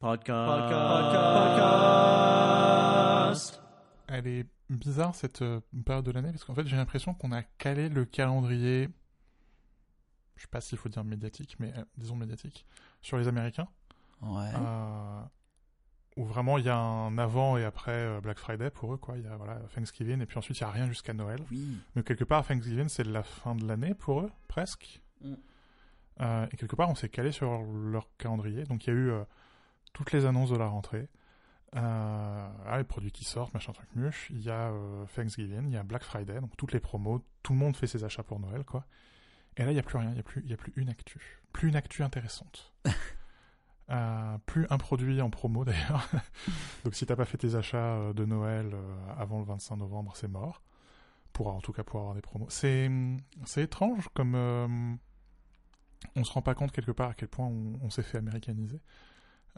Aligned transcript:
Podcast. 0.00 0.72
Podcast. 3.40 3.62
Elle 4.06 4.28
est 4.28 4.46
bizarre 4.70 5.12
cette 5.14 5.42
euh, 5.42 5.60
période 5.84 6.04
de 6.04 6.12
l'année 6.12 6.30
parce 6.30 6.44
qu'en 6.44 6.54
fait 6.54 6.68
j'ai 6.68 6.76
l'impression 6.76 7.14
qu'on 7.14 7.32
a 7.32 7.42
calé 7.42 7.88
le 7.88 8.04
calendrier, 8.04 8.88
je 10.36 10.42
sais 10.42 10.48
pas 10.48 10.60
s'il 10.60 10.78
faut 10.78 10.88
dire 10.88 11.02
médiatique, 11.02 11.56
mais 11.58 11.72
euh, 11.76 11.84
disons 11.96 12.14
médiatique, 12.14 12.64
sur 13.02 13.18
les 13.18 13.26
Américains. 13.26 13.66
Ouais. 14.22 14.52
Euh, 14.54 15.20
où 16.16 16.24
vraiment 16.24 16.58
il 16.58 16.64
y 16.64 16.68
a 16.68 16.78
un 16.78 17.18
avant 17.18 17.56
et 17.56 17.64
après 17.64 18.20
Black 18.20 18.38
Friday 18.38 18.70
pour 18.70 18.94
eux 18.94 18.98
quoi. 18.98 19.16
Il 19.16 19.24
y 19.24 19.26
a 19.26 19.36
voilà 19.36 19.56
Thanksgiving 19.74 20.20
et 20.20 20.26
puis 20.26 20.38
ensuite 20.38 20.58
il 20.58 20.60
y 20.60 20.64
a 20.64 20.70
rien 20.70 20.86
jusqu'à 20.86 21.12
Noël. 21.12 21.40
Oui. 21.50 21.76
Mais 21.96 22.04
quelque 22.04 22.24
part 22.24 22.46
Thanksgiving 22.46 22.88
c'est 22.88 23.04
la 23.04 23.24
fin 23.24 23.56
de 23.56 23.66
l'année 23.66 23.94
pour 23.94 24.20
eux 24.20 24.30
presque. 24.46 25.02
Mm. 25.22 25.34
Euh, 26.20 26.46
et 26.52 26.56
quelque 26.56 26.76
part 26.76 26.88
on 26.88 26.94
s'est 26.94 27.08
calé 27.08 27.32
sur 27.32 27.62
leur 27.62 28.08
calendrier. 28.16 28.64
Donc 28.64 28.86
il 28.86 28.90
y 28.90 28.96
a 28.96 28.96
eu 28.96 29.10
euh, 29.10 29.24
toutes 29.92 30.12
les 30.12 30.24
annonces 30.26 30.50
de 30.50 30.56
la 30.56 30.66
rentrée. 30.66 31.08
Euh, 31.76 32.48
ah, 32.66 32.78
les 32.78 32.84
produits 32.84 33.12
qui 33.12 33.24
sortent, 33.24 33.52
machin 33.52 33.72
truc 33.72 33.88
muche. 33.94 34.28
Il 34.30 34.40
y 34.42 34.50
a 34.50 34.70
euh, 34.70 35.04
Thanksgiving, 35.14 35.64
il 35.66 35.72
y 35.72 35.76
a 35.76 35.82
Black 35.82 36.02
Friday, 36.02 36.40
donc 36.40 36.56
toutes 36.56 36.72
les 36.72 36.80
promos, 36.80 37.22
tout 37.42 37.52
le 37.52 37.58
monde 37.58 37.76
fait 37.76 37.86
ses 37.86 38.04
achats 38.04 38.22
pour 38.22 38.40
Noël, 38.40 38.64
quoi. 38.64 38.86
Et 39.56 39.64
là, 39.64 39.70
il 39.70 39.74
n'y 39.74 39.80
a 39.80 39.82
plus 39.82 39.98
rien, 39.98 40.08
il 40.10 40.14
n'y 40.14 40.20
a, 40.20 40.22
plus- 40.22 40.42
y 40.46 40.52
a 40.52 40.56
plus 40.56 40.72
une 40.76 40.88
actu. 40.88 41.40
Plus 41.52 41.68
une 41.68 41.76
actu 41.76 42.02
intéressante. 42.02 42.72
Euh, 43.90 44.36
plus 44.44 44.66
un 44.68 44.76
produit 44.76 45.22
en 45.22 45.30
promo, 45.30 45.64
d'ailleurs. 45.64 46.06
donc 46.84 46.94
si 46.94 47.06
t'as 47.06 47.16
pas 47.16 47.24
fait 47.24 47.38
tes 47.38 47.54
achats 47.54 48.12
de 48.12 48.26
Noël 48.26 48.76
avant 49.16 49.38
le 49.38 49.46
25 49.46 49.76
novembre, 49.76 50.12
c'est 50.14 50.28
mort. 50.28 50.60
Pour, 51.32 51.46
en 51.48 51.62
tout 51.62 51.72
cas, 51.72 51.84
pour 51.84 52.00
avoir 52.00 52.14
des 52.14 52.20
promos. 52.20 52.44
C'est 52.50 52.90
c'est 53.46 53.62
étrange, 53.62 54.10
comme... 54.12 54.34
on 54.34 56.22
se 56.22 56.30
rend 56.32 56.42
pas 56.42 56.54
compte 56.54 56.70
quelque 56.70 56.92
part 56.92 57.08
à 57.08 57.14
quel 57.14 57.28
point 57.28 57.46
on, 57.46 57.78
on 57.80 57.88
s'est 57.88 58.02
fait 58.02 58.18
américaniser. 58.18 58.82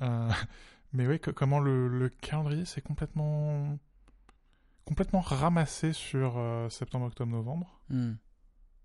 Euh, 0.02 0.30
mais 0.92 1.06
oui, 1.06 1.20
que- 1.20 1.30
comment 1.30 1.60
le, 1.60 1.88
le 1.88 2.08
calendrier 2.08 2.64
s'est 2.64 2.82
complètement 2.82 3.78
complètement 4.84 5.20
ramassé 5.20 5.92
sur 5.92 6.34
euh, 6.36 6.68
septembre, 6.68 7.06
octobre, 7.06 7.30
novembre. 7.30 7.80
Hmm. 7.90 8.14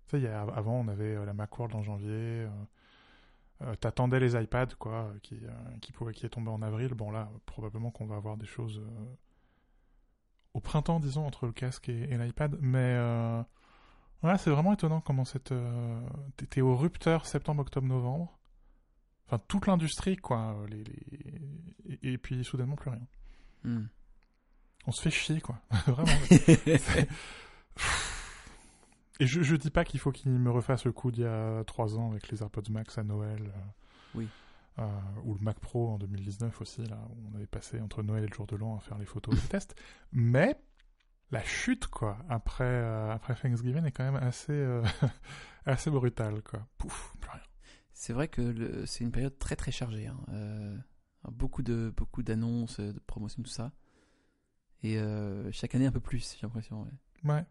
Tu 0.08 0.10
sais, 0.18 0.20
y 0.20 0.26
a- 0.28 0.42
avant, 0.42 0.74
on 0.74 0.88
avait 0.88 1.16
euh, 1.16 1.24
la 1.24 1.32
Macworld 1.34 1.74
en 1.74 1.82
janvier. 1.82 2.08
Euh, 2.10 2.48
euh, 3.62 3.74
T'attendais 3.76 4.20
les 4.20 4.40
iPads, 4.40 4.74
quoi, 4.78 5.12
qui, 5.22 5.40
qui, 5.80 5.92
pouvaient, 5.92 6.12
qui 6.12 6.26
est 6.26 6.30
tombé 6.30 6.50
en 6.50 6.62
avril. 6.62 6.94
Bon, 6.94 7.10
là, 7.10 7.30
probablement 7.46 7.90
qu'on 7.90 8.06
va 8.06 8.16
avoir 8.16 8.36
des 8.36 8.46
choses 8.46 8.82
au 10.54 10.60
printemps, 10.60 11.00
disons, 11.00 11.26
entre 11.26 11.46
le 11.46 11.52
casque 11.52 11.88
et, 11.88 12.02
et 12.02 12.18
l'iPad. 12.18 12.56
Mais 12.60 12.96
voilà, 14.20 14.36
c'est 14.38 14.50
vraiment 14.50 14.74
étonnant 14.74 15.00
comment 15.00 15.24
cette. 15.24 15.54
T'es 16.50 16.60
au 16.60 16.76
rupteur 16.76 17.24
septembre, 17.26 17.62
octobre, 17.62 17.86
novembre. 17.86 18.35
Enfin, 19.26 19.42
toute 19.48 19.66
l'industrie, 19.66 20.16
quoi. 20.16 20.56
Les, 20.68 20.84
les- 20.84 21.98
Et, 22.02 22.12
et 22.12 22.18
puis, 22.18 22.44
soudainement, 22.44 22.76
plus 22.76 22.90
rien. 22.90 23.06
Hmm. 23.64 23.86
On 24.86 24.92
se 24.92 25.02
fait 25.02 25.10
chier, 25.10 25.40
quoi. 25.40 25.60
Vraiment. 25.86 26.12
Et 29.18 29.26
je, 29.26 29.42
je 29.42 29.56
dis 29.56 29.70
pas 29.70 29.84
qu'il 29.84 29.98
faut 29.98 30.12
qu'il 30.12 30.30
me 30.30 30.50
refasse 30.50 30.84
le 30.84 30.92
coup 30.92 31.10
d'il 31.10 31.24
y 31.24 31.26
a 31.26 31.64
3 31.64 31.98
ans 31.98 32.10
avec 32.10 32.28
les 32.28 32.42
AirPods 32.42 32.70
Max 32.70 32.98
à 32.98 33.02
Noël. 33.02 33.42
euh, 33.54 33.60
Oui. 34.14 34.28
euh, 34.78 34.86
ou 35.24 35.34
le 35.34 35.40
Mac 35.40 35.58
Pro 35.58 35.88
en 35.90 35.98
2019 35.98 36.60
aussi, 36.60 36.84
là, 36.84 36.98
où 37.10 37.30
on 37.32 37.34
avait 37.36 37.46
passé 37.46 37.80
entre 37.80 38.02
Noël 38.02 38.24
et 38.24 38.26
le 38.26 38.34
jour 38.34 38.46
de 38.46 38.56
l'an 38.56 38.76
à 38.76 38.80
faire 38.80 38.98
les 38.98 39.06
photos 39.06 39.34
et 39.34 39.40
les 39.40 39.48
tests. 39.48 39.74
Mais 40.12 40.60
la 41.30 41.42
chute, 41.42 41.86
quoi, 41.86 42.18
après, 42.28 42.64
euh, 42.64 43.10
après 43.10 43.34
Thanksgiving 43.34 43.84
est 43.86 43.90
quand 43.92 44.04
même 44.04 44.22
assez, 44.22 44.52
assez 45.64 45.90
brutale, 45.90 46.42
quoi. 46.42 46.60
Pouf, 46.76 47.14
plus 47.18 47.30
rien. 47.30 47.40
C'est 47.98 48.12
vrai 48.12 48.28
que 48.28 48.84
c'est 48.84 49.04
une 49.04 49.10
période 49.10 49.38
très 49.38 49.56
très 49.56 49.72
chargée. 49.72 50.06
hein. 50.06 50.20
Euh, 50.28 50.76
beaucoup 51.32 51.62
de 51.62 51.90
beaucoup 51.96 52.22
d'annonces, 52.22 52.78
de 52.78 53.00
promotions, 53.06 53.42
tout 53.42 53.48
ça. 53.50 53.72
Et 54.82 54.98
euh, 54.98 55.50
chaque 55.50 55.74
année 55.74 55.86
un 55.86 55.90
peu 55.92 55.98
plus, 56.00 56.34
j'ai 56.38 56.46
l'impression. 56.46 56.82
ouais. 56.82 57.32
Ouais. 57.32 57.44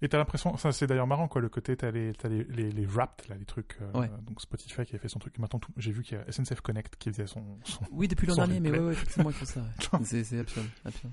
Et 0.00 0.08
t'as 0.08 0.16
l'impression, 0.16 0.56
ça 0.56 0.72
c'est 0.72 0.86
d'ailleurs 0.86 1.06
marrant 1.06 1.28
quoi, 1.28 1.42
le 1.42 1.50
côté 1.50 1.76
t'as 1.76 1.90
les 1.90 2.14
t'as 2.14 2.28
les, 2.30 2.44
les, 2.44 2.70
les 2.72 2.86
wrapped 2.86 3.28
là, 3.28 3.36
les 3.36 3.44
trucs, 3.44 3.76
euh, 3.82 3.92
Ouais. 4.00 4.10
donc 4.22 4.40
Spotify 4.40 4.84
qui 4.86 4.96
a 4.96 4.98
fait 4.98 5.08
son 5.08 5.18
truc. 5.18 5.38
Maintenant 5.38 5.60
j'ai 5.76 5.92
vu 5.92 6.02
qu'il 6.02 6.16
y 6.16 6.20
a 6.20 6.32
SNCF 6.32 6.62
Connect 6.62 6.96
qui 6.96 7.10
faisait 7.10 7.26
son, 7.26 7.58
son... 7.64 7.84
Oui, 7.90 8.08
depuis 8.08 8.26
l'an 8.26 8.36
dernier, 8.36 8.60
mais 8.60 8.70
ouais, 8.70 8.78
ouais, 8.80 8.92
effectivement, 8.92 9.28
ils 9.30 9.36
font 9.36 9.44
ça. 9.44 9.60
ouais. 9.60 10.04
c'est 10.24 10.38
absurde, 10.38 10.66
absurde. 10.86 11.12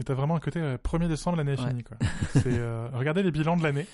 Mais 0.00 0.04
t'as 0.04 0.14
vraiment 0.14 0.34
un 0.34 0.40
côté 0.40 0.60
euh, 0.60 0.78
1er 0.78 1.08
décembre 1.08 1.36
l'année 1.36 1.52
est 1.52 1.60
Ouais. 1.60 1.68
finie 1.68 1.84
quoi. 1.84 1.98
Euh, 2.46 2.88
regardez 2.94 3.22
les 3.22 3.30
bilans 3.30 3.58
de 3.58 3.62
l'année. 3.62 3.84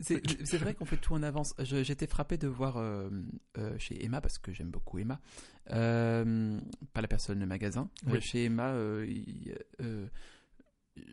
C'est- 0.00 0.56
vrai 0.56 0.72
qu'on 0.72 0.84
fait 0.84 0.98
tout 0.98 1.14
en 1.14 1.22
avance. 1.24 1.52
J'étais 1.58 2.06
frappé 2.06 2.38
de 2.38 2.46
voir 2.46 2.76
euh, 2.76 3.10
euh, 3.58 3.76
chez 3.76 4.04
Emma, 4.04 4.20
parce 4.20 4.38
que 4.38 4.52
j'aime 4.52 4.70
beaucoup 4.70 5.00
Emma, 5.00 5.20
pas 5.66 7.00
la 7.00 7.08
personne, 7.08 7.40
le 7.40 7.46
magasin. 7.46 7.90
Oui. 8.06 8.20
Chez 8.20 8.44
Emma, 8.44 8.72
il- 9.04 9.58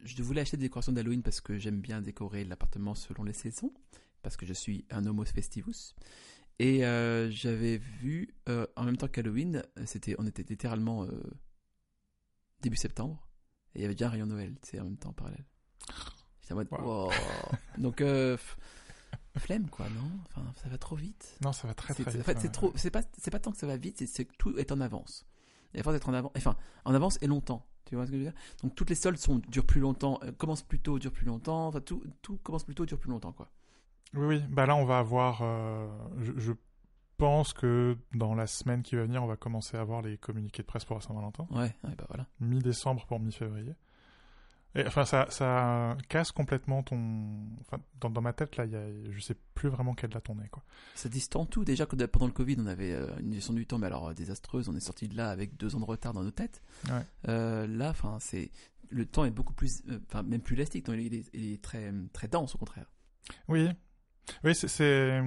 je 0.04 0.22
voulais 0.22 0.42
acheter 0.42 0.58
des 0.58 0.66
décorations 0.66 0.92
d'Halloween 0.92 1.24
parce 1.24 1.42
que 1.42 1.58
j'aime 1.58 1.82
bien 1.82 2.00
décorer 2.00 2.44
l'appartement 2.46 2.94
selon 2.94 3.24
les 3.24 3.34
saisons, 3.34 3.74
parce 4.22 4.38
que 4.38 4.46
je 4.46 4.54
suis 4.54 4.86
un 4.92 5.08
homo 5.08 5.26
festivus. 5.26 5.96
Et 6.60 6.82
j'avais 7.32 7.78
vu, 8.00 8.30
en 8.76 8.84
même 8.84 8.98
temps 8.98 9.08
qu'Halloween, 9.08 9.64
c'était, 9.86 10.16
on 10.20 10.28
était 10.28 10.44
littéralement 10.48 11.08
début 12.62 12.78
septembre, 12.78 13.26
et 13.76 13.80
il 13.80 13.82
y 13.82 13.86
avait 13.86 13.94
déjà 13.96 14.08
un 14.08 14.12
rayon 14.12 14.26
Noël, 14.26 14.56
c'est 14.64 14.80
en 14.80 14.86
même 14.86 14.98
temps 14.98 15.10
en 15.10 15.14
parallèle. 15.14 15.46
J'étais 16.42 16.54
en 16.54 16.58
mode, 16.58 16.68
Wow. 16.72 17.06
wow. 17.08 17.12
Donc, 17.78 18.02
euh, 18.02 18.38
flemme 19.38 19.70
quoi, 19.70 19.88
non? 19.90 20.10
Enfin, 20.28 20.54
ça 20.62 20.70
va 20.70 20.78
trop 20.78 20.96
vite. 20.96 21.38
Non, 21.44 21.54
ça 21.54 21.68
va 21.68 21.74
très 21.74 21.94
très 21.94 22.04
vite. 22.04 22.22
En 22.22 22.24
fait, 22.24 22.34
ouais. 22.36 22.40
c'est 22.42 22.52
trop. 22.52 22.74
C'est 22.76 22.92
pas. 22.92 23.02
C'est 23.18 23.32
pas 23.32 23.40
tant 23.40 23.52
que 23.52 23.58
ça 23.58 23.68
va 23.68 23.78
vite. 23.78 23.98
C'est 24.00 24.08
c'est 24.08 24.26
que 24.26 24.36
tout 24.38 24.58
est 24.58 24.72
en 24.72 24.82
avance. 24.82 25.26
Et 25.74 25.80
à 25.80 25.84
force 25.84 25.94
d'être 25.96 26.10
en 26.10 26.14
avance, 26.14 26.32
enfin, 26.36 26.56
en 26.86 26.94
avance 26.94 27.18
et 27.22 27.28
longtemps. 27.28 27.66
Tu 27.86 27.96
vois 27.96 28.06
ce 28.06 28.12
que 28.12 28.18
je 28.18 28.24
veux 28.24 28.30
dire? 28.32 28.40
Donc 28.64 28.76
toutes 28.76 28.90
les 28.90 28.96
soldes 28.96 29.18
sont 29.18 29.40
durent 29.48 29.66
plus 29.66 29.80
longtemps, 29.82 30.20
euh, 30.24 30.32
commencent 30.32 30.62
plus 30.64 30.80
tôt, 30.80 31.00
durent 31.00 31.12
plus 31.12 31.26
longtemps. 31.26 31.68
Enfin, 31.68 31.82
tout, 31.82 32.04
tout 32.22 32.38
commence 32.38 32.64
plus 32.64 32.76
tôt, 32.76 32.86
dure 32.86 33.00
plus 33.00 33.10
longtemps, 33.10 33.32
quoi. 33.32 33.50
Oui, 34.14 34.26
oui. 34.26 34.44
Bah 34.50 34.66
là, 34.66 34.76
on 34.76 34.86
va 34.86 35.00
avoir. 35.00 35.42
euh, 35.44 35.88
je, 36.18 36.32
je 36.38 36.52
pense 37.20 37.54
que 37.54 37.98
dans 38.14 38.34
la 38.34 38.48
semaine 38.48 38.82
qui 38.82 38.96
va 38.96 39.04
venir, 39.04 39.24
on 39.24 39.28
va 39.28 39.36
commencer 39.36 39.78
à 39.78 39.82
avoir 39.82 40.02
les 40.02 40.18
communiqués 40.18 40.64
de 40.64 40.68
presse 40.68 40.86
pour 40.86 40.96
la 40.96 41.02
Saint-Valentin? 41.02 41.46
Ouais. 41.52 41.74
ouais, 41.84 41.96
bah 41.98 42.06
voilà. 42.08 42.26
Mi-décembre 42.40 43.06
pour 43.06 43.20
mi-février. 43.20 43.76
Et 44.76 44.86
enfin, 44.86 45.04
ça, 45.04 45.26
ça 45.30 45.98
casse 46.10 46.32
complètement 46.32 46.84
ton. 46.84 46.98
Enfin, 47.62 47.80
dans, 48.00 48.10
dans 48.12 48.22
ma 48.22 48.34
tête, 48.34 48.56
là, 48.56 48.66
y 48.66 48.76
a, 48.76 48.84
je 49.12 49.20
sais 49.20 49.36
plus 49.56 49.68
vraiment 49.68 49.96
quelle 49.96 50.12
date 50.12 50.30
on 50.30 50.40
est, 50.42 50.48
quoi. 50.50 50.64
Ça 50.94 51.10
distend 51.10 51.46
tout. 51.48 51.66
Déjà 51.66 51.88
que 51.88 51.96
pendant 52.06 52.28
le 52.28 52.32
Covid, 52.34 52.56
on 52.60 52.68
avait 52.68 52.94
euh, 52.94 53.08
une 53.20 53.34
gestion 53.34 53.54
du 53.54 53.66
temps, 53.66 53.80
mais 53.80 53.88
alors 53.88 54.10
euh, 54.10 54.14
désastreuse. 54.14 54.70
On 54.70 54.76
est 54.76 54.80
sorti 54.80 55.08
de 55.08 55.18
là 55.18 55.32
avec 55.32 55.58
deux 55.58 55.76
ans 55.76 55.80
de 55.80 55.86
retard 55.86 56.14
dans 56.14 56.24
nos 56.24 56.30
têtes. 56.32 56.62
Ouais. 56.88 57.02
Euh, 57.30 57.66
là, 57.66 57.90
enfin, 57.90 58.18
c'est 58.20 58.52
le 58.92 59.06
temps 59.08 59.26
est 59.26 59.32
beaucoup 59.32 59.54
plus, 59.54 59.82
enfin, 60.08 60.22
même 60.22 60.42
plus 60.42 60.56
élastique. 60.56 60.88
Non, 60.88 60.94
il, 60.94 61.14
est, 61.16 61.26
il 61.34 61.52
est 61.54 61.62
très 61.64 61.92
très 62.14 62.28
dense 62.28 62.54
au 62.54 62.60
contraire. 62.60 62.92
Oui. 63.48 63.70
Oui, 64.44 64.54
c'est- 64.54 64.68
c'est. 64.68 65.20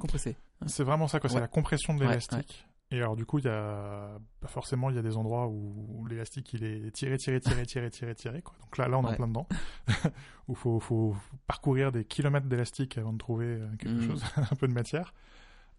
Compressé. 0.00 0.36
C'est 0.66 0.84
vraiment 0.84 1.08
ça, 1.08 1.20
quoi. 1.20 1.28
C'est 1.30 1.36
Ouais. 1.36 1.40
la 1.42 1.48
compression 1.48 1.94
de 1.94 2.00
Ouais, 2.00 2.06
l'élastique. 2.08 2.66
Et 2.92 2.96
alors, 2.96 3.14
du 3.14 3.24
coup, 3.24 3.38
il 3.38 3.44
y 3.44 3.48
a. 3.48 4.18
bah, 4.42 4.48
forcément, 4.48 4.90
il 4.90 4.96
y 4.96 4.98
a 4.98 5.02
des 5.02 5.16
endroits 5.16 5.46
où 5.46 6.04
l'élastique, 6.08 6.52
il 6.54 6.64
est 6.64 6.90
tiré, 6.90 7.16
tiré, 7.18 7.38
tiré, 7.40 7.64
tiré, 7.64 7.88
tiré, 7.90 8.14
tiré, 8.16 8.42
quoi. 8.42 8.54
Donc 8.60 8.76
là, 8.78 8.88
là, 8.88 8.98
on 8.98 9.02
est 9.04 9.12
en 9.12 9.14
plein 9.14 9.28
dedans. 9.28 9.46
où 10.48 10.52
il 10.52 10.56
faut, 10.56 10.80
faut 10.80 11.16
parcourir 11.46 11.92
des 11.92 12.04
kilomètres 12.04 12.46
d'élastique 12.48 12.98
avant 12.98 13.12
de 13.12 13.18
trouver 13.18 13.46
euh, 13.46 13.68
quelque 13.78 13.92
Mhm. 14.02 14.08
chose, 14.08 14.24
un 14.50 14.56
peu 14.56 14.66
de 14.66 14.72
matière. 14.72 15.14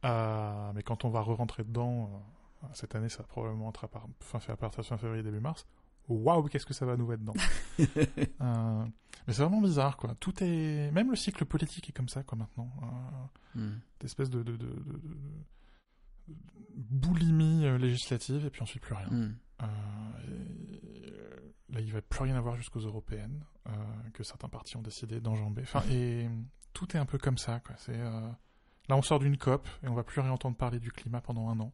Euh, 0.05 0.71
mais 0.73 0.83
quand 0.83 1.03
on 1.05 1.09
va 1.09 1.21
re-rentrer 1.21 1.63
dedans, 1.63 2.09
euh, 2.63 2.67
cette 2.73 2.95
année, 2.95 3.09
ça 3.09 3.19
va 3.19 3.27
probablement 3.27 3.69
être 3.69 3.83
à 3.83 3.89
fin, 4.21 4.39
à 4.51 4.55
partir 4.55 4.81
de 4.81 4.87
fin 4.87 4.97
février, 4.97 5.21
début 5.21 5.39
mars. 5.41 5.67
Waouh, 6.15 6.47
qu'est-ce 6.47 6.65
que 6.65 6.73
ça 6.73 6.85
va 6.85 6.97
nous 6.97 7.07
mettre 7.07 7.21
dedans 7.21 7.33
Euh, 8.41 8.85
Mais 9.27 9.33
c'est 9.33 9.43
vraiment 9.43 9.61
bizarre, 9.61 9.97
quoi. 9.97 10.15
Tout 10.19 10.43
est. 10.43 10.91
Même 10.91 11.09
le 11.09 11.15
cycle 11.15 11.45
politique 11.45 11.89
est 11.89 11.93
comme 11.93 12.09
ça, 12.09 12.23
quoi, 12.23 12.37
maintenant. 12.37 12.71
Euh, 12.83 13.59
Hmm. 13.59 13.79
d'espèce 13.99 14.29
de, 14.29 14.43
de, 14.43 14.55
de, 14.55 14.65
de- 14.65 14.73
de- 14.73 14.97
de 16.29 16.33
boulimie 16.75 17.65
euh, 17.65 17.77
législative 17.77 18.45
et 18.45 18.49
puis 18.49 18.61
ensuite 18.61 18.81
plus 18.81 18.93
rien. 18.95 19.07
Hmm. 19.09 19.35
Euh, 19.61 19.65
et, 20.27 21.73
là, 21.73 21.81
il 21.81 21.91
va 21.91 22.01
plus 22.01 22.23
rien 22.23 22.35
avoir 22.35 22.55
jusqu'aux 22.55 22.79
européennes 22.79 23.43
que 24.13 24.23
certains 24.23 24.49
partis 24.49 24.75
ont 24.77 24.81
décidé 24.81 25.19
d'enjamber. 25.21 25.61
Enfin, 25.63 25.83
et 25.91 26.29
tout 26.73 26.95
est 26.95 26.99
un 26.99 27.05
peu 27.05 27.17
comme 27.17 27.37
ça. 27.37 27.59
Quoi. 27.59 27.75
C'est 27.77 27.97
là, 27.97 28.37
on 28.89 29.01
sort 29.01 29.19
d'une 29.19 29.37
COP 29.37 29.67
et 29.83 29.87
on 29.87 29.93
va 29.93 30.03
plus 30.03 30.21
rien 30.21 30.31
entendre 30.31 30.55
parler 30.57 30.79
du 30.79 30.91
climat 30.91 31.21
pendant 31.21 31.49
un 31.49 31.59
an 31.59 31.73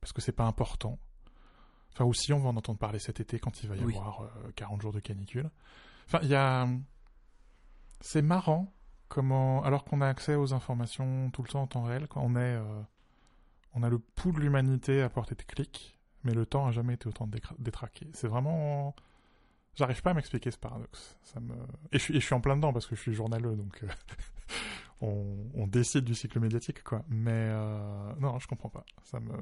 parce 0.00 0.12
que 0.12 0.20
c'est 0.20 0.32
pas 0.32 0.44
important. 0.46 0.98
Enfin, 1.94 2.04
aussi, 2.04 2.32
on 2.32 2.38
va 2.40 2.48
en 2.50 2.56
entendre 2.56 2.78
parler 2.78 2.98
cet 2.98 3.20
été 3.20 3.38
quand 3.38 3.62
il 3.62 3.68
va 3.68 3.76
y 3.76 3.84
Oui. 3.84 3.96
avoir 3.96 4.22
euh, 4.22 4.28
40 4.56 4.82
jours 4.82 4.92
de 4.92 5.00
canicule. 5.00 5.48
Enfin, 6.06 6.18
il 6.22 6.28
y 6.28 6.34
a. 6.34 6.68
C'est 8.00 8.22
marrant 8.22 8.72
comment, 9.08 9.62
alors 9.64 9.84
qu'on 9.84 10.00
a 10.00 10.08
accès 10.08 10.34
aux 10.34 10.52
informations 10.52 11.30
tout 11.30 11.42
le 11.42 11.48
temps 11.48 11.62
en 11.62 11.66
temps 11.66 11.82
réel, 11.84 12.06
quand 12.08 12.20
on 12.22 12.34
est, 12.36 12.56
euh, 12.56 12.82
on 13.74 13.82
a 13.82 13.88
le 13.88 13.98
pouls 13.98 14.32
de 14.32 14.40
l'humanité 14.40 15.02
à 15.02 15.08
portée 15.08 15.34
de 15.36 15.42
clic, 15.42 15.98
mais 16.24 16.34
le 16.34 16.44
temps 16.46 16.66
a 16.66 16.72
jamais 16.72 16.94
été 16.94 17.06
autant 17.08 17.28
détraqué. 17.58 18.08
C'est 18.12 18.28
vraiment, 18.28 18.94
j'arrive 19.76 20.02
pas 20.02 20.10
à 20.10 20.14
m'expliquer 20.14 20.50
ce 20.50 20.58
paradoxe. 20.58 21.16
Ça 21.22 21.40
me, 21.40 21.54
et 21.92 21.98
je 21.98 21.98
suis, 21.98 22.16
et 22.16 22.20
je 22.20 22.26
suis 22.26 22.34
en 22.34 22.40
plein 22.40 22.56
dedans 22.56 22.72
parce 22.72 22.86
que 22.86 22.96
je 22.96 23.00
suis 23.00 23.14
journaleux, 23.14 23.54
donc 23.56 23.82
euh, 23.84 23.88
on, 25.00 25.66
décide 25.66 26.04
du 26.04 26.14
cycle 26.14 26.40
médiatique, 26.40 26.82
quoi. 26.82 27.04
Mais 27.08 27.30
euh, 27.32 28.14
non, 28.20 28.38
je 28.38 28.46
comprends 28.46 28.70
pas. 28.70 28.84
Ça 29.02 29.20
me, 29.20 29.32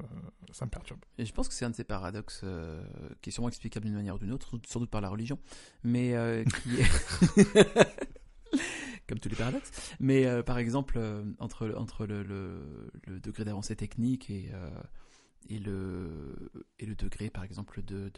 ça 0.53 0.65
me 0.65 0.71
perturbe. 0.71 1.01
Et 1.19 1.25
je 1.25 1.33
pense 1.33 1.49
que 1.49 1.55
c'est 1.55 1.65
un 1.65 1.71
de 1.71 1.75
ces 1.75 1.85
paradoxes 1.85 2.41
euh, 2.45 2.83
qui 3.21 3.31
est 3.31 3.33
sûrement 3.33 3.49
explicable 3.49 3.87
d'une 3.87 3.95
manière 3.95 4.15
ou 4.17 4.19
d'une 4.19 4.33
autre, 4.33 4.59
sans- 4.67 4.81
doute 4.81 4.91
par 4.91 5.01
la 5.01 5.09
religion, 5.09 5.39
mais 5.85 6.15
euh, 6.15 6.45
qui 6.45 6.77
est... 6.77 7.77
Comme 9.09 9.19
tous 9.19 9.29
les 9.29 9.37
paradoxes. 9.37 9.95
Mais 10.01 10.43
par 10.45 10.59
exemple, 10.59 10.99
entre, 11.39 11.75
entre 11.77 12.07
le, 12.07 12.23
le, 12.23 13.21
degré 13.21 13.45
d'avancée 13.45 13.77
technique 13.77 14.31
et, 14.31 14.51
et, 15.49 15.59
le, 15.59 16.51
et 16.79 16.87
le 16.87 16.95
degré, 16.95 17.29
par 17.29 17.45
exemple, 17.45 17.83
de, 17.83 18.11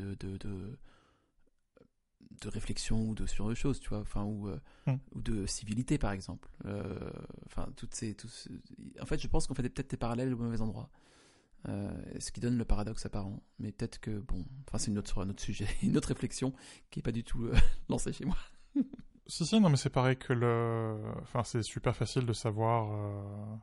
de 2.43 2.49
réflexion 2.49 3.01
ou 3.09 3.15
de 3.15 3.25
de 3.25 3.55
choses, 3.55 3.81
tu 3.81 3.89
vois, 3.89 4.01
enfin, 4.01 4.25
ou, 4.25 4.49
euh, 4.49 4.59
Mm. 4.87 4.95
ou 5.15 5.21
de 5.23 5.47
civilité, 5.47 5.99
par 5.99 6.13
exemple. 6.13 6.49
Euh, 6.67 6.99
Enfin, 7.47 7.69
toutes 7.77 7.95
ces, 7.95 8.15
tous 8.15 8.49
En 9.01 9.07
fait, 9.07 9.19
je 9.21 9.29
pense 9.29 9.47
qu'on 9.47 9.55
fait 9.55 9.63
peut-être 9.69 9.91
des 9.91 9.97
parallèles 9.97 10.33
au 10.35 10.37
mauvais 10.37 10.61
endroit. 10.61 10.91
Euh, 11.69 11.91
ce 12.19 12.31
qui 12.31 12.41
donne 12.41 12.59
le 12.59 12.65
paradoxe 12.67 13.07
apparent. 13.07 13.43
Mais 13.59 13.73
peut-être 13.73 13.99
que, 13.99 14.19
bon, 14.19 14.45
enfin, 14.67 14.77
c'est 14.79 14.91
une 14.91 14.99
autre, 14.99 15.23
un 15.25 15.31
autre 15.31 15.43
sujet, 15.43 15.67
une 15.83 15.97
autre 15.97 16.09
réflexion 16.09 16.53
qui 16.91 17.01
est 17.01 17.03
pas 17.03 17.13
du 17.13 17.25
tout 17.25 17.49
lancée 17.89 18.13
chez 18.13 18.25
moi. 18.27 18.37
Si, 19.27 19.47
si, 19.47 19.59
non, 19.61 19.71
mais 19.71 19.77
c'est 19.79 19.89
pareil 19.91 20.17
que 20.19 20.33
le. 20.35 20.99
Enfin, 21.23 21.43
c'est 21.45 21.63
super 21.63 21.97
facile 21.97 22.27
de 22.27 22.33
savoir. 22.35 23.59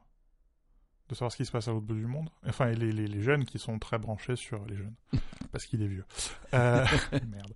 de 1.10 1.14
savoir 1.14 1.32
ce 1.32 1.38
qui 1.38 1.46
se 1.46 1.52
passe 1.52 1.68
à 1.68 1.72
l'autre 1.72 1.86
bout 1.86 1.94
du 1.94 2.08
monde. 2.08 2.30
Enfin, 2.48 2.72
les, 2.72 2.92
les, 2.92 3.06
les 3.08 3.22
jeunes 3.22 3.46
qui 3.46 3.60
sont 3.60 3.78
très 3.78 4.00
branchés 4.00 4.36
sur. 4.36 4.66
Les 4.66 4.76
jeunes. 4.76 4.96
parce 5.52 5.66
qu'il 5.68 5.84
est 5.84 5.88
vieux. 5.88 6.06
Euh, 6.56 6.86
Merde. 7.28 7.54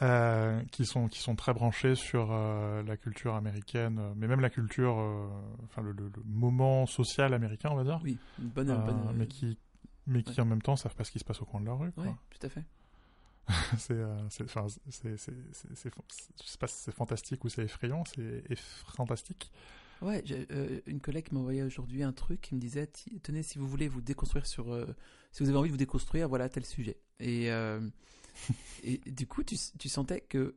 Euh, 0.00 0.62
qui, 0.70 0.86
sont, 0.86 1.08
qui 1.08 1.18
sont 1.18 1.34
très 1.34 1.52
branchés 1.52 1.96
sur 1.96 2.28
euh, 2.30 2.84
la 2.84 2.96
culture 2.96 3.34
américaine, 3.34 3.98
euh, 3.98 4.12
mais 4.14 4.28
même 4.28 4.40
la 4.40 4.50
culture. 4.50 4.96
Enfin, 5.64 5.82
le, 5.82 5.90
le, 5.90 6.04
le 6.04 6.22
moment 6.24 6.86
social 6.86 7.34
américain, 7.34 7.70
on 7.72 7.76
va 7.76 7.82
dire. 7.84 8.00
Oui, 8.04 8.16
une 8.38 8.48
bonne. 8.48 8.68
Bonne 8.68 9.12
mais 9.16 9.26
qui. 9.26 9.58
Mais 10.06 10.22
qui 10.22 10.34
ouais. 10.34 10.40
en 10.40 10.46
même 10.46 10.62
temps 10.62 10.76
savent 10.76 10.94
pas 10.94 11.04
ce 11.04 11.10
qui 11.10 11.18
se 11.18 11.24
passe 11.24 11.42
au 11.42 11.44
coin 11.44 11.60
de 11.60 11.66
leur 11.66 11.78
rue. 11.78 11.92
Ouais, 11.96 12.14
tout 12.30 12.46
à 12.46 12.48
fait. 12.48 12.64
c'est, 13.78 13.96
fantastique 16.92 17.44
ou 17.44 17.48
c'est 17.48 17.62
effrayant, 17.62 18.04
c'est 18.04 18.42
fantastique. 18.86 19.50
Ouais, 20.00 20.22
euh, 20.52 20.80
une 20.86 21.00
collègue 21.00 21.32
m'a 21.32 21.40
envoyé 21.40 21.62
aujourd'hui 21.62 22.04
un 22.04 22.12
truc 22.12 22.40
qui 22.40 22.54
me 22.54 22.60
disait 22.60 22.88
tenez 23.22 23.42
si 23.42 23.58
vous 23.58 23.66
voulez 23.66 23.88
vous 23.88 24.00
déconstruire 24.00 24.46
sur 24.46 24.72
euh, 24.72 24.86
si 25.32 25.42
vous 25.42 25.48
avez 25.48 25.58
envie 25.58 25.68
de 25.68 25.72
vous 25.72 25.78
déconstruire 25.78 26.28
voilà 26.28 26.48
tel 26.48 26.64
sujet 26.64 26.98
et 27.18 27.50
euh, 27.50 27.80
et 28.82 28.98
du 29.10 29.26
coup 29.26 29.42
tu, 29.42 29.56
tu 29.78 29.88
sentais 29.88 30.20
que 30.20 30.56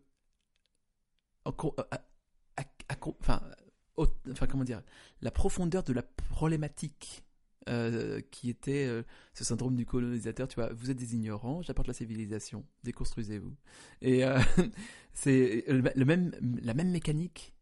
enfin 1.46 3.42
enfin 3.86 4.48
comment 4.48 4.64
dire 4.64 4.82
la 5.22 5.32
profondeur 5.32 5.84
de 5.84 5.94
la 5.94 6.04
problématique 6.04 7.24
euh, 7.70 8.22
qui 8.32 8.50
était 8.50 8.86
euh, 8.88 9.04
ce 9.34 9.44
syndrome 9.44 9.76
du 9.76 9.86
colonisateur 9.86 10.48
tu 10.48 10.56
vois 10.56 10.74
vous 10.74 10.90
êtes 10.90 10.98
des 10.98 11.16
ignorants 11.16 11.62
j'apporte 11.62 11.88
la 11.88 11.94
civilisation 11.94 12.66
déconstruisez-vous 12.84 13.56
et 14.02 14.26
euh, 14.26 14.40
c'est 15.14 15.64
le, 15.68 15.84
le 15.96 16.06
même 16.06 16.32
la 16.62 16.74
même 16.74 16.90
mécanique 16.90 17.54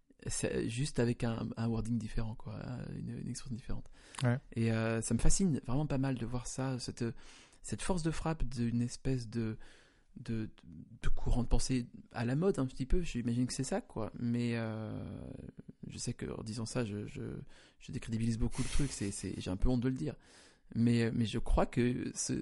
juste 0.68 1.00
avec 1.00 1.24
un, 1.24 1.48
un 1.56 1.68
wording 1.68 1.98
différent, 1.98 2.36
quoi, 2.36 2.60
une, 2.94 3.20
une 3.20 3.30
expression 3.30 3.56
différente. 3.56 3.90
Ouais. 4.22 4.38
Et 4.54 4.70
ça 4.70 5.14
me 5.14 5.20
fascine 5.20 5.62
vraiment 5.66 5.86
pas 5.86 5.98
mal 5.98 6.16
de 6.16 6.26
voir 6.26 6.46
ça, 6.46 6.78
cette, 6.80 7.06
cette 7.62 7.82
force 7.82 8.04
de 8.04 8.12
frappe 8.12 8.44
d'une 8.44 8.82
espèce 8.82 9.30
de, 9.30 9.58
de, 10.20 10.50
de 11.02 11.10
courant 11.10 11.44
de 11.44 11.48
pensée 11.48 11.88
à 12.12 12.26
la 12.26 12.36
mode 12.36 12.60
un 12.60 12.66
petit 12.66 12.86
peu. 12.86 13.02
J'imagine 13.02 13.48
que 13.48 13.54
c'est 13.54 13.64
ça, 13.64 13.82
quoi. 13.82 14.12
Mais 14.20 14.52
euh, 14.56 14.92
je 15.88 15.98
sais 15.98 16.14
que 16.14 16.26
en 16.40 16.44
disant 16.44 16.66
ça, 16.66 16.86
je, 16.86 17.06
je, 17.08 17.22
je 17.80 17.92
décrédibilise 17.92 18.38
beaucoup 18.38 18.62
le 18.62 18.70
truc. 18.70 18.92
C'est, 18.92 19.12
c'est, 19.12 19.34
j'ai 19.40 19.50
un 19.52 19.58
peu 19.58 19.70
honte 19.70 19.82
de 19.82 19.90
le 19.90 19.96
dire. 19.96 20.16
Mais, 20.76 21.10
mais 21.12 21.26
je 21.26 21.40
crois 21.40 21.66
que 21.66 22.12
ce, 22.14 22.34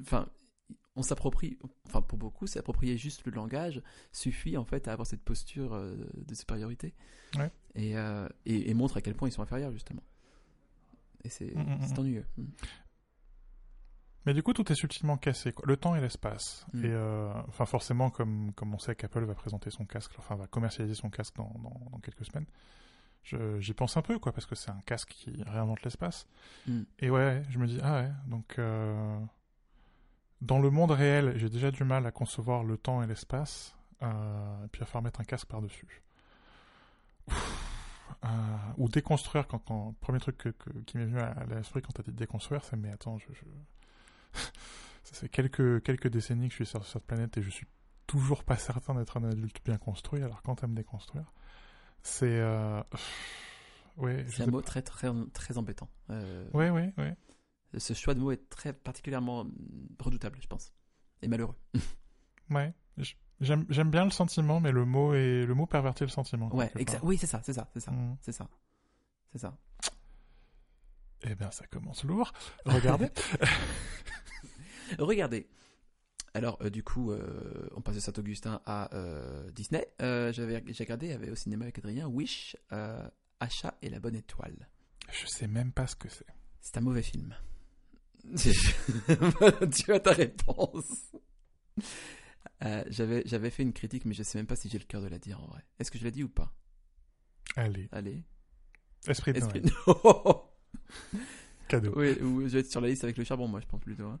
enfin, 0.00 0.28
on 0.96 1.02
s'approprie, 1.02 1.56
enfin 1.86 2.02
pour 2.02 2.18
beaucoup, 2.18 2.46
s'approprier 2.46 2.98
juste 2.98 3.24
le 3.24 3.32
langage 3.32 3.80
suffit 4.12 4.56
en 4.56 4.64
fait 4.64 4.88
à 4.88 4.92
avoir 4.92 5.06
cette 5.06 5.22
posture 5.22 5.72
euh, 5.74 5.94
de 6.26 6.34
supériorité 6.34 6.92
Ouais. 7.38 7.50
et, 7.76 7.96
euh, 7.96 8.28
et, 8.44 8.68
et 8.70 8.74
montre 8.74 8.98
à 8.98 9.00
quel 9.00 9.14
point 9.14 9.28
ils 9.28 9.32
sont 9.32 9.40
inférieurs 9.42 9.72
justement. 9.72 10.02
Et 11.24 11.28
c'est, 11.28 11.54
Mm, 11.54 11.60
mm, 11.60 11.86
mm. 11.94 11.98
ennuyeux. 12.00 12.26
Mais 14.24 14.34
du 14.34 14.42
coup, 14.42 14.52
tout 14.52 14.70
est 14.70 14.74
subtilement 14.76 15.16
cassé, 15.16 15.52
quoi. 15.52 15.64
le 15.66 15.76
temps 15.76 15.96
et 15.96 16.00
l'espace. 16.00 16.64
Mm. 16.72 16.84
Et 16.84 16.88
euh, 16.90 17.32
enfin, 17.48 17.66
forcément, 17.66 18.10
comme, 18.10 18.52
comme 18.54 18.72
on 18.74 18.78
sait 18.78 18.94
qu'Apple 18.94 19.24
va 19.24 19.34
présenter 19.34 19.70
son 19.70 19.84
casque, 19.84 20.12
enfin, 20.18 20.36
va 20.36 20.46
commercialiser 20.46 20.94
son 20.94 21.10
casque 21.10 21.34
dans, 21.36 21.52
dans, 21.62 21.80
dans 21.90 21.98
quelques 21.98 22.24
semaines, 22.24 22.46
j'y 23.60 23.72
pense 23.74 23.96
un 23.96 24.02
peu, 24.02 24.18
quoi, 24.18 24.32
parce 24.32 24.46
que 24.46 24.54
c'est 24.54 24.70
un 24.70 24.80
casque 24.86 25.08
qui 25.10 25.42
réinvente 25.44 25.82
l'espace. 25.82 26.26
Mm. 26.66 26.82
Et 27.00 27.10
ouais, 27.10 27.42
je 27.50 27.58
me 27.58 27.66
dis, 27.66 27.80
ah 27.82 28.00
ouais, 28.02 28.10
donc. 28.26 28.58
euh, 28.58 29.18
dans 30.40 30.58
le 30.58 30.70
monde 30.70 30.90
réel, 30.90 31.34
j'ai 31.36 31.48
déjà 31.48 31.70
du 31.70 31.84
mal 31.84 32.04
à 32.04 32.10
concevoir 32.10 32.64
le 32.64 32.76
temps 32.76 33.00
et 33.02 33.06
l'espace, 33.06 33.76
euh, 34.02 34.64
et 34.64 34.68
puis 34.68 34.82
à 34.82 34.86
faire 34.86 35.00
mettre 35.00 35.20
un 35.20 35.24
casque 35.24 35.46
par-dessus. 35.46 36.02
Euh, 38.24 38.28
ou 38.76 38.88
déconstruire, 38.88 39.46
quand, 39.48 39.94
premier 40.00 40.18
truc 40.20 40.36
que, 40.38 40.48
que- 40.50 40.70
qui 40.80 40.96
m'est 40.96 41.06
venu 41.06 41.18
à, 41.18 41.30
à 41.30 41.44
l'esprit 41.46 41.82
quand 41.82 41.92
t'as 41.92 42.02
dit 42.04 42.12
déconstruire, 42.12 42.64
c'est 42.64 42.76
mais 42.76 42.90
attends, 42.90 43.18
je, 43.18 43.26
je... 43.32 43.42
ça 45.04 45.14
fait 45.14 45.28
quelques, 45.28 45.82
quelques 45.82 46.08
décennies 46.08 46.46
que 46.48 46.52
je 46.52 46.56
suis 46.64 46.66
sur 46.66 46.84
cette 46.86 47.04
planète 47.04 47.36
et 47.38 47.42
je 47.42 47.50
suis 47.50 47.66
toujours 48.06 48.44
pas 48.44 48.56
certain 48.56 48.94
d'être 48.94 49.16
un 49.16 49.24
adulte 49.24 49.60
bien 49.64 49.78
construit, 49.78 50.22
alors 50.22 50.42
quand 50.42 50.56
t'aimes 50.56 50.74
déconstruire, 50.74 51.32
c'est... 52.02 52.26
Euh... 52.40 52.82
Ouais, 53.98 54.24
C'est 54.28 54.42
un 54.44 54.46
mot 54.46 54.60
pas. 54.60 54.66
très 54.66 54.82
très 54.82 55.08
très 55.34 55.58
embêtant. 55.58 55.88
Euh, 56.10 56.46
Ouais, 56.54 56.70
ouais, 56.70 56.92
ouais. 56.96 57.14
Ce 57.78 57.92
choix 57.94 58.14
de 58.14 58.20
mot 58.20 58.30
est 58.32 58.48
très 58.48 58.72
particulièrement 58.72 59.46
redoutable, 59.98 60.38
je 60.40 60.46
pense, 60.46 60.72
et 61.22 61.28
malheureux. 61.28 61.56
Ouais. 62.50 62.74
J'aime 63.40 63.90
bien 63.90 64.04
le 64.04 64.10
sentiment, 64.10 64.60
mais 64.60 64.72
le 64.72 64.84
mot 64.84 65.14
est 65.14 65.44
le 65.46 65.54
mot 65.54 65.66
pervertit 65.66 66.04
le 66.04 66.10
sentiment. 66.10 66.54
Ouais. 66.54 66.70
Oui, 67.02 67.16
c'est 67.18 67.26
ça, 67.26 67.40
c'est 67.42 67.52
ça, 67.54 67.68
c'est 67.72 67.80
ça, 67.80 67.90
Mm. 67.92 68.16
c'est 68.20 68.32
ça, 68.32 68.48
c'est 69.32 69.38
ça. 69.38 69.56
Eh 71.22 71.34
bien, 71.34 71.50
ça 71.50 71.66
commence 71.66 72.04
lourd. 72.04 72.32
Regardez. 72.66 73.08
Regardez. 74.98 75.48
Alors, 76.34 76.58
euh, 76.62 76.70
du 76.70 76.82
coup, 76.82 77.12
euh, 77.12 77.68
on 77.76 77.82
passe 77.82 77.96
de 77.96 78.00
Saint-Augustin 78.00 78.62
à 78.64 78.94
euh, 78.94 79.50
Disney. 79.50 79.86
J'avais, 80.00 80.62
j'ai 80.66 80.84
regardé, 80.84 81.06
il 81.06 81.10
y 81.10 81.14
avait 81.14 81.30
au 81.30 81.34
cinéma 81.34 81.64
avec 81.64 81.78
Adrien, 81.78 82.06
Wish, 82.08 82.56
Achat 83.40 83.76
et 83.82 83.90
la 83.90 84.00
bonne 84.00 84.16
étoile. 84.16 84.68
je 85.10 85.26
sais 85.26 85.48
même 85.48 85.72
pas 85.72 85.86
ce 85.86 85.96
que 85.96 86.08
c'est. 86.08 86.26
C'est 86.60 86.78
un 86.78 86.80
mauvais 86.80 87.02
film. 87.02 87.34
tu 88.36 89.92
as 89.92 90.00
ta 90.00 90.12
réponse. 90.12 91.12
J'avais, 92.88 93.24
j'avais 93.26 93.50
fait 93.50 93.64
une 93.64 93.72
critique, 93.72 94.04
mais 94.04 94.14
je 94.14 94.22
sais 94.22 94.38
même 94.38 94.46
pas 94.46 94.54
si 94.54 94.68
j'ai 94.68 94.78
le 94.78 94.84
cœur 94.84 95.02
de 95.02 95.08
la 95.08 95.18
dire 95.18 95.40
en 95.42 95.46
vrai. 95.48 95.64
Est-ce 95.80 95.90
que 95.90 95.98
je 95.98 96.04
l'ai 96.04 96.12
dit 96.12 96.22
ou 96.22 96.28
pas? 96.28 96.54
Allez. 97.56 97.88
Allez. 97.90 98.22
Esprit 99.08 99.32
de 99.32 99.40
Noël. 99.40 99.62
que... 99.62 100.36
Cadeau. 101.68 101.92
oui, 101.96 102.12
ou 102.20 102.42
je 102.42 102.48
vais 102.48 102.60
être 102.60 102.70
sur 102.70 102.80
la 102.80 102.88
liste 102.88 103.02
avec 103.02 103.16
le 103.16 103.24
charbon, 103.24 103.48
moi, 103.48 103.60
je 103.60 103.66
pense 103.66 103.80
plutôt. 103.80 104.06
hein. 104.06 104.20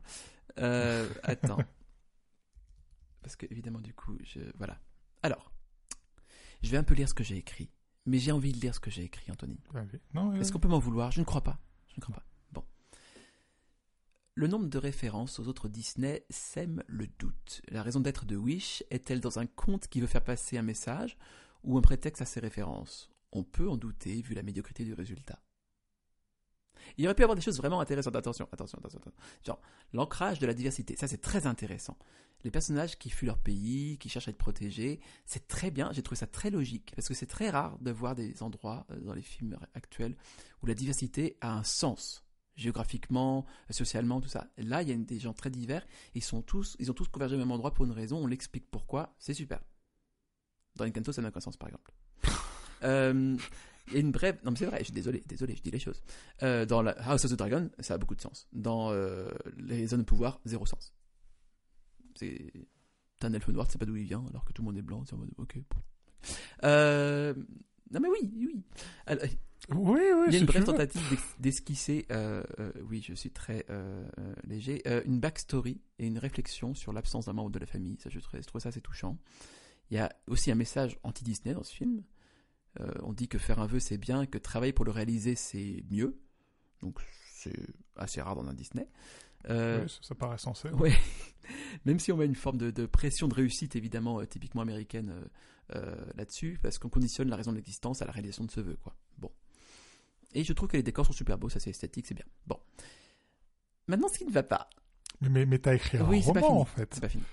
Euh, 0.58 1.08
attends. 1.22 1.58
Parce 3.22 3.36
que, 3.36 3.46
évidemment, 3.50 3.80
du 3.80 3.94
coup, 3.94 4.18
je... 4.22 4.40
voilà. 4.58 4.80
Alors, 5.22 5.52
je 6.62 6.70
vais 6.70 6.76
un 6.76 6.82
peu 6.84 6.94
lire 6.94 7.08
ce 7.08 7.14
que 7.14 7.24
j'ai 7.24 7.36
écrit. 7.36 7.70
Mais 8.04 8.18
j'ai 8.18 8.32
envie 8.32 8.52
de 8.52 8.58
lire 8.58 8.74
ce 8.74 8.80
que 8.80 8.90
j'ai 8.90 9.04
écrit, 9.04 9.30
Anthony. 9.30 9.60
Est-ce 10.34 10.50
qu'on 10.50 10.58
peut 10.58 10.68
m'en 10.68 10.80
vouloir? 10.80 11.12
Je 11.12 11.20
ne 11.20 11.24
crois 11.24 11.44
pas. 11.44 11.60
Je 11.86 11.94
ne 11.98 12.00
crois 12.00 12.16
pas. 12.16 12.26
Bon. 12.50 12.64
Le 14.34 14.48
nombre 14.48 14.66
de 14.66 14.78
références 14.78 15.38
aux 15.38 15.46
autres 15.46 15.68
Disney 15.68 16.26
sème 16.28 16.82
le 16.88 17.06
doute. 17.06 17.62
La 17.68 17.82
raison 17.82 18.00
d'être 18.00 18.24
de 18.24 18.34
Wish 18.34 18.82
est-elle 18.90 19.20
dans 19.20 19.38
un 19.38 19.46
conte 19.46 19.86
qui 19.86 20.00
veut 20.00 20.08
faire 20.08 20.24
passer 20.24 20.58
un 20.58 20.62
message 20.62 21.16
ou 21.62 21.78
un 21.78 21.80
prétexte 21.80 22.22
à 22.22 22.26
ses 22.26 22.40
références? 22.40 23.08
On 23.30 23.44
peut 23.44 23.68
en 23.68 23.76
douter 23.76 24.20
vu 24.20 24.34
la 24.34 24.42
médiocrité 24.42 24.84
du 24.84 24.94
résultat. 24.94 25.40
Il 26.98 27.06
aurait 27.06 27.14
pu 27.14 27.22
y 27.22 27.24
avoir 27.24 27.36
des 27.36 27.42
choses 27.42 27.56
vraiment 27.56 27.80
intéressantes. 27.80 28.16
Attention, 28.16 28.48
attention, 28.52 28.78
attention. 28.78 28.98
attention. 28.98 29.20
Genre, 29.44 29.60
l'ancrage 29.92 30.38
de 30.38 30.46
la 30.46 30.54
diversité. 30.54 30.96
Ça, 30.96 31.08
c'est 31.08 31.20
très 31.20 31.46
intéressant. 31.46 31.96
Les 32.44 32.50
personnages 32.50 32.98
qui 32.98 33.10
fuient 33.10 33.26
leur 33.26 33.38
pays, 33.38 33.98
qui 33.98 34.08
cherchent 34.08 34.28
à 34.28 34.30
être 34.30 34.38
protégés, 34.38 35.00
c'est 35.26 35.46
très 35.46 35.70
bien. 35.70 35.90
J'ai 35.92 36.02
trouvé 36.02 36.18
ça 36.18 36.26
très 36.26 36.50
logique. 36.50 36.92
Parce 36.96 37.08
que 37.08 37.14
c'est 37.14 37.26
très 37.26 37.50
rare 37.50 37.78
de 37.80 37.90
voir 37.90 38.14
des 38.14 38.42
endroits 38.42 38.86
euh, 38.90 39.00
dans 39.00 39.14
les 39.14 39.22
films 39.22 39.58
actuels 39.74 40.16
où 40.62 40.66
la 40.66 40.74
diversité 40.74 41.36
a 41.40 41.52
un 41.52 41.62
sens. 41.62 42.24
Géographiquement, 42.54 43.46
socialement, 43.70 44.20
tout 44.20 44.28
ça. 44.28 44.48
Là, 44.58 44.82
il 44.82 44.88
y 44.88 44.92
a 44.92 44.96
des 44.96 45.18
gens 45.18 45.32
très 45.32 45.50
divers. 45.50 45.86
Ils, 46.14 46.22
sont 46.22 46.42
tous, 46.42 46.76
ils 46.78 46.90
ont 46.90 46.94
tous 46.94 47.08
convergé 47.08 47.36
au 47.36 47.38
même 47.38 47.50
endroit 47.50 47.72
pour 47.72 47.84
une 47.86 47.92
raison. 47.92 48.18
On 48.18 48.26
l'explique 48.26 48.70
pourquoi. 48.70 49.14
C'est 49.18 49.34
super. 49.34 49.60
Dans 50.76 50.84
Encanto, 50.84 51.12
ça 51.12 51.22
n'a 51.22 51.28
aucun 51.28 51.40
sens, 51.40 51.56
par 51.56 51.68
exemple. 51.68 51.92
Euh, 52.84 53.36
Il 53.88 53.94
y 53.94 53.96
a 53.96 54.00
une 54.00 54.12
brève. 54.12 54.38
Non, 54.44 54.50
mais 54.52 54.56
c'est 54.56 54.66
vrai, 54.66 54.78
je 54.78 54.84
suis 54.84 54.92
désolé, 54.92 55.22
désolé, 55.26 55.56
je 55.56 55.62
dis 55.62 55.70
les 55.70 55.78
choses. 55.78 56.02
Euh, 56.42 56.64
dans 56.66 56.82
la 56.82 56.92
House 56.92 57.24
of 57.24 57.32
the 57.32 57.36
Dragon, 57.36 57.68
ça 57.80 57.94
a 57.94 57.98
beaucoup 57.98 58.14
de 58.14 58.20
sens. 58.20 58.46
Dans 58.52 58.90
euh, 58.92 59.28
les 59.56 59.86
zones 59.88 60.00
de 60.00 60.04
pouvoir, 60.04 60.40
zéro 60.44 60.66
sens. 60.66 60.94
C'est. 62.14 62.52
T'as 63.18 63.28
un 63.28 63.34
elfe 63.34 63.48
noir, 63.48 63.66
tu 63.66 63.72
sais 63.72 63.78
pas 63.78 63.86
d'où 63.86 63.96
il 63.96 64.04
vient, 64.04 64.24
alors 64.30 64.44
que 64.44 64.52
tout 64.52 64.62
le 64.62 64.66
monde 64.66 64.78
est 64.78 64.82
blanc. 64.82 65.04
C'est 65.06 65.14
en 65.14 65.18
mode, 65.18 65.30
ok. 65.38 65.58
Euh, 66.64 67.34
Non, 67.90 68.00
mais 68.00 68.08
oui, 68.08 68.30
oui. 68.36 68.64
Alors, 69.06 69.24
Oui, 69.70 70.00
oui, 70.00 70.24
Il 70.28 70.32
y 70.32 70.36
a 70.36 70.40
une 70.40 70.46
brève 70.46 70.64
tentative 70.64 71.00
d'esquisser, 71.38 72.06
euh, 72.10 72.42
euh, 72.58 72.72
oui, 72.88 73.00
je 73.06 73.14
suis 73.14 73.30
très 73.30 73.64
euh, 73.70 74.04
léger, 74.44 74.82
une 75.06 75.20
backstory 75.20 75.80
et 75.98 76.06
une 76.06 76.18
réflexion 76.18 76.74
sur 76.74 76.92
l'absence 76.92 77.26
d'un 77.26 77.32
membre 77.32 77.50
de 77.50 77.58
la 77.60 77.66
famille. 77.66 77.96
Ça, 78.00 78.10
je, 78.10 78.18
trouve, 78.18 78.40
je 78.40 78.46
trouve 78.46 78.60
ça 78.60 78.70
assez 78.70 78.80
touchant. 78.80 79.18
Il 79.90 79.96
y 79.96 80.00
a 80.00 80.12
aussi 80.26 80.50
un 80.50 80.56
message 80.56 80.98
anti-Disney 81.04 81.54
dans 81.54 81.62
ce 81.62 81.74
film. 81.74 82.02
Euh, 82.80 82.90
on 83.02 83.12
dit 83.12 83.28
que 83.28 83.38
faire 83.38 83.58
un 83.60 83.66
vœu 83.66 83.80
c'est 83.80 83.98
bien, 83.98 84.24
que 84.26 84.38
travailler 84.38 84.72
pour 84.72 84.84
le 84.84 84.90
réaliser 84.92 85.34
c'est 85.34 85.84
mieux. 85.90 86.18
Donc 86.80 86.98
c'est 87.34 87.56
assez 87.96 88.20
rare 88.22 88.34
dans 88.34 88.46
un 88.48 88.54
Disney. 88.54 88.88
Euh, 89.50 89.82
Oui, 89.82 89.88
ça, 89.90 89.98
ça 90.02 90.14
paraît 90.14 90.38
sensé. 90.38 90.68
Ouais. 90.72 90.94
Même 91.84 91.98
si 91.98 92.12
on 92.12 92.16
met 92.16 92.24
une 92.26 92.36
forme 92.36 92.56
de, 92.56 92.70
de 92.70 92.86
pression 92.86 93.26
de 93.28 93.34
réussite, 93.34 93.74
évidemment, 93.76 94.20
euh, 94.20 94.26
typiquement 94.26 94.62
américaine 94.62 95.12
là-dessus, 96.14 96.58
parce 96.62 96.78
qu'on 96.78 96.90
conditionne 96.90 97.28
la 97.30 97.36
raison 97.36 97.50
de 97.50 97.56
l'existence 97.56 98.02
à 98.02 98.04
la 98.04 98.12
réalisation 98.12 98.44
de 98.44 98.50
ce 98.50 98.60
vœu, 98.60 98.76
quoi. 98.82 98.94
Bon. 99.18 99.30
Et 100.34 100.44
je 100.44 100.52
trouve 100.52 100.68
que 100.68 100.76
les 100.76 100.82
décors 100.82 101.06
sont 101.06 101.12
super 101.14 101.38
beaux, 101.38 101.48
ça 101.48 101.60
c'est 101.60 101.70
esthétique, 101.70 102.06
c'est 102.06 102.14
bien. 102.14 102.26
Bon. 102.46 102.58
Maintenant, 103.88 104.08
ce 104.08 104.18
qui 104.18 104.26
ne 104.26 104.30
va 104.32 104.42
pas. 104.42 104.68
Mais, 105.22 105.28
mais, 105.30 105.46
mais 105.46 105.58
t'as 105.58 105.74
écrit 105.74 105.98
un 105.98 106.08
oui, 106.08 106.22
c'est 106.22 106.32
pas 106.32 106.40
roman, 106.40 106.48
fini. 106.48 106.60
en 106.60 106.64
fait. 106.66 106.94
C'est 106.94 107.00
pas 107.00 107.08
fini. 107.08 107.24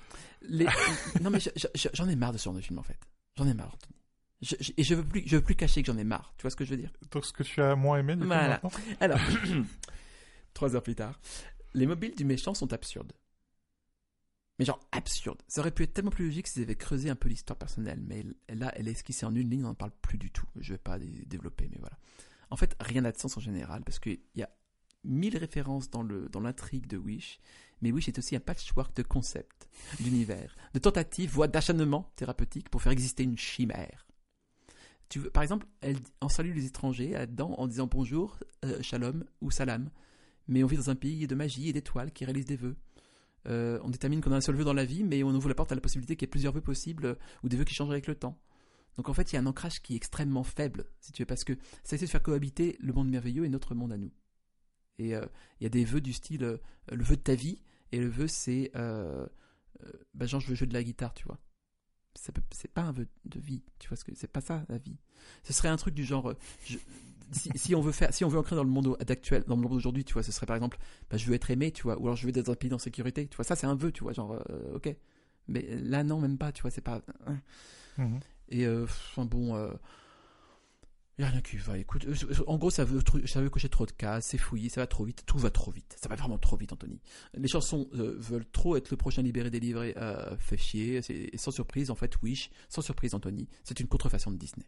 Les- 0.41 0.65
non, 1.21 1.29
mais 1.29 1.39
je- 1.39 1.49
je- 1.75 1.87
j'en 1.93 2.07
ai 2.07 2.15
marre 2.15 2.31
de 2.33 2.37
ce 2.37 2.45
genre 2.45 2.53
de 2.53 2.61
film, 2.61 2.79
en 2.79 2.83
fait. 2.83 2.99
J'en 3.37 3.45
ai 3.47 3.53
marre, 3.53 3.73
Anthony. 3.75 3.95
Je- 4.41 4.55
je- 4.59 4.71
et 4.77 4.83
je 4.83 4.95
veux 4.95 5.03
plus, 5.05 5.23
je 5.25 5.35
veux 5.35 5.43
plus 5.43 5.55
cacher 5.55 5.81
que 5.81 5.87
j'en 5.91 5.97
ai 5.97 6.03
marre. 6.03 6.33
Tu 6.37 6.43
vois 6.43 6.51
ce 6.51 6.55
que 6.55 6.63
je 6.65 6.69
veux 6.71 6.77
dire? 6.77 6.91
Donc, 7.11 7.25
ce 7.25 7.33
que 7.33 7.43
tu 7.43 7.61
as 7.61 7.75
moins 7.75 7.97
aimé, 7.99 8.15
du 8.15 8.21
coup, 8.21 8.27
Voilà. 8.27 8.61
maintenant? 8.63 8.71
Alors, 9.01 9.19
trois 10.53 10.75
heures 10.75 10.83
plus 10.83 10.95
tard, 10.95 11.19
les 11.73 11.85
mobiles 11.85 12.15
du 12.15 12.25
méchant 12.25 12.53
sont 12.53 12.71
absurdes. 12.73 13.13
Mais 14.57 14.65
genre 14.65 14.79
absurdes. 14.91 15.41
Ça 15.47 15.61
aurait 15.61 15.71
pu 15.71 15.83
être 15.83 15.93
tellement 15.93 16.11
plus 16.11 16.25
logique 16.25 16.47
s'ils 16.47 16.63
avaient 16.63 16.75
creusé 16.75 17.09
un 17.09 17.15
peu 17.15 17.29
l'histoire 17.29 17.57
personnelle. 17.57 18.01
Mais 18.05 18.25
là, 18.49 18.71
elle 18.75 18.87
est 18.89 18.91
esquissée 18.91 19.25
en 19.25 19.33
une 19.33 19.49
ligne, 19.49 19.63
on 19.63 19.69
n'en 19.69 19.73
parle 19.75 19.91
plus 20.01 20.17
du 20.17 20.31
tout. 20.31 20.45
Je 20.59 20.73
vais 20.73 20.77
pas 20.77 20.99
dé- 20.99 21.23
développer, 21.27 21.69
mais 21.71 21.77
voilà. 21.79 21.97
En 22.49 22.57
fait, 22.57 22.75
rien 22.81 23.01
n'a 23.01 23.11
de 23.13 23.17
sens 23.17 23.37
en 23.37 23.39
général, 23.39 23.83
parce 23.85 23.99
qu'il 23.99 24.19
y 24.35 24.41
a 24.41 24.49
mille 25.05 25.37
références 25.37 25.89
dans 25.89 26.01
le 26.03 26.27
dans 26.27 26.41
l'intrigue 26.41 26.87
de 26.87 26.97
Wish. 26.97 27.39
Mais 27.81 27.91
Wish 27.93 28.09
est 28.09 28.17
aussi 28.19 28.35
un 28.35 28.41
patchwork 28.41 28.93
de 28.97 29.03
concepts, 29.03 29.69
d'univers, 30.01 30.53
de 30.73 30.79
tentatives, 30.79 31.29
voire 31.31 31.47
d'acharnement 31.47 32.11
thérapeutique 32.17 32.69
pour 32.69 32.81
faire 32.81 32.91
exister 32.91 33.23
une 33.23 33.37
chimère. 33.37 34.05
Par 35.33 35.43
exemple, 35.43 35.65
elle, 35.81 35.97
on 36.21 36.29
salue 36.29 36.53
les 36.53 36.65
étrangers 36.65 37.09
là-dedans 37.09 37.53
en 37.57 37.67
disant 37.67 37.87
bonjour, 37.87 38.37
euh, 38.65 38.81
shalom 38.81 39.25
ou 39.41 39.51
salam. 39.51 39.89
Mais 40.47 40.63
on 40.63 40.67
vit 40.67 40.77
dans 40.77 40.89
un 40.89 40.95
pays 40.95 41.27
de 41.27 41.35
magie 41.35 41.69
et 41.69 41.73
d'étoiles 41.73 42.11
qui 42.11 42.25
réalisent 42.25 42.45
des 42.45 42.55
vœux. 42.55 42.75
Euh, 43.47 43.79
on 43.83 43.89
détermine 43.89 44.21
qu'on 44.21 44.31
a 44.31 44.37
un 44.37 44.41
seul 44.41 44.55
vœu 44.55 44.63
dans 44.63 44.73
la 44.73 44.85
vie, 44.85 45.03
mais 45.03 45.23
on 45.23 45.29
ouvre 45.29 45.49
la 45.49 45.55
porte 45.55 45.71
à 45.71 45.75
la 45.75 45.81
possibilité 45.81 46.15
qu'il 46.15 46.27
y 46.27 46.29
ait 46.29 46.31
plusieurs 46.31 46.53
vœux 46.53 46.61
possibles 46.61 47.05
euh, 47.05 47.15
ou 47.43 47.49
des 47.49 47.57
vœux 47.57 47.63
qui 47.63 47.73
changent 47.73 47.91
avec 47.91 48.07
le 48.07 48.15
temps. 48.15 48.39
Donc 48.97 49.09
en 49.09 49.13
fait, 49.13 49.31
il 49.31 49.35
y 49.35 49.37
a 49.37 49.41
un 49.41 49.45
ancrage 49.45 49.81
qui 49.81 49.93
est 49.93 49.97
extrêmement 49.97 50.43
faible, 50.43 50.85
si 50.99 51.11
tu 51.11 51.21
veux, 51.21 51.25
parce 51.25 51.43
que 51.43 51.53
ça 51.83 51.95
essaie 51.95 52.05
de 52.05 52.11
faire 52.11 52.23
cohabiter 52.23 52.75
le 52.79 52.91
monde 52.91 53.09
merveilleux 53.09 53.45
et 53.45 53.49
notre 53.49 53.73
monde 53.73 53.93
à 53.93 53.97
nous. 53.97 54.11
Et 54.97 55.11
il 55.11 55.29
y 55.61 55.65
a 55.65 55.69
des 55.69 55.85
vœux 55.85 56.01
du 56.01 56.11
style 56.11 56.41
le 56.41 57.03
vœu 57.03 57.15
de 57.15 57.21
ta 57.21 57.33
vie, 57.33 57.61
et 57.93 57.99
le 57.99 58.09
vœu 58.09 58.27
c'est 58.27 58.71
euh, 59.83 59.95
bah, 60.13 60.25
genre 60.25 60.41
je 60.41 60.47
veux 60.47 60.55
jouer 60.55 60.67
de 60.67 60.73
la 60.73 60.83
guitare, 60.83 61.13
tu 61.13 61.25
vois. 61.25 61.39
C'est 62.15 62.71
pas 62.73 62.81
un 62.81 62.91
vœu 62.91 63.07
de 63.25 63.39
vie, 63.39 63.61
tu 63.79 63.87
vois 63.87 63.95
ce 63.97 64.03
que 64.03 64.11
c'est 64.15 64.27
pas 64.27 64.41
ça 64.41 64.65
la 64.67 64.77
vie. 64.77 64.97
Ce 65.43 65.53
serait 65.53 65.69
un 65.69 65.77
truc 65.77 65.93
du 65.93 66.03
genre 66.03 66.29
euh, 66.31 66.37
je- 66.65 66.77
si, 67.31 67.49
si 67.55 67.75
on 67.75 67.81
veut 67.81 67.91
faire, 67.91 68.13
si 68.13 68.25
on 68.25 68.27
veut 68.27 68.39
ancrer 68.39 68.55
dans 68.55 68.63
le 68.63 68.69
monde 68.69 68.97
actuel, 69.07 69.43
dans 69.47 69.55
le 69.55 69.61
monde 69.61 69.71
d'aujourd'hui, 69.73 70.03
tu 70.03 70.13
vois, 70.13 70.23
ce 70.23 70.31
serait 70.31 70.45
par 70.47 70.55
exemple, 70.55 70.77
bah, 71.09 71.17
je 71.17 71.25
veux 71.27 71.33
être 71.35 71.51
aimé, 71.51 71.71
tu 71.71 71.83
vois, 71.83 71.97
ou 71.99 72.05
alors 72.05 72.15
je 72.15 72.23
veux 72.25 72.29
être 72.29 72.45
dans 72.45 72.51
un 72.51 72.55
pays 72.55 72.73
en 72.73 72.79
sécurité, 72.79 73.27
tu 73.27 73.35
vois, 73.35 73.45
ça 73.45 73.55
c'est 73.55 73.67
un 73.67 73.75
vœu, 73.75 73.91
tu 73.91 74.03
vois, 74.03 74.13
genre, 74.13 74.33
euh, 74.49 74.75
ok. 74.75 74.95
Mais 75.47 75.61
là 75.77 76.03
non, 76.03 76.19
même 76.19 76.37
pas, 76.37 76.51
tu 76.51 76.61
vois, 76.63 76.71
c'est 76.71 76.81
pas. 76.81 77.01
Mhm. 77.97 78.19
Et 78.49 78.65
euh, 78.65 78.83
enfin 78.85 79.25
bon, 79.25 79.55
euh, 79.55 79.71
y 81.21 81.23
a 81.23 81.29
rien 81.29 81.41
qui 81.41 81.57
va. 81.57 81.77
Écoute, 81.77 82.05
euh, 82.05 82.15
en 82.47 82.57
gros, 82.57 82.69
ça 82.69 82.83
veut, 82.85 83.01
ça 83.25 83.41
veut 83.41 83.49
cocher 83.49 83.69
trop 83.69 83.85
de 83.85 83.91
cases, 83.91 84.27
c'est 84.27 84.37
fouillé, 84.37 84.69
ça 84.69 84.81
va 84.81 84.87
trop 84.87 85.03
vite, 85.03 85.23
tout 85.25 85.37
va 85.37 85.49
trop 85.49 85.71
vite. 85.71 85.95
Ça 86.01 86.07
va 86.09 86.15
vraiment 86.15 86.37
trop 86.37 86.55
vite, 86.57 86.71
Anthony. 86.73 86.99
Les 87.33 87.47
chansons 87.47 87.89
euh, 87.95 88.15
veulent 88.17 88.45
trop 88.51 88.75
être 88.77 88.89
le 88.91 88.97
prochain 88.97 89.21
libéré 89.21 89.49
délivré, 89.49 89.93
euh, 89.97 90.35
fait 90.37 90.57
chier. 90.57 91.01
c'est- 91.01 91.35
sans 91.37 91.51
surprise, 91.51 91.91
en 91.91 91.95
fait, 91.95 92.13
Wish, 92.23 92.49
sans 92.69 92.81
surprise, 92.81 93.13
Anthony, 93.15 93.47
c'est 93.63 93.79
une 93.79 93.87
contrefaçon 93.87 94.31
de 94.31 94.37
Disney. 94.37 94.65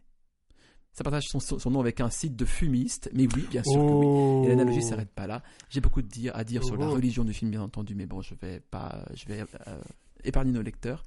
Ça 0.94 1.04
partage 1.04 1.24
son, 1.28 1.40
son 1.40 1.70
nom 1.70 1.80
avec 1.80 2.00
un 2.02 2.10
site 2.10 2.36
de 2.36 2.44
fumiste, 2.44 3.08
mais 3.14 3.26
oui, 3.34 3.46
bien 3.50 3.62
sûr 3.62 3.72
que 3.80 3.92
oui. 3.92 4.06
Oh. 4.06 4.42
Et 4.44 4.48
l'analogie 4.48 4.82
s'arrête 4.82 5.10
pas 5.10 5.26
là. 5.26 5.42
J'ai 5.70 5.80
beaucoup 5.80 6.02
de 6.02 6.06
dire, 6.06 6.36
à 6.36 6.44
dire 6.44 6.62
sur 6.62 6.76
la 6.76 6.86
Oh. 6.86 6.92
religion 6.92 7.24
du 7.24 7.32
film, 7.32 7.50
bien 7.50 7.62
entendu, 7.62 7.94
mais 7.94 8.04
bon, 8.04 8.20
je 8.20 8.34
vais 8.34 8.60
pas, 8.60 9.06
je 9.14 9.24
vais 9.24 9.40
euh, 9.68 9.80
épargner 10.22 10.52
nos 10.52 10.60
lecteurs. 10.60 11.02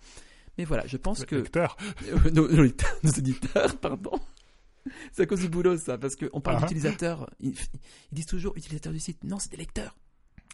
Mais 0.58 0.64
voilà, 0.66 0.88
je 0.88 0.98
pense 0.98 1.24
que 1.26 1.36
nos, 2.34 2.48
nos 2.52 2.64
lecteurs- 2.64 2.98
nos 3.04 3.12
auditeurs, 3.12 3.78
pardon. 3.80 4.20
C'est 5.12 5.24
à 5.24 5.26
cause 5.26 5.40
du 5.42 5.50
boulot, 5.50 5.78
ça, 5.78 5.98
parce 5.98 6.16
qu'on 6.16 6.42
parle 6.42 6.58
Ah. 6.58 6.62
d'utilisateurs. 6.62 7.30
Ils, 7.40 7.56
ils 8.12 8.16
disent 8.16 8.26
toujours 8.28 8.56
utilisateurs 8.56 8.94
du 8.94 9.00
site. 9.00 9.24
Non, 9.24 9.40
c'est 9.40 9.50
des 9.52 9.58
lecteurs. 9.58 9.98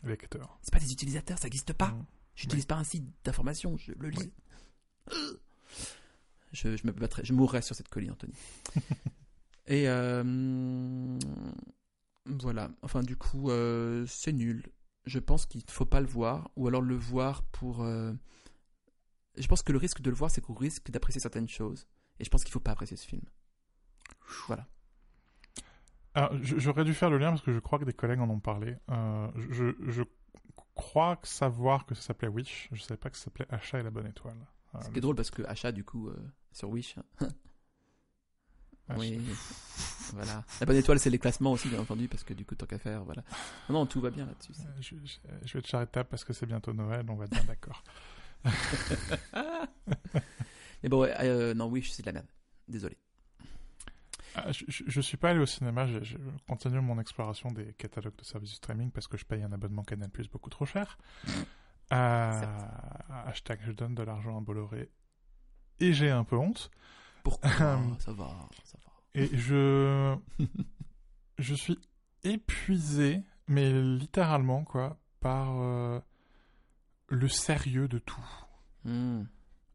Lecteur. 0.03 0.57
C'est 0.61 0.71
pas 0.73 0.79
des 0.79 0.91
utilisateurs, 0.91 1.37
ça 1.37 1.45
n'existe 1.45 1.73
pas. 1.73 1.89
Mhm. 1.89 2.05
J'utilise 2.35 2.65
pas 2.65 2.75
un 2.75 2.83
site 2.83 3.03
d'information, 3.23 3.77
je 3.77 3.91
le 3.97 4.09
lis. 4.09 4.31
Euh. 5.11 5.33
Je, 6.53 6.75
je 6.75 6.87
me 6.87 6.91
battrai, 6.91 7.23
je 7.23 7.33
mourrai 7.33 7.61
sur 7.61 7.75
cette 7.75 7.87
colline, 7.89 8.11
Anthony. 8.11 8.33
Et 9.67 9.87
euh, 9.87 11.17
voilà. 12.25 12.71
Enfin, 12.81 13.03
du 13.03 13.15
coup, 13.15 13.49
euh, 13.51 14.05
c'est 14.07 14.33
nul. 14.33 14.63
Je 15.05 15.19
pense 15.19 15.45
qu'il 15.45 15.61
ne 15.65 15.71
faut 15.71 15.85
pas 15.85 16.01
le 16.01 16.07
voir, 16.07 16.51
ou 16.55 16.67
alors 16.67 16.81
le 16.81 16.95
voir 16.95 17.43
pour. 17.43 17.81
euh, 17.83 18.13
Je 19.37 19.47
pense 19.47 19.61
que 19.63 19.71
le 19.71 19.77
risque 19.77 20.01
de 20.01 20.09
le 20.09 20.15
voir, 20.15 20.29
c'est 20.31 20.41
qu'on 20.41 20.53
risque 20.53 20.89
d'apprécier 20.91 21.21
certaines 21.21 21.49
choses. 21.49 21.87
Et 22.19 22.23
je 22.23 22.29
pense 22.29 22.43
qu'il 22.43 22.49
ne 22.51 22.53
faut 22.53 22.59
pas 22.59 22.71
apprécier 22.71 22.97
ce 22.97 23.05
film. 23.07 23.23
Voilà. 24.47 24.65
Alors, 26.13 26.31
je- 26.43 26.57
j'aurais 26.59 26.83
dû 26.83 26.93
faire 26.93 27.09
le 27.09 27.17
lien 27.17 27.29
parce 27.29 27.41
que 27.41 27.53
je 27.53 27.59
crois 27.59 27.79
que 27.79 27.85
des 27.85 27.93
collègues 27.93 28.19
en 28.19 28.29
ont 28.29 28.39
parlé. 28.39 28.75
Euh, 28.89 29.27
je, 29.49 29.71
je 29.87 30.03
crois 30.75 31.15
que 31.17 31.27
savoir 31.27 31.85
que 31.85 31.95
ça 31.95 32.01
s'appelait 32.01 32.27
Wish. 32.27 32.67
Je 32.71 32.81
savais 32.81 32.97
pas 32.97 33.09
que 33.09 33.17
ça 33.17 33.25
s'appelait 33.25 33.47
Achat 33.49 33.79
et 33.79 33.83
la 33.83 33.91
bonne 33.91 34.07
étoile. 34.07 34.37
Euh, 34.75 34.79
Ce 34.81 34.89
qui 34.89 34.97
est 34.97 35.01
drôle 35.01 35.15
parce 35.15 35.31
que 35.31 35.41
achat, 35.43 35.71
du 35.71 35.83
coup, 35.83 36.09
euh, 36.09 36.15
sur 36.51 36.69
Wish. 36.69 36.97
hein. 36.97 37.27
Oui, 38.97 39.21
voilà. 40.13 40.43
La 40.59 40.65
bonne 40.65 40.75
étoile, 40.75 40.99
c'est 40.99 41.09
les 41.09 41.19
classements 41.19 41.53
aussi, 41.53 41.69
bien 41.69 41.79
entendu, 41.79 42.09
parce 42.09 42.25
que 42.25 42.33
du 42.33 42.45
coup, 42.45 42.55
tant 42.55 42.65
qu'à 42.65 42.77
faire, 42.77 43.05
voilà. 43.05 43.23
Non, 43.69 43.75
non, 43.79 43.85
tout 43.85 44.01
va 44.01 44.09
bien 44.09 44.25
là-dessus. 44.25 44.51
Euh, 44.59 44.81
Je, 44.81 44.95
je- 45.05 45.19
je 45.47 45.53
vais 45.57 45.61
te 45.61 45.67
charitable 45.67 46.09
parce 46.09 46.25
que 46.25 46.33
c'est 46.33 46.45
bientôt 46.45 46.73
Noël, 46.73 47.05
on 47.09 47.15
va 47.15 47.23
être 47.25 47.31
bien 47.31 47.43
d'accord. 47.45 47.83
Mais 50.83 50.89
bon, 50.89 51.01
ouais, 51.01 51.13
euh, 51.21 51.53
non, 51.53 51.67
Wish, 51.67 51.91
c'est 51.91 52.01
de 52.01 52.07
la 52.07 52.13
merde. 52.13 52.27
Désolé. 52.67 52.97
Ah, 54.35 54.51
je, 54.51 54.63
je 54.67 55.01
suis 55.01 55.17
pas 55.17 55.31
allé 55.31 55.39
au 55.39 55.45
cinéma, 55.45 55.87
je, 55.87 56.03
je 56.03 56.17
continue 56.47 56.79
mon 56.79 56.99
exploration 56.99 57.51
des 57.51 57.73
catalogues 57.73 58.15
de 58.15 58.23
services 58.23 58.51
de 58.51 58.55
streaming 58.55 58.91
parce 58.91 59.07
que 59.07 59.17
je 59.17 59.25
paye 59.25 59.43
un 59.43 59.51
abonnement 59.51 59.83
Canal 59.83 60.09
Plus 60.09 60.29
beaucoup 60.29 60.49
trop 60.49 60.65
cher. 60.65 60.97
Euh, 61.93 62.41
hashtag 63.25 63.59
je 63.65 63.73
donne 63.73 63.95
de 63.95 64.03
l'argent 64.03 64.37
à 64.37 64.39
Bolloré. 64.39 64.89
Et 65.81 65.91
j'ai 65.91 66.09
un 66.09 66.23
peu 66.23 66.37
honte. 66.37 66.71
Pourquoi? 67.21 67.51
Euh, 67.59 67.77
Ça 67.99 68.13
va, 68.13 68.47
ça 68.63 68.77
va. 68.85 68.91
Et 69.13 69.27
je. 69.35 70.15
je 71.37 71.53
suis 71.53 71.77
épuisé, 72.23 73.23
mais 73.47 73.71
littéralement, 73.81 74.63
quoi, 74.63 74.99
par 75.19 75.59
euh, 75.59 75.99
le 77.09 77.27
sérieux 77.27 77.87
de 77.87 77.99
tout. 77.99 78.25
Hmm. 78.85 79.23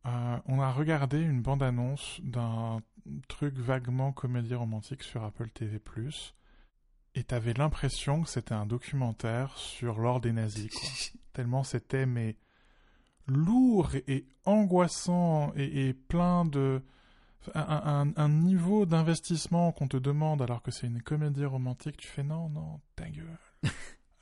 Euh, 0.07 0.39
on 0.47 0.61
a 0.61 0.71
regardé 0.71 1.21
une 1.21 1.43
bande-annonce 1.43 2.21
d'un 2.23 2.81
truc 3.29 3.57
vaguement 3.59 4.13
comédie 4.13 4.55
romantique 4.55 5.03
sur 5.03 5.25
Apple 5.25 5.49
TV+, 5.51 5.81
et 7.15 7.25
t'avais 7.25 7.55
l'impression 7.55 8.23
que 8.23 8.29
c'était 8.29 8.55
un 8.55 8.67
documentaire 8.67 9.57
sur 9.57 9.99
l'ordre 9.99 10.23
des 10.23 10.33
nazis, 10.33 10.71
quoi. 10.71 10.89
Tellement 11.33 11.63
c'était, 11.65 12.07
mais, 12.07 12.37
lourd 13.27 13.91
et 14.07 14.27
angoissant 14.45 15.53
et, 15.57 15.89
et 15.89 15.95
plein 15.95 16.45
de... 16.45 16.83
Un, 17.55 17.61
un- 18.07 18.13
un 18.17 18.29
niveau 18.29 18.87
d'investissement 18.87 19.71
qu'on 19.71 19.87
te 19.87 19.97
demande 19.97 20.43
alors 20.43 20.63
que 20.63 20.73
c'est 20.73 20.89
une 20.89 21.01
comédie 21.03 21.45
romantique, 21.45 21.97
tu 21.97 22.09
fais 22.09 22.25
non, 22.25 22.49
non, 22.49 22.81
ta 22.97 23.09
gueule. 23.09 23.39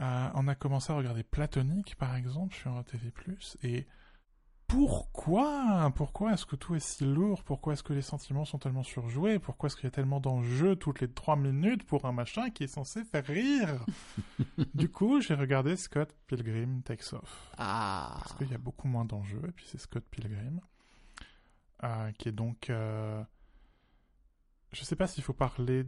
Euh, 0.00 0.28
on 0.34 0.48
a 0.48 0.56
commencé 0.56 0.92
à 0.92 0.96
regarder 0.96 1.22
Platonique, 1.22 1.94
par 1.94 2.16
exemple, 2.16 2.52
sur 2.52 2.84
TV+, 2.84 3.12
et 3.62 3.86
pourquoi? 4.74 5.92
Pourquoi 5.94 6.32
est-ce 6.32 6.44
que 6.46 6.56
tout 6.56 6.74
est 6.74 6.80
si 6.80 7.04
lourd? 7.04 7.42
Pourquoi 7.44 7.72
est-ce 7.74 7.82
que 7.82 7.92
les 7.92 8.02
sentiments 8.02 8.44
sont 8.44 8.58
tellement 8.58 8.82
surjoués? 8.82 9.38
Pourquoi 9.38 9.68
est-ce 9.68 9.76
qu'il 9.76 9.84
y 9.84 9.88
a 9.88 9.90
tellement 9.92 10.20
d'enjeux 10.20 10.74
toutes 10.76 11.00
les 11.00 11.08
trois 11.08 11.36
minutes 11.36 11.84
pour 11.84 12.04
un 12.06 12.12
machin 12.12 12.50
qui 12.50 12.64
est 12.64 12.68
censé 12.68 13.04
faire 13.04 13.24
rire? 13.26 13.84
Du 14.74 14.88
coup, 14.90 15.20
j'ai 15.20 15.34
regardé 15.34 15.76
Scott 15.76 16.12
Pilgrim 16.26 16.82
Takes 16.82 17.12
Off. 17.12 17.50
Ah. 17.58 18.16
Parce 18.18 18.32
qu'il 18.34 18.50
y 18.50 18.54
a 18.54 18.58
beaucoup 18.58 18.88
moins 18.88 19.04
d'enjeux, 19.04 19.42
et 19.48 19.52
puis 19.52 19.64
c'est 19.68 19.78
Scott 19.78 20.04
Pilgrim, 20.10 20.60
euh, 21.84 22.10
qui 22.12 22.28
est 22.28 22.32
donc... 22.32 22.70
euh, 22.70 23.22
Je 24.72 24.82
sais 24.84 24.96
pas 24.96 25.06
s'il 25.06 25.22
faut 25.22 25.32
parler 25.32 25.84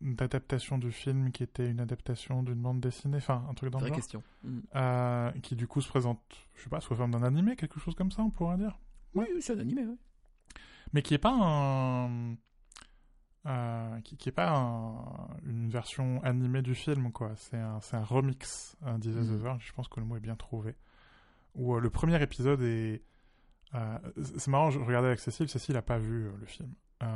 d'adaptation 0.00 0.78
du 0.78 0.90
film 0.92 1.30
qui 1.32 1.42
était 1.42 1.68
une 1.70 1.80
adaptation 1.80 2.42
d'une 2.42 2.60
bande 2.62 2.80
dessinée, 2.80 3.18
enfin 3.18 3.44
un 3.50 3.54
truc 3.54 3.70
dans 3.70 3.80
le 3.80 3.86
genre. 3.88 3.96
question. 3.96 4.22
Hmm. 4.42 4.60
Euh, 4.74 5.30
qui 5.42 5.56
du 5.56 5.66
coup 5.66 5.80
se 5.80 5.88
présente, 5.88 6.20
je 6.56 6.62
sais 6.62 6.70
pas, 6.70 6.80
sous 6.80 6.94
forme 6.94 7.10
d'un 7.10 7.22
animé, 7.22 7.56
quelque 7.56 7.78
chose 7.80 7.94
comme 7.94 8.10
ça, 8.10 8.22
on 8.22 8.30
pourrait 8.30 8.56
dire. 8.56 8.78
Oui, 9.14 9.26
c'est 9.40 9.54
un 9.54 9.58
animé, 9.60 9.84
oui. 9.86 9.96
Mais 10.92 11.02
qui 11.02 11.14
est 11.14 11.18
pas 11.18 11.32
un, 11.32 12.34
euh, 13.46 14.00
qui, 14.00 14.16
qui 14.16 14.28
est 14.28 14.32
pas 14.32 14.50
un- 14.50 15.28
une 15.44 15.68
version 15.70 16.22
animée 16.24 16.62
du 16.62 16.74
film, 16.74 17.12
quoi. 17.12 17.32
C'est 17.36 17.56
un, 17.58 17.78
un 17.92 18.04
remix 18.04 18.76
euh, 18.86 18.98
d'Is 18.98 19.10
Is 19.10 19.28
the. 19.28 19.40
Verge. 19.40 19.64
Je 19.66 19.72
pense 19.72 19.88
que 19.88 20.00
le 20.00 20.06
mot 20.06 20.16
est 20.16 20.20
bien 20.20 20.36
trouvé. 20.36 20.74
Où 21.54 21.74
euh, 21.76 21.80
le 21.80 21.90
premier 21.90 22.20
épisode 22.22 22.62
est. 22.62 23.02
c'est 24.36 24.48
marrant, 24.48 24.70
je 24.70 24.78
regardais 24.78 25.08
avec 25.08 25.20
Cécile. 25.20 25.48
Cécile 25.48 25.74
n'a 25.74 25.82
pas 25.82 25.98
vu 25.98 26.28
le 26.38 26.46
film. 26.46 26.72
Euh, 27.02 27.06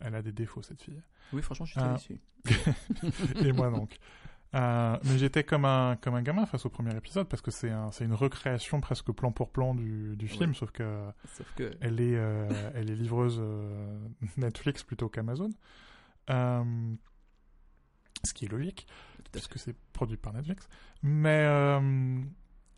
elle 0.00 0.14
a 0.14 0.22
des 0.22 0.32
défauts, 0.32 0.62
cette 0.62 0.82
fille. 0.82 1.00
Oui, 1.32 1.42
franchement, 1.42 1.66
je 1.66 1.72
suis 1.72 1.80
très 1.80 1.88
Ah. 1.90 1.94
déçu. 1.94 2.20
Et 3.46 3.52
moi 3.52 3.70
donc. 3.70 3.96
Euh, 4.54 4.98
mais 5.04 5.16
j'étais 5.16 5.44
comme 5.44 5.64
un, 5.64 5.96
comme 5.96 6.14
un 6.14 6.20
gamin 6.20 6.44
face 6.44 6.66
au 6.66 6.68
premier 6.68 6.94
épisode 6.94 7.26
parce 7.26 7.40
que 7.40 7.50
c'est 7.50 7.70
un, 7.70 7.90
c'est 7.90 8.04
une 8.04 8.12
recréation 8.12 8.82
presque 8.82 9.10
plan 9.12 9.32
pour 9.32 9.50
plan 9.50 9.74
du, 9.74 10.14
du 10.16 10.28
film, 10.28 10.50
Oui. 10.50 10.56
sauf 10.56 10.70
que 10.72 11.08
Sauf 11.36 11.50
que. 11.54 11.70
elle 11.80 12.00
est, 12.02 12.16
euh, 12.16 12.70
elle 12.74 12.90
est 12.90 12.94
livreuse 12.94 13.38
euh, 13.40 13.98
Netflix 14.36 14.82
plutôt 14.82 15.08
qu'Amazon. 15.08 15.48
Euh, 16.28 16.94
ce 18.24 18.34
qui 18.34 18.44
est 18.44 18.48
logique, 18.48 18.86
parce 19.32 19.48
que 19.48 19.58
c'est 19.58 19.74
produit 19.94 20.16
par 20.18 20.32
Netflix. 20.34 20.68
Mais, 21.02 21.44
euh, 21.48 22.20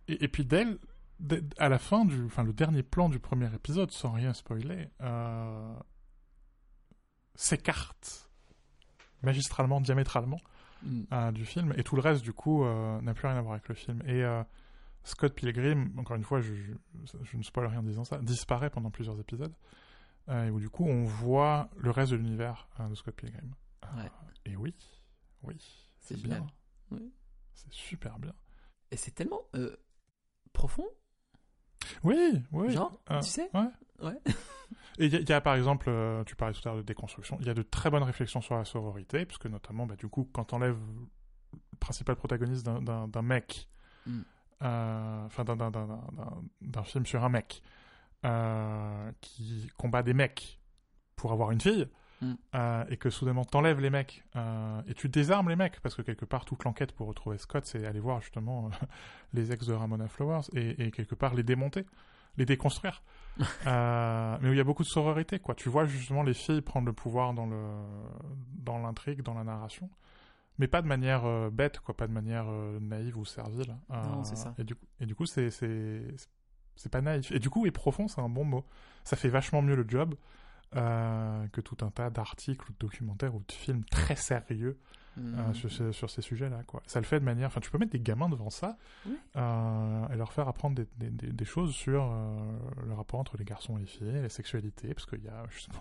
et, 0.09 0.25
et 0.25 0.28
puis 0.28 0.44
dès, 0.44 0.64
le- 0.64 0.80
dès- 1.18 1.42
à 1.59 1.68
la 1.68 1.78
fin 1.78 2.04
du, 2.04 2.25
enfin 2.25 2.44
le 2.44 2.52
dernier 2.52 2.83
plan 2.85 3.09
du 3.09 3.18
premier 3.18 3.52
épisode, 3.52 3.90
sans 3.90 4.12
rien 4.12 4.33
spoiler, 4.33 4.88
euh, 5.02 5.75
s'écarte 7.34 8.30
magistralement, 9.22 9.80
diamétralement 9.80 10.40
Mm. 10.82 11.02
euh, 11.12 11.32
du 11.32 11.46
film, 11.46 11.72
et 11.78 11.82
tout 11.82 11.96
le 11.96 12.02
reste, 12.02 12.22
du 12.22 12.34
coup, 12.34 12.62
euh, 12.64 13.00
n'a 13.00 13.14
plus 13.14 13.26
rien 13.26 13.38
à 13.38 13.40
voir 13.40 13.54
avec 13.54 13.68
le 13.68 13.74
film. 13.74 14.02
Et 14.06 14.22
euh, 14.22 14.42
Scott 15.02 15.34
Pilgrim, 15.34 15.90
encore 15.98 16.14
une 16.16 16.24
fois, 16.24 16.40
je, 16.42 16.52
je, 16.54 16.72
je 17.22 17.36
ne 17.38 17.42
spoil 17.42 17.66
rien 17.68 17.78
en 17.78 17.82
disant 17.84 18.04
ça, 18.04 18.18
disparaît 18.18 18.68
pendant 18.68 18.90
plusieurs 18.90 19.18
épisodes, 19.18 19.54
et 20.28 20.50
où 20.50 20.60
du 20.60 20.68
coup, 20.68 20.84
on 20.86 21.04
voit 21.04 21.70
le 21.78 21.90
reste 21.90 22.12
de 22.12 22.16
l'univers 22.16 22.68
de 22.90 22.94
Scott 22.94 23.14
Pilgrim. 23.14 23.54
Ouais. 23.96 24.10
Et 24.44 24.56
oui, 24.56 24.74
oui, 25.42 25.56
C'est 26.00 26.20
bien. 26.20 26.46
Oui. 26.90 27.10
C'est 27.54 27.72
super 27.72 28.18
bien. 28.18 28.34
Et 28.90 28.96
c'est 28.98 29.12
tellement 29.12 29.40
profond, 30.52 30.86
Oui, 32.02 32.43
oui. 32.52 32.73
genre, 32.73 32.99
euh, 33.11 33.21
tu 33.21 33.28
sais 33.28 33.50
ouais. 33.54 33.69
Ouais. 34.02 34.19
Et 34.99 35.07
il 35.07 35.12
y, 35.12 35.16
a- 35.16 35.21
il 35.21 35.28
y 35.28 35.33
a 35.33 35.40
par 35.40 35.54
exemple, 35.57 35.87
euh, 35.88 36.23
tu 36.25 36.37
parlais 36.37 36.54
tout 36.54 36.61
à 36.69 36.71
l'heure 36.71 36.76
de 36.76 36.87
déconstruction, 36.87 37.37
il 37.40 37.47
y 37.47 37.50
a 37.50 37.54
de 37.54 37.62
très 37.62 37.90
bonnes 37.90 38.02
réflexions 38.04 38.40
sur 38.40 38.54
la 38.57 38.64
sororité, 38.64 39.26
puisque 39.26 39.47
notamment, 39.47 39.87
bah, 39.87 39.97
du 39.97 40.07
coup, 40.09 40.28
quand 40.33 40.45
t'enlèves 40.45 40.78
le 41.52 41.59
principal 41.81 42.14
protagoniste 42.16 42.64
d'un- 42.64 43.23
mec, 43.23 43.69
Mm. 44.07 44.21
euh, 44.62 45.26
enfin 45.26 45.45
d'un 45.45 46.83
film 46.85 47.07
sur 47.07 47.25
un 47.25 47.28
mec, 47.28 47.62
euh, 48.25 49.11
qui 49.21 49.69
combat 49.76 50.02
des 50.02 50.14
mecs 50.14 50.61
pour 51.16 51.33
avoir 51.33 51.50
une 51.50 51.61
fille, 51.61 51.88
Mm. 52.25 52.35
euh, 52.54 52.85
et 52.88 52.97
que 52.97 53.11
soudainement 53.11 53.45
t'enlèves 53.45 53.81
les 53.81 53.90
mecs, 53.90 54.25
euh, 54.37 54.81
et 54.87 54.95
tu 54.95 55.09
désarmes 55.09 55.49
les 55.49 55.57
mecs, 55.57 55.81
parce 55.81 55.95
que 55.95 56.02
quelque 56.02 56.25
part, 56.25 56.45
toute 56.45 56.64
l'enquête 56.64 56.93
pour 56.93 57.07
retrouver 57.07 57.38
Scott, 57.38 57.66
c'est 57.66 57.87
aller 57.87 58.00
voir 58.00 58.21
justement 58.21 58.66
euh, 58.66 58.87
les 59.35 59.52
ex 59.52 59.66
de 59.66 59.75
Ramona 59.75 60.09
Flowers, 60.09 60.43
et, 60.54 60.87
et 60.87 60.90
quelque 60.90 61.14
part 61.14 61.35
les 61.35 61.43
démonter, 61.43 61.85
les 62.37 62.47
déconstruire. 62.47 63.02
Euh, 63.66 64.38
mais 64.40 64.49
où 64.49 64.52
il 64.52 64.57
y 64.57 64.61
a 64.61 64.64
beaucoup 64.64 64.85
de 64.85 64.88
sororité, 64.88 65.40
quoi. 65.40 65.57
Tu 65.57 65.69
vois 65.69 65.87
justement 65.87 66.23
les 66.23 66.35
filles 66.35 66.61
prendre 66.61 66.87
le 66.87 66.93
pouvoir 66.93 67.35
dans 67.35 67.47
le 67.47 67.61
dans 68.59 68.78
l'intrigue, 68.78 69.23
dans 69.23 69.35
la 69.35 69.43
narration, 69.43 69.90
mais 70.59 70.69
pas 70.69 70.83
de 70.83 70.87
manière 70.87 71.50
bête, 71.50 71.81
quoi, 71.81 71.97
pas 71.97 72.07
de 72.07 72.12
manière 72.12 72.45
naïve 72.81 73.19
ou 73.19 73.25
servile. 73.25 73.76
Euh, 73.90 74.02
Non, 74.04 74.23
c'est 74.23 74.37
ça. 74.37 74.54
Et 74.59 74.62
du 74.62 74.76
coup, 74.76 74.87
et 75.00 75.07
du 75.07 75.16
coup, 75.16 75.26
c'est 75.26 75.50
c'est 75.50 76.14
c'est 76.76 76.93
pas 76.93 77.00
naïf. 77.00 77.33
Et 77.33 77.40
du 77.40 77.50
coup, 77.50 77.66
et 77.66 77.73
profond, 77.73 78.07
c'est 78.07 78.21
un 78.21 78.28
bon 78.28 78.45
mot. 78.45 78.64
Ça 79.02 79.16
fait 79.16 79.28
vachement 79.28 79.62
mieux 79.62 79.75
le 79.75 79.85
job 79.88 80.14
euh, 80.76 81.47
que 81.49 81.61
tout 81.61 81.76
un 81.85 81.90
tas 81.90 82.11
d'articles 82.11 82.68
ou 82.71 82.73
de 82.73 82.78
documentaires 82.78 83.35
ou 83.35 83.40
de 83.40 83.52
films 83.52 83.85
très 83.85 84.16
sérieux 84.16 84.78
Mm. 85.16 85.38
euh, 85.38 85.54
sur, 85.54 85.71
ce- 85.71 85.92
sur 85.92 86.11
ces 86.11 86.23
sujets-là. 86.23 86.64
Quoi. 86.66 86.83
Ça 86.87 86.99
le 86.99 87.06
fait 87.06 87.21
de 87.21 87.25
manière... 87.25 87.47
Enfin, 87.47 87.61
tu 87.61 87.71
peux 87.71 87.78
mettre 87.78 87.92
des 87.92 88.00
gamins 88.00 88.28
devant 88.28 88.50
ça 88.50 88.76
Oui. 89.06 89.16
euh, 89.37 90.09
et 90.09 90.16
leur 90.16 90.33
faire 90.33 90.49
apprendre 90.49 90.75
des, 90.75 90.88
des- 90.97 91.11
des- 91.12 91.33
des 91.33 91.44
choses 91.44 91.73
sur 91.73 92.12
le 92.85 92.92
rapport 92.94 93.21
entre 93.21 93.37
les 93.37 93.44
garçons 93.44 93.76
et 93.76 93.83
les 93.83 93.87
filles, 93.87 94.11
les 94.11 94.28
sexualités, 94.28 94.93
parce 94.93 95.06
qu'il 95.06 95.23
y 95.23 95.28
a 95.28 95.45
justement 95.50 95.78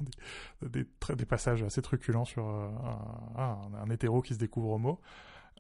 des, 0.62 1.26
passages 1.26 1.64
assez 1.64 1.82
truculents 1.82 2.26
sur 2.26 2.46
un, 2.46 3.18
un- 3.36 3.74
un 3.84 3.90
hétéro 3.90 4.22
qui 4.22 4.36
se 4.36 4.40
découvre 4.40 4.70
homo. 4.74 5.02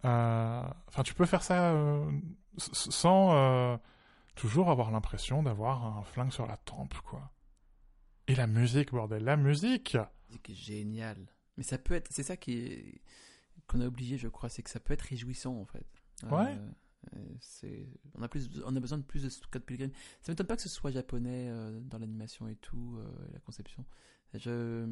Enfin, 0.03 1.03
tu 1.03 1.15
peux 1.15 1.25
faire 1.25 1.41
ça 1.41 1.73
sans 2.57 3.79
toujours 4.35 4.69
avoir 4.69 4.91
l'impression 4.91 5.41
d'avoir 5.41 5.97
un 5.97 6.03
flingue 6.03 6.31
sur 6.31 6.45
la 6.45 6.57
tempe, 6.57 6.93
quoi. 7.05 7.21
Et 8.27 8.35
la 8.35 8.47
musique, 8.47 8.91
bordel, 8.91 9.23
la 9.23 9.37
musique 9.37 9.97
C'est 10.29 10.53
génial. 10.53 11.17
Mais 11.57 11.63
ça 11.63 11.77
peut 11.77 11.93
être, 11.93 12.09
c'est 12.11 12.23
ça 12.23 12.37
qui 12.37 12.53
est 12.57 13.01
qu'on 13.67 13.79
a 13.81 13.87
oublié, 13.87 14.17
je 14.17 14.27
crois, 14.27 14.49
c'est 14.49 14.61
que 14.63 14.69
ça 14.69 14.79
peut 14.79 14.93
être 14.93 15.01
réjouissant 15.03 15.55
en 15.55 15.65
fait. 15.65 15.85
Ouais. 16.29 16.57
Euh, 17.15 17.19
c'est, 17.41 17.87
on 18.15 18.21
a 18.21 18.27
plus, 18.27 18.49
on 18.65 18.75
a 18.75 18.79
besoin 18.79 18.97
de 18.97 19.03
plus 19.03 19.23
de 19.23 19.29
Scott 19.29 19.63
Pilgrim. 19.63 19.91
Ça 20.21 20.31
m'étonne 20.31 20.47
pas 20.47 20.55
que 20.55 20.61
ce 20.61 20.69
soit 20.69 20.91
japonais 20.91 21.47
euh, 21.49 21.79
dans 21.81 21.97
l'animation 21.99 22.47
et 22.47 22.55
tout, 22.55 22.97
euh, 22.97 23.05
la 23.33 23.39
conception. 23.39 23.85
Je, 24.33 24.87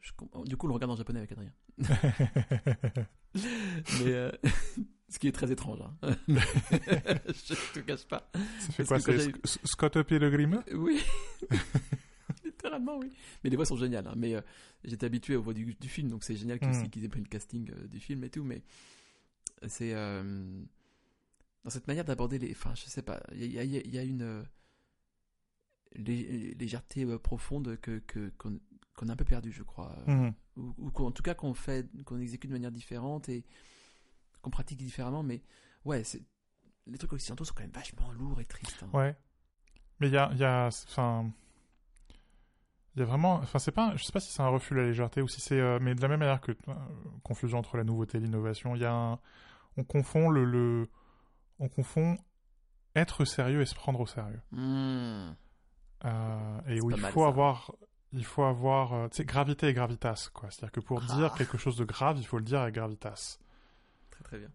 je 0.00 0.12
com- 0.12 0.28
du 0.46 0.56
coup, 0.56 0.66
on 0.66 0.68
le 0.68 0.74
regarde 0.74 0.92
en 0.92 0.96
japonais 0.96 1.18
avec 1.18 1.32
Adrien. 1.32 1.52
Mais 3.34 4.12
euh, 4.12 4.30
ce 5.08 5.18
qui 5.18 5.26
est 5.28 5.32
très 5.32 5.50
étrange. 5.50 5.80
Hein. 5.82 5.96
je 6.28 7.72
te 7.74 7.80
cache 7.80 8.06
pas. 8.06 8.30
Ça 8.60 8.72
fait 8.72 8.84
Parce 8.84 9.04
quoi 9.04 9.14
C'est 9.44 9.66
Scott 9.66 10.02
Pilgrim? 10.02 10.62
Oui. 10.74 11.02
Oui. 12.98 13.10
Mais 13.42 13.50
les 13.50 13.56
voix 13.56 13.66
sont 13.66 13.76
géniales. 13.76 14.06
hein. 14.06 14.14
Mais 14.16 14.34
euh, 14.34 14.40
j'étais 14.84 15.06
habitué 15.06 15.36
aux 15.36 15.42
voix 15.42 15.54
du, 15.54 15.74
du 15.74 15.88
film, 15.88 16.08
donc 16.08 16.24
c'est 16.24 16.36
génial 16.36 16.58
qu'ils 16.58 16.68
Mm. 16.68 16.88
qu'ils 16.90 17.04
aient 17.04 17.08
pris 17.08 17.20
le 17.20 17.26
casting 17.28 17.70
euh, 17.70 17.86
du 17.88 18.00
film 18.00 18.22
et 18.24 18.30
tout. 18.30 18.44
Mais 18.44 18.62
c'est. 19.66 19.94
euh, 19.94 20.62
dans 21.64 21.70
cette 21.70 21.86
manière 21.88 22.04
d'aborder 22.04 22.38
les. 22.38 22.50
Enfin, 22.52 22.74
je 22.74 22.84
sais 22.84 23.02
pas. 23.02 23.22
Il 23.32 23.50
y 23.52 23.58
a, 23.58 23.64
il 23.64 23.70
y 23.70 23.76
a- 23.78 23.82
il 23.84 23.94
y 23.94 23.98
a 23.98 24.02
une. 24.02 24.44
lé- 25.96 26.54
légèreté 26.58 27.06
profonde 27.18 27.76
que 27.80 28.02
qu'on 28.38 29.08
a 29.08 29.12
un 29.12 29.16
peu 29.16 29.24
perdu, 29.24 29.52
je 29.52 29.62
crois. 29.62 29.96
Mhm. 30.06 30.34
Ou, 30.56 30.74
ou 30.78 30.90
qu'en 30.90 31.10
tout 31.10 31.22
cas 31.22 31.34
qu'on 31.34 31.54
fait, 31.54 31.88
qu'on 32.04 32.20
exécute 32.20 32.50
de 32.50 32.54
manière 32.54 32.70
différente 32.72 33.28
et 33.28 33.44
qu'on 34.42 34.50
pratique 34.50 34.78
différemment. 34.78 35.22
Mais 35.22 35.42
ouais, 35.84 36.04
c'est. 36.04 36.22
Les 36.86 36.98
trucs 36.98 37.14
occidentaux 37.14 37.44
sont 37.46 37.54
quand 37.54 37.62
même 37.62 37.70
vachement 37.72 38.12
lourds 38.12 38.40
et 38.42 38.44
tristes. 38.44 38.82
hein. 38.82 38.90
Ouais. 38.92 39.16
Mais 40.00 40.08
il 40.08 40.12
y 40.12 40.18
a, 40.18 40.28
il 40.32 40.38
y 40.38 40.44
a, 40.44 40.66
enfin, 40.66 41.32
il 42.96 43.00
y 43.00 43.02
a 43.02 43.06
vraiment, 43.06 43.34
enfin, 43.36 43.58
c'est 43.58 43.72
pas, 43.72 43.92
je 43.96 44.04
sais 44.04 44.12
pas 44.12 44.20
si 44.20 44.30
c'est 44.32 44.42
un 44.42 44.48
refus 44.48 44.74
de 44.74 44.80
la 44.80 44.86
légèreté 44.86 45.20
ou 45.22 45.28
si 45.28 45.40
c'est, 45.40 45.58
euh, 45.60 45.78
mais 45.80 45.94
de 45.94 46.00
la 46.02 46.08
même 46.08 46.20
manière 46.20 46.40
que 46.40 46.52
euh, 46.52 46.74
confusion 47.22 47.58
entre 47.58 47.76
la 47.76 47.84
nouveauté 47.84 48.18
et 48.18 48.20
l'innovation, 48.20 48.74
il 48.76 48.82
y 48.82 48.84
a 48.84 48.92
un, 48.92 49.18
on 49.76 49.84
confond 49.84 50.28
le, 50.30 50.44
le, 50.44 50.88
on 51.58 51.68
confond 51.68 52.16
être 52.94 53.24
sérieux 53.24 53.60
et 53.62 53.66
se 53.66 53.74
prendre 53.74 53.98
au 54.00 54.06
sérieux. 54.06 54.40
Hmm. 54.52 55.32
Euh, 56.04 56.60
et 56.68 56.76
C'est 56.76 56.80
où 56.82 56.90
il 56.90 57.00
mal, 57.00 57.12
faut 57.12 57.22
ça. 57.22 57.28
avoir, 57.28 57.72
il 58.12 58.24
faut 58.24 58.44
avoir, 58.44 59.10
tu 59.10 59.16
sais, 59.16 59.24
gravité 59.24 59.68
et 59.68 59.72
gravitas, 59.74 60.28
quoi. 60.32 60.50
C'est-à-dire 60.50 60.72
que 60.72 60.80
pour 60.80 61.02
Ah. 61.08 61.14
dire 61.16 61.34
quelque 61.34 61.58
chose 61.58 61.76
de 61.76 61.84
grave, 61.84 62.18
il 62.18 62.26
faut 62.26 62.38
le 62.38 62.44
dire 62.44 62.60
avec 62.60 62.74
gravitas. 62.74 63.38
Très 64.10 64.22
très 64.24 64.38
bien. 64.38 64.48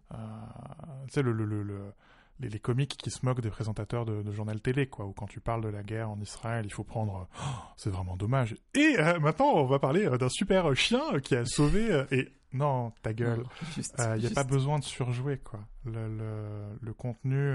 Tu 1.06 1.12
sais, 1.12 1.22
le, 1.22 1.32
le, 1.32 1.44
le- 1.44 1.92
les, 2.40 2.48
les 2.48 2.58
comiques 2.58 2.96
qui 2.96 3.10
se 3.10 3.24
moquent 3.24 3.40
des 3.40 3.50
présentateurs 3.50 4.04
de, 4.04 4.22
de 4.22 4.32
journal 4.32 4.60
télé, 4.60 4.86
quoi, 4.88 5.04
ou 5.06 5.12
quand 5.12 5.26
tu 5.26 5.40
parles 5.40 5.62
de 5.62 5.68
la 5.68 5.82
guerre 5.82 6.10
en 6.10 6.20
Israël, 6.20 6.64
il 6.64 6.72
faut 6.72 6.84
prendre. 6.84 7.28
Oh, 7.38 7.44
c'est 7.76 7.90
vraiment 7.90 8.16
dommage. 8.16 8.56
Et 8.74 8.96
euh, 8.98 9.18
maintenant, 9.20 9.52
on 9.54 9.66
va 9.66 9.78
parler 9.78 10.06
euh, 10.06 10.18
d'un 10.18 10.28
super 10.28 10.74
chien 10.74 11.20
qui 11.22 11.36
a 11.36 11.44
sauvé. 11.44 11.90
euh, 11.90 12.04
et 12.10 12.28
non, 12.52 12.92
ta 13.02 13.12
gueule. 13.12 13.44
Il 13.76 14.20
n'y 14.20 14.26
a 14.26 14.30
pas 14.34 14.44
besoin 14.44 14.78
de 14.78 14.84
surjouer, 14.84 15.38
quoi. 15.38 15.60
Le, 15.84 16.08
le, 16.08 16.78
le 16.80 16.92
contenu. 16.94 17.54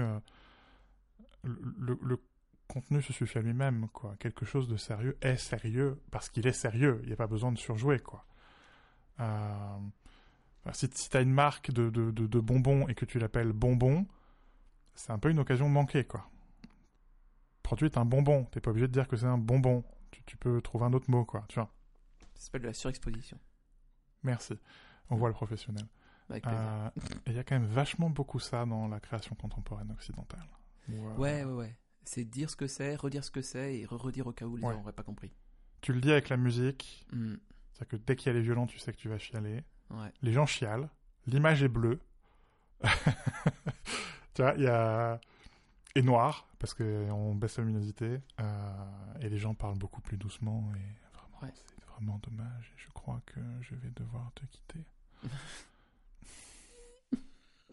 le, 1.44 2.20
contenu 2.68 3.00
se 3.02 3.12
suffit 3.12 3.38
à 3.38 3.42
lui-même, 3.42 3.88
quoi. 3.92 4.14
Quelque 4.18 4.44
chose 4.44 4.68
de 4.68 4.76
sérieux 4.76 5.16
est 5.20 5.36
sérieux 5.36 6.00
parce 6.10 6.28
qu'il 6.28 6.46
est 6.46 6.52
sérieux. 6.52 6.98
Il 7.02 7.08
n'y 7.08 7.12
a 7.12 7.16
pas 7.16 7.26
besoin 7.28 7.52
de 7.52 7.58
surjouer, 7.58 7.98
quoi. 8.00 8.24
Euh, 9.20 9.78
si 10.72 10.88
si 10.92 11.08
tu 11.08 11.16
as 11.16 11.20
une 11.20 11.32
marque 11.32 11.70
de, 11.70 11.90
de, 11.90 12.10
de, 12.10 12.26
de 12.26 12.40
bonbons 12.40 12.88
et 12.88 12.94
que 12.94 13.04
tu 13.04 13.18
l'appelles 13.18 13.52
bonbon, 13.52 14.06
c'est 14.96 15.12
un 15.12 15.18
peu 15.18 15.30
une 15.30 15.38
occasion 15.38 15.68
manquée, 15.68 16.04
quoi. 16.04 16.28
Produit 17.62 17.86
est 17.86 17.98
un 17.98 18.04
bonbon. 18.04 18.44
T'es 18.46 18.60
pas 18.60 18.70
obligé 18.70 18.88
de 18.88 18.92
dire 18.92 19.06
que 19.08 19.16
c'est 19.16 19.26
un 19.26 19.38
bonbon. 19.38 19.84
Tu, 20.10 20.22
tu 20.24 20.36
peux 20.36 20.60
trouver 20.60 20.84
un 20.86 20.92
autre 20.92 21.10
mot, 21.10 21.24
quoi. 21.24 21.44
Tu 21.48 21.56
vois. 21.60 21.70
Ça 22.34 22.46
s'appelle 22.46 22.62
de 22.62 22.66
la 22.68 22.72
surexposition. 22.74 23.38
Merci. 24.22 24.58
On 25.10 25.16
voit 25.16 25.28
le 25.28 25.34
professionnel. 25.34 25.84
Euh, 26.30 26.90
il 27.26 27.34
y 27.34 27.38
a 27.38 27.44
quand 27.44 27.54
même 27.58 27.66
vachement 27.68 28.10
beaucoup 28.10 28.40
ça 28.40 28.66
dans 28.66 28.88
la 28.88 28.98
création 28.98 29.36
contemporaine 29.36 29.90
occidentale. 29.92 30.46
Où, 30.88 30.92
euh, 31.06 31.14
Ouais, 31.16 31.44
ouais, 31.44 31.52
ouais. 31.52 31.78
C'est 32.02 32.24
dire 32.24 32.50
ce 32.50 32.56
que 32.56 32.66
c'est, 32.66 32.96
redire 32.96 33.22
ce 33.24 33.30
que 33.30 33.42
c'est 33.42 33.76
et 33.78 33.86
redire 33.86 34.26
au 34.26 34.32
cas 34.32 34.44
où 34.46 34.56
les 34.56 34.64
Ouais. 34.64 34.72
gens 34.72 34.80
n'auraient 34.80 34.92
pas 34.92 35.02
compris. 35.04 35.32
Tu 35.82 35.92
le 35.92 36.00
dis 36.00 36.10
avec 36.10 36.28
la 36.28 36.36
musique, 36.36 37.06
Hmm. 37.12 37.34
c'est-à-dire 37.72 37.88
que 37.88 37.96
dès 38.04 38.16
qu'il 38.16 38.26
y 38.28 38.30
a 38.30 38.32
les 38.38 38.42
violons, 38.42 38.66
tu 38.66 38.78
sais 38.78 38.92
que 38.92 38.96
tu 38.96 39.08
vas 39.08 39.18
chialer. 39.18 39.62
Ouais. 39.90 40.12
Les 40.22 40.32
gens 40.32 40.46
chialent, 40.46 40.88
l'image 41.26 41.62
est 41.62 41.68
bleue. 41.68 42.00
tu 44.36 44.42
vois, 44.42 44.54
il 44.56 44.62
y 44.62 44.68
a. 44.68 45.18
Et 45.94 46.02
noir, 46.02 46.46
parce 46.58 46.74
qu'on 46.74 47.34
baisse 47.34 47.56
la 47.56 47.64
luminosité. 47.64 48.20
euh, 48.38 49.14
et 49.22 49.28
les 49.30 49.38
gens 49.38 49.54
parlent 49.54 49.78
beaucoup 49.78 50.02
plus 50.02 50.18
doucement. 50.18 50.70
Et 50.74 51.16
vraiment, 51.16 51.38
Ouais. 51.42 51.52
c'est 51.54 51.84
vraiment 51.86 52.20
dommage 52.22 52.70
et 52.76 52.78
je 52.78 52.90
crois 52.92 53.20
que 53.26 53.40
je 53.62 53.74
vais 53.76 53.88
devoir 53.96 54.30
te 54.34 54.44
quitter. 54.44 54.84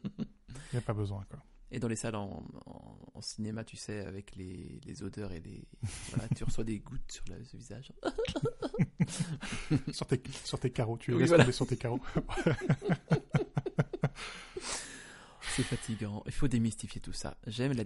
Il 0.06 0.26
n'y 0.74 0.80
a 0.80 0.82
pas 0.82 0.94
besoin, 0.94 1.24
quoi. 1.30 1.40
Et 1.72 1.80
dans 1.80 1.88
les 1.88 1.96
salles 1.96 2.16
en, 2.16 2.44
en- 2.66 2.98
en 3.16 3.22
cinéma, 3.22 3.64
tu 3.64 3.76
sais, 3.78 4.06
avec 4.06 4.36
les, 4.36 4.80
les 4.86 5.04
odeurs 5.04 5.32
et 5.34 5.40
les. 5.42 5.68
Voilà, 6.12 6.28
tu 6.36 6.44
reçois 6.44 6.64
des 6.64 6.80
gouttes 6.80 7.12
sur 7.12 7.26
le 7.30 7.38
visage. 7.58 7.92
sur, 9.92 10.06
tes, 10.08 10.22
sur 10.46 10.60
tes 10.60 10.70
carreaux, 10.72 10.98
tu 10.98 11.12
Oui, 11.14 11.20
laisses 11.22 11.30
voilà. 11.30 11.52
sur 11.52 11.66
tes 11.68 11.76
carreaux. 11.78 12.00
C'est 15.56 15.64
fatigant. 15.64 16.24
Il 16.26 16.32
faut 16.32 16.48
démystifier 16.48 17.00
tout 17.02 17.14
ça. 17.14 17.38
J'aime 17.48 17.74
la, 17.74 17.84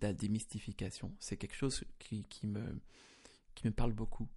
la 0.00 0.12
démystification. 0.12 1.12
C'est 1.18 1.36
quelque 1.36 1.56
chose 1.56 1.84
qui, 1.98 2.24
qui 2.24 2.46
me, 2.46 2.62
qui 3.54 3.66
me 3.66 3.72
parle 3.72 3.92
beaucoup. 3.92 4.28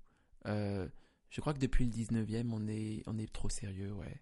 Euh, 0.47 0.87
je 1.29 1.41
crois 1.41 1.53
que 1.53 1.59
depuis 1.59 1.85
le 1.85 1.91
19e, 1.91 2.49
on 2.51 2.67
est, 2.67 3.03
on 3.07 3.17
est 3.17 3.31
trop 3.31 3.49
sérieux, 3.49 3.91
ouais. 3.93 4.21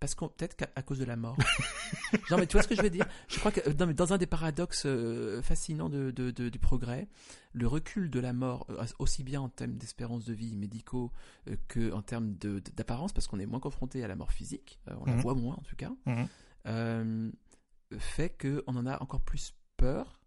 Parce 0.00 0.14
qu'on 0.14 0.28
peut-être 0.28 0.56
qu'à 0.56 0.70
à 0.76 0.82
cause 0.82 0.98
de 0.98 1.04
la 1.04 1.16
mort. 1.16 1.36
non, 2.30 2.38
mais 2.38 2.46
tu 2.46 2.54
vois 2.54 2.62
ce 2.62 2.68
que 2.68 2.74
je 2.74 2.80
veux 2.80 2.88
dire? 2.88 3.06
Je 3.28 3.38
crois 3.38 3.52
que 3.52 3.68
non, 3.78 3.86
mais 3.86 3.92
dans 3.92 4.14
un 4.14 4.18
des 4.18 4.26
paradoxes 4.26 4.84
euh, 4.86 5.42
fascinants 5.42 5.90
de, 5.90 6.10
de- 6.10 6.30
de- 6.30 6.48
du 6.48 6.58
progrès, 6.58 7.06
le 7.52 7.66
recul 7.66 8.08
de 8.08 8.18
la 8.18 8.32
mort, 8.32 8.64
euh, 8.70 8.82
aussi 8.98 9.22
bien 9.24 9.42
en 9.42 9.50
termes 9.50 9.76
d'espérance 9.76 10.24
de 10.24 10.32
vie 10.32 10.56
médicaux 10.56 11.12
euh, 11.48 11.56
que 11.68 11.92
en 11.92 12.00
termes 12.00 12.32
d'apparence, 12.76 13.12
parce 13.12 13.26
qu'on 13.26 13.38
est 13.40 13.44
moins 13.46 13.60
confronté 13.60 14.02
à 14.02 14.08
la 14.08 14.16
mort 14.16 14.32
physique, 14.32 14.80
on 14.86 15.04
la 15.04 15.14
Mhm. 15.16 15.20
voit 15.20 15.34
moins 15.34 15.56
en 15.56 15.62
tout 15.62 15.76
cas, 15.76 15.92
Mhm. 16.06 16.28
Euh, 16.66 17.30
fait 17.98 18.30
qu'on 18.40 18.76
en 18.76 18.86
a 18.86 19.02
encore 19.02 19.20
plus 19.22 19.54
peur 19.76 20.20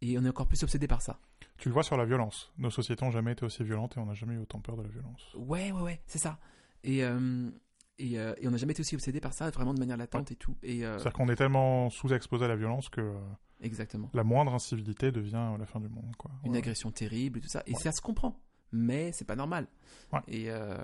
et 0.00 0.18
on 0.18 0.24
est 0.24 0.28
encore 0.28 0.48
plus 0.48 0.62
obsédé 0.62 0.86
par 0.88 1.02
ça. 1.02 1.20
Tu 1.58 1.68
le 1.68 1.74
vois 1.74 1.82
sur 1.84 1.96
la 1.96 2.04
violence. 2.04 2.52
Nos 2.58 2.70
sociétés 2.70 3.04
n'ont 3.04 3.10
jamais 3.12 3.32
été 3.32 3.44
aussi 3.44 3.62
violentes 3.62 3.96
et 3.96 4.00
on 4.00 4.06
n'a 4.06 4.14
jamais 4.14 4.34
eu 4.34 4.38
autant 4.38 4.60
peur 4.60 4.76
de 4.76 4.82
la 4.82 4.88
violence. 4.88 5.34
Ouais, 5.36 5.70
ouais, 5.70 5.80
ouais, 5.82 6.02
c'est 6.06 6.18
ça. 6.18 6.38
Et, 6.82 7.04
euh, 7.04 7.50
et, 7.98 8.18
euh, 8.18 8.34
et 8.38 8.48
on 8.48 8.50
n'a 8.50 8.56
jamais 8.56 8.72
été 8.72 8.80
aussi 8.80 8.96
obsédé 8.96 9.20
par 9.20 9.32
ça, 9.32 9.48
vraiment 9.50 9.72
de 9.74 9.78
manière 9.78 9.96
latente 9.96 10.32
et 10.32 10.36
tout. 10.36 10.56
Et, 10.62 10.84
euh, 10.84 10.94
C'est-à-dire 10.98 11.12
qu'on 11.12 11.28
est 11.28 11.36
tellement 11.36 11.88
sous-exposé 11.90 12.46
à 12.46 12.48
la 12.48 12.56
violence 12.56 12.88
que 12.88 13.14
exactement. 13.60 14.10
la 14.12 14.24
moindre 14.24 14.52
incivilité 14.54 15.12
devient 15.12 15.52
la 15.56 15.66
fin 15.66 15.78
du 15.78 15.88
monde. 15.88 16.16
Quoi. 16.16 16.32
Une 16.44 16.52
Ouais. 16.52 16.58
agression 16.58 16.90
terrible 16.90 17.38
et 17.38 17.42
tout 17.42 17.48
ça. 17.48 17.62
Et 17.66 17.74
Ouais. 17.74 17.80
ça 17.80 17.92
se 17.92 18.00
comprend. 18.00 18.40
Mais 18.72 19.12
c'est 19.12 19.26
pas 19.26 19.36
normal. 19.36 19.68
Ouais. 20.12 20.20
Et 20.26 20.46
euh, 20.50 20.74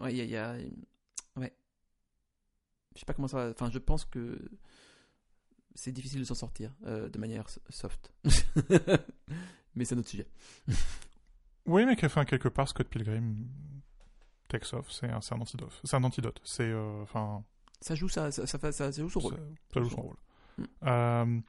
ouais, 0.00 0.12
il 0.12 0.16
y 0.16 0.20
a, 0.22 0.24
il 0.24 0.30
y 0.30 0.36
a- 0.36 0.56
Ouais. 1.40 1.52
Je 2.94 3.00
sais 3.00 3.06
pas 3.06 3.14
comment 3.14 3.28
ça 3.28 3.36
va. 3.44 3.50
Enfin, 3.50 3.70
je 3.70 3.78
pense 3.78 4.04
que 4.04 4.38
c'est 5.74 5.92
difficile 5.92 6.20
de 6.20 6.24
s'en 6.24 6.34
sortir 6.34 6.72
euh, 6.86 7.08
de 7.08 7.18
manière 7.18 7.46
soft. 7.68 8.12
mais 9.74 9.84
c'est 9.84 9.94
un 9.94 9.98
autre 9.98 10.08
sujet. 10.08 10.28
Oui, 11.66 11.86
mais 11.86 11.96
enfin, 12.04 12.26
quelque 12.26 12.48
part, 12.48 12.68
Scott 12.68 12.86
Pilgrim 12.88 13.46
takes 14.48 14.70
off, 14.74 14.92
c'est 14.92 15.08
un, 15.08 15.20
un 15.30 15.40
antidote. 15.40 15.80
C'est 15.82 15.96
un 15.96 16.04
antidote. 16.04 16.38
C'est, 16.44 16.64
euh, 16.68 17.00
enfin, 17.02 17.42
Ça 17.80 17.94
joue 17.94 18.10
ça, 18.10 18.30
ça, 18.30 18.46
ça, 18.46 18.70
ça- 18.70 18.90
joue 18.90 19.08
son 19.08 19.20
rôle. 19.20 19.38
ça, 19.72 19.80
joue 19.80 19.88
son 19.88 20.02
rôle. 20.02 20.16
Mm. 20.58 20.64
Euh, 20.82 21.40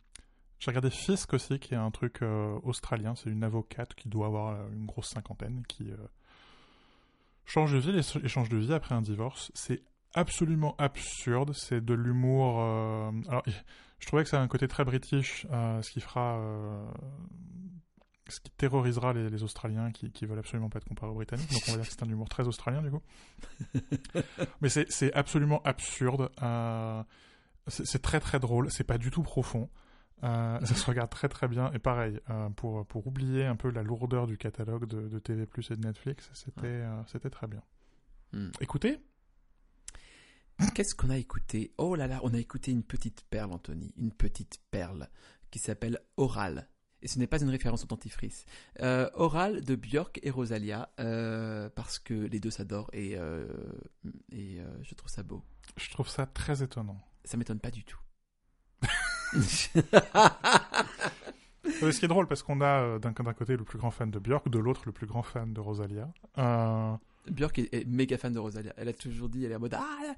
J'ai 0.59 0.71
regardé 0.71 0.89
Fisk 0.89 1.33
aussi, 1.33 1.59
qui 1.59 1.73
est 1.73 1.77
un 1.77 1.91
truc 1.91 2.21
australien. 2.63 3.13
C'est 3.15 3.29
une 3.29 3.43
avocate 3.43 3.93
qui 3.93 4.07
doit 4.07 4.27
avoir 4.27 4.69
une 4.71 4.85
grosse 4.85 5.09
cinquantaine, 5.09 5.63
qui 5.67 5.91
change 7.43 7.73
de 7.73 7.77
vie 7.79 7.99
et 8.23 8.27
change 8.29 8.47
de 8.47 8.57
vie 8.57 8.73
après 8.73 8.95
un 8.95 9.01
divorce. 9.01 9.51
C'est 9.53 9.83
absolument 10.15 10.75
absurde. 10.77 11.53
C'est 11.53 11.83
de 11.83 11.93
l'humour. 11.93 12.59
euh, 12.59 13.11
Alors, 13.29 13.43
je 13.99 14.07
trouvais 14.07 14.23
que 14.23 14.29
ça 14.29 14.39
a 14.39 14.43
un 14.43 14.47
côté 14.47 14.67
très 14.67 14.83
british, 14.83 15.45
euh, 15.51 15.81
ce 15.81 15.91
qui 15.91 16.01
fera. 16.01 16.37
euh, 16.39 16.85
ce 18.27 18.39
qui 18.39 18.49
terrorisera 18.51 19.13
les, 19.13 19.29
les 19.29 19.43
Australiens 19.43 19.91
qui, 19.91 20.11
qui 20.11 20.25
veulent 20.25 20.39
absolument 20.39 20.67
pas 20.67 20.77
être 20.77 20.87
comparés 20.87 21.11
aux 21.11 21.15
Britanniques. 21.15 21.51
Donc 21.51 21.61
on 21.67 21.71
va 21.73 21.77
dire 21.77 21.85
que 21.87 21.91
c'est 21.93 22.01
un 22.03 22.09
humour 22.09 22.27
très 22.27 22.47
australien 22.47 22.81
du 22.81 22.89
coup. 22.89 23.01
Mais 24.61 24.69
c'est 24.69 25.13
absolument 25.13 25.61
absurde. 25.63 26.31
c'est 27.67 28.01
très 28.01 28.19
très 28.19 28.39
drôle. 28.39 28.71
C'est 28.71 28.83
pas 28.83 28.97
du 28.97 29.11
tout 29.11 29.21
profond. 29.21 29.69
Euh, 30.23 30.59
ça 30.61 30.73
se 30.75 30.85
regarde 30.85 31.09
très 31.11 31.27
très 31.29 31.47
bien. 31.47 31.71
Et 31.73 31.79
pareil, 31.79 32.19
euh, 32.31 32.49
pour, 32.49 32.85
pour 32.87 33.05
oublier 33.05 33.45
un 33.45 33.55
peu 33.55 33.69
la 33.69 33.83
lourdeur 33.83 34.25
du 34.27 34.37
catalogue 34.37 34.87
de, 34.87 35.07
de 35.07 35.19
TV 35.19 35.45
Plus 35.45 35.69
et 35.69 35.75
de 35.75 35.85
Netflix, 35.85 36.29
c'était 36.33 36.65
euh, 36.65 37.01
c'était 37.05 37.29
très 37.29 37.45
bien. 37.47 37.61
Hmm. 38.33 38.49
Écoutez, 38.59 38.97
Qu'est-ce 40.73 40.95
qu'on 40.95 41.09
a 41.09 41.17
écouté? 41.17 41.73
Oh 41.77 41.95
là 41.95 42.07
là, 42.07 42.19
on 42.23 42.33
a 42.33 42.37
écouté 42.37 42.71
une 42.71 42.83
petite 42.83 43.25
perle, 43.29 43.51
Anthony. 43.51 43.93
Une 43.97 44.11
petite 44.11 44.61
perle 44.71 45.09
qui 45.51 45.59
s'appelle 45.59 45.99
Oral. 46.17 46.69
Et 47.01 47.07
ce 47.07 47.19
n'est 47.19 47.27
pas 47.27 47.41
une 47.41 47.49
référence 47.49 47.83
au 47.83 47.87
dentifrice. 47.87 48.45
Euh, 48.81 49.09
Oral 49.13 49.63
de 49.63 49.75
Björk 49.75 50.19
et 50.23 50.31
Rosalia, 50.31 50.89
euh, 50.99 51.69
parce 51.69 51.99
que 51.99 52.13
les 52.13 52.39
deux 52.39 52.49
s'adorent 52.49 52.89
et, 52.93 53.15
euh, 53.17 53.45
et 54.31 54.59
je 54.81 54.95
trouve 54.95 55.09
ça 55.09 55.23
beau. 55.23 55.43
je 55.77 55.89
trouve 55.91 56.07
ça 56.09 56.25
très 56.25 56.63
étonnant. 56.63 56.99
Ça 57.23 57.37
m'étonne 57.37 57.59
pas 57.59 57.71
du 57.71 57.83
tout. 57.83 57.99
Ce 59.33 59.69
qui 61.99 62.05
est 62.05 62.07
drôle, 62.07 62.27
parce 62.27 62.41
qu'on 62.43 62.61
a 62.61 62.97
d'un 62.99 63.11
d'un 63.11 63.33
côté 63.33 63.57
le 63.57 63.63
plus 63.63 63.77
grand 63.77 63.91
fan 63.91 64.09
de 64.09 64.19
Björk, 64.19 64.49
de 64.49 64.59
l'autre 64.59 64.81
le 64.85 64.91
plus 64.91 65.05
grand 65.05 65.23
fan 65.23 65.53
de 65.53 65.59
Rosalia. 65.59 66.09
Björk 67.29 67.59
est, 67.59 67.73
est 67.73 67.85
méga 67.87 68.17
fan 68.17 68.33
de 68.33 68.39
Rosalia. 68.39 68.73
Elle 68.77 68.87
a 68.89 68.93
toujours 68.93 69.29
dit, 69.29 69.43
elle 69.45 69.51
est 69.51 69.55
en 69.55 69.59
mode 69.59 69.73
Ah, 69.75 70.15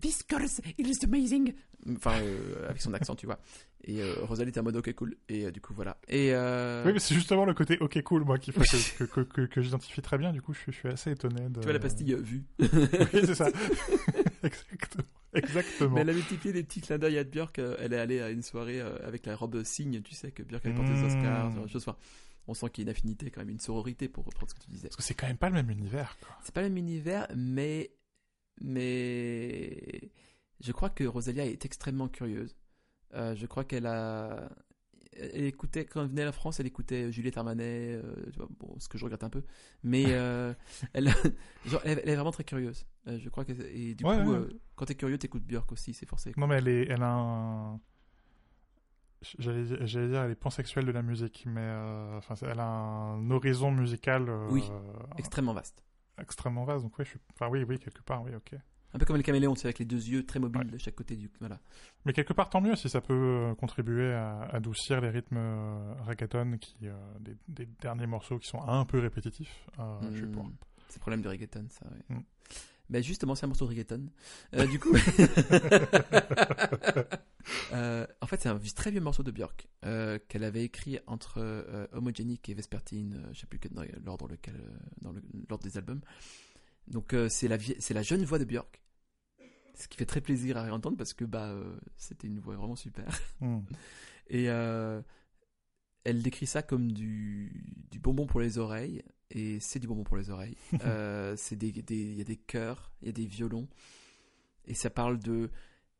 this 0.00 0.24
girl, 0.28 0.44
it 0.78 0.86
is 0.86 1.04
amazing. 1.04 1.52
Enfin, 1.96 2.12
euh, 2.20 2.68
avec 2.68 2.80
son 2.82 2.92
accent, 2.94 3.14
tu 3.16 3.26
vois. 3.26 3.38
Et 3.84 4.02
euh, 4.02 4.12
Rosalie 4.22 4.50
était 4.50 4.60
en 4.60 4.64
mode 4.64 4.76
Ok, 4.76 4.92
cool. 4.94 5.16
Et 5.30 5.46
euh, 5.46 5.50
du 5.50 5.60
coup, 5.62 5.72
voilà. 5.74 5.96
Et 6.08 6.34
euh, 6.34 6.82
Oui, 6.84 6.92
mais 6.92 6.98
c'est 6.98 7.14
justement 7.14 7.44
le 7.46 7.54
côté 7.54 7.78
ok 7.80 8.02
cool, 8.02 8.24
moi, 8.24 8.38
que, 8.38 8.50
que, 8.98 9.04
que, 9.04 9.20
que- 9.22 9.46
que 9.46 9.62
j'identifie 9.62 10.02
très 10.02 10.18
bien. 10.18 10.32
Du 10.32 10.42
coup, 10.42 10.52
je 10.52 10.58
suis, 10.60 10.72
je 10.72 10.76
suis 10.78 10.88
assez 10.88 11.10
étonné. 11.12 11.48
De... 11.48 11.60
tu 11.60 11.64
vois 11.64 11.72
la 11.72 11.78
pastille 11.78 12.14
vue. 12.20 12.44
Oui, 12.58 13.20
c'est 13.24 13.34
ça. 13.34 13.48
Exactement. 14.42 15.04
Exactement. 15.32 15.94
Mais 15.94 16.00
elle 16.00 16.10
a 16.10 16.12
multiplié 16.14 16.52
des 16.52 16.62
petits 16.64 16.80
clins 16.80 16.98
d'œil 16.98 17.18
à 17.18 17.24
Björk. 17.24 17.58
Elle 17.58 17.92
est 17.92 17.98
allée 17.98 18.20
à 18.20 18.30
une 18.30 18.42
soirée 18.42 18.80
avec 18.80 19.26
la 19.26 19.36
robe 19.36 19.62
cygne, 19.62 20.02
tu 20.02 20.14
sais, 20.14 20.30
que 20.32 20.42
Björk 20.42 20.66
avait 20.66 20.74
porté 20.74 20.92
aux 20.92 21.04
Oscars. 21.06 21.52
Genre 21.52 21.64
de 21.64 21.68
choses. 21.70 21.82
Enfin, 21.88 21.96
on 22.46 22.54
sent 22.54 22.68
qu'il 22.70 22.84
y 22.84 22.86
a 22.86 22.90
une 22.90 22.96
affinité, 22.96 23.30
quand 23.30 23.40
même, 23.40 23.50
une 23.50 23.60
sororité 23.60 24.08
pour 24.08 24.24
reprendre 24.24 24.50
ce 24.50 24.54
que 24.54 24.60
tu 24.60 24.70
disais. 24.70 24.88
Parce 24.88 24.96
que 24.96 25.02
c'est 25.02 25.14
quand 25.14 25.26
même 25.28 25.36
pas 25.38 25.48
le 25.48 25.54
même 25.54 25.70
univers, 25.70 26.16
quoi. 26.20 26.36
C'est 26.42 26.54
pas 26.54 26.62
le 26.62 26.68
même 26.68 26.78
univers, 26.78 27.26
mais. 27.36 27.92
Mais. 28.60 30.10
Je 30.60 30.72
crois 30.72 30.90
que 30.90 31.04
Rosalia 31.04 31.46
est 31.46 31.64
extrêmement 31.64 32.08
curieuse. 32.08 32.54
Euh, 33.14 33.34
je 33.34 33.46
crois 33.46 33.64
qu'elle 33.64 33.86
a. 33.86 34.50
Elle 35.12 35.44
écoutait, 35.44 35.84
quand 35.84 36.02
elle 36.02 36.08
venait 36.08 36.22
à 36.22 36.26
la 36.26 36.32
France, 36.32 36.60
elle 36.60 36.66
écoutait 36.66 37.10
Juliette 37.12 37.36
Armanet, 37.36 37.94
euh, 37.96 38.14
tu 38.32 38.38
vois, 38.38 38.48
bon, 38.58 38.74
ce 38.78 38.88
que 38.88 38.96
je 38.96 39.04
regrette 39.04 39.24
un 39.24 39.28
peu. 39.28 39.42
Mais 39.82 40.04
euh, 40.08 40.54
elle, 40.92 41.08
genre, 41.66 41.80
elle, 41.84 42.00
elle 42.04 42.08
est 42.10 42.14
vraiment 42.14 42.30
très 42.30 42.44
curieuse. 42.44 42.86
Je 43.06 43.28
crois 43.28 43.44
que. 43.44 43.52
Et 43.52 43.94
du 43.94 44.04
Ouais, 44.04 44.22
coup, 44.22 44.32
ouais. 44.32 44.48
quand 44.76 44.84
t'es 44.86 44.94
curieux, 44.94 45.18
t'écoutes 45.18 45.44
Björk 45.44 45.70
aussi, 45.72 45.94
c'est 45.94 46.06
forcé. 46.06 46.32
Non, 46.36 46.46
mais 46.46 46.56
elle, 46.56 46.68
est, 46.68 46.86
elle 46.88 47.02
a 47.02 47.12
un. 47.12 47.80
J'allais 49.38 49.64
dire, 49.64 50.22
elle 50.22 50.30
est 50.30 50.34
pansexuelle 50.34 50.86
de 50.86 50.92
la 50.92 51.02
musique, 51.02 51.44
mais 51.46 51.60
euh, 51.62 52.16
enfin, 52.18 52.36
c'est- 52.36 52.46
elle 52.46 52.60
a 52.60 52.66
un 52.66 53.30
horizon 53.30 53.70
musical 53.70 54.28
euh, 54.28 54.48
Oui. 54.50 54.64
Extrêmement 55.18 55.52
vaste. 55.52 55.82
extrêmement 56.18 56.64
vaste. 56.64 56.84
Donc, 56.84 56.98
oui, 56.98 57.04
je 57.04 57.10
suis... 57.10 57.20
enfin, 57.34 57.48
oui, 57.50 57.64
oui, 57.64 57.78
quelque 57.78 58.02
part, 58.02 58.22
oui, 58.22 58.30
ok. 58.34 58.54
Un 58.92 58.98
peu 58.98 59.04
comme 59.04 59.16
les 59.16 59.22
caméléons, 59.22 59.54
tu 59.54 59.60
sais, 59.60 59.66
avec 59.68 59.78
les 59.78 59.84
deux 59.84 60.04
yeux 60.08 60.26
très 60.26 60.40
mobiles 60.40 60.62
Ouais. 60.64 60.70
de 60.72 60.78
chaque 60.78 60.96
côté 60.96 61.14
du. 61.16 61.30
Voilà. 61.38 61.60
Mais 62.04 62.12
quelque 62.12 62.32
part, 62.32 62.50
tant 62.50 62.60
mieux 62.60 62.74
si 62.76 62.88
ça 62.88 63.00
peut 63.00 63.12
euh, 63.14 63.54
contribuer 63.54 64.12
à 64.12 64.40
adoucir 64.52 65.00
les 65.00 65.10
rythmes 65.10 65.38
reggaeton 66.06 66.56
qui, 66.58 66.76
euh, 66.84 66.94
des, 67.20 67.36
des 67.46 67.66
derniers 67.66 68.06
morceaux 68.08 68.38
qui 68.38 68.48
sont 68.48 68.60
un 68.62 68.84
peu 68.84 68.98
répétitifs. 68.98 69.64
je 70.10 70.16
suis 70.16 70.26
pour. 70.26 70.44
Hmm. 70.44 70.52
C'est 70.88 70.96
le 70.96 71.00
problème 71.02 71.22
du 71.22 71.28
reggaeton, 71.28 71.66
ça, 71.68 71.86
ouais. 71.86 72.16
Mm. 72.16 72.22
Ben 72.90 73.02
justement, 73.02 73.34
c'est 73.34 73.44
un 73.44 73.48
morceau 73.48 73.64
de 73.64 73.70
reggaeton. 73.70 74.06
Euh, 74.54 74.66
du 74.66 74.78
coup. 74.78 74.94
Euh, 77.72 78.06
en 78.20 78.26
fait, 78.26 78.40
c'est 78.42 78.48
un 78.48 78.58
très 78.76 78.90
vieux 78.90 79.00
morceau 79.00 79.22
de 79.22 79.30
Björk 79.30 79.68
euh, 79.84 80.18
qu'elle 80.28 80.44
avait 80.44 80.62
écrit 80.64 80.98
entre 81.06 81.40
Homogenic 81.92 82.48
et 82.48 82.54
Vespertine, 82.54 83.22
je 83.32 83.40
sais 83.40 83.46
plus 83.46 83.58
que- 83.58 83.68
dans 83.68 83.82
l'ordre 84.04 84.28
lequel, 84.28 84.54
dans 85.00 85.12
le- 85.12 85.22
l'ordre 85.48 85.64
des 85.64 85.76
albums. 85.78 86.00
Donc 86.86 87.14
c'est 87.28 87.48
la 87.48 87.56
c'est 87.78 87.94
la 87.94 88.02
jeune 88.02 88.24
voix 88.24 88.38
de 88.38 88.44
Björk, 88.44 88.82
ce 89.74 89.88
qui 89.88 89.96
fait 89.96 90.06
très 90.06 90.20
plaisir 90.20 90.56
à 90.58 90.62
réentendre 90.62 90.96
parce 90.96 91.14
que 91.14 91.24
bah 91.24 91.54
c'était 91.96 92.26
une 92.28 92.40
voix 92.40 92.56
vraiment 92.56 92.76
super. 92.76 93.06
Hmm. 93.40 93.60
Et 94.28 94.48
elle 96.04 96.22
décrit 96.22 96.46
ça 96.46 96.62
comme 96.62 96.92
du, 96.92 97.52
du 97.90 97.98
bonbon 97.98 98.26
pour 98.26 98.40
les 98.40 98.58
oreilles. 98.58 99.02
Et 99.32 99.60
c'est 99.60 99.78
du 99.78 99.86
bonbon 99.86 100.02
pour 100.04 100.16
les 100.16 100.30
oreilles. 100.30 100.56
Euh, 100.84 101.34
c'est 101.36 101.56
des, 101.56 101.70
des- 101.70 101.94
il 101.96 102.14
y 102.16 102.20
a 102.20 102.24
des 102.24 102.36
chœurs, 102.36 102.92
il 103.02 103.06
y 103.06 103.08
a 103.10 103.12
des 103.12 103.26
violons. 103.26 103.68
Et 104.66 104.74
ça 104.74 104.90
parle 104.90 105.18
de 105.18 105.50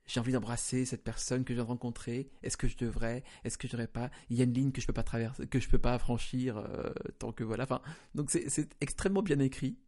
j'ai 0.06 0.18
envie 0.18 0.32
d'embrasser 0.32 0.84
cette 0.86 1.04
personne 1.04 1.44
que 1.44 1.52
je 1.52 1.56
viens 1.58 1.64
de 1.64 1.68
rencontrer. 1.68 2.28
Est-ce 2.42 2.56
que 2.56 2.66
je 2.66 2.76
devrais 2.76 3.22
Est-ce 3.44 3.56
que 3.58 3.68
je 3.68 3.72
devrais 3.72 3.86
pas 3.86 4.10
Il 4.28 4.36
y 4.36 4.40
a 4.40 4.44
une 4.44 4.52
ligne 4.52 4.72
que 4.72 4.80
je 4.80 4.86
peux 4.88 4.92
pas 4.92 5.04
traverser, 5.04 5.46
que 5.46 5.60
je 5.60 5.68
peux 5.68 5.78
pas 5.78 5.96
franchir 6.00 6.56
euh, 6.56 6.90
tant 7.20 7.30
que 7.32 7.44
voilà. 7.44 7.62
Enfin, 7.64 7.80
donc 8.16 8.30
c'est 8.30 8.74
extrêmement 8.80 9.22
bien 9.22 9.38
écrit 9.38 9.78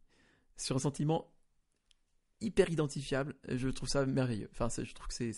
sur 0.55 0.77
un 0.77 0.79
sentiment 0.79 1.29
hyper 2.39 2.69
identifiable. 2.69 3.35
Je 3.49 3.67
trouve 3.67 3.89
ça 3.89 4.05
merveilleux. 4.05 4.49
Enfin, 4.53 4.69
je 4.69 4.93
trouve 4.93 5.07
que 5.07 5.13
c'est 5.13 5.33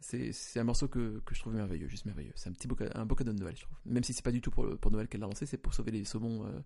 c'est 0.00 0.58
un 0.58 0.64
morceau 0.64 0.88
que, 0.88 1.20
que 1.24 1.34
je 1.34 1.40
trouve 1.40 1.54
merveilleux, 1.54 1.88
juste 1.88 2.04
merveilleux. 2.06 2.32
C'est 2.34 2.48
un 2.48 2.52
petit 2.52 2.66
beau, 2.66 2.76
un 2.94 3.06
beau 3.06 3.14
cadeau 3.14 3.32
de 3.32 3.38
Noël, 3.38 3.54
je 3.56 3.62
trouve. 3.62 3.76
Même 3.84 4.02
si 4.04 4.12
c'est 4.12 4.24
pas 4.24 4.32
du 4.32 4.40
tout 4.40 4.50
pour, 4.50 4.78
pour 4.78 4.90
Noël 4.90 5.06
qu'elle 5.08 5.20
l'a 5.20 5.26
lancé, 5.26 5.46
c'est 5.46 5.58
pour 5.58 5.74
sauver 5.74 5.90
les 5.92 6.04
saumons 6.04 6.46
euh, 6.46 6.60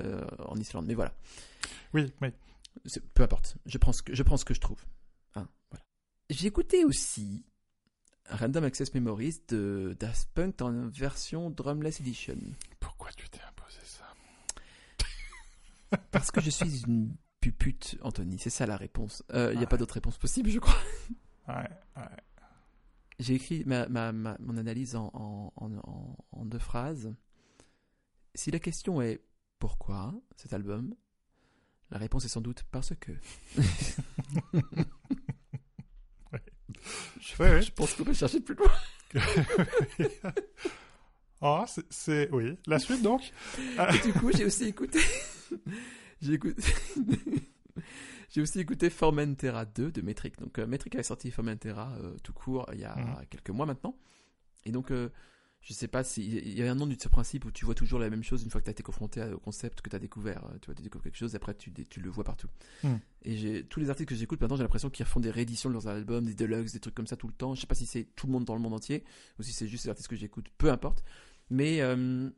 euh, 0.00 0.26
en 0.40 0.56
Islande. 0.56 0.86
Mais 0.86 0.94
voilà, 0.94 1.14
Oui, 1.92 2.12
oui. 2.20 2.28
Peu 3.14 3.22
importe. 3.22 3.56
Je 3.66 3.78
prends 3.78 3.92
ce 3.92 4.02
que 4.02 4.14
je, 4.14 4.22
prends 4.24 4.36
ce 4.36 4.44
que 4.44 4.52
je 4.54 4.60
trouve. 4.60 4.82
Hein, 5.36 5.48
voilà. 5.70 5.84
J'ai 6.30 6.48
écouté 6.48 6.84
aussi 6.84 7.44
Random 8.28 8.64
Access 8.64 8.92
Memories 8.94 9.42
de 9.48 9.96
Daft 10.00 10.28
Punk 10.34 10.60
en 10.60 10.88
version 10.88 11.50
Drumless 11.50 12.00
Edition. 12.00 12.36
Pourquoi 12.80 13.10
tu 13.12 13.28
t'es 13.28 13.40
imposé 13.48 13.78
ça? 13.84 14.04
Parce 16.10 16.32
que 16.32 16.40
je 16.40 16.50
suis 16.50 16.82
une 16.86 17.14
pupute, 17.40 17.96
Anthony. 18.02 18.38
C'est 18.40 18.50
ça 18.50 18.66
la 18.66 18.76
réponse. 18.76 19.22
Il 19.32 19.36
n'y 19.36 19.42
a 19.42 19.60
Ouais. 19.60 19.66
pas 19.66 19.76
d'autre 19.76 19.94
réponse 19.94 20.18
possible, 20.18 20.50
je 20.50 20.58
crois. 20.58 20.74
Ouais, 21.46 21.54
ouais. 21.96 22.02
J'ai 23.20 23.34
écrit 23.34 23.62
ma, 23.64 23.86
ma, 23.88 24.12
ma- 24.12 24.36
mon 24.40 24.56
analyse 24.56 24.96
en, 24.96 25.10
en, 25.14 25.52
en, 25.56 25.72
en- 25.78 26.16
en 26.32 26.44
deux 26.44 26.58
phrases. 26.58 27.14
Si 28.34 28.50
la 28.50 28.58
question 28.58 29.00
est 29.00 29.20
pourquoi 29.60 30.12
cet 30.36 30.52
album, 30.52 30.94
la 31.90 31.98
réponse 31.98 32.24
est 32.24 32.28
sans 32.28 32.40
doute 32.40 32.64
parce 32.72 32.92
que. 32.96 33.12
je, 37.20 37.42
Ouais, 37.42 37.50
ouais. 37.50 37.62
je 37.62 37.72
pense 37.72 37.94
qu'on 37.94 38.04
peut 38.04 38.14
chercher 38.14 38.40
plus 38.40 38.54
loin. 38.54 38.70
Ah, 41.46 41.66
c'est- 41.68 41.84
c'est... 41.90 42.30
Oui. 42.32 42.56
La 42.66 42.78
suite, 42.78 43.02
donc? 43.02 43.20
Et 43.58 43.98
du 44.06 44.14
coup, 44.14 44.30
j'ai 44.34 44.46
aussi 44.46 44.64
écouté. 44.64 44.98
j'ai 46.22 46.32
écouté. 46.34 46.62
J'ai 48.34 48.40
aussi 48.40 48.58
écouté 48.58 48.90
Formentera 48.90 49.64
2 49.64 49.92
de 49.92 50.02
Metric. 50.02 50.38
Donc, 50.40 50.58
euh, 50.58 50.66
Metric 50.66 50.94
avait 50.96 51.04
sorti 51.04 51.30
Formentera 51.30 51.94
euh, 52.02 52.16
tout 52.24 52.32
court 52.32 52.66
il 52.72 52.80
y 52.80 52.84
a 52.84 52.96
Mhm. 52.96 53.26
quelques 53.30 53.50
mois 53.50 53.64
maintenant. 53.64 53.96
Et 54.64 54.72
donc, 54.72 54.90
euh, 54.90 55.08
je 55.60 55.72
sais 55.72 55.86
pas 55.86 56.02
si. 56.02 56.26
Il 56.26 56.58
y 56.58 56.62
a 56.62 56.70
un 56.70 56.74
nom 56.74 56.86
de 56.88 56.96
ce 57.00 57.08
principe 57.08 57.44
où 57.44 57.52
tu 57.52 57.64
vois 57.64 57.74
toujours 57.76 58.00
la 58.00 58.10
même 58.10 58.24
chose 58.24 58.42
une 58.42 58.50
fois 58.50 58.60
que 58.60 58.64
tu 58.64 58.70
as 58.70 58.72
été 58.72 58.82
confronté 58.82 59.22
au 59.22 59.38
concept 59.38 59.80
que 59.82 59.88
tu 59.88 59.94
as 59.94 60.00
découvert. 60.00 60.42
Tu 60.60 60.66
vois, 60.66 60.74
tu 60.74 60.82
découvres 60.82 61.04
quelque 61.04 61.16
chose 61.16 61.32
et 61.34 61.36
après 61.36 61.54
tu, 61.54 61.72
le 61.96 62.10
vois 62.10 62.24
partout. 62.24 62.48
Mhm. 62.82 62.98
Et 63.22 63.36
j'ai 63.36 63.64
tous 63.64 63.78
les 63.78 63.88
articles 63.88 64.12
que 64.12 64.18
j'écoute 64.18 64.40
maintenant, 64.40 64.56
j'ai 64.56 64.62
l'impression 64.64 64.90
qu'ils 64.90 65.06
refont 65.06 65.20
des 65.20 65.30
rééditions 65.30 65.70
de 65.70 65.74
leurs 65.74 65.86
albums, 65.86 66.24
des 66.26 66.34
deluxe, 66.34 66.72
des 66.72 66.80
trucs 66.80 66.94
comme 66.94 67.06
ça 67.06 67.16
tout 67.16 67.28
le 67.28 67.32
temps. 67.34 67.54
Je 67.54 67.60
sais 67.60 67.66
pas 67.68 67.76
si 67.76 67.86
c'est 67.86 68.04
tout 68.16 68.26
le 68.26 68.32
monde 68.32 68.44
dans 68.44 68.54
le 68.54 68.60
monde 68.60 68.74
entier 68.74 69.04
ou 69.38 69.42
si 69.44 69.52
c'est 69.52 69.68
juste 69.68 69.84
les 69.84 69.90
artistes 69.90 70.08
que 70.08 70.16
j'écoute, 70.16 70.48
peu 70.58 70.70
importe. 70.70 71.04
Mais 71.50 71.80
euh, 71.82 72.28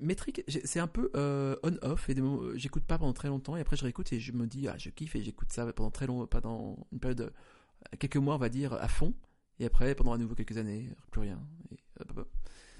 Metric, 0.00 0.42
j'ai- 0.48 0.66
c'est 0.66 0.80
un 0.80 0.86
peu 0.86 1.10
euh, 1.14 1.56
on-off 1.62 2.08
et 2.08 2.14
des 2.14 2.22
moments, 2.22 2.42
euh, 2.42 2.56
j'écoute 2.56 2.84
pas 2.84 2.98
pendant 2.98 3.12
très 3.12 3.28
longtemps 3.28 3.56
et 3.56 3.60
après 3.60 3.76
je 3.76 3.82
réécoute 3.84 4.12
et 4.12 4.20
je 4.20 4.32
me 4.32 4.46
dis 4.46 4.66
ah 4.68 4.76
je 4.78 4.90
kiffe 4.90 5.14
et 5.16 5.22
j'écoute 5.22 5.52
ça 5.52 5.70
pendant 5.72 5.90
très 5.90 6.06
long, 6.06 6.26
pendant 6.26 6.86
une 6.92 6.98
période 7.00 7.20
euh, 7.20 7.96
quelques 7.98 8.16
mois 8.16 8.34
on 8.34 8.38
va 8.38 8.48
dire 8.48 8.72
à 8.74 8.88
fond 8.88 9.14
et 9.58 9.66
après 9.66 9.94
pendant 9.94 10.12
à 10.12 10.18
nouveau 10.18 10.34
quelques 10.34 10.56
années 10.56 10.90
plus 11.10 11.20
rien. 11.20 11.40
Et, 11.70 11.76
hop, 12.00 12.10
hop, 12.10 12.18
hop. 12.18 12.28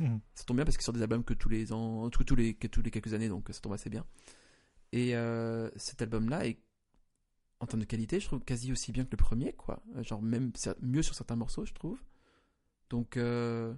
Mhm. 0.01 0.21
Ça 0.35 0.45
tombe 0.45 0.57
bien 0.57 0.65
parce 0.65 0.77
qu'ils 0.77 0.85
sortent 0.85 0.97
des 0.97 1.03
albums 1.03 1.25
que 1.25 1.35
tous 1.35 1.49
les 1.51 1.73
ans, 1.73 2.09
tous 2.11 2.35
les, 2.35 2.55
que 2.55 2.67
tous 2.67 2.83
les 2.83 2.91
quelques 2.91 3.13
années 3.13 3.29
donc 3.29 3.49
ça 3.53 3.61
tombe 3.61 3.75
assez 3.75 3.91
bien. 3.91 4.05
Et 4.93 5.15
euh, 5.15 5.71
cet 5.77 6.03
album-là 6.03 6.47
est 6.47 6.59
en 7.61 7.67
termes 7.67 7.81
de 7.81 7.87
qualité, 7.87 8.19
je 8.19 8.27
trouve 8.27 8.41
quasi 8.41 8.73
aussi 8.73 8.91
bien 8.91 9.05
que 9.05 9.11
le 9.11 9.19
premier, 9.19 9.53
quoi. 9.53 9.83
Genre 10.01 10.23
même 10.23 10.51
mieux 10.81 11.03
sur 11.03 11.15
certains 11.15 11.37
morceaux, 11.37 11.67
je 11.67 11.75
trouve. 11.75 12.01
Donc, 12.89 13.19
euh, 13.19 13.75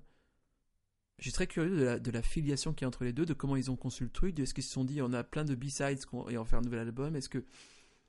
je 1.18 1.24
suis 1.24 1.32
très 1.32 1.46
curieux 1.46 1.70
de 1.76 1.84
la, 1.84 1.98
de 1.98 2.10
la 2.10 2.22
filiation 2.22 2.72
qu'il 2.72 2.82
y 2.82 2.86
a 2.86 2.88
entre 2.88 3.04
les 3.04 3.12
deux, 3.12 3.26
de 3.26 3.34
comment 3.34 3.56
ils 3.56 3.70
ont 3.70 3.76
conçu 3.76 4.04
le 4.04 4.10
truc, 4.10 4.34
de 4.34 4.42
est-ce 4.42 4.54
qu'ils 4.54 4.64
se 4.64 4.72
sont 4.72 4.84
dit 4.84 5.02
on 5.02 5.12
a 5.12 5.22
plein 5.22 5.44
de 5.44 5.54
B-sides 5.54 6.00
et 6.28 6.38
on 6.38 6.42
va 6.42 6.44
faire 6.44 6.58
un 6.58 6.62
nouvel 6.62 6.80
album. 6.80 7.14
Est-ce 7.16 7.28
que 7.28 7.44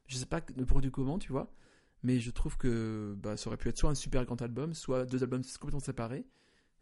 je 0.07 0.17
sais 0.17 0.25
pas 0.25 0.41
le 0.55 0.65
produit 0.65 0.91
comment, 0.91 1.19
tu 1.19 1.31
vois, 1.31 1.53
mais 2.03 2.19
je 2.19 2.31
trouve 2.31 2.57
que 2.57 3.15
bah, 3.17 3.37
ça 3.37 3.47
aurait 3.47 3.57
pu 3.57 3.69
être 3.69 3.77
soit 3.77 3.89
un 3.89 3.95
super 3.95 4.25
grand 4.25 4.41
album, 4.41 4.73
soit 4.73 5.05
deux 5.05 5.23
albums 5.23 5.43
complètement 5.59 5.79
séparés, 5.79 6.25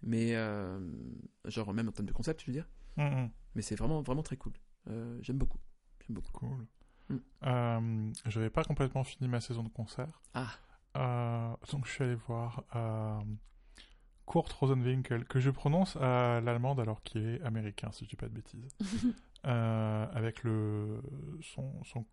mais 0.02 0.36
euh, 0.36 0.80
genre 1.46 1.74
même 1.74 1.90
en 1.90 1.92
termes 1.92 2.08
de 2.08 2.14
concept, 2.14 2.42
je 2.42 2.48
veux 2.48 2.54
dire. 2.54 2.68
Mhm. 2.98 3.30
Mais 3.56 3.62
c'est 3.62 3.76
vraiment 3.76 4.02
vraiment 4.02 4.24
très 4.24 4.38
cool. 4.38 4.54
Euh, 4.90 5.20
J'aime 5.22 5.38
beaucoup. 5.38 5.60
J'aime 6.06 6.16
beaucoup. 6.16 6.32
Cool. 6.32 6.68
Mm. 7.10 7.18
Euh, 7.44 8.12
j'avais 8.26 8.50
pas 8.50 8.64
complètement 8.64 9.04
fini 9.04 9.28
ma 9.28 9.42
saison 9.42 9.64
de 9.64 9.70
concert. 9.70 10.22
Ah. 10.34 10.52
Euh, 10.98 11.56
donc 11.72 11.86
je 11.86 11.92
suis 11.92 12.04
allé 12.04 12.16
voir 12.16 12.64
Kurt 14.28 14.52
Rosenwinkel, 14.54 15.26
que 15.26 15.40
je 15.40 15.50
prononce 15.50 15.96
à 15.98 16.40
l'allemande 16.42 16.80
alors 16.80 17.02
qu'il 17.04 17.28
est 17.28 17.42
américain, 17.42 17.90
si 17.92 18.06
je 18.06 18.10
dis 18.10 18.16
pas 18.16 18.28
de 18.28 18.34
bêtises. 18.34 18.76
Euh, 19.48 20.06
avec 20.14 20.44
le, 20.44 21.02
son, 21.42 21.84
son 21.84 22.06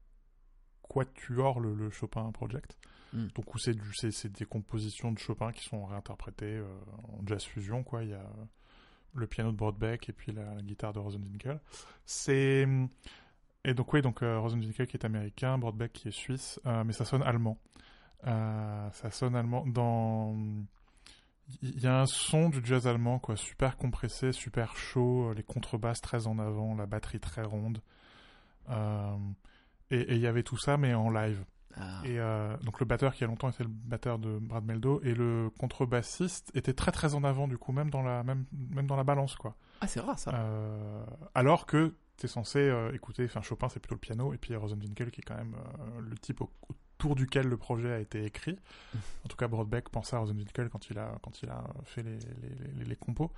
quatuor, 0.82 1.60
le, 1.60 1.74
le 1.74 1.90
Chopin 1.90 2.30
Project. 2.32 2.78
Mm. 3.12 3.26
Donc 3.34 3.54
où 3.54 3.58
c'est 3.58 3.74
du- 3.74 3.92
c'est 3.94 4.10
c'est 4.10 4.32
des 4.32 4.46
compositions 4.46 5.12
de 5.12 5.18
Chopin 5.18 5.52
qui 5.52 5.62
sont 5.64 5.84
réinterprétées 5.84 6.56
euh, 6.56 6.66
en 7.08 7.26
jazz 7.26 7.44
fusion, 7.44 7.82
quoi. 7.82 8.02
Il 8.04 8.10
y 8.10 8.14
a 8.14 8.20
euh, 8.20 8.44
le 9.14 9.26
piano 9.26 9.50
de 9.52 9.56
Broadbeck 9.58 10.08
et 10.08 10.12
puis 10.14 10.32
la, 10.32 10.54
la 10.54 10.62
guitare 10.62 10.94
de 10.94 11.00
Rosenwinkel. 11.00 11.60
C'est 12.06 12.66
et 13.64 13.74
donc 13.74 13.92
oui, 13.92 14.00
donc 14.00 14.22
euh, 14.22 14.38
Rosenwinkel 14.40 14.86
qui 14.86 14.96
est 14.96 15.04
américain, 15.04 15.58
Broadbeck 15.58 15.92
qui 15.92 16.08
est 16.08 16.12
suisse, 16.12 16.58
euh, 16.64 16.82
mais 16.84 16.94
ça 16.94 17.04
sonne 17.04 17.22
allemand. 17.22 17.58
Euh, 18.26 18.90
ça 18.92 19.10
sonne 19.10 19.36
allemand 19.36 19.66
dans. 19.66 20.34
Il 21.62 21.80
y 21.80 21.86
a 21.86 22.00
un 22.00 22.06
son 22.06 22.50
du 22.50 22.60
jazz 22.64 22.86
allemand 22.86 23.18
quoi, 23.18 23.36
super 23.36 23.76
compressé, 23.76 24.32
super 24.32 24.76
chaud, 24.76 25.32
les 25.34 25.42
contrebasses 25.42 26.00
très 26.00 26.26
en 26.26 26.38
avant, 26.38 26.74
la 26.74 26.86
batterie 26.86 27.20
très 27.20 27.42
ronde. 27.42 27.80
Euh, 28.70 29.16
et 29.90 30.14
il 30.14 30.20
y 30.20 30.26
avait 30.26 30.42
tout 30.42 30.58
ça, 30.58 30.76
mais 30.76 30.92
en 30.94 31.10
live. 31.10 31.42
Ah. 31.76 32.02
Et 32.04 32.18
euh, 32.18 32.56
donc 32.58 32.80
le 32.80 32.86
batteur 32.86 33.14
qui 33.14 33.24
a 33.24 33.26
longtemps 33.26 33.48
été 33.48 33.62
le 33.62 33.70
batteur 33.70 34.18
de 34.18 34.38
Brad 34.38 34.64
Meldo 34.64 35.00
et 35.04 35.14
le 35.14 35.48
contrebassiste 35.58 36.50
était 36.54 36.72
très 36.74 36.90
très 36.92 37.14
en 37.14 37.22
avant 37.24 37.46
du 37.48 37.56
coup, 37.56 37.72
même 37.72 37.88
dans 37.88 38.02
la 38.02 38.22
même 38.24 38.44
même 38.52 38.86
dans 38.86 38.96
la 38.96 39.04
balance 39.04 39.36
quoi. 39.36 39.54
Ah, 39.80 39.86
c'est 39.86 40.00
rare 40.00 40.18
ça. 40.18 40.34
Euh, 40.34 41.04
alors 41.34 41.66
que 41.66 41.94
t'es 42.16 42.26
censé 42.26 42.58
euh, 42.58 42.92
écouter, 42.92 43.24
enfin 43.26 43.42
Chopin 43.42 43.68
c'est 43.68 43.78
plutôt 43.80 43.94
le 43.94 44.00
piano 44.00 44.32
et 44.34 44.38
puis 44.38 44.56
Rosenwinkel 44.56 45.10
qui 45.12 45.20
est 45.20 45.24
quand 45.24 45.36
même 45.36 45.54
euh, 45.54 46.00
le 46.00 46.18
type 46.18 46.40
au- 46.40 46.50
autour 46.98 47.14
duquel 47.14 47.46
le 47.46 47.56
projet 47.56 47.92
a 47.92 47.98
été 48.00 48.24
écrit. 48.24 48.58
En 49.24 49.28
tout 49.28 49.36
cas 49.36 49.46
Broadbeck 49.48 49.88
pensait 49.88 50.16
à 50.16 50.18
Rosenwinkel 50.20 50.68
quand 50.68 50.90
il 50.90 50.98
a 50.98 51.18
quand 51.22 51.42
il 51.42 51.48
a 51.48 51.62
fait 51.84 52.02
les 52.02 52.18
les, 52.18 52.72
les, 52.78 52.84
les 52.84 52.96
compos. 52.96 53.30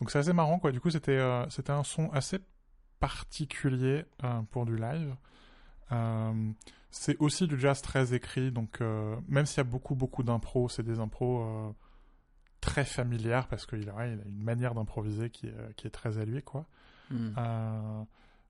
Donc 0.00 0.10
c'est 0.10 0.18
assez 0.18 0.32
marrant 0.32 0.58
quoi. 0.58 0.70
Du 0.72 0.80
coup 0.80 0.90
c'était 0.90 1.18
euh, 1.18 1.48
c'était 1.50 1.72
un 1.72 1.82
son 1.84 2.10
assez 2.10 2.38
particulier 3.00 4.04
euh, 4.24 4.42
pour 4.50 4.64
du 4.66 4.76
live. 4.76 5.14
Euh, 5.92 6.50
c'est 6.90 7.16
aussi 7.20 7.46
du 7.48 7.58
jazz 7.58 7.82
très 7.82 8.14
écrit, 8.14 8.50
donc 8.52 8.80
même 9.28 9.46
s'il 9.46 9.58
y 9.58 9.60
a 9.60 9.64
beaucoup 9.64 9.94
beaucoup 9.94 10.22
d'impro, 10.22 10.68
c'est 10.68 10.82
des 10.82 10.98
impros 10.98 11.74
très 12.60 12.84
familières 12.84 13.46
parce 13.48 13.64
qu'il 13.66 13.90
ouais, 13.90 14.12
il 14.14 14.20
a 14.20 14.24
une 14.26 14.42
manière 14.42 14.74
d'improviser 14.74 15.30
qui, 15.30 15.46
est- 15.46 15.74
qui 15.76 15.86
est 15.86 15.90
très 15.90 16.18
à 16.18 16.24
lui, 16.24 16.42
quoi. 16.42 16.66
Hmm. 17.10 17.30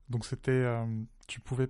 Donc 0.09 0.25
c'était, 0.25 0.65
tu 1.27 1.39
pouvais 1.39 1.69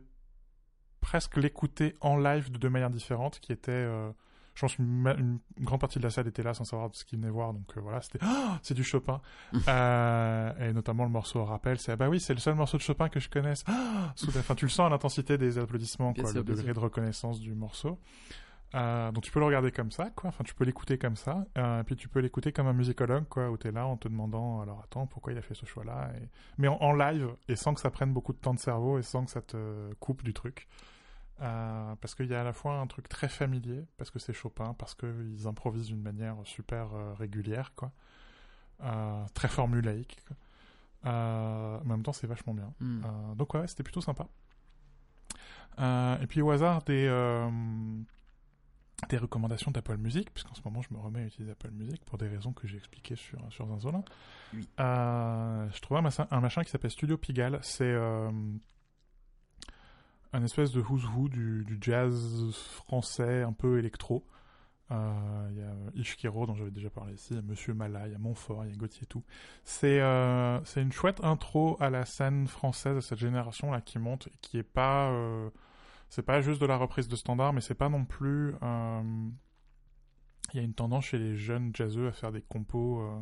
presque 1.01 1.37
l'écouter 1.37 1.95
en 1.99 2.17
live 2.17 2.51
de 2.51 2.57
deux 2.57 2.69
manières 2.69 2.89
différentes, 2.91 3.39
qui 3.39 3.51
étaient, 3.51 3.71
euh, 3.71 4.09
je 4.53 4.61
pense 4.61 4.77
une 4.77 5.39
grande 5.59 5.81
partie 5.81 5.97
de 5.99 6.03
la 6.03 6.09
salle 6.09 6.27
était 6.27 6.43
là 6.43 6.53
sans 6.53 6.63
savoir 6.63 6.89
ce 6.93 7.03
qu'ils 7.03 7.19
venaient 7.19 7.31
voir, 7.31 7.53
donc 7.53 7.65
euh, 7.75 7.81
voilà, 7.81 8.01
c'était, 8.01 8.19
Ah, 8.21 8.59
c'est 8.61 8.75
du 8.75 8.83
Chopin, 8.83 9.19
Euh, 9.67 10.69
et 10.69 10.73
notamment 10.73 11.03
le 11.03 11.09
morceau 11.09 11.43
rappel, 11.43 11.79
c'est 11.79 11.91
ah 11.91 11.95
bah 11.97 12.07
oui, 12.07 12.19
c'est 12.19 12.33
le 12.33 12.39
seul 12.39 12.55
morceau 12.55 12.77
de 12.77 12.83
Chopin 12.83 13.09
que 13.09 13.19
je 13.19 13.29
connaisse. 13.29 13.65
Soudain, 14.15 14.39
enfin 14.39 14.55
tu 14.55 14.65
le 14.65 14.69
sens 14.69 14.85
à 14.85 14.89
l'intensité 14.89 15.37
des 15.37 15.57
applaudissements, 15.57 16.13
quoi, 16.13 16.25
sûr, 16.25 16.37
le 16.37 16.43
degré 16.43 16.65
sûr. 16.65 16.73
de 16.75 16.79
reconnaissance 16.79 17.39
du 17.39 17.53
morceau. 17.53 17.99
Donc 18.73 19.21
tu 19.21 19.31
peux 19.31 19.39
le 19.39 19.45
regarder 19.47 19.71
comme 19.71 19.91
ça, 19.91 20.11
quoi. 20.11 20.29
Enfin, 20.29 20.45
tu 20.45 20.53
peux 20.55 20.63
l'écouter 20.63 20.97
comme 20.97 21.17
ça, 21.17 21.45
et 21.57 21.83
puis 21.85 21.97
tu 21.97 22.07
peux 22.07 22.19
l'écouter 22.19 22.53
comme 22.53 22.67
un 22.67 22.73
musicologue, 22.73 23.25
quoi, 23.27 23.49
où 23.49 23.57
t'es 23.57 23.71
là 23.71 23.85
en 23.85 23.97
te 23.97 24.07
demandant, 24.07 24.61
alors 24.61 24.81
attends, 24.85 25.07
pourquoi 25.07 25.33
il 25.33 25.37
a 25.37 25.41
fait 25.41 25.55
ce 25.55 25.65
choix-là, 25.65 26.11
et... 26.15 26.29
mais 26.57 26.69
en, 26.69 26.77
en 26.79 26.93
live 26.93 27.27
et 27.49 27.57
sans 27.57 27.73
que 27.73 27.81
ça 27.81 27.89
prenne 27.89 28.13
beaucoup 28.13 28.31
de 28.31 28.37
temps 28.37 28.53
de 28.53 28.59
cerveau 28.59 28.97
et 28.97 29.01
sans 29.03 29.25
que 29.25 29.31
ça 29.31 29.41
te 29.41 29.93
coupe 29.95 30.23
du 30.23 30.33
truc, 30.33 30.69
Euh, 31.41 31.95
parce 31.99 32.13
qu'il 32.13 32.27
y 32.27 32.35
a 32.35 32.41
à 32.41 32.43
la 32.43 32.53
fois 32.53 32.79
un 32.79 32.87
truc 32.87 33.09
très 33.09 33.27
familier, 33.27 33.85
parce 33.97 34.11
que 34.11 34.19
c'est 34.19 34.33
Chopin, 34.33 34.75
parce 34.75 34.93
qu'ils 34.93 35.47
improvisent 35.47 35.87
d'une 35.87 36.01
manière 36.01 36.35
super 36.43 36.93
euh, 36.93 37.13
régulière, 37.13 37.73
quoi, 37.75 37.91
Euh, 38.83 39.25
très 39.33 39.47
formulaïque. 39.47 40.17
Quoi. 40.27 40.37
En 41.11 41.83
même 41.85 42.03
temps, 42.03 42.13
c'est 42.13 42.27
vachement 42.27 42.53
bien. 42.53 42.73
Hmm. 42.79 43.01
Donc 43.35 43.53
ouais, 43.53 43.67
c'était 43.67 43.83
plutôt 43.83 44.01
sympa. 44.01 44.27
Et 45.79 46.27
puis 46.27 46.41
au 46.41 46.51
hasard 46.51 46.83
des 46.83 47.07
des 49.09 49.17
recommandations 49.17 49.71
d'Apple 49.71 49.97
Music, 49.97 50.31
puisqu'en 50.31 50.53
ce 50.53 50.61
moment 50.63 50.81
je 50.81 50.93
me 50.93 50.99
remets 50.99 51.21
à 51.21 51.25
utiliser 51.25 51.51
Apple 51.51 51.71
Music 51.71 52.03
pour 52.05 52.17
des 52.17 52.27
raisons 52.27 52.53
que 52.53 52.67
j'ai 52.67 52.77
expliquées 52.77 53.15
sur 53.15 53.39
sur 53.51 53.67
Zinzolin. 53.67 54.03
Oui. 54.53 54.67
Euh, 54.79 55.67
je 55.73 55.79
trouvais 55.81 55.99
un 55.99 56.03
machin, 56.03 56.27
un 56.29 56.39
machin 56.39 56.63
qui 56.63 56.69
s'appelle 56.69 56.91
Studio 56.91 57.17
Pigalle. 57.17 57.59
C'est 57.63 57.83
euh, 57.83 58.31
un 60.33 60.43
espèce 60.43 60.71
de 60.71 60.81
who's 60.81 61.05
who 61.05 61.29
du, 61.29 61.65
jazz 61.81 62.51
français 62.53 63.43
un 63.43 63.53
peu 63.53 63.79
électro. 63.79 64.25
Euh, 64.91 65.47
Il 65.51 65.57
y 65.57 65.63
a 65.63 65.73
Ishkiro 65.95 66.45
dont 66.45 66.55
j'avais 66.55 66.71
déjà 66.71 66.89
parlé 66.89 67.13
ici, 67.13 67.27
il 67.31 67.35
y 67.37 67.39
a 67.39 67.41
Monsieur 67.41 67.73
Mala, 67.73 68.07
il 68.07 68.11
y 68.11 68.15
a 68.15 68.19
Montfort, 68.19 68.65
il 68.65 68.71
y 68.71 68.73
a 68.73 68.77
Gauthier 68.77 69.03
et 69.03 69.07
tout. 69.07 69.23
C'est 69.63 70.01
euh, 70.01 70.59
une 70.75 70.91
chouette 70.91 71.23
intro 71.23 71.77
à 71.79 71.89
la 71.89 72.05
scène 72.05 72.47
française 72.47 72.95
de 72.95 73.01
cette 73.01 73.19
génération 73.19 73.71
là 73.71 73.81
qui 73.81 73.99
monte 73.99 74.29
qui 74.41 74.57
est 74.57 74.63
pas 74.63 75.09
euh, 75.11 75.49
c'est 76.09 76.23
pas 76.23 76.41
juste 76.41 76.59
de 76.59 76.65
la 76.65 76.75
reprise 76.75 77.07
de 77.07 77.15
standard 77.15 77.53
mais 77.53 77.61
c'est 77.61 77.75
pas 77.75 77.87
non 77.87 78.03
plus 78.03 78.53
euh, 78.61 79.29
il 80.53 80.57
y 80.57 80.59
a 80.59 80.63
une 80.63 80.73
tendance 80.73 81.05
chez 81.05 81.17
les 81.17 81.35
jeunes 81.35 81.71
jazzeux 81.73 82.07
à 82.07 82.11
faire 82.11 82.31
des 82.31 82.41
compos 82.41 82.99
euh, 83.01 83.21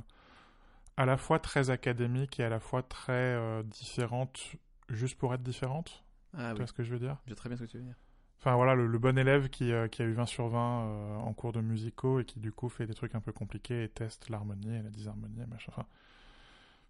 à 0.97 1.05
la 1.05 1.17
fois 1.17 1.39
très 1.39 1.69
académiques 1.69 2.39
et 2.39 2.43
à 2.43 2.49
la 2.49 2.59
fois 2.59 2.83
très 2.83 3.13
euh, 3.13 3.63
différentes, 3.63 4.55
juste 4.89 5.17
pour 5.17 5.33
être 5.33 5.43
différentes. 5.43 6.03
Ah 6.33 6.47
tu 6.47 6.51
oui, 6.51 6.57
vois 6.57 6.67
ce 6.67 6.73
que 6.73 6.83
je 6.83 6.91
veux 6.91 6.99
dire? 6.99 7.17
Je 7.27 7.33
très 7.33 7.49
bien 7.49 7.57
ce 7.57 7.63
que 7.63 7.69
tu 7.69 7.77
veux 7.77 7.83
dire. 7.83 7.95
Enfin 8.39 8.55
voilà, 8.55 8.73
le, 8.75 8.87
le 8.87 8.97
bon 8.99 9.17
élève 9.17 9.49
qui, 9.49 9.71
euh, 9.73 9.87
qui 9.89 10.01
a 10.01 10.05
eu 10.05 10.13
20 10.13 10.25
sur 10.25 10.47
20 10.47 10.59
euh, 10.59 11.15
en 11.17 11.33
cours 11.33 11.51
de 11.51 11.59
musicaux 11.59 12.19
et 12.21 12.25
qui 12.25 12.39
du 12.39 12.51
coup 12.53 12.69
fait 12.69 12.85
des 12.85 12.93
trucs 12.93 13.13
un 13.15 13.19
peu 13.19 13.33
compliqués 13.33 13.83
et 13.83 13.89
teste 13.89 14.29
l'harmonie 14.29 14.75
et 14.75 14.81
la 14.81 14.89
disharmonie 14.89 15.41
et 15.41 15.45
machin. 15.45 15.71
Enfin, 15.75 15.85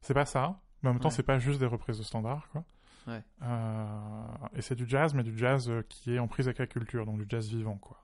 c'est 0.01 0.13
pas 0.13 0.25
ça, 0.25 0.59
mais 0.83 0.89
en 0.89 0.93
même 0.93 1.01
temps 1.01 1.09
Ouais. 1.09 1.15
c'est 1.15 1.23
pas 1.23 1.39
juste 1.39 1.59
des 1.59 1.65
reprises 1.65 1.97
de 1.97 2.03
standards 2.03 2.47
quoi. 2.51 2.63
Ouais. 3.07 3.23
Euh, 3.41 4.25
et 4.53 4.61
c'est 4.61 4.75
du 4.75 4.87
jazz, 4.87 5.13
mais 5.15 5.23
du 5.23 5.35
jazz 5.37 5.71
qui 5.89 6.13
est 6.13 6.19
en 6.19 6.27
prise 6.27 6.47
avec 6.47 6.59
la 6.59 6.67
culture, 6.67 7.05
donc 7.05 7.17
du 7.17 7.25
jazz 7.27 7.47
vivant 7.49 7.77
quoi. 7.77 8.03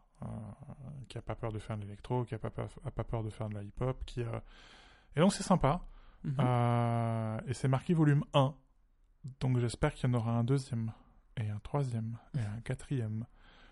Qui 1.09 1.19
a 1.19 1.21
pas 1.21 1.35
peur 1.35 1.51
de 1.51 1.59
faire 1.59 1.77
de 1.77 1.83
l'électro, 1.83 2.23
qui 2.23 2.33
a 2.33 2.39
pas 2.39 2.49
peur, 2.49 2.67
a 2.83 2.89
pas 2.89 3.03
peur 3.03 3.21
de 3.23 3.29
faire 3.29 3.47
de 3.49 3.53
la 3.53 3.61
hip-hop, 3.61 4.03
qui 4.05 4.21
et 4.21 5.19
donc 5.19 5.33
c'est 5.33 5.43
sympa. 5.43 5.81
Mhm. 6.23 7.41
Et 7.47 7.53
c'est 7.53 7.67
marqué 7.67 7.93
volume 7.93 8.23
1. 8.33 8.55
Donc 9.39 9.59
j'espère 9.59 9.93
qu'il 9.93 10.09
y 10.09 10.13
en 10.13 10.15
aura 10.17 10.31
un 10.31 10.43
deuxième, 10.43 10.91
et 11.37 11.49
un 11.49 11.59
troisième, 11.59 12.17
et 12.35 12.39
un 12.41 12.61
quatrième. 12.61 13.25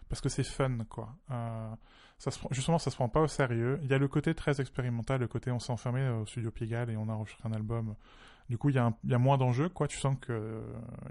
Parce 0.09 0.21
que 0.21 0.29
c'est 0.29 0.43
fun, 0.43 0.77
quoi. 0.89 1.15
Euh, 1.31 1.73
ça 2.19 2.29
se 2.31 2.39
justement, 2.51 2.77
ça 2.77 2.91
se 2.91 2.95
prend 2.95 3.09
pas 3.09 3.21
au 3.21 3.27
sérieux. 3.27 3.79
Il 3.83 3.89
y 3.89 3.93
a 3.93 3.97
le 3.97 4.07
côté 4.07 4.35
très 4.35 4.61
expérimental, 4.61 5.19
le 5.21 5.27
côté 5.27 5.49
on 5.51 5.59
s'est 5.59 5.71
enfermé 5.71 6.01
euh, 6.01 6.19
au 6.21 6.25
studio 6.25 6.51
Pigalle 6.51 6.89
et 6.89 6.97
on 6.97 7.09
a 7.09 7.13
enregistré 7.13 7.47
un 7.49 7.53
album. 7.53 7.95
Du 8.49 8.57
coup, 8.57 8.69
il 8.69 8.75
y, 8.75 8.79
a 8.79 8.85
un- 8.85 8.95
il 9.03 9.09
y 9.09 9.13
a 9.13 9.17
moins 9.17 9.37
d'enjeux, 9.37 9.69
quoi. 9.69 9.87
Tu 9.87 9.97
sens 9.97 10.17
que 10.19 10.31
euh, 10.33 10.61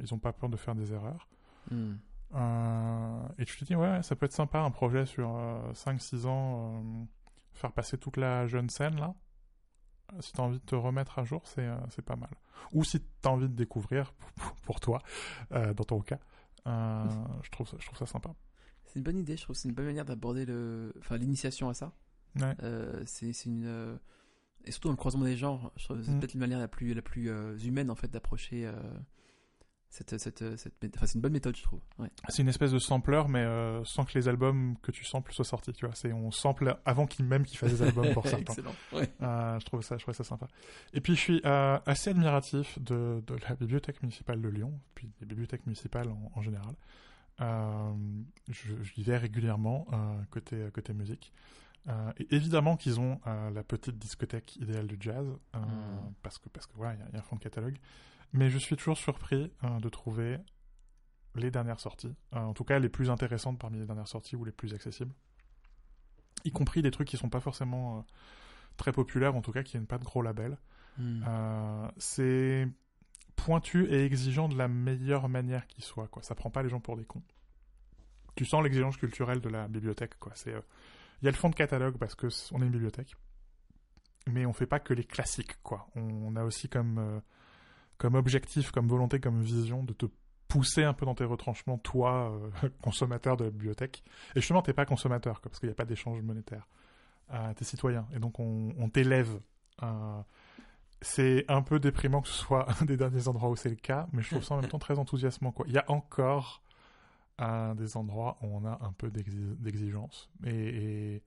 ils 0.01 0.13
ont 0.15 0.19
pas 0.19 0.33
peur 0.33 0.49
de 0.51 0.57
faire 0.57 0.75
des 0.75 0.93
erreurs. 0.93 1.27
Mhm. 1.71 1.99
Euh, 2.35 3.23
et 3.39 3.45
tu 3.45 3.59
te 3.59 3.65
dis, 3.65 3.75
ouais, 3.77 4.03
ça 4.03 4.17
peut 4.17 4.27
être 4.27 4.33
sympa 4.33 4.61
un 4.61 4.71
projet 4.71 5.05
sur 5.07 5.29
5-6 5.75 6.27
ans, 6.27 6.83
euh, 6.83 7.05
faire 7.55 7.73
passer 7.73 7.99
toute 7.99 8.17
la 8.17 8.47
jeune 8.47 8.71
scène 8.71 8.99
là. 8.99 9.15
Si 10.21 10.33
t'as 10.33 10.43
envie 10.43 10.59
de 10.59 10.65
te 10.65 10.75
remettre 10.75 11.19
à 11.19 11.25
jour, 11.25 11.41
c'est 11.47 11.67
euh, 11.67 11.77
pas 12.05 12.17
mal. 12.17 12.31
Ou 12.73 12.85
si 12.85 13.01
t'as 13.23 13.31
envie 13.31 13.49
de 13.49 13.55
découvrir, 13.55 14.13
pour, 14.37 14.53
pour 14.63 14.81
toi, 14.81 15.03
euh, 15.53 15.73
dans 15.75 15.85
ton 15.85 16.01
cas, 16.01 16.19
euh, 16.67 17.05
je, 17.43 17.51
trouve 17.51 17.69
ça, 17.69 17.77
je 17.79 17.87
trouve 17.87 17.99
ça 17.99 18.07
sympa. 18.07 18.35
C'est 18.85 18.99
une 18.99 19.05
bonne 19.05 19.19
idée, 19.19 19.37
je 19.37 19.43
trouve. 19.43 19.57
C'est 19.57 19.69
une 19.69 19.75
bonne 19.75 19.87
manière 19.87 20.05
d'aborder 20.05 20.45
le, 20.45 20.93
enfin 20.99 21.17
l'initiation 21.17 21.69
à 21.69 21.75
ça. 21.75 21.93
Ouais. 22.37 22.55
Euh, 22.63 23.03
c'est 23.07 23.33
c'est 23.33 23.49
une 23.51 23.65
euh, 23.67 23.97
et 24.65 24.71
surtout 24.71 24.89
dans 24.89 24.93
le 24.93 24.97
croisement 24.99 25.25
des 25.25 25.37
genres, 25.37 25.73
c'est 25.77 25.93
Mm. 25.95 26.19
peut-être 26.21 26.35
une 26.35 26.41
manière 26.41 26.59
la 26.59 26.69
plus 26.69 26.95
la 26.95 27.03
plus 27.03 27.29
humaine 27.65 27.91
en 27.91 27.95
fait 27.95 28.09
d'approcher 28.11 28.71
cette 29.95 30.19
cette 30.19 30.57
cette 30.57 30.83
mé- 30.83 30.91
enfin 30.97 31.05
c'est 31.07 31.15
une 31.17 31.21
bonne 31.21 31.33
méthode 31.35 31.55
je 31.55 31.63
trouve. 31.63 31.81
Ouais. 31.99 32.09
C'est 32.31 32.41
une 32.43 32.49
espèce 32.49 32.73
de 32.73 32.79
sampler, 32.79 33.23
mais 33.29 33.41
euh, 33.41 33.85
sans 33.85 34.05
que 34.05 34.13
les 34.19 34.27
albums 34.27 34.77
que 34.83 34.91
tu 34.91 35.05
samples 35.05 35.33
soient 35.35 35.45
sortis. 35.45 35.73
Tu 35.75 35.85
vois, 35.87 35.95
c'est 35.95 36.13
on 36.13 36.31
sample 36.31 36.77
avant 36.87 37.07
qu'ils 37.07 37.27
même 37.27 37.45
qu'ils 37.45 37.59
fassent 37.59 37.73
des 37.75 37.83
albums 37.83 38.13
pour 38.15 38.27
certains. 38.27 38.53
Excellent. 38.55 38.75
Ouais. 38.95 39.09
Euh, 39.21 39.61
je 39.61 39.65
trouve 39.67 39.83
ça, 39.83 39.99
je 39.99 40.03
trouve 40.03 40.15
ça 40.15 40.25
sympa. 40.25 40.49
Et 40.95 41.01
puis 41.03 41.15
je 41.15 41.21
suis 41.21 41.43
euh, 41.45 41.79
assez 41.87 42.11
admiratif 42.11 42.79
de, 42.81 43.23
de 43.27 43.37
la 43.49 43.55
bibliothèque 43.55 44.03
municipale 44.03 44.41
de 44.41 44.49
Lyon, 44.49 44.73
puis 44.95 45.11
des 45.21 45.27
bibliothèques 45.27 45.67
municipales 45.67 46.09
en, 46.09 46.33
en 46.35 46.41
général. 46.43 46.75
Euh, 47.41 47.93
je, 48.49 48.75
je 48.83 48.93
y 48.97 49.03
vais 49.03 49.17
régulièrement 49.17 49.87
euh, 49.93 49.97
côté 50.31 50.69
côté 50.73 50.93
musique. 50.95 51.33
Euh, 51.89 52.13
et 52.19 52.29
évidemment 52.35 52.77
qu'ils 52.77 53.01
ont 53.01 53.21
euh, 53.27 53.51
la 53.51 53.65
petite 53.65 53.99
discothèque 53.99 54.57
idéale 54.57 54.87
du 54.87 54.97
jazz, 55.01 55.27
euh, 55.55 55.59
Mm. 55.59 56.13
parce 56.23 56.39
que 56.39 56.49
parce 56.49 56.67
que 56.67 56.73
voilà, 56.77 56.95
il 56.95 57.01
y 57.01 57.13
y, 57.13 57.17
a 57.17 57.19
un 57.19 57.23
fond 57.23 57.37
de 57.37 57.41
catalogue. 57.43 57.77
Mais 58.33 58.51
je 58.51 58.59
suis 58.59 58.77
toujours 58.77 58.97
surpris 58.97 59.53
euh, 59.65 59.79
de 59.81 59.89
trouver 59.89 60.39
les 61.35 61.51
dernières 61.51 61.81
sorties, 61.81 62.15
euh, 62.35 62.39
en 62.39 62.55
tout 62.55 62.65
cas 62.65 62.79
les 62.79 62.89
plus 62.89 63.11
intéressantes 63.11 63.59
parmi 63.59 63.79
les 63.79 63.87
dernières 63.87 64.09
sorties 64.09 64.37
ou 64.37 64.45
les 64.45 64.53
plus 64.53 64.75
accessibles, 64.75 65.15
y 66.45 66.51
compris 66.51 66.83
des 66.83 66.91
trucs 66.91 67.09
qui 67.09 67.17
sont 67.17 67.31
pas 67.31 67.41
forcément 67.41 67.99
euh, 67.99 68.03
très 68.77 68.93
populaires, 68.93 69.35
en 69.35 69.43
tout 69.43 69.53
cas 69.53 69.63
qui 69.63 69.79
n'ont 69.79 69.87
pas 69.87 69.99
de 69.99 70.05
gros 70.05 70.23
labels. 70.23 70.59
Mm. 70.99 71.25
Euh, 71.27 71.89
c'est 71.97 72.69
pointu 73.37 73.87
et 73.87 74.05
exigeant 74.05 74.49
de 74.49 74.57
la 74.57 74.69
meilleure 74.69 75.29
manière 75.29 75.67
qui 75.67 75.81
soit. 75.83 76.07
Quoi. 76.09 76.23
Ça 76.23 76.35
prend 76.35 76.51
pas 76.51 76.63
les 76.63 76.69
gens 76.69 76.81
pour 76.81 76.97
des 76.97 77.05
cons. 77.05 77.23
Tu 78.35 78.45
sens 78.45 78.63
l'exigence 78.63 78.97
culturelle 78.97 79.41
de 79.41 79.49
la 79.49 79.69
bibliothèque. 79.69 80.19
Quoi. 80.19 80.33
C'est, 80.35 80.51
il 80.51 81.25
y 81.25 81.29
a 81.29 81.31
le 81.31 81.37
fond 81.37 81.49
de 81.49 81.55
catalogue 81.55 81.97
parce 81.97 82.15
que 82.15 82.29
c- 82.29 82.51
on 82.55 82.61
est 82.61 82.67
une 82.67 82.73
bibliothèque, 82.73 83.15
mais 84.27 84.45
on 84.47 84.53
fait 84.53 84.67
pas 84.67 84.81
que 84.81 84.93
les 84.93 85.05
classiques. 85.05 85.63
Quoi. 85.63 85.89
On, 85.97 86.03
on 86.03 86.37
a 86.37 86.45
aussi 86.45 86.69
comme 86.69 87.23
comme 88.03 88.17
objectif, 88.17 88.73
comme 88.73 88.89
volonté, 88.89 89.21
comme 89.21 89.43
vision 89.43 89.85
de 89.85 89.93
te 89.93 90.07
pousser 90.49 90.83
un 90.83 90.93
peu 90.93 91.07
dans 91.07 91.15
tes 91.15 91.23
retranchements, 91.23 91.79
toi, 91.79 92.33
euh, 92.65 92.69
consommateur 92.83 93.37
de 93.37 93.45
la 93.45 93.51
bibliothèque. 93.51 94.03
Et 94.35 94.41
justement, 94.41 94.61
t'es 94.61 94.73
pas 94.73 94.85
consommateur, 94.85 95.41
parce 95.41 95.61
qu'il 95.61 95.69
n'y 95.69 95.73
a 95.73 95.77
pas 95.77 95.85
d'échange 95.85 96.21
monétaire. 96.21 96.67
Euh, 97.33 97.55
t'es 97.55 97.65
citoyen, 97.65 98.09
et 98.13 98.19
donc 98.19 98.41
on, 98.41 98.89
t'élève. 98.93 99.39
Euh, 99.85 100.21
c'est 101.01 101.45
un 101.47 101.63
peu 101.63 101.79
déprimant 101.79 102.23
que 102.23 102.29
ce 102.29 102.35
soit 102.35 102.67
un 102.83 102.87
des 102.87 102.97
derniers 102.97 103.29
endroits 103.29 103.51
où 103.51 103.55
c'est 103.55 103.71
le 103.71 103.77
cas, 103.77 104.09
mais 104.13 104.21
je 104.21 104.31
trouve 104.31 104.43
ça 104.43 104.57
en 104.57 104.61
même 104.61 104.69
temps 104.69 104.81
très 104.81 104.99
enthousiasmant. 104.99 105.55
Il 105.69 105.73
y 105.73 105.79
a 105.79 105.89
encore 105.89 106.61
un 107.39 107.77
des 107.77 107.97
endroits 107.97 108.37
où 108.43 108.47
on 108.47 108.65
a 108.67 108.81
un 108.83 108.93
peu 108.99 109.13
d'exi- 109.13 109.57
d'exigence 109.61 110.29
et, 110.45 111.23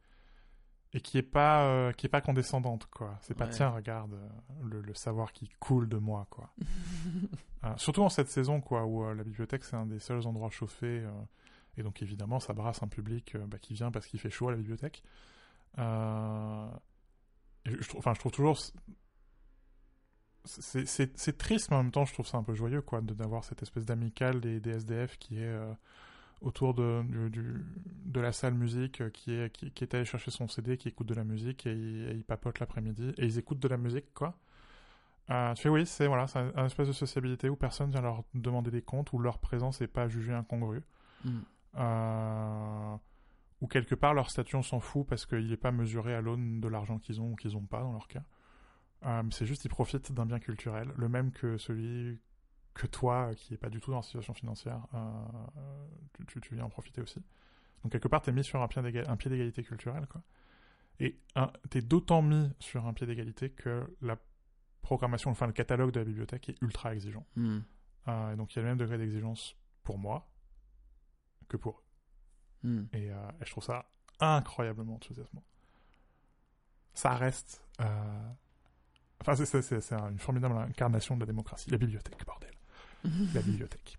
et 0.95 1.01
qui 1.01 1.19
est 1.19 1.21
pas 1.21 1.65
euh, 1.65 1.91
qui 1.91 2.07
est 2.07 2.09
pas 2.09 2.21
condescendante 2.21 2.87
quoi. 2.87 3.15
C'est 3.21 3.35
pas 3.35 3.45
Ouais. 3.45 3.51
tiens 3.51 3.69
regarde 3.69 4.13
euh, 4.13 4.27
le, 4.63 4.81
le 4.81 4.93
savoir 4.95 5.33
qui 5.33 5.49
coule 5.59 5.87
de 5.87 5.97
moi 5.97 6.25
quoi. 6.31 6.49
Euh, 7.63 7.73
surtout 7.77 8.03
en 8.03 8.09
cette 8.09 8.27
saison 8.29 8.61
quoi 8.61 8.85
où 8.85 9.03
la 9.13 9.23
bibliothèque 9.23 9.63
c'est 9.63 9.75
un 9.75 9.87
des 9.87 9.97
seuls 9.99 10.27
endroits 10.27 10.51
chauffés 10.51 11.03
et 11.77 11.81
donc 11.81 12.03
évidemment 12.03 12.39
ça 12.39 12.53
brasse 12.53 12.83
un 12.83 12.87
public 12.87 13.35
bah, 13.47 13.57
qui 13.57 13.73
vient 13.73 13.89
parce 13.89 14.05
qu'il 14.05 14.19
fait 14.19 14.29
chaud 14.29 14.49
à 14.49 14.51
la 14.51 14.57
bibliothèque. 14.57 15.01
Je, 15.77 17.87
trouve, 17.87 17.97
enfin 17.99 18.13
je 18.13 18.19
trouve 18.19 18.31
toujours 18.31 18.59
c'est- 20.45 21.37
triste, 21.39 21.71
mais 21.71 21.77
en 21.77 21.81
même 21.83 21.91
temps, 21.91 22.05
je 22.05 22.13
trouve 22.13 22.27
ça 22.27 22.37
un 22.37 22.43
peu 22.43 22.53
joyeux, 22.53 22.81
quoi, 22.83 23.01
d'avoir 23.01 23.43
cette 23.43 23.63
espèce 23.63 23.85
d'amicale 23.85 24.39
des, 24.41 24.59
des 24.59 24.69
SDF 24.71 25.17
qui 25.17 25.39
est 25.39 25.55
autour 26.45 26.73
de, 26.73 27.01
du, 27.03 27.29
du- 27.29 27.65
de 28.05 28.19
la 28.21 28.31
salle 28.31 28.53
musique, 28.53 29.01
euh, 29.01 29.09
qui 29.09 29.33
est, 29.33 29.51
qui, 29.51 29.71
qui 29.71 29.83
est 29.83 29.93
allé 29.93 30.05
chercher 30.05 30.31
son 30.31 30.47
CD, 30.47 30.77
qui 30.77 30.87
écoute 30.87 31.07
de 31.07 31.13
la 31.13 31.23
musique, 31.25 31.65
et, 31.67 31.73
ils- 31.73 32.07
et 32.09 32.13
ils 32.13 32.23
papotent 32.23 32.59
l'après-midi, 32.59 33.13
et 33.17 33.25
ils 33.25 33.37
écoutent 33.37 33.59
de 33.59 33.67
la 33.67 33.77
musique, 33.77 34.13
quoi. 34.13 34.37
Euh, 35.31 35.53
tu 35.55 35.63
fais 35.63 35.69
oui, 35.69 35.85
c'est 35.85 36.07
voilà, 36.07 36.27
un, 36.35 36.51
un 36.55 36.65
espèce 36.67 36.87
de 36.87 36.93
sociabilité 36.93 37.49
où 37.49 37.55
personne 37.55 37.89
vient 37.89 38.01
leur 38.01 38.23
demander 38.35 38.71
des 38.71 38.83
comptes, 38.83 39.11
où 39.11 39.17
leur 39.19 39.39
présence 39.39 39.81
n'est 39.81 39.87
pas 39.87 40.07
jugée 40.07 40.33
incongrue. 40.33 40.83
Mm. 41.25 41.39
Euh, 41.77 42.95
ou 43.61 43.67
quelque 43.67 43.95
part 43.95 44.13
leur 44.13 44.29
statut 44.29 44.55
on 44.55 44.61
s'en 44.61 44.79
fout 44.79 45.05
parce 45.07 45.25
qu'il 45.25 45.47
n'est 45.49 45.57
pas 45.57 45.71
mesuré 45.71 46.13
à 46.13 46.21
l'aune 46.21 46.61
de 46.61 46.67
l'argent 46.67 46.99
qu'ils 46.99 47.19
ont 47.21 47.31
ou 47.31 47.35
qu'ils 47.35 47.53
n'ont 47.53 47.65
pas 47.65 47.81
dans 47.81 47.91
leur 47.91 48.07
cas. 48.07 48.23
Euh, 49.05 49.23
c'est 49.31 49.45
juste 49.45 49.65
ils 49.65 49.69
profitent 49.69 50.11
d'un 50.11 50.25
bien 50.25 50.39
culturel, 50.39 50.91
le 50.95 51.09
même 51.09 51.31
que 51.31 51.57
celui 51.57 52.19
que 52.75 52.85
toi 52.87 53.33
qui 53.35 53.53
n'est 53.53 53.57
pas 53.57 53.69
du 53.69 53.79
tout 53.79 53.89
dans 53.89 53.97
la 53.97 54.03
situation 54.03 54.33
financière, 54.35 54.85
euh, 54.93 55.09
tu, 56.13 56.25
tu- 56.25 56.41
tu 56.41 56.55
viens 56.55 56.65
en 56.65 56.69
profiter 56.69 57.01
aussi. 57.01 57.19
Donc 57.83 57.91
quelque 57.91 58.07
part 58.07 58.21
t'es 58.21 58.31
mis 58.31 58.43
sur 58.43 58.61
un 58.61 58.67
pied 58.67 58.81
d'égalité 58.83 59.63
culturelle 59.63 60.05
quoi. 60.07 60.21
Et 60.99 61.17
un- 61.35 61.51
t'es 61.69 61.81
d'autant 61.81 62.21
mis 62.21 62.51
sur 62.59 62.85
un 62.85 62.93
pied 62.93 63.07
d'égalité 63.07 63.49
que 63.49 63.85
la 64.01 64.17
programmation, 64.81 65.31
enfin 65.31 65.47
le 65.47 65.53
catalogue 65.53 65.91
de 65.91 65.99
la 65.99 66.05
bibliothèque 66.05 66.49
est 66.49 66.61
ultra 66.61 66.93
exigeant. 66.93 67.25
Mm. 67.35 67.59
Euh, 68.07 68.33
et 68.33 68.35
donc 68.35 68.53
il 68.53 68.57
y 68.57 68.59
a 68.59 68.61
le 68.61 68.67
même 68.69 68.77
degré 68.77 68.97
d'exigence 68.97 69.55
pour 69.83 69.97
moi 69.97 70.29
que 71.47 71.57
pour 71.57 71.79
eux. 72.63 72.67
Mm. 72.69 72.83
Et, 72.93 73.11
euh, 73.11 73.29
et 73.41 73.45
je 73.45 73.51
trouve 73.51 73.63
ça 73.63 73.89
incroyablement 74.19 74.95
enthousiasmant. 74.95 75.43
Ça 76.93 77.15
reste. 77.15 77.65
euh, 77.81 78.29
Enfin, 79.21 79.33
c'est 79.43 79.91
une 79.93 80.19
formidable 80.19 80.55
incarnation 80.57 81.15
de 81.15 81.21
la 81.21 81.25
démocratie. 81.25 81.69
La 81.71 81.77
bibliothèque, 81.77 82.23
bordel. 82.25 82.51
La 83.33 83.41
bibliothèque. 83.41 83.97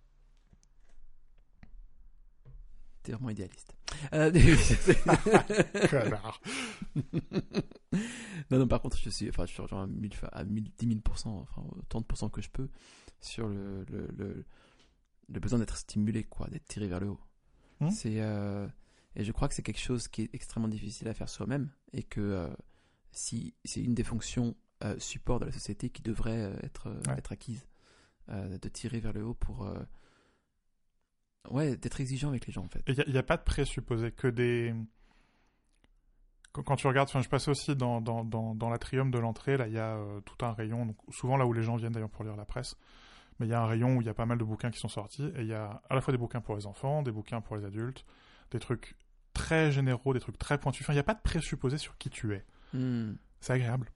T'es 3.03 3.13
vraiment 3.13 3.31
idéaliste. 3.31 3.73
Euh, 4.13 4.31
Connard. 5.91 6.41
non, 8.51 8.59
non, 8.59 8.67
par 8.67 8.81
contre, 8.83 8.99
je 8.99 9.09
suis, 9.11 9.29
enfin, 9.29 9.47
je 9.47 9.53
suis 9.53 9.67
genre 9.69 9.81
à, 9.83 9.87
1000 9.87 10.15
fois- 10.15 10.29
à 10.31 10.45
1000, 10.45 10.71
10 10.77 10.87
000 10.89 11.01
enfin, 11.27 11.63
autant 11.79 12.01
de 12.01 12.07
pourcents 12.07 12.29
que 12.29 12.41
je 12.43 12.51
peux 12.51 12.69
sur 13.21 13.47
le, 13.49 13.85
le, 13.89 14.09
le, 14.17 14.45
le 15.29 15.41
besoin 15.41 15.59
d'être 15.61 15.77
stimulé, 15.77 16.25
quoi, 16.25 16.49
d'être 16.49 16.65
tiré 16.67 16.89
vers 16.89 16.99
le 17.01 17.11
haut. 17.11 17.21
Hmm. 17.81 17.91
C'est, 17.91 18.21
euh, 18.21 18.67
et 19.15 19.23
je 19.25 19.31
crois 19.33 19.49
que 19.49 19.55
c'est 19.55 19.63
quelque 19.63 19.81
chose 19.81 20.09
qui 20.09 20.23
est 20.23 20.35
extrêmement 20.35 20.69
difficile 20.69 21.07
à 21.09 21.15
faire 21.15 21.29
soi-même 21.29 21.71
et 21.93 22.03
que 22.03 22.21
euh, 22.21 22.49
si 23.13 23.55
c'est 23.65 23.83
une 23.83 23.95
des 23.95 24.05
fonctions 24.05 24.57
support 24.99 25.41
de 25.41 25.47
la 25.47 25.53
société 25.53 25.89
qui 25.91 26.03
devrait 26.03 26.53
être, 26.63 26.89
Ouais. 27.09 27.17
être 27.19 27.33
acquise, 27.33 27.65
euh, 28.31 28.59
de 28.59 28.69
tirer 28.69 29.01
vers 29.01 29.13
le 29.13 29.25
haut 29.25 29.35
pour, 29.35 29.67
euh, 29.67 29.79
ouais, 31.51 31.77
d'être 31.77 32.01
exigeant 32.01 32.29
avec 32.29 32.47
les 32.47 32.53
gens 32.53 32.65
en 32.65 32.69
fait. 32.69 32.83
Il 32.89 33.13
n'y 33.13 33.19
a, 33.19 33.23
pas 33.23 33.37
de 33.37 33.43
présupposé 33.43 34.13
que 34.13 34.27
des. 34.27 34.75
Quand, 36.53 36.63
quand 36.63 36.77
tu 36.77 36.87
regardes, 36.87 37.09
enfin, 37.09 37.21
je 37.21 37.29
passais 37.29 37.51
aussi 37.51 37.77
dans, 37.77 38.01
dans, 38.01 38.25
dans, 38.25 38.55
dans 38.55 38.71
l'atrium 38.71 39.11
de 39.11 39.19
l'entrée, 39.19 39.57
là, 39.57 39.69
il 39.69 39.75
y 39.75 39.79
a 39.79 39.97
euh, 39.97 40.21
tout 40.23 40.45
un 40.45 40.53
rayon, 40.53 40.87
donc, 40.87 40.97
souvent 41.11 41.37
là 41.37 41.47
où 41.47 41.53
les 41.53 41.63
gens 41.63 41.77
viennent 41.77 41.93
d'ailleurs 41.93 42.11
pour 42.11 42.25
lire 42.25 42.37
la 42.37 42.45
presse, 42.45 42.77
mais 43.39 43.47
il 43.47 43.51
y 43.51 43.55
a 43.55 43.63
un 43.63 43.67
rayon 43.67 43.97
où 43.97 44.01
il 44.01 44.07
y 44.07 44.11
a 44.11 44.15
pas 44.15 44.27
mal 44.27 44.39
de 44.39 44.45
bouquins 44.45 44.71
qui 44.71 44.79
sont 44.79 44.89
sortis, 44.89 45.31
et 45.37 45.43
il 45.43 45.47
y 45.47 45.55
a 45.55 45.83
à 45.89 45.95
la 45.95 46.01
fois 46.01 46.13
des 46.13 46.19
bouquins 46.19 46.41
pour 46.41 46.57
les 46.57 46.67
enfants, 46.67 47.03
des 47.03 47.13
bouquins 47.13 47.41
pour 47.41 47.57
les 47.57 47.65
adultes, 47.65 48.05
des 48.51 48.59
trucs 48.59 48.97
très 49.35 49.71
généraux, 49.71 50.15
des 50.15 50.21
trucs 50.21 50.39
très 50.39 50.59
pointus. 50.59 50.83
Enfin, 50.83 50.95
il 50.95 50.97
n'y 50.97 51.01
a 51.01 51.05
pas 51.05 51.15
de 51.15 51.23
présupposé 51.23 51.79
sur 51.79 51.99
qui 51.99 52.11
tu 52.11 52.33
es. 52.35 52.45
Hmm. 52.73 53.15
C'est 53.41 53.53
agréable. 53.53 53.91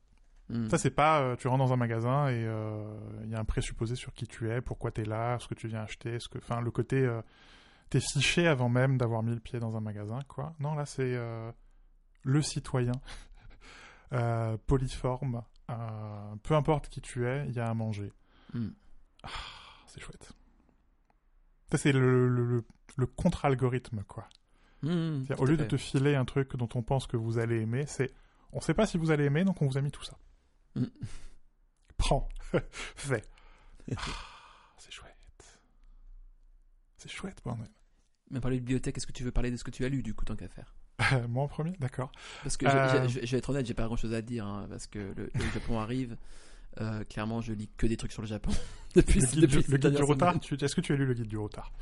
Hmm. 0.51 0.69
Ça, 0.69 0.79
c'est 0.79 0.91
pas 0.91 1.21
euh, 1.21 1.37
tu 1.37 1.47
rentres 1.49 1.65
dans 1.65 1.73
un 1.73 1.77
magasin 1.77 2.29
et 2.29 2.45
euh, 2.45 2.83
il 3.25 3.31
y 3.31 3.35
a 3.35 3.39
un 3.39 3.45
présupposé 3.45 3.95
sur 3.95 4.13
qui 4.13 4.27
tu 4.27 4.51
es, 4.51 4.61
pourquoi 4.61 4.91
tu 4.91 5.03
es 5.03 5.05
là, 5.05 5.39
ce 5.39 5.47
que 5.49 5.55
tu 5.55 5.69
viens 5.69 5.83
acheter, 5.83 6.19
ce 6.19 6.29
que, 6.29 6.39
enfin, 6.39 6.61
le 6.61 6.71
côté 6.71 6.97
euh, 6.97 7.23
t'es 7.89 8.01
fiché 8.01 8.47
avant 8.49 8.69
même 8.69 8.99
d'avoir 8.99 9.23
mis 9.23 9.33
le 9.35 9.41
pied 9.41 9.61
dans 9.61 9.77
un 9.77 9.81
magasin, 9.81 10.19
quoi. 10.29 10.55
Non, 10.61 10.75
là, 10.75 10.87
c'est 10.87 11.15
euh, 11.15 11.51
le 12.25 12.43
citoyen, 12.43 12.93
polyforme, 14.67 15.43
peu 16.43 16.55
importe 16.55 16.89
qui 16.89 17.01
tu 17.01 17.27
es, 17.27 17.47
il 17.47 17.53
y 17.55 17.61
a 17.61 17.69
à 17.69 17.75
manger. 17.75 18.13
Hmm. 18.53 18.71
C'est 19.87 20.01
chouette. 20.01 20.33
Ça, 21.71 21.79
c'est 21.79 21.93
le, 21.93 22.29
le, 22.29 22.45
le- 22.45 22.65
le 22.97 23.07
contre-algorithme, 23.07 24.03
quoi. 24.03 24.27
Hmm, 24.83 25.23
Au 25.39 25.45
lieu 25.45 25.57
de 25.57 25.65
te 25.65 25.77
filer 25.77 26.15
un 26.17 26.25
truc 26.25 26.57
dont 26.57 26.69
on 26.75 26.83
pense 26.83 27.07
que 27.07 27.17
vous 27.17 27.39
allez 27.39 27.61
aimer, 27.61 27.85
c'est 27.87 28.11
on 28.53 28.61
sait 28.61 28.75
pas 28.75 28.87
si 28.87 28.99
vous 28.99 29.11
allez 29.13 29.25
aimer, 29.27 29.45
donc 29.45 29.61
on 29.63 29.67
vous 29.69 29.79
a 29.79 29.81
mis 29.81 29.91
tout 29.93 30.03
ça. 30.03 30.17
Mm. 30.77 30.85
Prends, 31.97 32.29
fais. 32.97 33.23
Ah, 33.97 34.01
c'est 34.79 34.93
chouette. 34.93 35.15
C'est 36.97 37.11
chouette, 37.11 37.41
bordel. 37.45 37.69
Mais 38.31 38.41
parler 38.41 38.57
de 38.59 38.61
bibliothèque, 38.65 38.97
est-ce 38.97 39.07
que 39.07 39.13
tu 39.13 39.25
veux 39.25 39.33
parler 39.33 39.51
de 39.51 39.57
ce 39.57 39.65
que 39.65 39.71
tu 39.71 39.85
as 39.85 39.89
lu 39.89 40.03
du 40.03 40.15
coup 40.15 40.25
tant 40.25 40.37
qu'à 40.37 40.49
faire? 40.49 40.75
Moi 41.29 41.43
en 41.45 41.49
premier, 41.49 41.73
d'accord. 41.81 42.13
Parce 42.43 42.57
que 42.57 42.67
Euh. 42.67 43.09
je, 43.09 43.21
je 43.25 43.31
vais 43.33 43.39
être 43.39 43.51
honnête, 43.51 43.67
j'ai 43.67 43.75
pas 43.75 43.87
grand 43.87 43.97
chose 43.97 44.13
à 44.15 44.23
dire 44.23 44.47
hein, 44.47 44.67
parce 44.69 44.87
que 44.87 44.99
le, 45.17 45.31
le 45.35 45.51
Japon 45.55 45.81
arrive. 45.81 46.17
euh, 46.81 47.03
clairement, 47.05 47.41
je 47.41 47.53
lis 47.53 47.69
que 47.77 47.87
des 47.87 47.97
trucs 47.97 48.13
sur 48.13 48.23
le 48.23 48.29
Japon 48.29 48.53
depuis, 48.95 49.21
Le 49.21 49.27
guide, 49.27 49.41
depuis 49.41 49.73
le 49.73 49.79
guide 49.79 49.97
du 49.97 50.03
retard, 50.03 50.35
est-ce 50.37 50.75
que 50.75 50.81
tu 50.83 50.93
as 50.93 50.97
lu 50.97 51.07
le 51.07 51.15
guide 51.15 51.27
du 51.27 51.39
retard? 51.39 51.73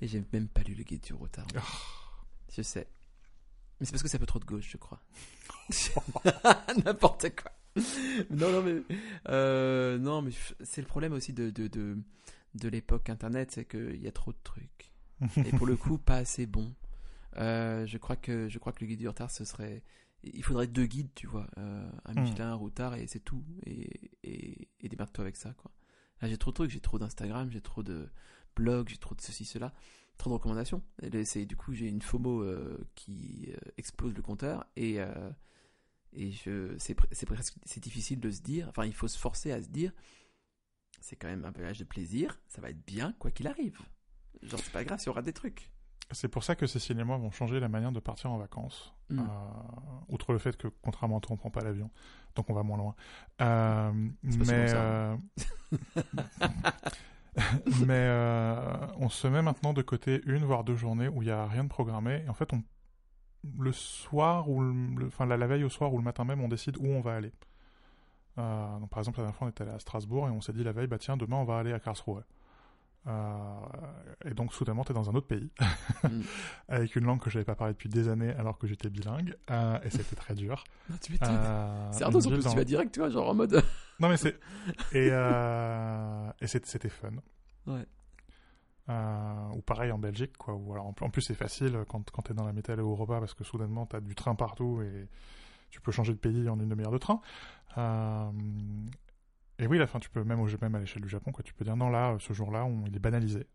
Et 0.00 0.08
j'ai 0.08 0.24
même 0.32 0.48
pas 0.48 0.62
lu 0.62 0.74
le 0.74 0.82
guide 0.82 1.02
du 1.02 1.14
retard. 1.14 1.46
Oh. 1.56 1.60
Je 2.54 2.62
sais. 2.62 2.88
Mais 3.78 3.86
c'est 3.86 3.92
parce 3.92 4.02
que 4.02 4.08
c'est 4.08 4.16
un 4.16 4.20
peu 4.20 4.26
trop 4.26 4.38
de 4.40 4.44
gauche, 4.46 4.68
je 4.70 4.76
crois. 4.78 5.00
N'importe 6.84 7.26
quoi. 7.36 7.52
Non, 8.30 8.50
non, 8.52 8.62
mais. 8.62 8.82
euh, 9.28 9.98
non, 9.98 10.22
mais 10.22 10.30
c'est 10.62 10.80
le 10.80 10.86
problème 10.86 11.12
aussi 11.12 11.32
de, 11.32 11.50
de, 11.50 11.66
de, 11.68 11.98
de 12.54 12.68
l'époque 12.68 13.08
Internet, 13.10 13.50
c'est 13.52 13.64
qu'il 13.66 14.00
y 14.02 14.08
a 14.08 14.12
trop 14.12 14.32
de 14.32 14.38
trucs. 14.42 14.92
Et 15.44 15.50
pour 15.52 15.66
le 15.66 15.76
coup, 15.76 15.98
pas 15.98 16.16
assez 16.16 16.46
bon. 16.46 16.74
Euh, 17.38 17.86
je, 17.86 17.98
crois 17.98 18.16
que, 18.16 18.48
je 18.48 18.58
crois 18.58 18.72
que 18.72 18.80
le 18.80 18.86
guide 18.88 18.98
du 19.00 19.08
retard, 19.08 19.30
ce 19.30 19.44
serait. 19.44 19.82
Il 20.24 20.42
faudrait 20.42 20.66
deux 20.66 20.86
guides, 20.86 21.10
tu 21.14 21.26
vois. 21.26 21.46
euh, 21.58 21.88
un 22.06 22.14
Hmm. 22.14 22.20
Michelin, 22.22 22.50
un 22.50 22.54
routard, 22.54 22.94
et 22.94 23.06
c'est 23.06 23.20
tout. 23.20 23.44
Et, 23.66 24.10
et, 24.24 24.68
et 24.80 24.88
démerde-toi 24.88 25.22
avec 25.22 25.36
ça, 25.36 25.52
quoi. 25.54 25.70
Là, 26.22 26.28
j'ai 26.28 26.38
trop 26.38 26.50
de 26.50 26.54
trucs, 26.54 26.70
j'ai 26.70 26.80
trop 26.80 26.98
d'Instagram, 26.98 27.50
j'ai 27.50 27.60
trop 27.60 27.82
de 27.82 28.08
blogs, 28.56 28.88
j'ai 28.88 28.96
trop 28.96 29.14
de 29.14 29.20
ceci, 29.20 29.44
cela. 29.44 29.74
Trop 30.16 30.30
de 30.30 30.34
recommandations. 30.34 30.82
Et 31.02 31.44
du 31.44 31.56
coup, 31.56 31.74
j'ai 31.74 31.88
une 31.88 32.00
FOMO 32.00 32.40
euh, 32.42 32.78
qui 32.94 33.50
explose 33.76 34.14
le 34.14 34.22
compteur. 34.22 34.64
Et, 34.76 34.98
et 36.16 36.32
c'est, 36.78 36.96
c'est 37.12 37.26
presque 37.26 37.54
c'est 37.64 37.82
difficile 37.82 38.20
de 38.20 38.30
se 38.30 38.40
dire. 38.40 38.68
Enfin, 38.68 38.84
il 38.84 38.94
faut 38.94 39.08
se 39.08 39.18
forcer 39.18 39.52
à 39.52 39.62
se 39.62 39.68
dire 39.68 39.92
c'est 41.00 41.16
quand 41.16 41.28
même 41.28 41.44
un 41.44 41.50
voyage 41.50 41.78
de 41.78 41.84
plaisir. 41.84 42.40
Ça 42.48 42.60
va 42.60 42.70
être 42.70 42.84
bien, 42.86 43.14
quoi 43.18 43.30
qu'il 43.30 43.46
arrive. 43.46 43.78
Genre, 44.42 44.60
c'est 44.60 44.72
pas 44.72 44.84
grave 44.84 44.98
s'il 44.98 45.06
y 45.06 45.10
aura 45.10 45.22
des 45.22 45.32
trucs. 45.32 45.70
C'est 46.12 46.28
pour 46.28 46.44
ça 46.44 46.54
que 46.54 46.66
Cécile 46.66 46.98
et 47.00 47.04
moi 47.04 47.16
vont 47.16 47.30
changer 47.30 47.58
la 47.58 47.68
manière 47.68 47.92
de 47.92 48.00
partir 48.00 48.30
en 48.30 48.38
vacances. 48.38 48.94
Mm. 49.10 49.18
Euh, 49.18 49.22
outre 50.08 50.32
le 50.32 50.38
fait 50.38 50.56
que, 50.56 50.68
contrairement 50.82 51.18
à 51.18 51.20
toi, 51.20 51.34
on 51.34 51.36
prend 51.36 51.50
pas 51.50 51.62
l'avion, 51.62 51.90
donc 52.36 52.48
on 52.48 52.54
va 52.54 52.62
moins 52.62 52.78
loin. 52.78 52.94
Euh, 53.40 53.92
mais 54.22 54.74
euh, 54.74 55.16
mais 57.86 57.94
euh, 57.94 58.86
on 58.98 59.08
se 59.08 59.26
met 59.26 59.42
maintenant 59.42 59.72
de 59.72 59.82
côté 59.82 60.22
une 60.26 60.44
voire 60.44 60.64
deux 60.64 60.76
journées 60.76 61.08
où 61.08 61.22
il 61.22 61.28
y 61.28 61.32
a 61.32 61.46
rien 61.46 61.64
de 61.64 61.68
programmé. 61.68 62.22
Et 62.24 62.28
en 62.28 62.34
fait, 62.34 62.52
on 62.52 62.62
le 63.58 63.72
soir 63.72 64.48
ou 64.48 64.60
le, 64.62 65.06
enfin 65.06 65.26
la, 65.26 65.36
la 65.36 65.46
veille 65.46 65.64
au 65.64 65.68
soir 65.68 65.92
ou 65.92 65.98
le 65.98 66.04
matin 66.04 66.24
même, 66.24 66.40
on 66.40 66.48
décide 66.48 66.76
où 66.78 66.86
on 66.86 67.00
va 67.00 67.14
aller. 67.16 67.32
Euh, 68.38 68.78
donc 68.78 68.90
par 68.90 68.98
exemple, 68.98 69.18
la 69.18 69.24
dernière 69.24 69.36
fois, 69.36 69.46
on 69.46 69.50
est 69.50 69.60
allé 69.60 69.70
à 69.70 69.78
Strasbourg 69.78 70.28
et 70.28 70.30
on 70.30 70.40
s'est 70.40 70.52
dit 70.52 70.62
la 70.64 70.72
veille, 70.72 70.86
bah 70.86 70.98
tiens, 70.98 71.16
demain 71.16 71.36
on 71.36 71.44
va 71.44 71.58
aller 71.58 71.72
à 71.72 71.80
Karlsruhe. 71.80 72.22
Euh, 73.06 73.44
et 74.24 74.34
donc 74.34 74.52
soudainement, 74.52 74.82
tu 74.84 74.90
es 74.90 74.94
dans 74.94 75.08
un 75.08 75.14
autre 75.14 75.28
pays 75.28 75.50
Mm. 76.02 76.20
avec 76.68 76.96
une 76.96 77.04
langue 77.04 77.20
que 77.20 77.30
je 77.30 77.36
n'avais 77.38 77.44
pas 77.44 77.54
parlé 77.54 77.72
depuis 77.72 77.88
des 77.88 78.08
années 78.08 78.32
alors 78.34 78.58
que 78.58 78.66
j'étais 78.66 78.90
bilingue 78.90 79.34
euh, 79.50 79.78
et 79.84 79.90
c'était 79.90 80.16
très 80.16 80.34
dur. 80.34 80.64
Non, 80.90 80.96
tu 81.00 81.12
c'est 81.92 82.04
en 82.04 82.10
plus, 82.10 82.26
dans- 82.28 82.50
tu 82.50 82.56
vas 82.56 82.64
direct, 82.64 82.92
tu 82.92 83.00
vois, 83.00 83.08
genre 83.10 83.30
en 83.30 83.34
mode. 83.34 83.62
Non 84.00 84.08
mais 84.08 84.16
c'est 84.16 84.38
et 84.92 85.06
et 86.40 86.46
c'était 86.46 86.88
fun. 86.88 87.10
Ouais. 87.66 87.86
Euh, 88.88 89.48
ou 89.56 89.62
pareil 89.62 89.90
en 89.90 89.98
Belgique 89.98 90.36
quoi. 90.36 90.54
Ou 90.54 90.72
alors 90.72 90.86
en 90.86 90.92
plus 90.92 91.20
c'est 91.22 91.34
facile 91.34 91.84
quand 91.88 92.08
quand 92.12 92.22
t'es 92.22 92.34
dans 92.34 92.44
la 92.44 92.52
métal 92.52 92.78
Europa 92.78 93.18
parce 93.18 93.34
que 93.34 93.42
soudainement 93.42 93.84
t'as 93.84 93.98
du 94.00 94.14
train 94.14 94.36
partout 94.36 94.80
et 94.82 95.08
tu 95.70 95.80
peux 95.80 95.90
changer 95.90 96.12
de 96.12 96.18
pays 96.18 96.48
en 96.48 96.58
une 96.60 96.68
demi-heure 96.68 96.92
de 96.92 96.98
train. 96.98 97.20
Euh, 97.78 98.30
Et 99.58 99.66
oui, 99.66 99.78
la 99.78 99.86
fin, 99.86 99.98
tu 99.98 100.10
peux 100.10 100.22
même, 100.22 100.40
au- 100.40 100.48
même 100.60 100.74
à 100.74 100.78
l'échelle 100.80 101.00
du 101.02 101.08
Japon, 101.08 101.32
quoi, 101.32 101.42
tu 101.42 101.54
peux 101.54 101.64
dire 101.64 101.76
non, 101.76 101.88
là, 101.88 102.16
ce 102.20 102.32
jour-là, 102.34 102.66
on- 102.66 102.84
il 102.86 102.94
est 102.94 102.98
banalisé. 103.00 103.46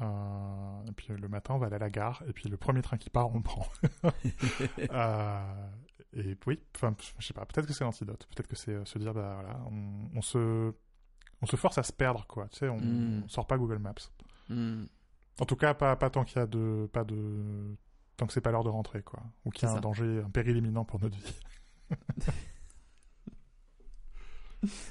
Euh, 0.00 0.84
et 0.88 0.92
puis 0.92 1.08
le 1.14 1.28
matin, 1.28 1.52
on 1.54 1.58
va 1.58 1.66
aller 1.66 1.76
à 1.76 1.78
la 1.78 1.90
gare, 1.90 2.22
et 2.26 2.32
puis 2.32 2.48
le 2.48 2.56
premier 2.56 2.80
train 2.80 2.96
qui 2.96 3.10
part, 3.10 3.28
on 3.30 3.36
le 3.36 3.42
prend. 3.42 3.66
Euh, 4.90 5.68
et 6.14 6.36
oui, 6.46 6.60
enfin, 6.74 6.94
je 7.18 7.26
sais 7.26 7.34
pas, 7.34 7.44
peut-être 7.46 7.66
que 7.66 7.72
c'est 7.74 7.84
l'antidote, 7.84 8.26
peut-être 8.34 8.48
que 8.48 8.56
c'est 8.56 8.72
euh, 8.72 8.84
se 8.86 8.98
dire, 8.98 9.12
bah 9.14 9.34
voilà, 9.40 9.60
on, 9.70 10.08
on 10.18 10.22
se, 10.22 10.72
on 11.42 11.46
se 11.46 11.56
force 11.56 11.78
à 11.78 11.82
se 11.82 11.92
perdre, 11.92 12.26
quoi. 12.26 12.48
Tu 12.48 12.58
sais, 12.58 12.68
on, 12.68 12.78
Mm. 12.80 13.22
on 13.24 13.28
sort 13.28 13.46
pas 13.46 13.58
Google 13.58 13.78
Maps. 13.78 13.94
En 14.50 15.46
tout 15.46 15.56
cas, 15.56 15.74
pas, 15.74 15.96
pas 15.96 16.10
tant 16.10 16.24
qu'il 16.24 16.38
y 16.38 16.40
a 16.40 16.46
de, 16.46 16.88
pas 16.92 17.04
de, 17.04 17.76
tant 18.16 18.26
que 18.26 18.32
c'est 18.32 18.40
pas 18.40 18.50
l'heure 18.50 18.64
de 18.64 18.68
rentrer, 18.68 19.02
quoi, 19.02 19.22
ou 19.44 19.50
qu'il 19.50 19.66
y 19.66 19.68
a 19.68 19.72
un 19.72 19.76
ça. 19.76 19.80
danger, 19.80 20.22
un 20.24 20.30
péril 20.30 20.56
imminent 20.56 20.84
pour 20.84 21.00
notre 21.00 21.16
vie. 21.16 21.40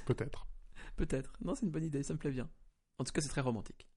peut-être. 0.06 0.48
Peut-être. 0.96 1.34
Non, 1.42 1.56
c'est 1.56 1.66
une 1.66 1.72
bonne 1.72 1.84
idée, 1.84 2.04
ça 2.04 2.14
me 2.14 2.20
plaît 2.20 2.32
bien. 2.32 2.50
En 2.98 3.04
tout 3.04 3.12
cas, 3.12 3.22
c'est 3.22 3.30
très 3.30 3.42
romantique. 3.42 3.88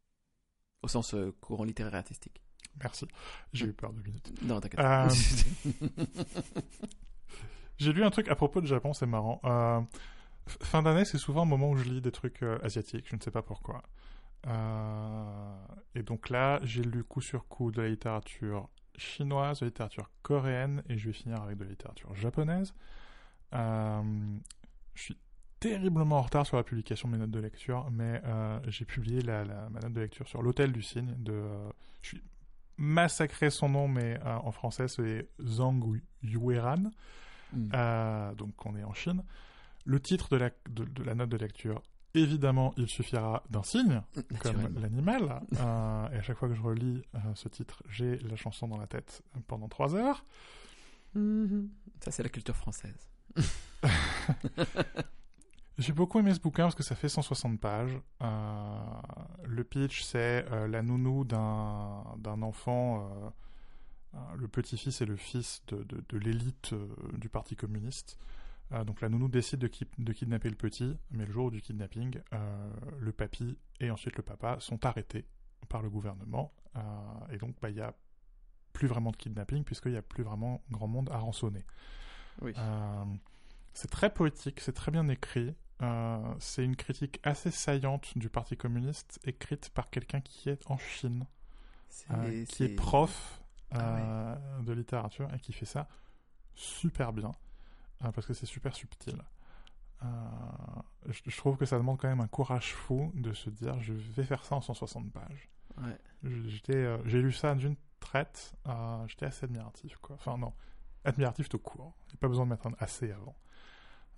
Au 0.83 0.89
sens 0.89 1.15
euh, 1.15 1.33
courant 1.41 1.65
littéraire 1.65 1.95
et 1.95 1.99
artistique. 1.99 2.43
Merci. 2.81 3.07
J'ai 3.53 3.67
eu 3.67 3.73
peur 3.73 3.93
deux 3.93 4.03
minutes. 4.03 4.33
Non, 4.43 4.61
t'inquiète. 4.61 4.81
Euh, 4.81 5.09
J'ai 7.79 7.93
lu 7.93 8.05
un 8.05 8.11
truc 8.11 8.29
à 8.29 8.37
propos 8.37 8.61
de 8.61 8.67
Japon, 8.67 8.93
c'est 8.93 9.07
marrant. 9.07 9.41
Euh, 9.45 9.81
fin 10.47 10.83
d'année, 10.83 11.05
c'est 11.05 11.19
souvent 11.19 11.43
un 11.43 11.47
moment 11.47 11.71
où 11.71 11.77
je 11.77 11.85
lis 11.85 12.01
des 12.01 12.13
trucs 12.13 12.43
asiatiques, 12.63 13.07
je 13.09 13.17
ne 13.17 13.21
sais 13.21 13.31
pas 13.31 13.43
pourquoi. 13.43 13.83
Euh, 14.47 15.55
et 15.95 16.03
donc 16.03 16.29
là, 16.31 16.59
j'ai 16.63 16.83
lu 16.83 17.05
coup 17.05 17.21
sur 17.21 17.47
coup 17.49 17.71
de 17.71 17.81
la 17.83 17.89
littérature 17.89 18.69
chinoise, 18.97 19.61
de 19.61 19.65
la 19.67 19.69
littérature 19.69 20.11
coréenne, 20.23 20.83
et 20.89 20.99
je 20.99 21.07
vais 21.07 21.13
finir 21.13 21.41
avec 21.43 21.57
de 21.59 21.65
la 21.65 21.71
littérature 21.71 22.15
japonaise. 22.15 22.75
Euh, 23.55 24.03
je 24.95 25.03
suis 25.03 25.17
terriblement 25.61 26.19
en 26.19 26.23
retard 26.23 26.45
sur 26.47 26.57
la 26.57 26.65
publication 26.65 27.09
de 27.09 27.13
mes 27.15 27.19
notes 27.21 27.31
de 27.31 27.39
lecture, 27.39 27.89
mais 27.91 28.21
euh, 28.25 28.59
j'ai 28.69 28.85
publié 28.85 29.21
la, 29.23 29.45
la- 29.45 29.69
ma 29.71 29.81
note 29.81 29.93
de 29.93 30.01
lecture 30.01 30.27
sur 30.27 30.43
l'Hôtel 30.43 30.73
du 30.73 30.83
Cygne. 30.83 31.15
De, 31.19 31.45
je 32.03 32.09
suis 32.09 32.23
massacré 32.79 33.51
son 33.51 33.69
nom, 33.69 33.87
mais 33.87 34.19
en 34.25 34.51
français 34.51 34.89
c'est 34.89 35.29
Zhang 35.41 36.01
Yueran. 36.23 36.91
Hmm. 37.53 37.69
Donc 38.37 38.67
on 38.67 38.75
est 38.77 38.83
en 38.83 38.95
Chine. 38.95 39.23
Le 39.85 40.01
titre 40.01 40.29
de 40.31 40.37
la, 40.37 40.51
de, 40.71 40.85
de 40.85 41.03
la 41.05 41.15
note 41.15 41.29
de 41.29 41.37
lecture, 41.37 41.83
évidemment, 42.15 42.75
il 42.77 42.89
suffira 42.89 43.43
d'un 43.51 43.63
signe, 43.63 44.03
comme 44.41 44.79
l'animal. 44.81 45.41
Euh, 45.59 46.09
et 46.11 46.17
à 46.17 46.23
chaque 46.23 46.37
fois 46.37 46.49
que 46.49 46.55
je 46.55 46.63
relis 46.63 47.03
euh, 47.15 47.19
ce 47.35 47.49
titre, 47.49 47.83
j'ai 47.89 48.19
la 48.19 48.37
chanson 48.37 48.69
dans 48.69 48.79
la 48.79 48.87
tête 48.87 49.23
pendant 49.47 49.69
trois 49.69 49.95
heures. 49.95 50.25
Mhm. 51.15 51.71
Ça, 52.01 52.11
c'est 52.11 52.23
la 52.23 52.29
culture 52.29 52.57
française. 52.57 53.09
J'ai 55.79 55.95
beaucoup 55.95 56.19
aimé 56.19 56.35
ce 56.35 56.39
bouquin 56.39 56.65
parce 56.65 56.75
que 56.75 56.83
ça 56.83 56.95
fait 56.95 57.09
160 57.09 57.59
pages. 57.59 57.99
Euh, 58.21 58.77
le 59.45 59.65
pitch, 59.65 60.03
c'est 60.03 60.45
la 60.69 60.83
nounou 60.83 61.25
d'un 61.25 62.43
enfant, 62.43 63.33
le 64.37 64.49
petit-fils 64.49 65.01
et 65.01 65.07
le 65.07 65.17
fils 65.17 65.63
de, 65.69 65.83
de, 65.85 66.05
de 66.11 66.19
l'élite 66.19 66.75
du 67.15 67.31
Parti 67.31 67.57
communiste. 67.57 68.19
Euh, 68.73 68.85
donc 68.85 69.01
la 69.01 69.09
nounou 69.09 69.29
décide 69.29 69.59
de, 69.61 69.69
ki- 69.69 69.89
de 69.99 70.13
kidnapper 70.13 70.49
le 70.49 70.57
petit, 70.57 70.97
mais 71.11 71.27
le 71.27 71.33
jour 71.33 71.51
du 71.51 71.61
kidnapping, 71.61 72.21
euh, 72.33 72.73
le 73.01 73.13
papy 73.13 73.59
et 73.81 73.91
ensuite 73.91 74.17
le 74.17 74.23
papa 74.23 74.57
sont 74.61 74.85
arrêtés 74.87 75.27
par 75.69 75.83
le 75.83 75.91
gouvernement. 75.91 76.53
Euh, 76.77 76.81
et 77.31 77.39
donc 77.39 77.55
bah, 77.61 77.69
il 77.69 77.75
n'y 77.75 77.83
a 77.83 77.95
plus 78.73 78.87
vraiment 78.89 79.11
de 79.11 79.17
kidnapping 79.17 79.65
puisqu'il 79.65 79.93
n'y 79.93 79.99
a 79.99 80.03
plus 80.03 80.23
vraiment 80.25 80.63
grand 80.71 80.89
monde 80.89 81.11
à 81.11 81.19
rançonner. 81.19 81.65
Oui. 82.41 82.53
C'est 83.75 83.91
très 83.91 84.13
poétique, 84.13 84.61
c'est 84.61 84.73
très 84.73 84.91
bien 84.91 85.09
écrit. 85.09 85.55
C'est 86.39 86.65
une 86.65 86.77
critique 86.77 87.19
assez 87.25 87.51
saillante 87.51 88.17
du 88.17 88.31
Parti 88.31 88.57
communiste, 88.57 89.19
écrite 89.25 89.71
par 89.71 89.91
quelqu'un 89.91 90.21
qui 90.21 90.49
est 90.49 90.63
en 90.71 90.79
Chine, 90.79 91.27
qui 92.47 92.63
est 92.65 92.69
prof 92.77 93.43
Ah 93.73 94.39
de 94.63 94.73
littérature 94.73 95.29
et 95.35 95.39
qui 95.41 95.53
fait 95.53 95.67
ça 95.67 95.89
super 96.55 97.13
bien, 97.13 97.33
parce 98.11 98.27
que 98.27 98.35
c'est 98.35 98.47
super 98.47 98.75
subtil. 98.75 99.23
Euh, 100.03 100.07
je, 101.07 101.21
je 101.27 101.37
trouve 101.37 101.57
que 101.57 101.65
ça 101.67 101.77
demande 101.79 101.99
quand 101.99 102.09
même 102.09 102.21
un 102.21 102.27
courage 102.27 102.75
fou 102.75 103.13
de 103.15 103.33
se 103.33 103.51
dire 103.51 103.79
je 103.81 103.93
vais 103.93 104.25
faire 104.25 104.45
ça 104.45 104.57
en 104.57 104.61
160 104.61 105.13
pages. 105.13 105.49
Ouais. 105.81 105.97
Je- 106.25 106.49
J'étais, 106.49 106.75
euh, 106.75 106.99
j'ai 107.07 107.23
lu 107.23 107.31
ça 107.33 107.55
d'une 107.55 107.77
traite, 108.01 108.55
euh, 108.67 109.07
j'étais 109.07 109.27
assez 109.27 109.45
admiratif, 109.45 109.97
quoi. 109.99 110.17
Enfin, 110.17 110.37
non, 110.39 110.53
admiratif 111.05 111.49
tout 111.49 111.59
court. 111.61 111.95
Il 112.09 112.13
n'y 112.13 112.15
a 112.15 112.19
pas 112.19 112.29
besoin 112.29 112.45
de 112.47 112.51
mettre 112.51 112.67
un 112.67 112.75
assez 112.79 113.13
avant. 113.13 113.37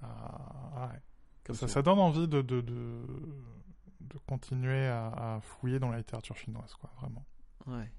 Ouais. 0.03 1.01
Comme 1.45 1.57
Ça, 1.57 1.83
donne 1.83 1.99
envie 1.99 2.27
de, 2.29 2.41
de, 2.41 2.61
de, 2.63 3.03
de 4.01 4.19
continuer 4.27 4.87
à, 4.87 5.35
à 5.37 5.41
fouiller 5.41 5.79
dans 5.79 5.91
la 5.91 5.99
littérature 5.99 6.37
chinoise, 6.37 6.75
quoi, 6.75 6.91
vraiment. 6.99 7.25
Ouais. 7.67 7.91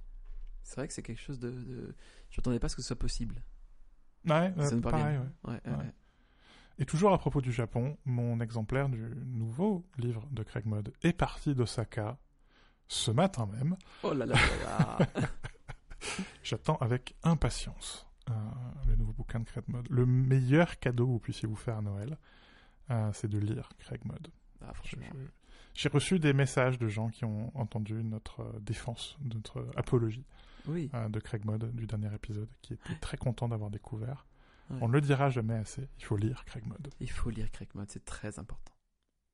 C'est 0.63 0.75
vrai 0.77 0.87
que 0.87 0.93
c'est 0.93 1.03
quelque 1.03 1.21
chose 1.21 1.39
de. 1.39 1.51
de... 1.51 1.95
Je 2.31 2.39
m'attendais 2.39 2.59
pas 2.59 2.65
à 2.65 2.69
ce 2.69 2.75
que 2.75 2.81
ce 2.81 2.87
soit 2.87 2.95
possible. 2.99 3.43
Ouais, 4.27 4.53
euh, 4.57 4.81
pareil, 4.81 5.17
ouais. 5.17 5.23
Ouais, 5.51 5.53
ouais, 5.65 5.71
Ouais. 5.71 5.77
ouais. 5.77 5.93
Et 6.77 6.85
toujours 6.85 7.13
à 7.13 7.17
propos 7.17 7.39
du 7.41 7.51
Japon, 7.53 7.97
mon 8.05 8.39
exemplaire 8.41 8.89
du 8.89 9.01
nouveau 9.27 9.85
livre 9.97 10.27
de 10.31 10.43
Craig 10.43 10.65
Mod 10.65 10.91
est 11.03 11.13
parti 11.13 11.55
d'Osaka 11.55 12.17
ce 12.87 13.11
matin 13.11 13.45
même. 13.45 13.77
Oh 14.03 14.13
là 14.13 14.25
là 14.25 14.35
là 14.35 14.97
là. 15.07 15.07
J'attends 16.43 16.75
avec 16.77 17.15
impatience 17.23 18.05
euh, 18.29 18.33
le 18.87 18.95
nouveau 18.95 19.13
bouquin 19.13 19.39
de 19.39 19.45
Craig 19.45 19.63
Mod. 19.67 19.87
Le 19.89 20.05
meilleur 20.05 20.77
cadeau 20.79 21.05
que 21.05 21.11
vous 21.11 21.19
puissiez 21.19 21.47
vous 21.47 21.55
faire 21.55 21.77
à 21.77 21.81
Noël, 21.81 22.17
euh, 22.91 23.09
c'est 23.13 23.29
de 23.29 23.39
lire 23.39 23.69
Craig 23.79 24.01
Mod. 24.05 24.27
Ah, 24.61 24.73
J'ai 25.73 25.89
reçu 25.89 26.19
des 26.19 26.33
messages 26.33 26.77
de 26.79 26.87
gens 26.87 27.09
qui 27.09 27.23
ont 27.25 27.51
entendu 27.57 28.03
notre 28.03 28.59
défense, 28.61 29.17
notre 29.23 29.65
apologie 29.75 30.25
Oui. 30.67 30.89
euh, 30.93 31.09
de 31.09 31.19
Craig 31.19 31.45
Mod 31.45 31.71
du 31.75 31.85
dernier 31.87 32.13
épisode, 32.13 32.49
qui 32.61 32.73
étaient 32.73 32.95
très 33.01 33.17
contents 33.17 33.47
d'avoir 33.47 33.69
découvert. 33.69 34.25
Ouais. 34.69 34.77
On 34.81 34.87
ne 34.87 34.93
le 34.93 35.01
dira 35.01 35.29
jamais 35.29 35.53
assez, 35.55 35.87
il 35.99 36.05
faut 36.05 36.17
lire 36.17 36.43
Craig 36.45 36.65
Mod. 36.65 36.89
Il 36.99 37.09
faut 37.09 37.29
lire 37.29 37.51
Craig 37.51 37.69
Mod, 37.75 37.85
c'est 37.89 38.03
très 38.05 38.39
important. 38.39 38.73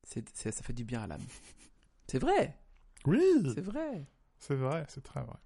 C'est, 0.03 0.27
c'est- 0.36 0.51
ça 0.51 0.63
fait 0.63 0.73
du 0.73 0.84
bien 0.84 1.01
à 1.03 1.07
l'âme. 1.07 1.21
C'est 2.07 2.19
vrai, 2.19 2.57
Oui, 3.05 3.21
c'est 3.55 3.61
vrai. 3.61 4.05
c'est 4.39 4.55
vrai, 4.55 4.86
c'est 4.89 5.03
très 5.03 5.21
vrai. 5.21 5.38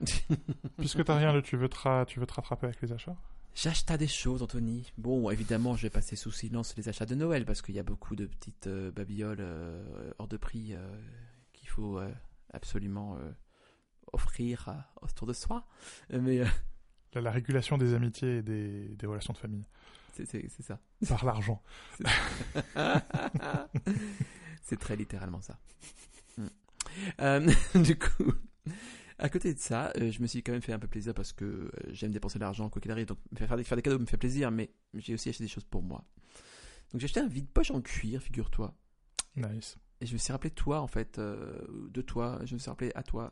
Puisque 0.78 1.04
t'as 1.04 1.16
rien 1.16 1.40
tu 1.40 1.56
veux 1.56 1.68
te, 1.68 2.04
tu 2.04 2.20
veux 2.20 2.26
te 2.26 2.34
rattraper 2.34 2.66
avec 2.66 2.80
les 2.82 2.92
achats? 2.92 3.16
J'acheta 3.54 3.96
des 3.96 4.06
choses, 4.08 4.42
Anthony. 4.42 4.92
Bon, 4.98 5.30
évidemment, 5.30 5.76
je 5.76 5.82
vais 5.82 5.90
passer 5.90 6.14
sous 6.16 6.30
silence 6.30 6.76
les 6.76 6.88
achats 6.90 7.06
de 7.06 7.14
Noël 7.14 7.46
parce 7.46 7.62
qu'il 7.62 7.74
y 7.74 7.78
a 7.78 7.82
beaucoup 7.82 8.14
de 8.14 8.26
petites 8.26 8.66
euh, 8.66 8.90
babioles 8.90 9.38
euh, 9.40 10.12
hors 10.18 10.28
de 10.28 10.36
prix 10.36 10.74
euh, 10.74 10.86
qu'il 11.54 11.68
faut 11.68 11.98
absolument 12.52 13.16
offrir 14.12 14.68
à- 14.68 14.90
autour 15.02 15.26
de 15.26 15.32
soi. 15.32 15.66
Euh, 16.12 16.20
Mais 16.20 16.40
euh, 16.40 16.46
la, 17.14 17.20
la 17.20 17.30
régulation 17.30 17.78
des 17.78 17.94
amitiés 17.94 18.38
et 18.38 18.42
des, 18.42 18.88
des 18.96 19.06
relations 19.06 19.32
de 19.32 19.38
famille 19.38 19.64
c'est, 20.24 20.48
ça. 20.62 20.78
par 21.08 21.24
l'argent. 21.26 21.62
c'est 24.62 24.78
très 24.78 24.96
littéralement 24.96 25.40
ça. 25.42 25.58
Mm. 26.38 26.46
Euh, 27.20 27.52
du 27.74 27.98
coup, 27.98 28.32
à 29.18 29.28
côté 29.28 29.52
de 29.54 29.58
ça, 29.58 29.92
euh, 29.96 30.10
je 30.10 30.20
me 30.22 30.26
suis 30.26 30.42
quand 30.42 30.52
même 30.52 30.62
fait 30.62 30.72
un 30.72 30.78
peu 30.78 30.88
plaisir 30.88 31.12
parce 31.14 31.32
que 31.32 31.44
euh, 31.44 31.70
j'aime 31.88 32.12
dépenser 32.12 32.38
de 32.38 32.44
l'argent 32.44 32.68
quoi 32.70 32.80
qu'il 32.80 32.90
arrive. 32.90 33.06
Donc 33.06 33.18
faire, 33.36 33.48
faire 33.48 33.56
des, 33.56 33.64
faire 33.64 33.76
des 33.76 33.82
cadeaux 33.82 33.98
me 33.98 34.06
fait 34.06 34.16
plaisir, 34.16 34.50
mais 34.50 34.70
j'ai 34.94 35.14
aussi 35.14 35.28
acheté 35.28 35.44
des 35.44 35.48
choses 35.48 35.64
pour 35.64 35.82
moi. 35.82 36.04
Donc 36.92 37.00
j'ai 37.00 37.04
acheté 37.06 37.20
un 37.20 37.28
vide-poche 37.28 37.70
en 37.70 37.80
cuir, 37.80 38.22
figure-toi. 38.22 38.74
Nice. 39.36 39.76
Et 40.00 40.06
je 40.06 40.12
me 40.12 40.18
suis 40.18 40.32
rappelé 40.32 40.50
toi, 40.50 40.80
en 40.80 40.86
fait, 40.86 41.18
euh, 41.18 41.58
de 41.90 42.02
toi. 42.02 42.38
Je 42.44 42.54
me 42.54 42.58
suis 42.58 42.68
rappelé 42.68 42.92
à 42.94 43.02
toi, 43.02 43.30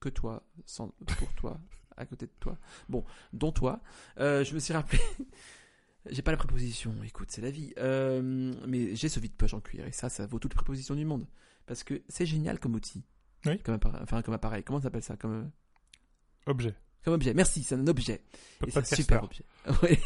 que, 0.00 0.08
toi, 0.08 0.42
sans, 0.66 0.88
pour 1.18 1.32
toi, 1.34 1.58
à 1.96 2.04
côté 2.04 2.26
de 2.26 2.32
toi. 2.38 2.58
Bon, 2.88 3.04
dont 3.32 3.52
toi. 3.52 3.80
Euh, 4.18 4.44
je 4.44 4.54
me 4.54 4.58
suis 4.58 4.74
rappelé. 4.74 5.00
j'ai 6.10 6.22
pas 6.22 6.30
la 6.30 6.36
préposition, 6.36 6.94
écoute, 7.04 7.30
c'est 7.30 7.40
la 7.40 7.50
vie. 7.50 7.72
Euh, 7.78 8.52
mais 8.66 8.94
j'ai 8.94 9.08
ce 9.08 9.20
vide-poche 9.20 9.54
en 9.54 9.60
cuir, 9.60 9.86
et 9.86 9.92
ça, 9.92 10.08
ça 10.08 10.26
vaut 10.26 10.38
toute 10.38 10.54
préposition 10.54 10.94
du 10.94 11.04
monde. 11.04 11.26
Parce 11.66 11.82
que 11.84 12.02
c'est 12.08 12.26
génial 12.26 12.58
comme 12.58 12.74
outil. 12.74 13.04
Oui. 13.46 13.58
Comme 13.60 13.74
appareil, 13.76 14.00
enfin, 14.02 14.20
comme 14.22 14.34
appareil. 14.34 14.62
Comment 14.62 14.80
ça 14.80 14.84
s'appelle 14.84 15.02
ça? 15.02 15.16
Comme, 15.16 15.50
Objet. 16.46 16.74
comme 17.04 17.14
objet. 17.14 17.34
Merci, 17.34 17.62
c'est 17.62 17.74
un 17.76 17.86
objet. 17.86 18.22
Et 18.66 18.70
c'est 18.70 18.80
un 18.80 18.84
super 18.84 19.24
objet. 19.24 19.44
Ouais. 19.82 19.98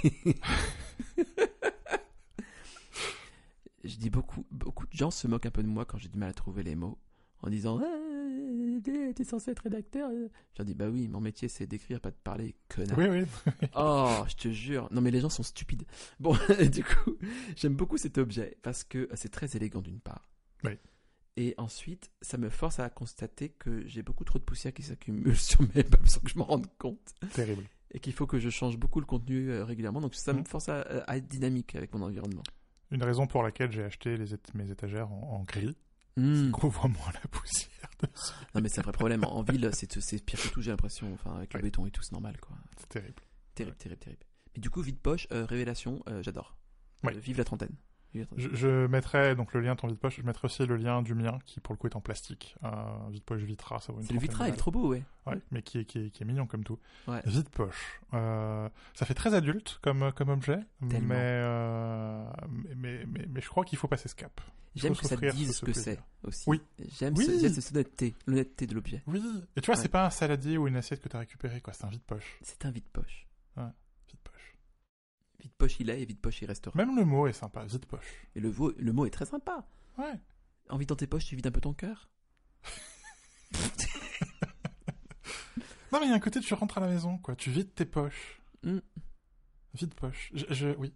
Je 3.87 3.97
dis 3.97 4.11
beaucoup, 4.11 4.45
beaucoup 4.51 4.87
de 4.87 4.93
gens 4.97 5.11
se 5.11 5.27
moquent 5.29 5.47
un 5.47 5.51
peu 5.51 5.63
de 5.63 5.69
moi 5.69 5.85
quand 5.85 5.99
j'ai 5.99 6.09
du 6.09 6.19
mal 6.19 6.31
à 6.31 6.35
trouver 6.35 6.63
les 6.63 6.75
mots 6.77 6.99
en 7.43 7.51
disant 7.51 7.81
ah, 7.83 8.83
t'es 9.15 9.25
censé 9.25 9.51
être 9.51 9.61
rédacteur. 9.61 10.11
Je 10.11 10.59
leur 10.59 10.67
dis 10.67 10.75
bah 10.75 10.89
oui, 10.89 11.09
mon 11.09 11.21
métier 11.21 11.49
c'est 11.49 11.67
d'écrire, 11.67 12.01
pas 12.01 12.11
de 12.11 12.17
parler, 12.17 12.55
connard. 12.69 12.99
Oui, 12.99 13.07
oui. 13.09 13.25
Oh, 13.77 14.23
je 14.29 14.35
te 14.37 14.49
jure. 14.51 14.89
Non 14.91 15.01
mais 15.01 15.11
les 15.11 15.21
gens 15.21 15.29
sont 15.31 15.43
stupides. 15.43 15.85
Bon, 16.21 16.37
du 16.73 16.85
coup, 16.85 17.17
j'aime 17.57 17.75
beaucoup 17.75 17.97
cet 17.99 18.19
objet 18.19 18.57
parce 18.63 18.85
que 18.85 19.09
c'est 19.15 19.31
très 19.31 19.57
élégant 19.57 19.81
d'une 19.83 20.01
part. 20.01 20.29
Oui. 20.65 20.73
Et 21.39 21.55
ensuite, 21.59 22.11
ça 22.23 22.39
me 22.39 22.49
force 22.49 22.79
à 22.81 22.89
constater 22.89 23.51
que 23.51 23.87
j'ai 23.87 24.03
beaucoup 24.03 24.25
trop 24.25 24.39
de 24.39 24.45
poussière 24.45 24.73
qui 24.73 24.83
s'accumule 24.83 25.37
sur 25.37 25.61
mes 25.63 25.69
meubles 25.83 26.09
sans 26.09 26.21
que 26.21 26.31
je 26.31 26.39
m'en 26.39 26.45
rende 26.47 26.67
compte 26.79 27.15
Terrible. 27.35 27.65
et 27.93 28.01
qu'il 28.01 28.15
faut 28.15 28.27
que 28.27 28.39
je 28.39 28.49
change 28.49 28.79
beaucoup 28.79 29.01
le 29.01 29.07
contenu 29.07 29.51
euh, 29.51 29.65
régulièrement. 29.65 30.01
Donc 30.01 30.15
ça 30.15 30.33
me 30.33 30.39
Mhm. 30.39 30.47
force 30.47 30.69
à, 30.71 30.81
à 30.81 31.17
être 31.19 31.27
dynamique 31.27 31.75
avec 31.75 31.93
mon 31.95 32.03
environnement. 32.03 32.43
Une 32.91 33.03
raison 33.03 33.27
pour 33.27 33.43
laquelle 33.43 33.73
j'ai 33.73 33.83
acheté 33.85 34.17
les 34.17 34.27
mes 34.55 34.71
étagères 34.71 35.11
en, 35.13 35.39
en 35.41 35.45
gris, 35.45 35.77
Mhm. 36.19 36.51
couvre 36.51 36.89
moins 36.89 37.13
la 37.13 37.21
poussière 37.29 37.91
dessus. 38.03 38.33
Non 38.55 38.63
mais 38.63 38.69
c'est 38.71 38.79
un 38.81 38.85
vrai 38.85 38.93
problème. 38.93 39.23
En 39.25 39.43
ville, 39.43 39.69
c'est 39.75 40.25
pire 40.25 40.41
que 40.41 40.49
tout, 40.49 40.63
j'ai 40.63 40.71
l'impression. 40.71 41.13
Enfin, 41.13 41.37
avec 41.37 41.53
le 41.53 41.59
Ouais. 41.59 41.63
béton 41.65 41.85
et 41.85 41.91
tout, 41.91 42.03
c'est 42.03 42.13
normal 42.13 42.39
quoi. 42.41 42.57
C'est 42.79 42.89
terrible. 42.89 43.23
Terrible, 43.55 43.77
terrible, 43.77 44.01
terrible. 44.01 44.23
Mais 44.55 44.61
du 44.61 44.71
coup, 44.71 44.81
vide 44.81 44.99
poche, 44.99 45.27
euh, 45.33 45.45
révélation, 45.45 46.03
euh, 46.09 46.23
j'adore. 46.23 46.57
Ouais. 47.03 47.15
Euh, 47.15 47.19
vive 47.19 47.37
la 47.37 47.45
trentaine. 47.45 47.75
Je, 48.37 48.49
je 48.55 48.87
mettrai 48.87 49.35
donc 49.35 49.53
le 49.55 49.61
lien 49.61 49.75
de 49.75 49.81
ton 49.81 49.87
vide 49.89 49.99
poche, 49.99 50.17
je 50.17 50.23
mettrai 50.23 50.47
aussi 50.47 50.65
le 50.67 50.77
lien 50.77 51.03
du 51.03 51.15
mien 51.15 51.39
qui 51.45 51.61
pour 51.61 51.75
le 51.75 51.79
coup 51.79 51.87
est 51.87 51.97
en 51.97 52.01
plastique. 52.01 52.57
Euh, 52.65 52.69
vide 53.11 53.23
poche 53.25 53.43
Vitra, 53.43 53.81
ça 53.81 53.93
vaut 53.93 54.01
une 54.01 54.07
C'est 54.07 54.15
le 54.15 54.21
vitrail, 54.21 54.51
il 54.51 54.55
est 54.55 54.57
trop 54.57 54.71
beau, 54.71 54.89
ouais. 54.89 55.03
Ouais, 55.27 55.39
mais 55.51 55.63
qui 55.63 55.79
est, 55.81 55.85
qui, 55.85 55.99
est, 56.07 56.11
qui 56.11 56.23
est 56.23 56.27
mignon 56.27 56.47
comme 56.47 56.65
tout. 56.65 56.79
Ouais. 57.09 57.21
Vide 57.27 57.49
poche. 57.49 58.01
Euh, 58.15 58.69
ça 58.95 59.07
fait 59.07 59.15
très 59.15 59.35
adulte 59.35 59.79
comme, 59.83 60.13
comme 60.13 60.29
objet, 60.29 60.59
mais, 60.81 61.01
euh, 61.11 62.25
mais, 62.49 62.75
mais, 62.77 63.07
mais, 63.07 63.27
mais 63.29 63.41
je 63.41 63.49
crois 63.49 63.65
qu'il 63.65 63.79
faut 63.79 63.89
passer 63.89 64.09
ce 64.09 64.15
cap. 64.15 64.41
J'aime 64.75 64.95
que 64.95 65.07
ça 65.07 65.17
dise 65.17 65.57
ce- 65.57 65.65
que 65.65 65.73
c'est 65.73 65.99
aussi. 66.23 66.45
Oui. 66.47 66.61
J'aime 66.99 67.15
Oui. 67.17 67.25
ce- 67.25 67.71
honnêteté, 67.73 68.15
l'honnêteté 68.27 68.67
de 68.67 68.75
l'objet. 68.75 69.03
Oui, 69.07 69.23
et 69.57 69.61
tu 69.63 69.67
vois, 69.67 69.75
Ouais. 69.77 69.81
c'est 69.83 69.89
pas 69.89 70.05
un 70.05 70.11
saladier 70.11 70.59
ou 70.59 70.69
une 70.69 70.77
assiette 70.77 71.01
que 71.01 71.09
tu 71.09 71.17
as 71.17 71.21
récupéré, 71.21 71.61
quoi. 71.63 71.73
C'est 71.73 71.87
un 71.87 71.89
vide 71.89 72.03
poche. 72.07 72.39
C'est 72.43 72.65
un 72.67 72.71
vide 72.71 72.85
poche. 72.93 73.26
Vide 75.47 75.55
poche. 75.59 75.77
Il 75.81 75.91
est 75.91 76.03
et 76.03 76.05
vide 76.07 76.21
poche 76.21 76.43
il 76.43 76.47
restera. 76.47 76.77
Même 76.77 76.97
le 76.97 77.05
mot 77.05 77.27
est 77.29 77.33
sympa, 77.33 77.65
vide 77.65 77.87
poche. 77.87 78.27
Et 78.35 78.41
le, 78.41 78.49
vo- 78.51 78.73
le 78.77 78.93
mot 78.93 79.07
est 79.07 79.11
très 79.11 79.27
sympa. 79.27 79.65
Ouais. 79.97 80.13
En 80.69 80.77
vidant 80.77 80.97
tes 80.97 81.07
poches, 81.07 81.27
tu 81.27 81.37
vides 81.37 81.47
un 81.47 81.51
peu 81.53 81.61
ton 81.61 81.73
cœur? 81.75 82.09
Non, 85.93 86.01
mais 86.01 86.07
il 86.07 86.11
y 86.11 86.13
a 86.13 86.17
un 86.17 86.21
côté, 86.21 86.41
tu 86.41 86.53
rentres 86.53 86.79
à 86.79 86.81
la 86.81 86.89
maison, 86.89 87.17
quoi. 87.19 87.37
Tu 87.37 87.51
vides 87.51 87.73
tes 87.75 87.85
poches. 87.85 88.41
Mm. 88.65 88.79
Vide 89.75 89.95
poche. 89.95 90.31
Je, 90.35 90.45
je- 90.51 90.75
oui. 90.79 90.93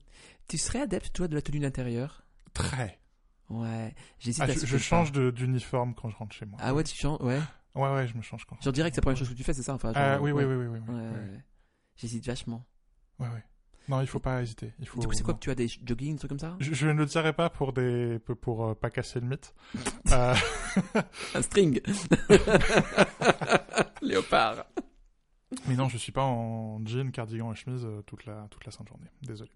Tu 0.48 0.58
serais 0.58 0.80
adepte, 0.80 1.12
toi, 1.12 1.28
de 1.28 1.34
la 1.36 1.42
tenue 1.42 1.60
d'intérieur? 1.60 2.24
Très. 2.52 3.00
Ouais. 3.48 3.94
J'hésite 4.18 4.42
Ah, 4.42 4.50
à 4.50 4.52
je, 4.52 4.76
change 4.78 5.12
de- 5.12 5.30
d'uniforme 5.30 5.94
quand 5.94 6.10
je 6.10 6.16
rentre 6.16 6.34
chez 6.34 6.44
moi. 6.44 6.58
Ah 6.60 6.74
ouais, 6.74 6.82
tu 6.82 6.96
changes, 6.96 7.20
ouais. 7.22 7.40
Ouais, 7.76 7.94
ouais, 7.94 8.08
je 8.08 8.16
me 8.16 8.22
change 8.22 8.44
quand 8.46 8.56
je 8.58 8.64
J'en 8.64 8.72
dirais 8.72 8.90
que 8.90 8.96
c'est 8.96 9.00
la 9.00 9.02
première 9.02 9.16
chose 9.16 9.28
que 9.30 9.34
tu 9.34 9.44
fais, 9.44 9.54
c'est 9.54 9.62
ça 9.62 9.74
enfin, 9.74 9.90
Euh, 9.94 10.14
genre, 10.14 10.22
oui, 10.22 10.32
ouais. 10.32 10.44
oui, 10.44 10.54
oui, 10.56 10.66
oui, 10.66 10.66
oui, 10.66 10.80
oui, 10.88 10.94
Ouais, 10.94 11.00
oui. 11.00 11.08
ouais, 11.28 11.30
ouais. 11.36 11.44
J'hésite 11.94 12.26
vachement. 12.26 12.66
Ouais, 13.20 13.28
ouais. 13.28 13.44
Non, 13.90 14.00
il 14.00 14.06
faut 14.06 14.20
pas 14.20 14.40
hésiter. 14.40 14.72
Il 14.78 14.86
faut... 14.86 15.00
Du 15.00 15.08
coup, 15.08 15.14
c'est 15.14 15.24
quoi 15.24 15.34
que 15.34 15.40
tu 15.40 15.50
as 15.50 15.56
des 15.56 15.66
jogging, 15.66 16.12
des 16.12 16.18
trucs 16.18 16.28
comme 16.28 16.38
ça? 16.38 16.56
Je, 16.60 16.72
je 16.72 16.86
ne 16.86 16.92
le 16.92 17.06
dirai 17.06 17.32
pas 17.32 17.50
pour 17.50 17.72
des 17.72 18.20
pour, 18.20 18.64
euh, 18.64 18.74
pas 18.74 18.88
casser 18.88 19.18
le 19.18 19.26
mythe. 19.26 19.52
Euh, 20.12 20.34
Un 21.34 21.42
string 21.42 21.80
Léopard 24.02 24.66
mais 25.66 25.74
non, 25.74 25.88
je 25.88 25.98
suis 25.98 26.12
pas 26.12 26.22
en 26.22 26.84
jean, 26.86 27.10
cardigan 27.10 27.52
et 27.52 27.56
chemise 27.56 27.84
euh, 27.84 28.02
toute 28.02 28.24
la 28.24 28.46
toute 28.50 28.64
la 28.64 28.70
sainte 28.70 28.86
journée. 28.88 29.08
Désolé. 29.22 29.50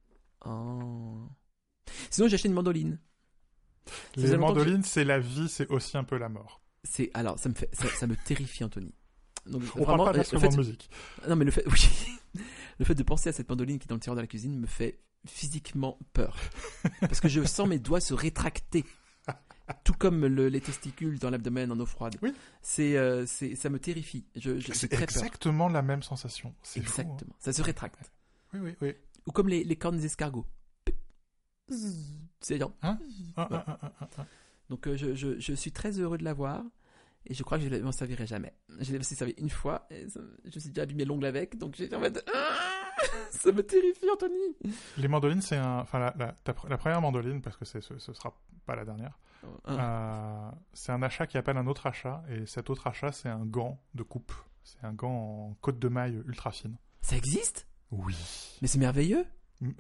Oh. 0.45 1.29
Sinon, 2.11 2.27
j'ai 2.27 2.35
acheté 2.35 2.49
une 2.49 2.55
mandoline. 2.55 2.99
Les 4.17 4.31
que 4.31 4.35
mandolines, 4.35 4.83
c'est 4.83 5.05
la 5.05 5.21
vie, 5.21 5.49
c'est 5.49 5.71
aussi 5.71 5.97
un 5.97 6.03
peu 6.03 6.19
la 6.19 6.29
mort. 6.29 6.61
C'est 6.83 7.11
alors 7.15 7.39
ça 7.39 7.49
me 7.49 7.55
fait 7.55 7.71
ça, 7.73 7.87
ça 7.89 8.07
me 8.09 8.17
terrifie 8.17 8.65
Anthony. 8.65 8.93
Donc 9.47 9.63
On 9.77 9.85
vraiment, 9.85 9.85
parle 9.85 10.05
pas 10.05 10.13
le 10.13 10.17
d'instruments 10.19 10.41
fait 10.43 10.49
de 10.49 10.57
musique. 10.57 10.91
non 11.29 11.37
mais 11.37 11.45
le 11.45 11.51
fait 11.51 11.65
oui, 11.71 12.41
le 12.79 12.85
fait 12.85 12.95
de 12.95 13.03
penser 13.03 13.29
à 13.29 13.33
cette 13.33 13.49
mandoline 13.49 13.79
qui 13.79 13.85
est 13.87 13.89
dans 13.89 13.95
le 13.97 14.01
tiroir 14.01 14.17
de 14.17 14.21
la 14.23 14.27
cuisine 14.27 14.59
me 14.59 14.67
fait 14.67 15.01
physiquement 15.27 15.99
peur 16.13 16.37
parce 17.01 17.21
que 17.21 17.29
je 17.29 17.43
sens 17.45 17.67
mes 17.69 17.79
doigts 17.79 18.01
se 18.01 18.15
rétracter. 18.15 18.85
Tout 19.83 19.95
comme 19.95 20.27
le- 20.27 20.49
les 20.49 20.61
testicules 20.61 21.19
dans 21.19 21.31
l'abdomen 21.31 21.73
en 21.73 21.81
eau 21.81 21.87
froide. 21.87 22.17
Oui. 22.21 22.35
C'est 22.61 22.99
euh, 22.99 23.25
c'est 23.25 23.55
ça 23.57 23.71
me 23.71 23.79
terrifie. 23.79 24.27
Je, 24.37 24.59
je 24.59 24.67
j'ai 24.67 24.75
C'est 24.75 24.89
peur. 24.89 25.01
exactement 25.01 25.69
la 25.69 25.81
même 25.81 26.03
sensation. 26.03 26.55
C'est 26.63 26.81
fou. 26.81 26.87
hein. 27.01 27.05
Exactement. 27.05 27.35
Ça 27.39 27.53
se 27.55 27.63
rétracte. 27.63 28.13
Oui, 28.53 28.61
oui, 28.63 28.75
oui. 28.83 28.93
Ou 29.27 29.33
comme 29.33 29.49
les, 29.49 29.65
les 29.65 29.77
cornes 29.77 29.97
des 29.97 30.05
escargots. 30.05 30.45
C'est 32.41 32.59
genre. 32.59 32.73
Voilà. 32.83 32.99
ah, 33.37 33.79
ah, 33.83 33.93
ah. 34.19 34.27
Donc 34.69 34.87
euh, 34.87 34.97
je, 34.97 35.15
je, 35.15 35.39
je 35.41 35.55
suis 35.55 35.73
très 35.73 35.99
heureux 35.99 36.19
de 36.19 36.25
l'avoir 36.25 36.63
et 37.27 37.35
je 37.35 37.43
crois 37.43 37.59
que 37.59 37.65
je 37.65 37.69
ne 37.69 37.79
m'en 37.81 37.93
servirai 37.93 38.27
jamais. 38.27 38.53
Je 38.81 38.93
l'ai 38.97 39.03
servi 39.03 39.35
une 39.39 39.51
fois 39.51 39.87
et 39.91 40.09
ça- 40.09 40.21
je 40.45 40.55
me 40.55 40.61
suis 40.61 40.71
déjà 40.71 40.83
abîmé 40.83 41.05
l'ongle 41.05 41.27
avec 41.27 41.59
donc 41.59 41.75
j'ai 41.77 41.93
en 41.95 42.01
mode 42.01 42.23
Ah 42.35 42.51
ça 43.31 43.53
me 43.53 43.63
terrifie 43.63 44.09
Anthony. 44.11 44.57
Les 44.97 45.09
mandolines, 45.09 45.43
c'est 45.43 45.57
un. 45.57 45.79
Enfin, 45.81 45.99
la, 45.99 46.15
la, 46.17 46.33
ta 46.45 46.53
pr- 46.53 46.69
la 46.69 46.79
première 46.79 47.01
mandoline, 47.01 47.43
parce 47.43 47.57
que 47.57 47.65
ce, 47.65 47.81
ce 47.81 47.99
sera 48.13 48.35
pas 48.65 48.77
la 48.77 48.85
dernière, 48.85 49.19
Ah, 49.65 50.49
euh, 50.53 50.57
c'est 50.73 50.93
un 50.93 51.03
achat 51.03 51.27
qui 51.27 51.37
appelle 51.37 51.57
un 51.59 51.67
autre 51.67 51.87
achat, 51.87 52.23
et 52.31 52.47
cet 52.47 52.71
autre 52.71 52.87
achat, 52.87 53.13
c'est 53.13 53.29
un 53.29 53.45
gant 53.45 53.81
de 53.95 54.03
coupe 54.05 54.33
C'est 54.63 54.83
un 54.85 54.93
gant 54.95 55.11
en 55.51 55.55
côte 55.61 55.79
de 55.79 55.89
maille 55.89 56.23
ultra 56.27 56.51
fine. 56.53 56.77
Ça 57.03 57.17
existe? 57.17 57.67
Oui. 57.91 58.17
Mais 58.63 58.69
c'est 58.69 58.79
merveilleux. 58.79 59.27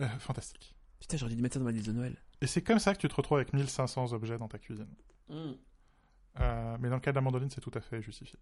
Euh, 0.00 0.08
fantastique. 0.18 0.74
Putain, 1.00 1.16
j'aurais 1.16 1.34
dû 1.34 1.40
mettre 1.42 1.54
ça 1.54 1.60
dans 1.60 1.64
ma 1.66 1.72
liste 1.72 1.86
de 1.86 1.92
Noël. 1.92 2.16
Et 2.42 2.46
c'est 2.46 2.62
comme 2.62 2.78
ça 2.80 2.94
que 2.94 3.00
tu 3.00 3.08
te 3.08 3.14
retrouves 3.14 3.38
avec 3.38 3.52
1500 3.54 4.12
objets 4.12 4.36
dans 4.38 4.48
ta 4.48 4.58
cuisine. 4.58 4.88
Euh, 6.40 6.76
mais 6.80 6.88
dans 6.88 6.96
le 6.96 7.00
cas 7.00 7.12
de 7.12 7.16
la 7.16 7.20
mandoline, 7.20 7.50
c'est 7.50 7.60
tout 7.60 7.70
à 7.74 7.80
fait 7.80 8.02
justifié. 8.02 8.38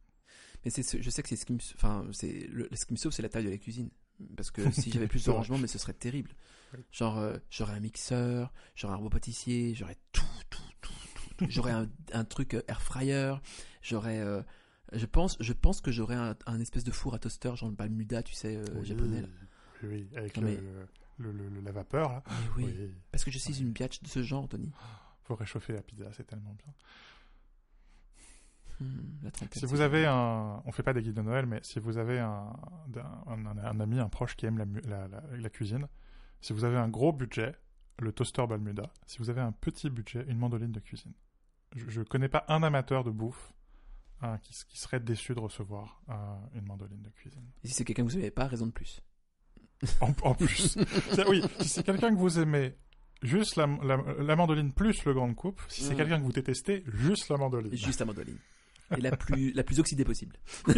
Mais 0.65 0.71
ce- 0.71 1.01
je 1.03 1.11
sais 1.11 1.23
que 1.23 1.29
c'est 1.29 1.37
ce 1.37 1.45
qui 1.45 1.53
me, 1.53 1.59
enfin, 1.75 2.07
c'est 2.13 2.49
ce 2.75 2.87
qui 2.87 2.93
me 2.93 2.99
sauve, 2.99 3.13
c'est 3.13 3.23
la 3.23 3.29
taille 3.29 3.45
de 3.45 3.51
la 3.51 3.59
cuisine. 3.59 3.91
Parce 4.37 4.51
que 4.51 4.63
si 4.73 4.91
j'avais 4.91 5.09
plus 5.09 5.25
de 5.25 5.31
rangement, 5.31 5.59
mais 5.59 5.67
ce 5.67 5.79
serait 5.79 5.93
terrible. 5.93 6.31
Genre, 6.91 7.19
euh, 7.19 7.37
j'aurais 7.51 7.75
un 7.75 7.81
mixeur, 7.81 8.53
j'aurais 8.75 8.95
un 8.95 8.97
robot 8.97 9.11
pâtissier, 9.11 9.75
j'aurais 9.75 9.97
tout, 10.13 10.23
tout, 10.49 10.63
tout, 10.81 10.93
tout, 11.15 11.35
tout. 11.37 11.47
j'aurais 11.51 11.73
un, 11.73 11.87
un 12.13 12.25
truc 12.25 12.55
euh, 12.55 12.63
air 12.69 12.81
fryer, 12.81 13.35
j'aurais, 13.83 14.21
euh, 14.21 14.41
je 14.95 15.05
pense, 15.05 15.37
je 15.41 15.53
pense 15.53 15.81
que 15.83 15.91
j'aurais 15.91 16.15
un, 16.15 16.35
un 16.47 16.61
espèce 16.61 16.85
de 16.85 16.91
four 16.93 17.13
à 17.15 17.19
toaster, 17.19 17.53
genre 17.57 17.69
le 17.69 17.75
Balmuda, 17.75 18.23
tu 18.23 18.33
sais, 18.35 18.59
Oui, 18.75 18.87
japonais. 18.87 19.21
là. 19.23 19.29
Oui, 19.83 19.89
oui, 19.91 20.17
avec 20.17 20.35
Non, 20.39 20.43
le, 20.45 20.49
mais- 20.49 20.61
le- 21.19 21.61
la 21.61 21.73
vapeur, 21.73 22.09
là. 22.11 22.23
Oui. 22.57 22.75
Parce 23.11 23.25
que 23.25 23.31
je 23.31 23.39
suis 23.39 23.61
une 23.61 23.73
biatch 23.73 24.01
de 24.03 24.09
ce 24.09 24.23
genre, 24.23 24.49
Tony. 24.49 24.71
Faut 25.25 25.35
réchauffer 25.35 25.75
la 25.75 25.83
pizza, 25.83 26.11
c'est 26.17 26.27
tellement 26.27 26.55
bien. 26.55 26.73
La 29.23 29.31
Si 29.53 29.67
vous 29.67 29.81
avez 29.81 30.07
un, 30.07 30.63
on 30.65 30.73
fait 30.73 30.83
pas 30.83 30.93
des 30.93 31.03
guides 31.03 31.15
de 31.15 31.23
Noël, 31.23 31.47
mais 31.47 31.61
si 31.63 31.79
vous 31.81 31.99
avez 31.99 32.19
un, 32.19 32.53
un, 33.27 33.47
un- 33.47 33.59
un 33.59 33.81
ami, 33.81 33.99
un 34.01 34.09
proche 34.09 34.37
qui 34.37 34.47
aime 34.47 34.59
la, 34.59 34.67
mu- 34.67 34.81
la, 34.85 35.09
la- 35.09 35.23
la 35.37 35.51
cuisine, 35.51 35.87
si 36.41 36.53
vous 36.53 36.65
avez 36.65 36.77
un 36.77 36.89
gros 36.89 37.13
budget, 37.13 37.55
le 37.99 38.13
toaster 38.13 38.47
Balmuda. 38.47 38.93
Si 39.07 39.19
vous 39.19 39.31
avez 39.31 39.41
un 39.41 39.53
petit 39.53 39.91
budget, 39.91 40.25
une 40.29 40.39
mandoline 40.39 40.73
de 40.73 40.81
cuisine. 40.81 41.13
Je, 41.77 41.89
je 41.89 42.03
connais 42.03 42.29
pas 42.29 42.45
un 42.49 42.63
amateur 42.63 43.05
de 43.05 43.11
bouffe 43.11 43.53
hein, 44.23 44.39
qui, 44.43 44.55
serait 44.79 45.01
déçu 45.01 45.35
de 45.35 45.41
recevoir 45.41 46.03
euh, 46.09 46.15
une 46.55 46.67
mandoline 46.67 47.03
de 47.03 47.11
cuisine. 47.11 47.45
Et 47.65 47.69
si 47.69 47.75
c'est 47.75 47.85
quelqu'un 47.85 48.05
que 48.05 48.11
vous 48.11 48.17
n'avez 48.19 48.31
pas, 48.31 48.47
raison 48.47 48.67
de 48.67 48.73
plus. 48.73 49.01
En, 50.01 50.13
en 50.23 50.35
plus, 50.35 50.77
oui, 51.29 51.43
si 51.61 51.69
c'est 51.69 51.83
quelqu'un 51.85 52.11
que 52.15 52.19
vous 52.19 52.39
aimez, 52.39 52.77
juste 53.23 53.57
la, 53.57 53.67
la, 53.83 53.97
la 54.19 54.37
mandoline 54.37 54.73
plus 54.73 55.05
le 55.05 55.13
grande 55.15 55.35
coupe. 55.35 55.61
Si 55.69 55.83
c'est 55.83 55.95
Mm. 55.95 55.97
quelqu'un 55.97 56.19
que 56.19 56.25
vous 56.25 56.33
détestez, 56.33 56.85
juste 56.87 57.29
la 57.31 57.37
mandoline. 57.37 57.75
Juste 57.77 58.01
la 58.01 58.07
mandoline. 58.07 58.39
Et 58.97 59.01
la 59.01 59.17
plus, 59.17 59.53
la 59.53 59.63
plus 59.65 59.81
oxydée 59.81 60.05
possible. 60.05 60.37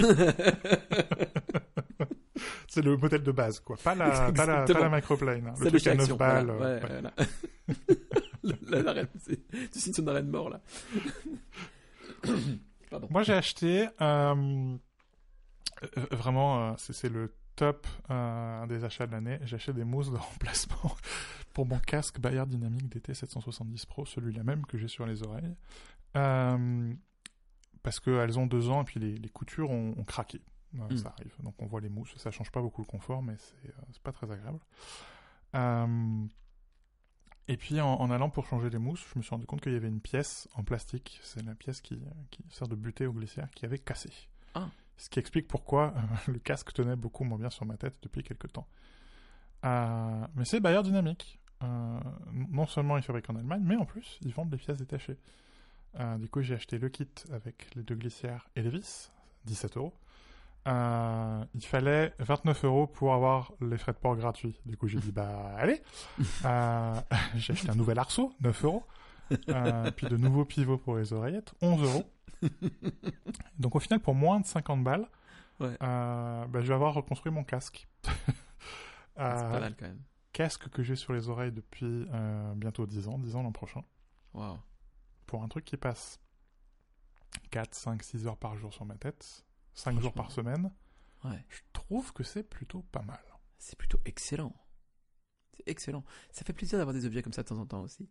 C'est 2.68 2.82
le 2.82 2.96
modèle 2.96 3.22
de 3.22 3.30
base, 3.32 3.60
quoi. 3.60 3.76
Pas 3.82 3.94
la, 3.94 4.32
pas 4.32 4.46
la, 4.46 4.64
pas 4.64 4.80
la 4.80 4.88
microplane. 4.96 5.46
hein. 5.46 5.52
C'est 5.56 5.64
Le 5.64 5.70
truc 5.70 5.86
à 5.86 5.90
chez 5.92 5.96
9 5.96 6.00
Action, 6.00 6.16
balles. 6.16 6.46
voilà, 6.50 6.64
euh, 6.64 6.80
ouais, 6.80 6.82
ouais. 6.82 7.00
voilà. 8.42 8.82
L'arène, 8.84 9.08
c'est- 9.20 9.40
tu 9.72 9.78
signes 9.78 9.92
son 9.94 10.06
arène 10.08 10.28
mort 10.28 10.50
là. 10.50 10.60
Pardon. 12.90 13.06
Moi, 13.10 13.22
j'ai 13.22 13.32
acheté 13.34 13.88
euh, 14.00 14.76
euh, 15.84 16.06
vraiment, 16.10 16.70
euh, 16.70 16.74
c'est 16.78 16.92
c'est 16.92 17.08
le 17.08 17.32
top 17.56 17.86
euh, 18.10 18.66
des 18.66 18.84
achats 18.84 19.06
de 19.06 19.12
l'année. 19.12 19.38
J'ai 19.44 19.56
acheté 19.56 19.72
des 19.72 19.84
mousses 19.84 20.10
de 20.10 20.16
remplacement 20.32 20.96
pour 21.52 21.66
mon 21.66 21.78
casque 21.78 22.18
Bayard 22.18 22.48
Dynamic 22.48 22.88
DT 22.88 23.14
770 23.14 23.86
Pro, 23.86 24.04
celui-là 24.04 24.42
même 24.42 24.66
que 24.66 24.76
j'ai 24.78 24.88
sur 24.88 25.06
les 25.06 25.22
oreilles, 25.22 25.54
Euh, 26.16 26.92
parce 27.84 28.00
qu'elles 28.00 28.38
ont 28.40 28.46
deux 28.46 28.70
ans 28.70 28.82
et 28.82 28.84
puis 28.84 28.98
les, 28.98 29.16
les 29.16 29.28
coutures 29.28 29.70
ont, 29.70 29.94
ont 29.96 30.04
craqué. 30.04 30.42
Euh, 30.74 30.88
Mm. 30.90 30.96
Ça 30.96 31.14
arrive. 31.16 31.32
Donc 31.42 31.54
on 31.60 31.66
voit 31.66 31.80
les 31.80 31.88
mousses, 31.88 32.16
ça 32.16 32.32
change 32.32 32.50
pas 32.50 32.60
beaucoup 32.60 32.80
le 32.82 32.86
confort, 32.86 33.22
mais 33.22 33.36
c'est 33.38 33.68
euh, 33.68 33.98
pas 34.02 34.10
très 34.10 34.28
agréable. 34.30 34.58
Euh, 35.54 36.26
et 37.46 37.56
puis 37.56 37.80
en, 37.80 37.94
en 37.94 38.10
allant 38.10 38.30
pour 38.30 38.46
changer 38.46 38.70
les 38.70 38.78
mousses, 38.78 39.06
je 39.12 39.18
me 39.18 39.22
suis 39.22 39.30
rendu 39.30 39.46
compte 39.46 39.60
qu'il 39.60 39.72
y 39.72 39.76
avait 39.76 39.88
une 39.88 40.00
pièce 40.00 40.48
en 40.54 40.64
plastique, 40.64 41.20
c'est 41.22 41.44
la 41.44 41.54
pièce 41.54 41.80
qui, 41.80 42.02
qui 42.30 42.42
sert 42.50 42.66
de 42.66 42.74
butée 42.74 43.06
aux 43.06 43.12
glissières, 43.12 43.50
qui 43.50 43.64
avait 43.66 43.78
cassé. 43.78 44.10
Ah. 44.54 44.68
Ce 44.96 45.08
qui 45.08 45.18
explique 45.18 45.46
pourquoi 45.46 45.94
euh, 45.96 46.32
le 46.32 46.38
casque 46.38 46.72
tenait 46.72 46.96
beaucoup 46.96 47.24
moins 47.24 47.38
bien 47.38 47.50
sur 47.50 47.66
ma 47.66 47.76
tête 47.76 47.98
depuis 48.02 48.22
quelques 48.22 48.52
temps. 48.52 48.66
Euh, 49.64 50.26
mais 50.34 50.44
c'est 50.44 50.60
Bayer 50.60 50.82
Dynamique. 50.82 51.38
Euh, 51.62 52.00
non 52.32 52.66
seulement 52.66 52.96
ils 52.96 53.02
fabriquent 53.02 53.30
en 53.30 53.36
Allemagne, 53.36 53.62
mais 53.64 53.76
en 53.76 53.86
plus 53.86 54.18
ils 54.22 54.34
vendent 54.34 54.50
des 54.50 54.56
pièces 54.56 54.78
détachées. 54.78 55.18
Euh, 56.00 56.16
du 56.18 56.28
coup, 56.28 56.42
j'ai 56.42 56.54
acheté 56.54 56.78
le 56.78 56.88
kit 56.88 57.08
avec 57.32 57.74
les 57.74 57.82
deux 57.82 57.94
glissières 57.94 58.48
et 58.56 58.62
les 58.62 58.70
vis, 58.70 59.12
17 59.44 59.76
euros. 59.76 59.94
Euh, 60.66 61.44
il 61.54 61.64
fallait 61.64 62.14
29 62.20 62.64
euros 62.64 62.86
pour 62.86 63.12
avoir 63.14 63.52
les 63.60 63.76
frais 63.78 63.92
de 63.92 63.98
port 63.98 64.16
gratuits. 64.16 64.58
Du 64.66 64.76
coup, 64.76 64.88
j'ai 64.88 64.98
dit, 64.98 65.12
bah, 65.12 65.54
allez. 65.58 65.82
Euh, 66.44 66.94
j'ai 67.36 67.52
acheté 67.52 67.70
un 67.70 67.74
nouvel 67.74 67.98
arceau, 67.98 68.32
9 68.40 68.64
euros. 68.64 68.82
Puis 69.28 70.06
de 70.08 70.16
nouveaux 70.16 70.44
pivots 70.44 70.78
pour 70.78 70.96
les 70.96 71.12
oreillettes, 71.12 71.54
11 71.62 71.82
euros. 71.82 72.04
Donc 73.58 73.76
au 73.76 73.80
final, 73.80 74.00
pour 74.00 74.14
moins 74.14 74.40
de 74.40 74.46
50 74.46 74.82
balles, 74.84 75.08
Ouais. 75.60 75.76
bah, 75.80 76.46
je 76.54 76.66
vais 76.66 76.74
avoir 76.74 76.94
reconstruit 76.94 77.30
mon 77.32 77.44
casque. 77.44 77.86
Ah, 79.16 79.36
c'est 79.38 79.44
pas 79.44 79.60
mal 79.60 79.76
quand 79.78 79.86
même. 79.86 80.00
casque 80.32 80.68
que 80.68 80.82
j'ai 80.82 80.96
sur 80.96 81.12
les 81.12 81.28
oreilles 81.28 81.52
depuis 81.52 82.06
bientôt 82.56 82.86
10 82.86 83.06
ans, 83.08 83.18
10 83.18 83.36
ans 83.36 83.42
l'an 83.44 83.52
prochain, 83.52 83.84
Waouh. 84.34 84.58
Pour 85.26 85.42
un 85.42 85.48
truc 85.48 85.64
qui 85.64 85.76
passe 85.76 86.20
4, 87.50 87.74
5, 87.74 88.02
6 88.02 88.26
heures 88.26 88.36
par 88.36 88.56
jour 88.56 88.72
sur 88.72 88.84
ma 88.84 88.94
tête, 88.96 89.44
5 89.74 90.00
jours 90.00 90.12
par 90.12 90.30
semaine, 90.30 90.70
Ouais. 91.24 91.44
je 91.48 91.60
trouve 91.72 92.12
que 92.12 92.22
c'est 92.22 92.42
plutôt 92.44 92.82
pas 92.92 93.02
mal. 93.02 93.22
C'est 93.58 93.76
plutôt 93.78 93.98
excellent. 94.04 94.54
C'est 95.56 95.66
excellent. 95.68 96.04
Ça 96.32 96.44
fait 96.44 96.52
plaisir 96.52 96.78
d'avoir 96.78 96.92
des 96.94 97.06
objets 97.06 97.22
comme 97.22 97.32
ça 97.32 97.42
de 97.42 97.48
temps 97.48 97.58
en 97.58 97.66
temps 97.66 97.80
aussi. 97.82 98.08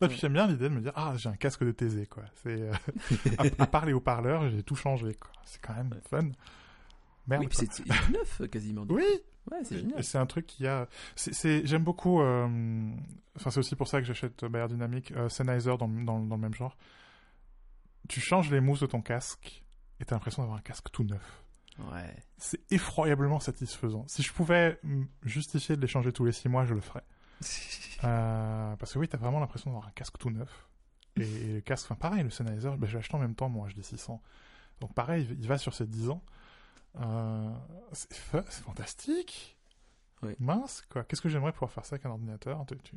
Et 0.00 0.08
puis 0.08 0.18
j'aime 0.18 0.32
bien 0.32 0.48
l'idée 0.48 0.68
de 0.68 0.74
me 0.74 0.80
dire, 0.80 0.92
ah, 0.96 1.14
j'ai 1.16 1.28
un 1.28 1.36
casque 1.36 1.62
de 1.64 1.70
TZ, 1.70 2.08
quoi. 2.08 2.24
C'est, 2.42 2.60
euh, 2.60 2.72
à, 3.38 3.62
à 3.62 3.66
part 3.68 3.86
les 3.86 3.92
haut-parleurs, 3.92 4.50
j'ai 4.50 4.64
tout 4.64 4.74
changé, 4.74 5.14
quoi. 5.14 5.30
C'est 5.44 5.60
quand 5.60 5.72
même 5.72 5.94
fun. 6.10 6.30
Merde. 7.26 7.44
oui, 7.44 7.68
c'est 7.70 8.10
neuf 8.10 8.42
quasiment. 8.50 8.84
donc. 8.86 8.96
Oui, 8.98 9.04
Ouais, 9.50 9.58
c'est 9.64 9.78
génial. 9.78 10.02
c'est 10.02 10.18
un 10.18 10.26
truc 10.26 10.46
qui 10.46 10.66
a. 10.66 10.88
c'est- 11.16 11.66
J'aime 11.66 11.84
beaucoup. 11.84 12.20
euh, 12.20 12.90
Enfin, 13.36 13.50
c'est 13.50 13.58
aussi 13.58 13.74
pour 13.76 13.88
ça 13.88 14.00
que 14.00 14.06
j'achète 14.06 14.44
Bayer 14.44 14.68
Dynamic, 14.68 15.10
euh, 15.12 15.28
Sennheiser 15.28 15.76
dans, 15.78 15.88
le- 15.88 16.04
dans, 16.04 16.18
le- 16.18 16.26
dans 16.28 16.36
le 16.36 16.40
même 16.42 16.54
genre. 16.54 16.76
Tu 18.08 18.20
changes 18.20 18.50
les 18.50 18.60
mousses 18.60 18.80
de 18.80 18.86
ton 18.86 19.00
casque 19.02 19.62
et 20.00 20.04
t'as 20.04 20.14
l'impression 20.16 20.42
d'avoir 20.42 20.58
un 20.58 20.62
casque 20.62 20.90
tout 20.92 21.02
neuf. 21.04 21.42
Ouais. 21.78 22.14
C'est 22.38 22.60
effroyablement 22.70 23.40
satisfaisant. 23.40 24.04
Si 24.06 24.22
je 24.22 24.32
pouvais 24.32 24.78
justifier 25.24 25.74
de 25.76 25.80
les 25.80 25.88
changer 25.88 26.12
tous 26.12 26.24
les 26.24 26.32
six 26.32 26.48
mois, 26.48 26.64
je 26.64 26.74
le 26.74 26.80
ferais. 26.80 27.04
Euh, 28.04 28.76
parce 28.76 28.92
que 28.92 28.98
oui, 28.98 29.08
t'as 29.08 29.16
vraiment 29.16 29.40
l'impression 29.40 29.70
d'avoir 29.70 29.88
un 29.88 29.92
casque 29.92 30.18
tout 30.18 30.28
neuf. 30.28 30.68
Et, 31.16 31.22
et 31.22 31.52
le 31.54 31.60
casque, 31.62 31.86
enfin 31.86 31.94
pareil, 31.94 32.22
le 32.22 32.28
Sennheiser, 32.28 32.70
ben, 32.76 32.86
je 32.86 32.92
l'ai 32.92 32.98
acheté 32.98 33.14
en 33.14 33.18
même 33.18 33.34
temps, 33.34 33.48
moi, 33.48 33.66
je 33.70 33.74
dis 33.74 33.82
600. 33.82 34.20
Donc 34.80 34.92
pareil, 34.94 35.26
il 35.40 35.46
va 35.48 35.56
sur 35.56 35.72
ses 35.72 35.86
10 35.86 36.10
ans. 36.10 36.22
Euh, 37.00 37.50
c'est 37.92 38.14
fa- 38.14 38.44
c'est 38.48 38.62
fantastique. 38.62 39.56
Oui. 40.22 40.34
Mince, 40.38 40.82
quoi. 40.90 41.04
Qu'est-ce 41.04 41.20
que 41.20 41.28
j'aimerais 41.28 41.52
pouvoir 41.52 41.70
faire 41.70 41.84
ça 41.84 41.94
avec 41.96 42.06
un 42.06 42.10
ordinateur? 42.10 42.64
Tu, 42.66 42.76
tu, 42.78 42.96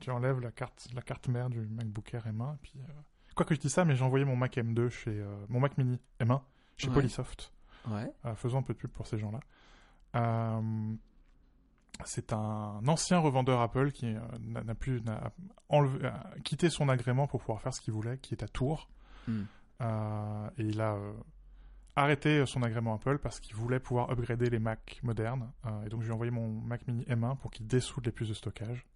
tu 0.00 0.10
enlèves 0.10 0.40
la 0.40 0.52
carte, 0.52 0.86
la 0.94 1.02
carte 1.02 1.28
mère 1.28 1.48
du 1.50 1.60
MacBook 1.60 2.12
Air 2.14 2.26
M1, 2.26 2.54
et 2.54 2.58
puis... 2.62 2.72
euh, 2.88 2.92
Quoi 3.34 3.44
que 3.46 3.54
je 3.54 3.60
dis 3.60 3.70
ça, 3.70 3.84
mais 3.84 3.96
j'ai 3.96 4.04
envoyé 4.04 4.24
mon 4.24 4.36
Mac 4.36 4.56
M2 4.56 4.90
chez... 4.90 5.10
euh, 5.10 5.44
mon 5.48 5.58
Mac 5.60 5.76
Mini 5.76 5.98
M1 6.20 6.40
chez 6.76 6.88
Ouais. 6.88 6.94
Polysoft. 6.94 7.52
Ouais. 7.88 8.10
Faisons 8.36 8.58
un 8.58 8.62
peu 8.62 8.74
de 8.74 8.78
pub 8.78 8.90
pour 8.90 9.06
ces 9.08 9.18
gens-là. 9.18 9.40
C'est 12.04 12.32
un 12.32 12.80
ancien 12.88 13.18
revendeur 13.18 13.60
Apple 13.60 13.92
qui 13.92 14.14
n'a 14.40 14.74
plus 14.74 15.00
n'a 15.02 15.32
enlevé, 15.68 16.06
a 16.08 16.30
quitté 16.44 16.68
son 16.70 16.88
agrément 16.88 17.26
pour 17.26 17.40
pouvoir 17.40 17.60
faire 17.60 17.72
ce 17.74 17.80
qu'il 17.80 17.92
voulait, 17.94 18.18
qui 18.18 18.34
est 18.34 18.42
à 18.42 18.48
Tours. 18.48 18.88
Hmm. 19.28 19.42
Et 20.58 20.62
il 20.64 20.80
a 20.80 20.96
arrêté 21.96 22.44
son 22.46 22.62
agrément 22.62 22.94
Apple 22.94 23.18
parce 23.18 23.40
qu'il 23.40 23.54
voulait 23.54 23.80
pouvoir 23.80 24.10
upgrader 24.10 24.50
les 24.50 24.58
Mac 24.58 25.00
modernes. 25.02 25.50
Euh, 25.66 25.84
et 25.86 25.88
donc, 25.88 26.00
je 26.00 26.06
lui 26.06 26.10
ai 26.10 26.14
envoyé 26.14 26.30
mon 26.30 26.48
Mac 26.48 26.86
Mini 26.86 27.04
M1 27.04 27.38
pour 27.38 27.50
qu'il 27.50 27.66
dessoude 27.66 28.06
les 28.06 28.12
puces 28.12 28.28
de 28.28 28.34
stockage. 28.34 28.86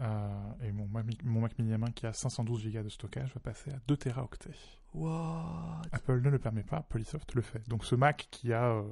Euh, 0.00 0.28
et 0.62 0.72
mon 0.72 0.86
Mac, 0.86 1.06
mon 1.22 1.40
Mac 1.40 1.58
Mini 1.58 1.72
M1 1.72 1.92
qui 1.92 2.06
a 2.06 2.12
512 2.12 2.72
Go 2.72 2.82
de 2.82 2.88
stockage 2.88 3.32
va 3.34 3.40
passer 3.40 3.70
à 3.70 3.78
2 3.86 3.96
Teraoctets. 3.96 4.80
What? 4.92 5.82
Apple 5.92 6.20
ne 6.20 6.30
le 6.30 6.38
permet 6.38 6.62
pas, 6.62 6.82
Polysoft 6.82 7.34
le 7.34 7.42
fait. 7.42 7.68
Donc 7.68 7.84
ce 7.84 7.94
Mac 7.94 8.28
qui 8.30 8.52
a 8.52 8.70
euh, 8.70 8.82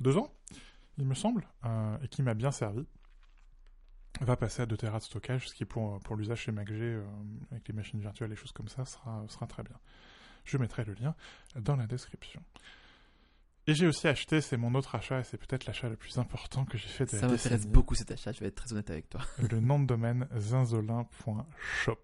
deux 0.00 0.16
ans, 0.16 0.32
il 0.98 1.06
me 1.06 1.14
semble, 1.14 1.46
euh, 1.64 1.98
et 2.02 2.08
qui 2.08 2.22
m'a 2.22 2.34
bien 2.34 2.50
servi, 2.50 2.86
va 4.20 4.36
passer 4.36 4.62
à 4.62 4.66
2 4.66 4.76
Tera 4.76 4.98
de 4.98 5.04
stockage, 5.04 5.48
ce 5.48 5.54
qui 5.54 5.64
pour, 5.64 6.00
pour 6.00 6.16
l'usage 6.16 6.40
chez 6.40 6.52
MacG, 6.52 6.72
euh, 6.72 7.04
avec 7.50 7.68
les 7.68 7.74
machines 7.74 8.00
virtuelles 8.00 8.32
et 8.32 8.36
choses 8.36 8.52
comme 8.52 8.68
ça, 8.68 8.84
sera, 8.84 9.24
sera 9.28 9.46
très 9.46 9.62
bien. 9.62 9.78
Je 10.46 10.56
mettrai 10.58 10.84
le 10.84 10.94
lien 10.94 11.14
dans 11.56 11.76
la 11.76 11.86
description. 11.86 12.42
Et 13.68 13.74
j'ai 13.74 13.86
aussi 13.88 14.06
acheté, 14.06 14.40
c'est 14.40 14.56
mon 14.56 14.74
autre 14.76 14.94
achat, 14.94 15.18
et 15.20 15.24
c'est 15.24 15.38
peut-être 15.38 15.66
l'achat 15.66 15.88
le 15.88 15.96
plus 15.96 16.18
important 16.18 16.64
que 16.64 16.78
j'ai 16.78 16.86
fait 16.86 17.04
de 17.04 17.10
Ça 17.10 17.26
m'intéresse 17.26 17.66
beaucoup 17.66 17.96
cet 17.96 18.12
achat, 18.12 18.30
je 18.30 18.38
vais 18.40 18.46
être 18.46 18.54
très 18.54 18.72
honnête 18.72 18.90
avec 18.90 19.08
toi. 19.10 19.22
le 19.50 19.58
nom 19.60 19.80
de 19.80 19.86
domaine 19.86 20.28
zinzolin.shop. 20.36 21.98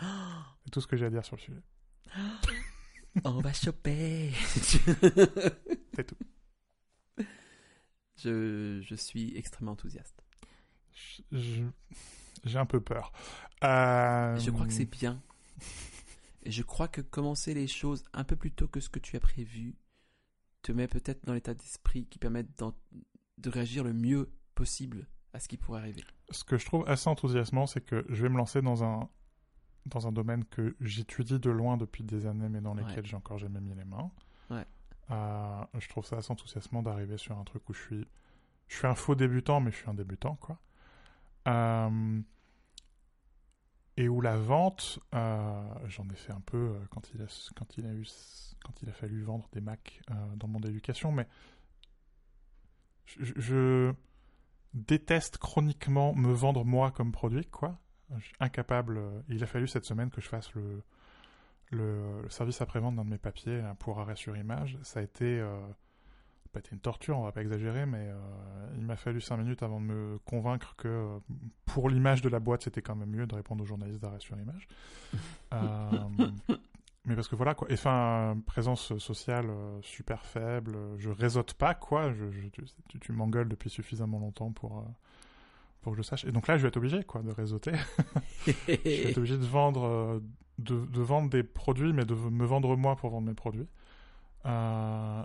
C'est 0.00 0.70
tout 0.72 0.80
ce 0.80 0.86
que 0.86 0.96
j'ai 0.96 1.04
à 1.06 1.10
dire 1.10 1.24
sur 1.24 1.36
le 1.36 1.42
sujet. 1.42 1.62
On 3.24 3.40
va 3.40 3.52
choper 3.52 4.32
C'est 5.94 6.04
tout. 6.06 6.16
je, 8.16 8.80
je 8.82 8.94
suis 8.94 9.36
extrêmement 9.36 9.72
enthousiaste. 9.72 10.22
Je- 11.32 11.62
J'ai 12.44 12.58
un 12.58 12.66
peu 12.66 12.80
peur. 12.80 13.12
Euh, 13.64 14.38
Je 14.38 14.50
crois 14.50 14.66
que 14.66 14.72
c'est 14.72 14.84
bien. 14.90 15.20
Et 16.48 16.50
je 16.50 16.62
crois 16.62 16.88
que 16.88 17.02
commencer 17.02 17.52
les 17.52 17.66
choses 17.66 18.04
un 18.14 18.24
peu 18.24 18.34
plus 18.34 18.50
tôt 18.52 18.66
que 18.68 18.80
ce 18.80 18.88
que 18.88 18.98
tu 18.98 19.16
as 19.16 19.20
prévu 19.20 19.76
te 20.62 20.72
met 20.72 20.88
peut-être 20.88 21.26
dans 21.26 21.34
l'état 21.34 21.52
d'esprit 21.52 22.06
qui 22.06 22.18
permet 22.18 22.42
de 22.42 23.50
réagir 23.50 23.84
le 23.84 23.92
mieux 23.92 24.32
possible 24.54 25.06
à 25.34 25.40
ce 25.40 25.46
qui 25.48 25.58
pourrait 25.58 25.80
arriver. 25.80 26.02
Ce 26.30 26.44
que 26.44 26.56
je 26.56 26.64
trouve 26.64 26.88
assez 26.88 27.06
enthousiasmant, 27.10 27.66
c'est 27.66 27.82
que 27.82 28.02
je 28.08 28.22
vais 28.22 28.30
me 28.30 28.38
lancer 28.38 28.62
dans 28.62 28.82
un, 28.82 29.10
dans 29.84 30.06
un 30.08 30.12
domaine 30.12 30.42
que 30.46 30.74
j'étudie 30.80 31.38
de 31.38 31.50
loin 31.50 31.76
depuis 31.76 32.02
des 32.02 32.24
années, 32.24 32.48
mais 32.48 32.62
dans 32.62 32.74
Ouais. 32.74 32.82
lesquels 32.82 33.04
j'ai 33.04 33.16
encore 33.16 33.36
jamais 33.36 33.60
mis 33.60 33.74
les 33.74 33.84
mains. 33.84 34.10
Ouais. 34.48 34.64
Euh, 35.10 35.64
je 35.78 35.86
trouve 35.90 36.06
ça 36.06 36.16
assez 36.16 36.32
enthousiasmant 36.32 36.82
d'arriver 36.82 37.18
sur 37.18 37.38
un 37.38 37.44
truc 37.44 37.68
où 37.68 37.74
je 37.74 37.82
suis, 37.82 38.06
je 38.68 38.74
suis 38.78 38.86
un 38.86 38.94
faux 38.94 39.14
débutant, 39.14 39.60
mais 39.60 39.70
je 39.70 39.76
suis 39.76 39.88
un 39.90 39.94
débutant, 39.94 40.36
quoi. 40.36 40.58
Euh, 41.46 42.20
et 44.00 44.08
où 44.08 44.20
la 44.20 44.36
vente, 44.36 45.00
euh, 45.14 45.74
j'en 45.88 46.08
ai 46.08 46.14
fait 46.14 46.32
un 46.32 46.40
peu 46.40 46.56
euh, 46.56 46.78
quand 46.90 47.10
il 47.14 47.20
a, 47.20 47.26
quand 47.56 47.76
il 47.78 47.84
a 47.86 47.92
eu, 47.92 48.06
quand 48.64 48.80
il 48.82 48.88
a 48.88 48.92
fallu 48.92 49.22
vendre 49.22 49.48
des 49.52 49.60
Macs 49.60 50.00
euh, 50.10 50.14
dans 50.36 50.46
mon 50.46 50.60
éducation, 50.60 51.10
mais 51.10 51.26
je, 53.06 53.24
je- 53.24 53.40
je 53.40 53.94
déteste 54.74 55.38
chroniquement 55.38 56.14
me 56.14 56.32
vendre 56.32 56.64
moi 56.64 56.92
comme 56.92 57.10
produit, 57.10 57.46
quoi. 57.46 57.76
Incapable. 58.40 59.00
Il 59.28 59.42
a 59.42 59.46
fallu 59.46 59.66
cette 59.66 59.84
semaine 59.84 60.10
que 60.10 60.20
je 60.20 60.28
fasse 60.28 60.54
le, 60.54 60.82
le, 61.70 62.22
le 62.22 62.30
service 62.30 62.60
après-vente 62.60 62.94
d'un 62.96 63.04
de 63.04 63.10
mes 63.10 63.18
papiers 63.18 63.60
là, 63.60 63.74
pour 63.74 63.98
arrêt 64.00 64.16
sur 64.16 64.36
image. 64.36 64.78
Ça 64.82 65.00
a 65.00 65.02
été, 65.02 65.44
pas 66.48 66.60
été 66.60 66.70
une 66.72 66.80
torture, 66.80 67.18
on 67.18 67.22
va 67.24 67.32
pas 67.32 67.42
exagérer, 67.42 67.86
mais 67.86 68.08
euh, 68.08 68.16
il 68.76 68.84
m'a 68.84 68.96
fallu 68.96 69.20
cinq 69.20 69.36
minutes 69.38 69.62
avant 69.62 69.80
de 69.80 69.86
me 69.86 70.18
convaincre 70.24 70.74
que 70.76 71.18
pour 71.66 71.88
l'image 71.90 72.22
de 72.22 72.28
la 72.28 72.40
boîte, 72.40 72.62
c'était 72.62 72.82
quand 72.82 72.94
même 72.96 73.10
mieux 73.10 73.26
de 73.26 73.34
répondre 73.34 73.62
aux 73.62 73.66
journalistes 73.66 74.00
d'arrêt 74.00 74.20
sur 74.20 74.38
image. 74.38 74.68
Euh, 75.54 76.28
mais 77.06 77.14
parce 77.14 77.26
que 77.28 77.34
voilà 77.36 77.54
quoi, 77.54 77.70
et 77.70 77.74
enfin 77.74 78.36
présence 78.44 78.98
sociale 78.98 79.46
euh, 79.48 79.78
super 79.80 80.26
faible, 80.26 80.76
je 80.98 81.08
réseaute 81.08 81.54
pas 81.54 81.72
quoi, 81.72 82.12
je, 82.12 82.30
je- 82.30 82.48
tu, 82.90 82.98
tu- 83.00 83.12
m'engueules 83.12 83.48
depuis 83.48 83.70
suffisamment 83.70 84.18
longtemps 84.18 84.52
pour 84.52 84.78
euh, 84.80 84.82
pour 85.80 85.92
que 85.92 85.96
je 85.98 86.02
sache. 86.02 86.26
Et 86.26 86.32
donc 86.32 86.48
là, 86.48 86.58
je 86.58 86.62
vais 86.62 86.68
être 86.68 86.76
obligé 86.76 87.02
quoi 87.04 87.22
de 87.22 87.30
réseauter. 87.30 87.72
je 88.46 88.52
vais 88.66 89.10
être 89.10 89.16
obligé 89.16 89.38
de 89.38 89.44
vendre 89.46 90.20
de, 90.58 90.84
de 90.84 91.00
vendre 91.00 91.30
des 91.30 91.42
produits, 91.42 91.94
mais 91.94 92.04
de 92.04 92.14
me 92.14 92.44
vendre 92.44 92.76
moi 92.76 92.94
pour 92.96 93.08
vendre 93.08 93.26
mes 93.28 93.34
produits. 93.34 93.68
Euh, 94.44 95.22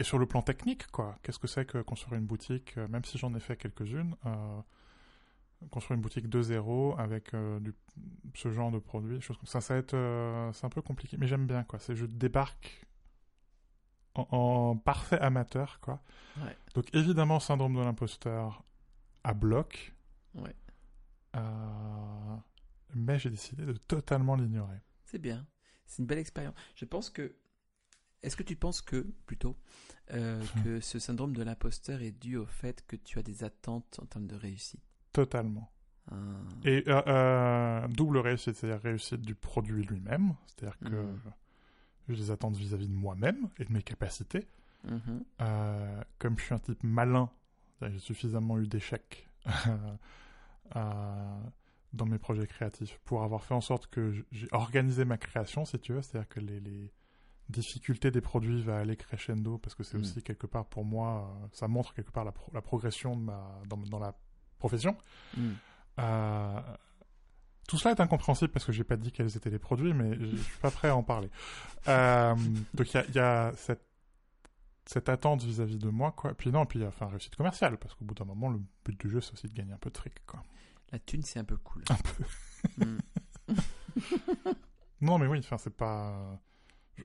et 0.00 0.04
sur 0.04 0.18
le 0.18 0.26
plan 0.26 0.42
technique, 0.42 0.86
quoi, 0.88 1.18
qu'est-ce 1.22 1.38
que 1.38 1.46
c'est 1.46 1.64
que 1.64 1.82
construire 1.82 2.18
une 2.20 2.26
boutique, 2.26 2.76
euh, 2.78 2.88
même 2.88 3.04
si 3.04 3.18
j'en 3.18 3.34
ai 3.34 3.40
fait 3.40 3.56
quelques-unes, 3.56 4.14
euh, 4.26 4.60
construire 5.70 5.96
une 5.96 6.02
boutique 6.02 6.28
de 6.28 6.40
zéro 6.40 6.94
avec 6.98 7.34
euh, 7.34 7.58
du, 7.60 7.74
ce 8.34 8.50
genre 8.52 8.70
de 8.70 8.78
produits, 8.78 9.20
choses 9.20 9.36
comme 9.36 9.46
ça, 9.46 9.60
ça 9.60 9.74
va 9.74 9.80
être, 9.80 9.94
euh, 9.94 10.52
c'est 10.52 10.66
un 10.66 10.70
peu 10.70 10.82
compliqué, 10.82 11.16
mais 11.16 11.26
j'aime 11.26 11.46
bien, 11.46 11.64
quoi. 11.64 11.78
C'est 11.78 11.96
je 11.96 12.06
débarque 12.06 12.86
en, 14.14 14.26
en 14.30 14.76
parfait 14.76 15.18
amateur, 15.18 15.80
quoi. 15.80 16.00
Ouais. 16.36 16.56
Donc 16.74 16.94
évidemment, 16.94 17.40
syndrome 17.40 17.74
de 17.74 17.80
l'imposteur 17.80 18.62
à 19.24 19.34
bloc. 19.34 19.94
Ouais. 20.34 20.54
Mais 22.94 23.18
j'ai 23.18 23.30
décidé 23.30 23.64
de 23.64 23.74
totalement 23.74 24.34
l'ignorer. 24.34 24.78
C'est 25.04 25.18
bien. 25.18 25.46
C'est 25.86 26.00
une 26.02 26.06
belle 26.06 26.18
expérience. 26.18 26.54
Je 26.74 26.84
pense 26.84 27.10
que. 27.10 27.34
Est-ce 28.22 28.36
que 28.36 28.42
tu 28.42 28.56
penses 28.56 28.82
que, 28.82 29.06
plutôt, 29.26 29.56
euh, 30.12 30.42
que 30.64 30.80
ce 30.80 30.98
syndrome 30.98 31.34
de 31.36 31.42
l'imposteur 31.42 32.02
est 32.02 32.10
dû 32.12 32.36
au 32.36 32.46
fait 32.46 32.84
que 32.86 32.96
tu 32.96 33.18
as 33.18 33.22
des 33.22 33.44
attentes 33.44 33.98
en 34.02 34.06
termes 34.06 34.26
de 34.26 34.34
réussite? 34.34 34.82
Totalement. 35.12 35.70
Ah. 36.10 36.14
Et 36.64 36.82
euh, 36.88 37.02
euh, 37.06 37.88
double 37.88 38.18
réussite, 38.18 38.56
c'est-à-dire 38.56 38.80
réussite 38.82 39.20
du 39.20 39.34
produit 39.34 39.84
lui-même, 39.84 40.34
c'est-à-dire 40.46 40.78
que 40.78 40.88
Mhm. 40.88 41.20
j'ai 42.08 42.16
des 42.16 42.30
attentes 42.30 42.56
vis-à-vis 42.56 42.88
de 42.88 42.94
moi-même 42.94 43.48
et 43.58 43.64
de 43.64 43.72
mes 43.72 43.82
capacités. 43.82 44.48
Mhm. 44.84 45.24
Comme 46.18 46.38
je 46.38 46.44
suis 46.44 46.54
un 46.54 46.58
type 46.58 46.82
malin, 46.82 47.30
j'ai 47.82 47.98
suffisamment 47.98 48.58
eu 48.58 48.66
d'échecs 48.66 49.28
dans 50.74 52.06
mes 52.06 52.18
projets 52.18 52.46
créatifs 52.46 52.98
pour 53.04 53.22
avoir 53.22 53.44
fait 53.44 53.54
en 53.54 53.60
sorte 53.60 53.86
que 53.88 54.12
j'ai 54.32 54.48
organisé 54.52 55.04
ma 55.04 55.18
création, 55.18 55.64
si 55.64 55.78
tu 55.78 55.92
veux, 55.92 56.02
c'est-à-dire 56.02 56.28
que 56.28 56.40
les, 56.40 56.60
les 56.60 56.92
difficultés 57.48 58.10
des 58.10 58.20
produits 58.20 58.62
va 58.62 58.78
aller 58.78 58.96
crescendo 58.96 59.58
parce 59.58 59.74
que 59.74 59.82
c'est 59.82 59.96
Mhm. 59.96 60.02
aussi 60.04 60.22
quelque 60.22 60.46
part 60.46 60.66
pour 60.66 60.84
moi, 60.84 61.30
euh, 61.42 61.46
ça 61.52 61.66
montre 61.68 61.94
quelque 61.94 62.10
part 62.10 62.24
la, 62.24 62.32
pro- 62.32 62.50
la 62.52 62.60
progression 62.62 63.16
de 63.16 63.22
ma, 63.22 63.60
dans, 63.66 63.76
dans 63.78 63.98
la 63.98 64.14
profession. 64.58 64.96
Mhm. 65.36 65.56
Euh, 66.00 66.60
tout 67.66 67.76
cela 67.78 67.94
est 67.94 68.00
incompréhensible 68.00 68.50
parce 68.52 68.64
que 68.64 68.72
j'ai 68.72 68.84
pas 68.84 68.96
dit 68.96 69.12
quels 69.12 69.36
étaient 69.36 69.50
les 69.50 69.58
produits, 69.58 69.92
mais 69.94 70.14
je 70.18 70.36
suis 70.36 70.58
pas 70.58 70.70
prêt 70.70 70.88
à 70.88 70.96
en 70.96 71.02
parler. 71.02 71.30
Euh, 71.88 72.34
donc 72.74 72.92
il 72.92 72.94
y 72.94 72.98
a, 72.98 73.04
il 73.08 73.14
y 73.14 73.18
a 73.18 73.52
cette, 73.56 73.84
cette 74.86 75.08
attente 75.10 75.42
vis-à-vis 75.42 75.76
de 75.78 75.88
moi, 75.90 76.12
quoi. 76.12 76.32
Puis 76.34 76.50
non, 76.50 76.64
puis 76.66 76.84
enfin 76.86 77.06
réussite 77.08 77.36
commerciale, 77.36 77.76
parce 77.78 77.94
qu'au 77.94 78.04
bout 78.06 78.14
d'un 78.14 78.24
moment, 78.24 78.48
le 78.48 78.58
but 78.84 78.98
du 78.98 79.10
jeu, 79.10 79.20
c'est 79.20 79.32
aussi 79.34 79.48
de 79.48 79.52
gagner 79.54 79.72
un 79.72 79.78
peu 79.78 79.90
de 79.90 79.96
fric, 79.98 80.14
quoi. 80.26 80.42
La 80.92 80.98
thune, 80.98 81.22
c'est 81.22 81.38
un 81.38 81.44
peu 81.44 81.56
cool. 81.58 81.82
Un 81.90 81.96
peu. 81.96 82.84
Mm. 82.86 82.98
Non, 85.00 85.18
mais 85.18 85.26
oui, 85.26 85.38
enfin 85.38 85.58
c'est 85.58 85.76
pas, 85.76 86.40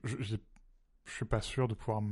je, 0.02 0.16
je, 0.22 0.36
je 1.04 1.12
suis 1.12 1.24
pas 1.24 1.40
sûr 1.40 1.68
de 1.68 1.74
pouvoir 1.74 2.02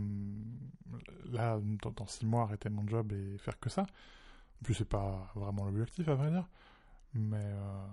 là 1.26 1.58
dans, 1.82 1.90
dans 1.90 2.06
six 2.06 2.26
mois 2.26 2.42
arrêter 2.42 2.68
mon 2.68 2.86
job 2.86 3.12
et 3.12 3.38
faire 3.38 3.58
que 3.58 3.70
ça. 3.70 3.82
En 3.82 4.64
plus, 4.64 4.74
c'est 4.74 4.88
pas 4.88 5.30
vraiment 5.34 5.64
l'objectif, 5.64 6.06
à 6.08 6.14
vrai 6.14 6.30
dire. 6.30 6.48
Mais 7.14 7.42
euh... 7.42 7.86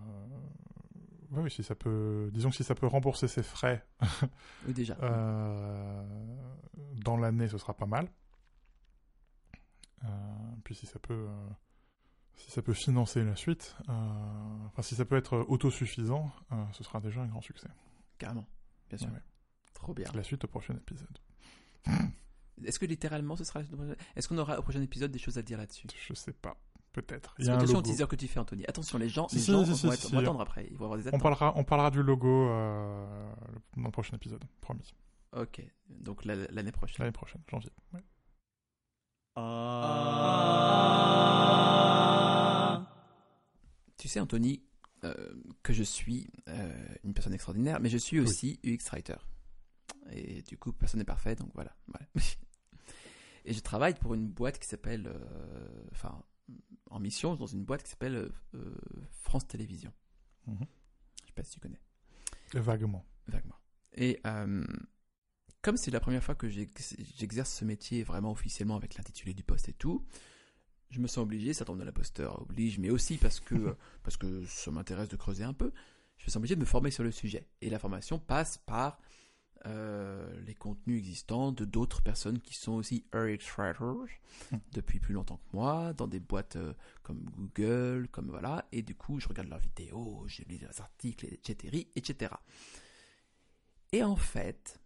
ouais, 1.31 1.49
si 1.49 1.63
ça 1.63 1.75
peut, 1.75 2.29
disons 2.33 2.49
que 2.49 2.55
si 2.55 2.63
ça 2.63 2.75
peut 2.75 2.87
rembourser 2.87 3.27
ses 3.27 3.43
frais 3.43 3.85
Oui, 4.67 4.73
déjà. 4.73 4.95
euh, 5.01 6.03
dans 7.03 7.17
l'année, 7.17 7.47
ce 7.47 7.57
sera 7.57 7.73
pas 7.73 7.85
mal. 7.85 8.07
Euh, 10.05 10.07
puis 10.63 10.75
si 10.75 10.85
ça 10.85 10.99
peut, 10.99 11.27
si 12.35 12.51
ça 12.51 12.61
peut 12.61 12.73
financer 12.73 13.23
la 13.23 13.35
suite, 13.35 13.75
enfin 13.87 14.81
si 14.81 14.95
ça 14.95 15.03
peut 15.05 15.17
être 15.17 15.45
autosuffisant, 15.49 16.31
ce 16.71 16.83
sera 16.83 17.01
déjà 17.01 17.21
un 17.21 17.27
grand 17.27 17.41
succès. 17.41 17.67
Carrément. 18.17 18.45
Bien 18.89 18.97
sûr. 18.97 19.09
Ouais. 19.09 19.21
Trop 19.79 19.93
bien. 19.93 20.05
La 20.13 20.23
suite 20.23 20.43
au 20.43 20.47
prochain 20.47 20.75
épisode. 20.75 21.17
Est-ce 22.63 22.77
que 22.79 22.85
littéralement, 22.85 23.35
ce 23.35 23.43
sera. 23.43 23.61
Est-ce 24.15 24.27
qu'on 24.27 24.37
aura 24.37 24.59
au 24.59 24.61
prochain 24.61 24.81
épisode 24.81 25.11
des 25.11 25.19
choses 25.19 25.37
à 25.37 25.41
dire 25.41 25.57
là-dessus? 25.57 25.87
Je 26.07 26.13
sais 26.13 26.33
pas, 26.33 26.57
peut-être. 26.91 27.33
Il 27.39 27.45
y 27.45 27.49
a 27.49 27.53
un 27.53 27.55
attention 27.57 27.77
au 27.77 27.81
logo. 27.81 27.89
teaser 27.89 28.05
que 28.07 28.15
tu 28.17 28.27
fais, 28.27 28.39
Anthony. 28.39 28.65
Attention, 28.67 28.97
les 28.97 29.07
gens, 29.09 29.27
Si, 29.29 29.35
les 29.37 29.41
si, 29.41 29.51
gens 29.51 29.63
si, 29.65 29.85
vont, 29.87 29.93
être- 29.93 30.15
attendre 30.17 30.41
après. 30.41 30.67
Ils 30.69 30.75
vont 30.77 30.85
avoir 30.85 30.99
des 31.01 31.09
On 31.13 31.19
parlera, 31.19 31.53
on 31.55 31.63
parlera 31.63 31.89
du 31.91 32.03
logo 32.03 32.27
euh, 32.49 33.31
dans 33.77 33.83
le 33.85 33.91
prochain 33.91 34.15
épisode, 34.17 34.43
promis. 34.61 34.93
Ok. 35.35 35.61
Donc 35.89 36.25
la- 36.25 36.35
l'année 36.51 36.71
prochaine. 36.73 36.97
L'année 36.99 37.11
prochaine, 37.13 37.41
janvier. 37.49 37.71
Ouais. 37.93 38.01
Tu 43.97 44.07
sais, 44.07 44.19
Anthony, 44.19 44.61
euh, 45.03 45.13
que 45.63 45.73
je 45.73 45.83
suis 45.83 46.27
euh, 46.47 46.73
une 47.03 47.13
personne 47.13 47.33
extraordinaire, 47.33 47.79
mais 47.81 47.89
je 47.89 47.97
suis 47.97 48.19
aussi 48.19 48.59
UX 48.63 48.79
writer. 48.91 49.15
Et 50.11 50.41
du 50.43 50.57
coup, 50.57 50.71
personne 50.73 50.99
n'est 50.99 51.05
parfait, 51.05 51.35
donc 51.35 51.51
voilà. 51.53 51.75
voilà. 51.87 52.05
Et 53.45 53.53
je 53.53 53.59
travaille 53.61 53.93
pour 53.95 54.13
une 54.13 54.27
boîte 54.27 54.59
qui 54.59 54.67
s'appelle, 54.67 55.07
euh, 55.07 55.83
enfin, 55.91 56.23
en 56.89 56.99
mission 56.99 57.35
dans 57.35 57.45
une 57.47 57.63
boîte 57.63 57.83
qui 57.83 57.89
s'appelle 57.89 58.31
euh, 58.55 58.75
France 59.11 59.47
Télévisions. 59.47 59.93
Mhm. 60.47 60.65
Je 61.21 61.27
sais 61.27 61.33
pas 61.33 61.43
si 61.43 61.51
tu 61.51 61.59
connais, 61.59 61.79
Vaguement. 62.53 63.05
vaguement. 63.27 63.55
Et 63.93 64.19
euh, 64.25 64.65
comme 65.61 65.77
c'est 65.77 65.91
la 65.91 65.99
première 65.99 66.23
fois 66.23 66.35
que 66.35 66.49
j'ex- 66.49 66.95
j'exerce 67.17 67.51
ce 67.53 67.65
métier 67.65 68.03
vraiment 68.03 68.31
officiellement 68.31 68.75
avec 68.75 68.95
l'intitulé 68.95 69.33
du 69.33 69.43
poste 69.43 69.69
et 69.69 69.73
tout, 69.73 70.05
je 70.89 70.99
me 70.99 71.07
sens 71.07 71.19
obligé, 71.19 71.53
ça 71.53 71.65
tombe 71.65 71.79
de 71.79 71.83
l'imposteur 71.83 72.41
oblige, 72.41 72.79
mais 72.79 72.89
aussi 72.89 73.17
parce 73.17 73.39
que, 73.39 73.75
parce 74.03 74.17
que 74.17 74.43
ça 74.45 74.71
m'intéresse 74.71 75.09
de 75.09 75.15
creuser 75.15 75.43
un 75.43 75.53
peu, 75.53 75.71
je 76.17 76.23
me 76.25 76.29
sens 76.29 76.37
obligé 76.37 76.55
de 76.55 76.59
me 76.61 76.65
former 76.65 76.91
sur 76.91 77.03
le 77.03 77.11
sujet. 77.11 77.47
Et 77.61 77.69
la 77.69 77.79
formation 77.79 78.19
passe 78.19 78.57
par 78.57 78.99
euh, 79.65 80.39
les 80.45 80.55
contenus 80.55 80.99
existants 80.99 81.51
de 81.51 81.65
d'autres 81.65 82.01
personnes 82.01 82.39
qui 82.39 82.55
sont 82.55 82.71
aussi 82.73 83.03
UX 83.13 83.39
writers 83.57 84.07
depuis 84.71 84.99
plus 84.99 85.13
longtemps 85.13 85.37
que 85.37 85.55
moi, 85.55 85.93
dans 85.93 86.07
des 86.07 86.21
boîtes 86.21 86.55
euh, 86.55 86.73
comme 87.03 87.29
Google, 87.35 88.07
comme 88.09 88.29
voilà, 88.29 88.65
et 88.71 88.81
du 88.81 88.95
coup 88.95 89.19
je 89.19 89.27
regarde 89.27 89.49
leurs 89.49 89.59
vidéos, 89.59 90.23
je 90.27 90.43
lis 90.43 90.59
leurs 90.59 90.79
articles, 90.79 91.25
etc., 91.25 91.87
etc. 91.95 92.33
Et 93.91 94.03
en 94.03 94.15
fait, 94.15 94.79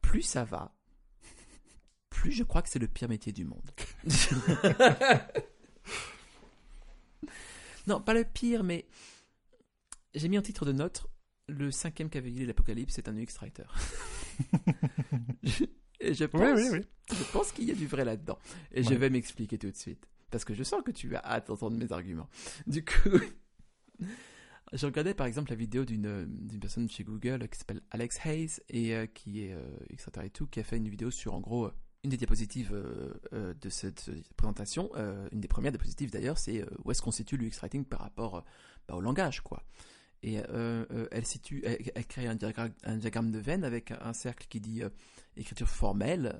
plus 0.00 0.22
ça 0.22 0.44
va, 0.44 0.74
plus 2.10 2.32
je 2.32 2.42
crois 2.42 2.62
que 2.62 2.68
c'est 2.68 2.80
le 2.80 2.88
pire 2.88 3.08
métier 3.08 3.32
du 3.32 3.44
monde. 3.44 3.70
non, 7.86 8.00
pas 8.00 8.14
le 8.14 8.24
pire, 8.24 8.64
mais 8.64 8.88
j'ai 10.14 10.28
mis 10.28 10.38
en 10.38 10.42
titre 10.42 10.64
de 10.64 10.72
note 10.72 11.06
le 11.48 11.70
cinquième 11.70 12.10
cavalier 12.10 12.42
de 12.42 12.46
l'Apocalypse 12.48 12.98
est 12.98 13.08
un 13.08 13.16
UX 13.16 13.36
writer. 13.40 13.64
Et 16.00 16.12
je 16.14 16.24
pense, 16.24 16.40
Oui, 16.40 16.48
oui, 16.54 16.68
oui. 16.72 16.80
je 17.16 17.24
pense 17.32 17.52
qu'il 17.52 17.64
y 17.64 17.70
a 17.70 17.74
du 17.74 17.86
vrai 17.86 18.04
là-dedans. 18.04 18.38
Et 18.72 18.82
je 18.82 18.94
vais 18.94 19.08
m'expliquer 19.10 19.58
tout 19.58 19.70
de 19.70 19.76
suite. 19.76 20.06
Parce 20.30 20.44
que 20.44 20.54
je 20.54 20.62
sens 20.62 20.82
que 20.84 20.90
tu 20.90 21.14
as 21.16 21.24
hâte 21.24 21.46
d'entendre 21.48 21.76
mes 21.78 21.90
arguments. 21.92 22.28
Du 22.66 22.84
coup, 22.84 23.18
Je 24.72 24.84
regardais 24.84 25.14
par 25.14 25.28
exemple 25.28 25.50
la 25.50 25.56
vidéo 25.56 25.84
d'une 25.84 26.26
d'une 26.28 26.58
personne 26.58 26.90
chez 26.90 27.04
Google 27.04 27.48
qui 27.48 27.56
s'appelle 27.56 27.82
Alex 27.92 28.18
Hayes 28.26 28.50
et 28.68 28.96
euh, 28.96 29.06
qui 29.06 29.44
est 29.44 29.52
euh, 29.52 29.62
etc 29.90 30.10
et 30.26 30.30
tout, 30.30 30.48
qui 30.48 30.58
a 30.58 30.64
fait 30.64 30.76
une 30.76 30.88
vidéo 30.88 31.12
sur 31.12 31.34
en 31.34 31.40
gros 31.40 31.66
euh, 31.66 31.72
une 32.02 32.10
des 32.10 32.16
diapositives 32.16 32.74
euh, 32.74 33.14
euh, 33.32 33.54
de 33.54 33.68
cette 33.68 34.08
euh, 34.08 34.20
présentation, 34.36 34.90
euh, 34.96 35.28
une 35.30 35.40
des 35.40 35.46
premières 35.46 35.70
diapositives 35.70 36.10
d'ailleurs, 36.10 36.36
c'est 36.36 36.62
euh, 36.62 36.66
où 36.84 36.90
est-ce 36.90 37.00
qu'on 37.00 37.12
situe 37.12 37.36
l'UX 37.36 37.52
Writing 37.60 37.84
par 37.84 38.00
rapport 38.00 38.34
euh, 38.38 38.40
bah, 38.88 38.96
au 38.96 39.00
langage 39.00 39.40
quoi. 39.40 39.62
Et 40.22 40.40
euh, 40.40 40.84
euh, 40.90 41.06
elle 41.12 41.26
situe, 41.26 41.62
elle, 41.64 41.78
elle 41.94 42.06
crée 42.06 42.26
un 42.26 42.34
diagramme, 42.34 42.72
un 42.84 42.96
diagramme 42.96 43.30
de 43.30 43.38
Venn 43.38 43.64
avec 43.64 43.92
un 43.92 44.12
cercle 44.12 44.46
qui 44.48 44.60
dit 44.60 44.82
euh, 44.82 44.88
écriture 45.36 45.68
formelle 45.68 46.34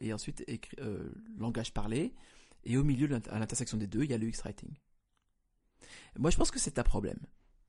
et 0.00 0.12
ensuite 0.12 0.44
écri- 0.48 0.76
langage 1.38 1.72
parlé 1.72 2.12
et 2.64 2.76
au 2.76 2.84
milieu, 2.84 3.08
à 3.30 3.38
l'intersection 3.38 3.78
des 3.78 3.86
deux, 3.86 4.02
il 4.04 4.10
y 4.10 4.14
a 4.14 4.18
le 4.18 4.26
X-Writing. 4.28 4.74
Moi, 6.18 6.30
je 6.30 6.36
pense 6.36 6.50
que 6.50 6.58
c'est 6.58 6.78
un 6.78 6.82
problème. 6.82 7.18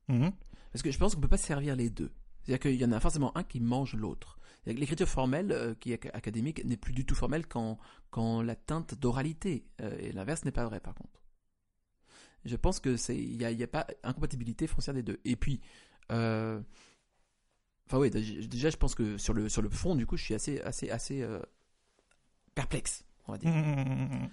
Mhm. 0.08 0.32
Parce 0.72 0.82
que 0.82 0.90
je 0.90 0.98
pense 0.98 1.14
qu'on 1.14 1.20
ne 1.20 1.22
peut 1.22 1.28
pas 1.28 1.36
servir 1.38 1.76
les 1.76 1.88
deux. 1.90 2.10
C'est-à-dire 2.42 2.60
qu'il 2.60 2.80
y 2.80 2.84
en 2.84 2.92
a 2.92 3.00
forcément 3.00 3.36
un 3.36 3.44
qui 3.44 3.60
mange 3.60 3.94
l'autre. 3.94 4.38
C'est-à-dire 4.64 4.74
que 4.76 4.80
L'écriture 4.80 5.08
formelle, 5.08 5.52
euh, 5.52 5.74
qui 5.74 5.92
est 5.92 6.04
ac- 6.04 6.10
académique, 6.12 6.64
n'est 6.64 6.76
plus 6.76 6.92
du 6.92 7.06
tout 7.06 7.14
formelle 7.14 7.46
quand, 7.46 7.78
quand 8.10 8.42
la 8.42 8.56
teinte 8.56 8.94
d'oralité. 8.94 9.64
Euh, 9.80 9.96
et 9.98 10.12
l'inverse 10.12 10.44
n'est 10.44 10.52
pas 10.52 10.66
vrai, 10.66 10.80
par 10.80 10.94
contre. 10.94 11.21
Je 12.44 12.56
pense 12.56 12.80
que 12.80 12.96
c'est 12.96 13.16
il 13.16 13.38
n'y 13.38 13.44
a, 13.44 13.52
y 13.52 13.62
a 13.62 13.68
pas 13.68 13.86
incompatibilité 14.02 14.66
foncière 14.66 14.94
des 14.94 15.02
deux. 15.02 15.20
Et 15.24 15.36
puis, 15.36 15.60
euh, 16.10 16.60
enfin 17.86 17.98
oui, 17.98 18.10
déjà 18.10 18.70
je 18.70 18.76
pense 18.76 18.94
que 18.94 19.16
sur 19.18 19.32
le 19.34 19.48
sur 19.48 19.62
le 19.62 19.70
fond, 19.70 19.94
du 19.94 20.06
coup, 20.06 20.16
je 20.16 20.24
suis 20.24 20.34
assez 20.34 20.60
assez 20.60 20.90
assez 20.90 21.22
euh, 21.22 21.40
perplexe, 22.54 23.04
on 23.26 23.32
va 23.32 23.38
dire. 23.38 23.50
Mhm. 23.50 24.28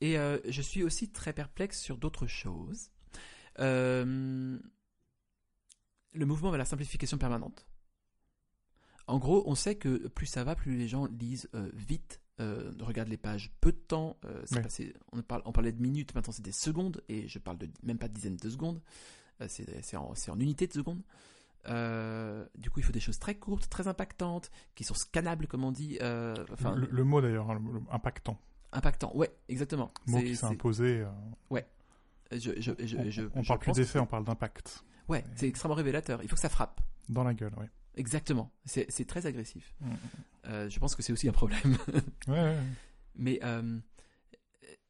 Et 0.00 0.18
euh, 0.18 0.38
je 0.48 0.62
suis 0.62 0.82
aussi 0.82 1.10
très 1.10 1.32
perplexe 1.32 1.80
sur 1.80 1.98
d'autres 1.98 2.26
choses. 2.26 2.90
Le 3.58 4.60
mouvement 6.26 6.50
vers 6.50 6.58
la 6.58 6.64
simplification 6.64 7.18
permanente. 7.18 7.66
En 9.06 9.18
gros, 9.18 9.42
on 9.46 9.54
sait 9.54 9.74
que 9.74 10.08
plus 10.08 10.26
ça 10.26 10.44
va, 10.44 10.54
plus 10.54 10.76
les 10.76 10.88
gens 10.88 11.06
lisent 11.06 11.50
vite, 11.74 12.20
euh, 12.40 12.72
regardent 12.80 13.08
les 13.08 13.16
pages 13.16 13.52
peu 13.60 13.72
de 13.72 13.76
temps. 13.78 14.16
euh, 14.24 14.42
Oui. 14.52 14.60
passé- 14.62 14.94
on, 15.12 15.22
parle, 15.22 15.42
on 15.44 15.52
parlait 15.52 15.72
de 15.72 15.80
minutes, 15.80 16.14
maintenant 16.14 16.32
c'est 16.32 16.42
des 16.44 16.52
secondes, 16.52 17.02
et 17.08 17.28
je 17.28 17.38
parle 17.38 17.58
de 17.58 17.68
même 17.82 17.98
pas 17.98 18.08
de 18.08 18.14
dizaines 18.14 18.36
de 18.36 18.50
secondes. 18.50 18.80
Euh, 19.40 19.46
c'est 19.48 19.96
en, 19.96 20.38
unités 20.40 20.66
de 20.66 20.72
secondes. 20.72 21.02
Euh, 21.66 22.44
du 22.56 22.70
coup, 22.70 22.80
il 22.80 22.82
faut 22.82 22.92
des 22.92 23.00
choses 23.00 23.18
très 23.18 23.34
courtes, 23.36 23.68
très 23.70 23.88
impactantes, 23.88 24.50
qui 24.74 24.84
sont 24.84 24.94
scannables, 24.94 25.46
comme 25.46 25.64
on 25.64 25.72
dit. 25.72 25.98
enfin, 26.52 26.74
le, 26.74 26.88
le 26.90 27.04
mot 27.04 27.20
d'ailleurs, 27.20 27.50
hein, 27.50 27.60
impactant. 27.90 28.38
impactant. 28.72 29.12
Ouais, 29.16 29.34
exactement. 29.48 29.92
Mot 30.06 30.20
qui 30.20 30.36
s'est 30.36 30.44
imposé. 30.46 31.04
je, 32.32 32.38
je, 32.60 32.72
je, 33.10 33.22
on 33.34 33.40
on 33.40 33.44
parle 33.44 33.58
plus 33.60 33.72
d'effet, 33.72 33.98
on 33.98 34.06
parle 34.06 34.24
d'impact. 34.24 34.84
Ouais, 35.08 35.24
c'est 35.36 35.46
extrêmement 35.48 35.74
révélateur. 35.74 36.22
Il 36.22 36.28
faut 36.28 36.34
que 36.36 36.40
ça 36.42 36.48
frappe. 36.48 36.80
Dans 37.08 37.24
la 37.24 37.34
gueule, 37.34 37.52
oui. 37.58 37.66
Exactement. 37.96 38.50
C'est 38.64 39.06
très 39.06 39.26
agressif. 39.26 39.74
Mhm. 39.80 39.96
Euh, 40.46 40.68
je 40.68 40.78
pense 40.78 40.94
que 40.94 41.02
c'est 41.02 41.12
aussi 41.12 41.28
un 41.28 41.32
problème. 41.32 41.60
Ouais, 42.28 42.34
ouais, 42.34 42.42
ouais. 42.42 42.58
Mais 43.16 43.38
euh, 43.42 43.78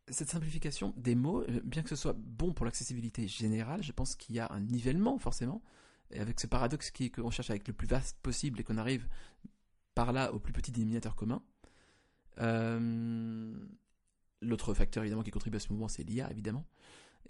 cette 0.08 0.28
simplification 0.28 0.94
des 0.96 1.14
mots, 1.14 1.42
euh, 1.42 1.60
bien 1.64 1.82
que 1.82 1.88
ce 1.88 1.96
soit 1.96 2.16
bon 2.16 2.52
pour 2.52 2.64
l'accessibilité 2.64 3.28
générale, 3.28 3.82
je 3.82 3.92
pense 3.92 4.16
qu'il 4.16 4.34
y 4.34 4.40
a 4.40 4.50
un 4.52 4.60
nivellement 4.60 5.18
forcément. 5.18 5.62
Et 6.10 6.20
avec 6.20 6.40
ce 6.40 6.46
paradoxe 6.46 6.90
qui 6.90 7.06
est 7.06 7.10
qu'on 7.10 7.30
cherche 7.30 7.50
avec 7.50 7.66
le 7.66 7.74
plus 7.74 7.86
vaste 7.86 8.18
possible 8.22 8.60
et 8.60 8.64
qu'on 8.64 8.78
arrive 8.78 9.08
par 9.94 10.12
là 10.12 10.32
au 10.32 10.38
plus 10.38 10.52
petit 10.52 10.72
dénominateur 10.72 11.14
commun. 11.16 11.42
Euh, 12.40 13.52
L'autre 14.42 14.74
facteur 14.74 15.02
évidemment 15.02 15.22
qui 15.22 15.30
contribue 15.30 15.56
à 15.56 15.60
ce 15.60 15.70
mouvement, 15.70 15.88
c'est 15.88 16.02
l'IA 16.02 16.30
évidemment. 16.30 16.66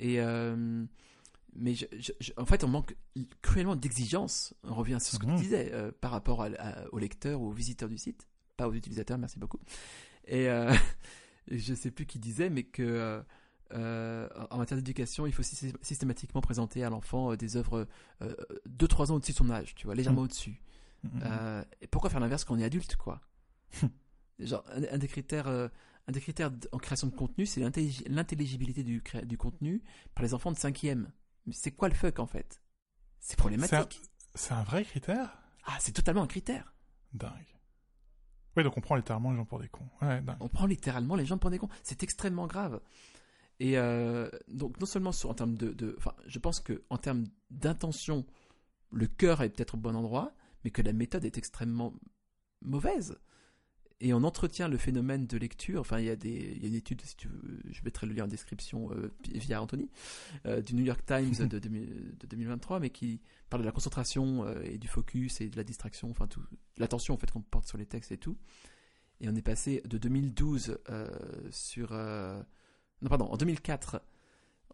Et 0.01 0.19
mais 1.57 1.75
je- 1.75 1.87
je- 1.99 2.13
je- 2.21 2.33
en 2.37 2.47
fait, 2.47 2.65
on 2.65 2.69
manque 2.69 2.97
cruellement 3.43 3.77
d'exigence. 3.77 4.55
On 4.65 4.75
revient 4.75 4.99
sur 5.01 5.15
ce 5.15 5.19
que 5.19 5.27
tu 5.27 5.35
disais 5.37 5.71
euh, 5.73 5.91
par 6.01 6.11
rapport 6.11 6.43
à- 6.43 6.49
à- 6.59 6.89
aux 6.93 6.99
lecteurs 6.99 7.41
ou 7.41 7.49
aux 7.49 7.53
visiteurs 7.53 7.89
du 7.89 7.99
site, 7.99 8.29
pas 8.57 8.69
aux 8.69 8.75
utilisateurs. 8.75 9.19
Merci 9.19 9.39
beaucoup. 9.39 9.61
Et 10.27 10.49
euh, 10.49 10.73
je 11.51 11.75
sais 11.75 11.91
plus 11.91 12.07
qui 12.07 12.19
disait, 12.19 12.51
mais 12.51 12.63
que 12.65 12.83
euh, 12.83 13.23
euh, 13.73 14.29
en 14.51 14.59
matière 14.59 14.77
d'éducation, 14.77 15.27
il 15.27 15.33
faut 15.33 15.43
systé- 15.43 15.73
systématiquement 15.83 16.41
présenter 16.41 16.85
à 16.85 16.91
l'enfant 16.91 17.35
des 17.37 17.57
œuvres 17.57 17.87
2-3 18.69 19.11
ans 19.11 19.15
au-dessus 19.17 19.33
de 19.33 19.37
son 19.37 19.51
âge, 19.51 19.75
tu 19.75 19.87
vois, 19.87 19.95
légèrement 19.95 20.21
Mhm. 20.21 20.25
au-dessus. 20.27 20.61
Euh, 21.23 21.63
et 21.83 21.87
pourquoi 21.87 22.09
faire 22.11 22.21
l'inverse 22.21 22.45
quand 22.45 22.55
on 22.55 22.59
est 22.59 22.65
adulte, 22.65 22.97
quoi? 22.97 23.21
Genre, 24.39 24.65
un, 24.75 24.83
un 24.95 24.99
des 24.99 25.07
critères, 25.09 25.47
un 25.49 26.13
des 26.13 26.21
critères 26.21 26.51
en 26.73 26.79
création 26.79 27.07
de 27.09 27.15
contenu, 27.15 27.47
c'est 27.47 27.61
l'intellig- 27.61 28.03
l'intelligibilité 28.09 28.83
du, 28.83 29.03
du 29.25 29.37
contenu 29.39 29.83
par 30.15 30.25
les 30.25 30.35
enfants 30.35 30.51
de 30.53 30.57
5e. 30.57 31.07
Mais 31.47 31.53
c'est 31.55 31.73
quoi 31.73 31.89
le 31.89 31.95
fuck 31.95 32.19
en 32.19 32.27
fait? 32.27 32.61
C'est 33.21 33.33
C'est 33.33 33.35
un, 33.35 33.37
problématique. 33.37 34.03
c'est 34.35 34.53
un 34.53 34.63
vrai 34.65 34.85
critère? 34.85 35.39
Ah, 35.67 35.77
c'est 35.81 35.93
totalement 35.93 36.23
un 36.23 36.27
critère. 36.27 36.75
Dingue. 37.13 37.33
Oui, 38.57 38.63
donc 38.65 38.77
on 38.77 38.81
prend 38.81 38.95
littéralement 38.97 39.31
les 39.31 39.37
gens 39.37 39.45
pour 39.45 39.59
des 39.59 39.69
cons. 39.69 39.89
Ouais, 40.03 40.21
dingue. 40.21 40.37
On 40.41 40.49
prend 40.49 40.67
littéralement 40.67 41.17
les 41.17 41.27
gens 41.27 41.39
pour 41.39 41.51
des 41.51 41.59
cons. 41.59 41.69
C'est 41.83 42.03
extrêmement 42.03 42.47
grave. 42.47 42.81
Et 43.61 43.79
euh, 43.79 44.29
donc, 44.49 44.79
non 44.81 44.87
seulement 44.87 45.13
sur, 45.13 45.31
en 45.31 45.35
termes 45.35 45.57
de. 45.57 45.73
de- 45.73 45.95
Enfin, 45.99 46.15
je 46.27 46.39
pense 46.39 46.61
que 46.61 46.85
en 46.91 46.99
termes 46.99 47.27
d'intention, 47.51 48.27
le 48.93 49.07
cœur 49.07 49.43
est 49.43 49.51
peut-être 49.51 49.75
au 49.75 49.79
bon 49.79 49.95
endroit, 49.97 50.33
mais 50.65 50.71
que 50.71 50.83
la 50.83 50.93
méthode 50.93 51.25
est 51.25 51.39
extrêmement 51.39 51.95
mauvaise. 52.63 53.19
Et 54.05 54.13
on 54.13 54.23
entretient 54.23 54.69
le 54.69 54.77
phénomène 54.77 55.27
de 55.27 55.39
lecture. 55.39 55.81
Enfin, 55.81 55.99
il 55.99 56.05
y 56.05 56.11
a, 56.11 56.17
des, 56.17 56.53
il 56.57 56.63
y 56.63 56.67
a 56.67 56.69
une 56.69 56.75
étude, 56.75 57.01
si 57.01 57.17
tu 57.17 57.27
veux, 57.27 57.59
je 57.71 57.81
mettrai 57.85 58.07
le 58.07 58.13
lien 58.13 58.25
en 58.25 58.29
description 58.29 58.91
euh, 58.93 59.11
via 59.29 59.63
Anthony, 59.63 59.89
euh, 60.45 60.61
du 60.61 60.75
New 60.75 60.85
York 60.85 61.01
Times 61.07 61.49
de, 61.49 61.59
2000 61.59 62.19
de 62.21 62.27
2023, 62.27 62.81
mais 62.81 62.91
qui 62.91 63.23
parle 63.49 63.63
de 63.63 63.67
la 63.67 63.73
concentration 63.73 64.45
euh, 64.45 64.61
et 64.63 64.77
du 64.77 64.89
focus 64.89 65.41
et 65.41 65.49
de 65.49 65.57
la 65.57 65.65
distraction, 65.65 66.11
enfin, 66.11 66.29
l'attention 66.77 67.15
en 67.15 67.17
fait 67.17 67.31
qu'on 67.31 67.41
porte 67.41 67.67
sur 67.67 67.79
les 67.79 67.87
textes 67.87 68.13
et 68.13 68.19
tout. 68.19 68.37
Et 69.23 69.29
on 69.31 69.35
est 69.35 69.43
passé 69.43 69.81
de 69.87 69.97
2012 69.97 70.81
euh, 70.91 71.09
sur. 71.51 71.93
non, 71.95 73.09
pardon, 73.09 73.25
en 73.25 73.39
2004, 73.39 74.03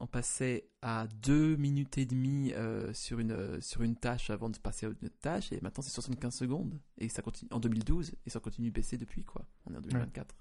on 0.01 0.07
passait 0.07 0.67
à 0.81 1.07
2 1.23 1.57
minutes 1.57 1.99
et 1.99 2.07
demie 2.07 2.53
euh, 2.55 2.93
sur, 2.95 3.21
une, 3.21 3.33
euh, 3.33 3.61
sur 3.61 3.83
une 3.83 3.97
tâche 3.97 4.31
avant 4.31 4.49
de 4.49 4.57
passer 4.59 4.87
à 4.87 4.89
une 4.89 5.07
autre 5.07 5.19
tâche, 5.21 5.53
et 5.53 5.61
maintenant 5.61 5.83
c'est 5.83 5.91
75 5.91 6.35
secondes. 6.35 6.81
Et 6.99 7.11
ça 7.11 7.21
continue 7.21 7.51
en 7.53 7.61
2012, 7.61 8.15
et 8.27 8.31
ça 8.31 8.41
continue 8.41 8.71
de 8.71 8.75
baisser 8.75 8.97
depuis, 8.97 9.25
quoi. 9.25 9.45
On 9.67 9.75
est 9.75 9.77
en 9.77 9.83
2024. 9.83 10.35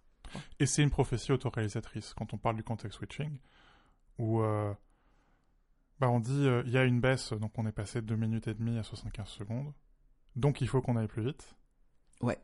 Et 0.60 0.66
c'est 0.66 0.82
une 0.82 0.90
prophétie 0.90 1.32
autoréalisatrice 1.32 2.14
quand 2.14 2.34
on 2.34 2.38
parle 2.38 2.56
du 2.56 2.64
context 2.64 2.98
switching, 2.98 3.38
où 4.18 4.42
euh, 4.42 4.74
bah 6.00 6.10
on 6.10 6.22
dit 6.22 6.48
euh, 6.48 6.64
il 6.66 6.72
y 6.72 6.78
a 6.78 6.86
une 6.86 7.02
baisse, 7.02 7.34
donc 7.34 7.58
on 7.58 7.66
est 7.68 7.74
passé 7.74 8.02
de 8.02 8.08
2 8.08 8.16
minutes 8.16 8.48
et 8.48 8.54
demie 8.54 8.78
à 8.78 8.84
75 8.84 9.28
secondes, 9.28 9.74
donc 10.38 10.62
il 10.62 10.68
faut 10.68 10.82
qu'on 10.82 10.96
aille 10.96 11.08
plus 11.08 11.24
vite. 11.24 11.56
Ouais. 12.22 12.38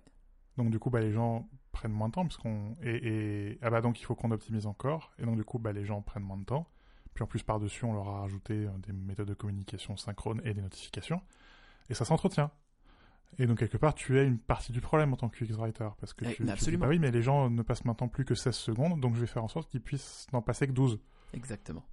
Donc 0.57 0.69
du 0.69 0.79
coup, 0.79 0.89
bah, 0.89 0.99
les 0.99 1.11
gens 1.11 1.49
prennent 1.71 1.93
moins 1.93 2.09
de 2.09 2.13
temps, 2.13 2.23
parce 2.23 2.37
qu'on 2.37 2.73
et, 2.81 3.51
et 3.51 3.59
ah 3.61 3.69
bah 3.69 3.79
donc 3.79 4.01
il 4.01 4.03
faut 4.03 4.15
qu'on 4.15 4.31
optimise 4.31 4.65
encore, 4.65 5.13
et 5.17 5.23
donc 5.23 5.37
du 5.37 5.45
coup, 5.45 5.59
bah, 5.59 5.71
les 5.71 5.85
gens 5.85 6.01
prennent 6.01 6.23
moins 6.23 6.37
de 6.37 6.45
temps. 6.45 6.67
Puis 7.15 7.23
en 7.23 7.27
plus 7.27 7.41
par-dessus, 7.41 7.85
on 7.85 7.93
leur 7.93 8.09
a 8.09 8.19
rajouté 8.19 8.53
euh, 8.53 8.69
des 8.85 8.93
méthodes 8.93 9.27
de 9.27 9.33
communication 9.33 9.97
synchrone 9.97 10.41
et 10.43 10.53
des 10.53 10.61
notifications, 10.61 11.21
et 11.89 11.95
ça 11.95 12.05
s'entretient. 12.05 12.51
Et 13.39 13.47
donc 13.47 13.57
quelque 13.59 13.77
part, 13.77 13.95
tu 13.95 14.19
es 14.19 14.25
une 14.25 14.37
partie 14.37 14.71
du 14.71 14.81
problème 14.81 15.13
en 15.13 15.17
tant 15.17 15.29
que 15.29 15.43
UX 15.43 15.53
writer, 15.57 15.89
parce 15.99 16.13
que 16.13 16.25
Eh, 16.25 16.29
tu, 16.29 16.35
tu 16.35 16.43
dis, 16.43 16.51
absolument. 16.51 16.85
bah 16.85 16.89
oui, 16.89 16.99
mais 16.99 17.11
les 17.11 17.23
gens 17.23 17.49
ne 17.49 17.61
passent 17.63 17.85
maintenant 17.85 18.07
plus 18.07 18.25
que 18.25 18.35
16 18.35 18.53
secondes, 18.53 18.99
donc 18.99 19.15
je 19.15 19.21
vais 19.21 19.27
faire 19.27 19.43
en 19.43 19.47
sorte 19.47 19.69
qu'ils 19.69 19.81
puissent 19.81 20.27
n'en 20.31 20.41
passer 20.41 20.67
que 20.67 20.73
12. 20.73 20.99
Exactement. 21.33 21.85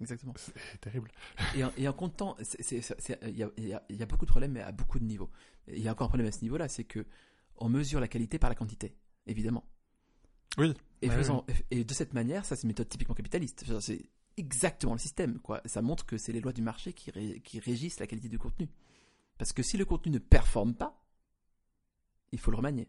Exactement. 0.00 0.32
C'est 0.36 0.80
terrible. 0.80 1.10
Et 1.54 1.64
en, 1.64 1.72
et 1.76 1.86
en 1.86 1.92
comptant, 1.92 2.36
il 2.70 3.36
y 3.36 3.42
a, 3.42 3.50
y 3.58 3.94
y 3.94 4.06
beaucoup 4.06 4.24
de 4.24 4.30
problèmes, 4.30 4.52
mais 4.52 4.62
à 4.62 4.72
beaucoup 4.72 4.98
de 4.98 5.04
niveaux. 5.04 5.30
Il 5.68 5.80
y 5.80 5.88
a 5.88 5.92
encore 5.92 6.06
un 6.06 6.08
problème 6.08 6.28
à 6.28 6.32
ce 6.32 6.42
niveau-là, 6.42 6.68
c'est 6.68 6.84
que 6.84 7.04
on 7.56 7.68
mesure 7.68 8.00
la 8.00 8.08
qualité 8.08 8.38
par 8.38 8.48
la 8.48 8.56
quantité, 8.56 8.96
évidemment. 9.26 9.64
Oui. 10.56 10.74
Et, 11.02 11.84
de 11.84 11.94
cette 11.94 12.14
manière, 12.14 12.44
ça 12.44 12.56
c'est 12.56 12.62
une 12.62 12.68
méthode 12.68 12.88
typiquement 12.88 13.14
capitaliste. 13.14 13.64
C'est 13.80 14.08
exactement 14.40 14.92
le 14.94 14.98
système. 14.98 15.38
Quoi. 15.38 15.60
Ça 15.64 15.80
montre 15.82 16.04
que 16.06 16.18
c'est 16.18 16.32
les 16.32 16.40
lois 16.40 16.52
du 16.52 16.62
marché 16.62 16.92
qui, 16.92 17.10
ré- 17.10 17.40
qui 17.44 17.60
régissent 17.60 18.00
la 18.00 18.06
qualité 18.06 18.28
du 18.28 18.38
contenu. 18.38 18.68
Parce 19.38 19.52
que 19.52 19.62
si 19.62 19.76
le 19.76 19.84
contenu 19.84 20.10
ne 20.12 20.18
performe 20.18 20.74
pas, 20.74 21.02
il 22.32 22.38
faut 22.38 22.50
le 22.50 22.56
remanier. 22.56 22.88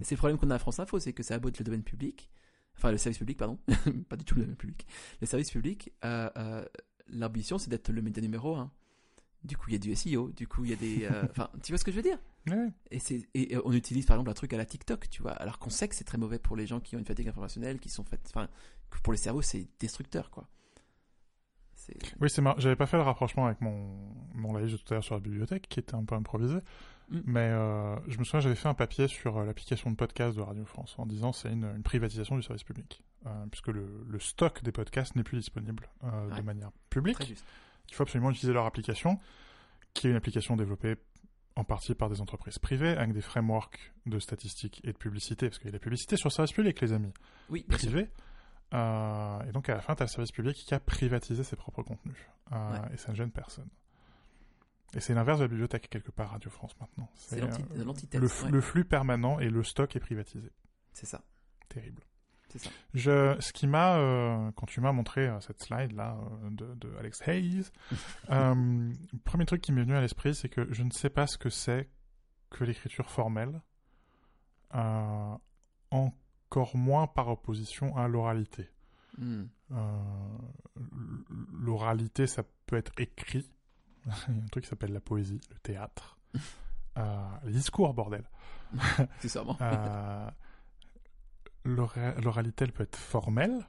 Et 0.00 0.04
c'est 0.04 0.14
le 0.14 0.18
problème 0.18 0.38
qu'on 0.38 0.50
a 0.50 0.54
à 0.54 0.58
France 0.58 0.78
Info, 0.78 0.98
c'est 1.00 1.12
que 1.12 1.22
ça 1.22 1.34
a 1.34 1.38
beau 1.38 1.48
être 1.48 1.58
le 1.58 1.64
domaine 1.64 1.82
public, 1.82 2.30
enfin 2.76 2.90
le 2.92 2.96
service 2.98 3.18
public, 3.18 3.36
pardon, 3.38 3.58
pas 4.08 4.16
du 4.16 4.24
tout 4.24 4.34
le 4.36 4.42
domaine 4.42 4.56
public. 4.56 4.86
Le 5.20 5.26
service 5.26 5.50
public, 5.50 5.92
euh, 6.04 6.30
euh, 6.36 6.64
l'ambition 7.08 7.58
c'est 7.58 7.70
d'être 7.70 7.90
le 7.90 8.00
média 8.02 8.22
numéro 8.22 8.54
un. 8.56 8.70
Du 9.42 9.56
coup, 9.56 9.66
il 9.68 9.72
y 9.72 9.76
a 9.76 9.78
du 9.78 9.94
SEO, 9.94 10.30
du 10.30 10.46
coup, 10.46 10.64
il 10.64 10.70
y 10.70 10.72
a 10.72 10.76
des. 10.76 11.04
euh, 11.04 11.26
Enfin, 11.30 11.50
tu 11.62 11.72
vois 11.72 11.78
ce 11.78 11.84
que 11.84 11.90
je 11.90 11.96
veux 11.96 12.02
dire? 12.02 12.18
Ouais. 12.50 12.68
et, 12.90 13.52
et 13.52 13.56
on 13.64 13.72
utilise 13.72 14.04
par 14.06 14.16
exemple 14.16 14.30
un 14.30 14.34
truc 14.34 14.52
à 14.52 14.56
la 14.58 14.66
TikTok, 14.66 15.08
tu 15.08 15.22
vois, 15.22 15.32
alors 15.32 15.58
qu'on 15.58 15.70
sait 15.70 15.88
que 15.88 15.94
c'est 15.94 16.04
très 16.04 16.18
mauvais 16.18 16.38
pour 16.38 16.56
les 16.56 16.66
gens 16.66 16.80
qui 16.80 16.94
ont 16.96 16.98
une 16.98 17.06
fatigue 17.06 17.28
informationnelle, 17.28 17.78
qui 17.78 17.88
sont 17.88 18.04
faites. 18.04 18.26
Enfin, 18.34 18.48
pour 19.02 19.12
les 19.12 19.18
cerveaux, 19.18 19.42
c'est 19.42 19.66
destructeur, 19.80 20.30
quoi. 20.30 20.48
Oui, 22.20 22.30
c'est 22.30 22.40
marrant. 22.40 22.58
J'avais 22.58 22.76
pas 22.76 22.86
fait 22.86 22.96
le 22.96 23.02
rapprochement 23.02 23.46
avec 23.46 23.60
mon, 23.60 23.90
mon 24.34 24.56
live 24.56 24.72
de 24.72 24.76
tout 24.76 24.84
à 24.90 24.94
l'heure 24.94 25.04
sur 25.04 25.14
la 25.14 25.20
bibliothèque, 25.20 25.68
qui 25.68 25.80
était 25.80 25.94
un 25.94 26.04
peu 26.04 26.14
improvisé. 26.14 26.56
Mm. 27.10 27.20
Mais 27.26 27.40
euh, 27.40 27.96
je 28.08 28.18
me 28.18 28.24
souviens, 28.24 28.40
j'avais 28.40 28.54
fait 28.54 28.68
un 28.68 28.74
papier 28.74 29.06
sur 29.08 29.36
euh, 29.36 29.44
l'application 29.44 29.90
de 29.90 29.96
podcast 29.96 30.36
de 30.36 30.40
Radio 30.40 30.64
France 30.64 30.94
en 30.98 31.04
disant 31.04 31.32
c'est 31.32 31.50
une, 31.52 31.64
une 31.76 31.82
privatisation 31.82 32.36
du 32.36 32.42
service 32.42 32.62
public. 32.64 33.02
Euh, 33.26 33.46
puisque 33.50 33.68
le, 33.68 34.04
le 34.08 34.18
stock 34.20 34.62
des 34.62 34.72
podcasts 34.72 35.14
n'est 35.16 35.22
plus 35.24 35.38
disponible 35.38 35.88
euh, 36.04 36.28
Ouais. 36.30 36.36
de 36.38 36.42
manière 36.42 36.70
publique. 36.90 37.16
Très 37.16 37.26
juste. 37.26 37.44
Il 37.88 37.94
faut 37.94 38.02
absolument 38.04 38.30
utiliser 38.30 38.52
leur 38.54 38.64
application, 38.64 39.18
qui 39.92 40.06
est 40.06 40.10
une 40.10 40.16
application 40.16 40.56
développée 40.56 40.96
en 41.56 41.64
partie 41.64 41.94
par 41.94 42.10
des 42.10 42.20
entreprises 42.20 42.58
privées, 42.58 42.96
avec 42.96 43.12
des 43.12 43.20
frameworks 43.20 43.92
de 44.06 44.18
statistiques 44.18 44.80
et 44.84 44.92
de 44.92 44.98
publicité, 44.98 45.48
parce 45.48 45.58
qu'il 45.58 45.68
y 45.68 45.70
a 45.70 45.72
la 45.72 45.78
publicité 45.78 46.16
sur 46.16 46.28
le 46.28 46.32
service 46.32 46.52
public, 46.52 46.80
les 46.80 46.92
amis. 46.92 47.12
Oui, 47.48 47.62
privé. 47.62 48.10
Euh, 48.72 49.42
et 49.48 49.52
donc 49.52 49.68
à 49.68 49.74
la 49.74 49.80
fin, 49.80 49.94
tu 49.94 50.02
as 50.02 50.06
le 50.06 50.10
service 50.10 50.32
public 50.32 50.56
qui 50.56 50.74
a 50.74 50.80
privatisé 50.80 51.44
ses 51.44 51.54
propres 51.56 51.82
contenus. 51.82 52.16
Euh, 52.52 52.78
et 52.92 52.96
ça 52.96 53.12
ne 53.12 53.16
gêne 53.16 53.30
personne. 53.30 53.68
Et 54.94 55.00
c'est 55.00 55.14
l'inverse 55.14 55.38
de 55.38 55.44
la 55.44 55.48
bibliothèque, 55.48 55.88
quelque 55.88 56.10
part, 56.10 56.30
Radio 56.30 56.50
France 56.50 56.74
maintenant. 56.80 57.08
C'est 57.14 57.40
l'antithèse. 57.40 58.20
Le, 58.20 58.50
le, 58.50 58.60
flux 58.60 58.84
permanent 58.84 59.38
et 59.38 59.48
le 59.48 59.62
stock 59.62 59.94
est 59.94 60.00
privatisé. 60.00 60.50
C'est 60.92 61.06
ça. 61.06 61.22
Terrible. 61.68 62.02
C'est 62.54 62.66
ça. 62.66 62.70
Je, 62.94 63.36
ce 63.40 63.52
qui 63.52 63.66
m'a, 63.66 63.96
euh, 63.96 64.50
quand 64.52 64.66
tu 64.66 64.80
m'as 64.80 64.92
montré 64.92 65.30
cette 65.40 65.62
slide-là 65.62 66.16
de, 66.50 66.74
de, 66.74 66.96
Alex 66.98 67.20
Hayes, 67.26 67.70
le 68.28 68.92
premier 69.24 69.44
truc 69.44 69.60
qui 69.60 69.72
m'est 69.72 69.82
venu 69.82 69.96
à 69.96 70.00
l'esprit, 70.00 70.34
c'est 70.34 70.48
que 70.48 70.72
je 70.72 70.82
ne 70.82 70.90
sais 70.90 71.10
pas 71.10 71.26
ce 71.26 71.36
que 71.36 71.50
c'est 71.50 71.88
que 72.50 72.64
l'écriture 72.64 73.10
formelle, 73.10 73.60
encore 75.90 76.76
moins 76.76 77.06
par 77.06 77.28
opposition 77.28 77.96
à 77.96 78.08
l'oralité. 78.08 78.68
Hmm. 79.16 79.44
l'oralité, 81.52 82.26
ça 82.26 82.42
peut 82.66 82.76
être 82.76 82.92
écrit, 82.98 83.48
il 84.28 84.36
y 84.36 84.40
a 84.40 84.42
un 84.42 84.46
truc 84.48 84.64
qui 84.64 84.70
s'appelle 84.70 84.92
la 84.92 85.00
poésie, 85.00 85.40
le 85.50 85.58
théâtre. 85.58 86.18
euh, 86.98 87.28
les 87.44 87.52
discours, 87.52 87.92
bordel. 87.94 88.24
C'est 89.20 89.28
ça, 89.28 89.44
euh, 89.60 90.30
L'oralité, 91.64 92.64
elle 92.64 92.72
peut 92.72 92.82
être 92.82 92.96
formelle. 92.96 93.66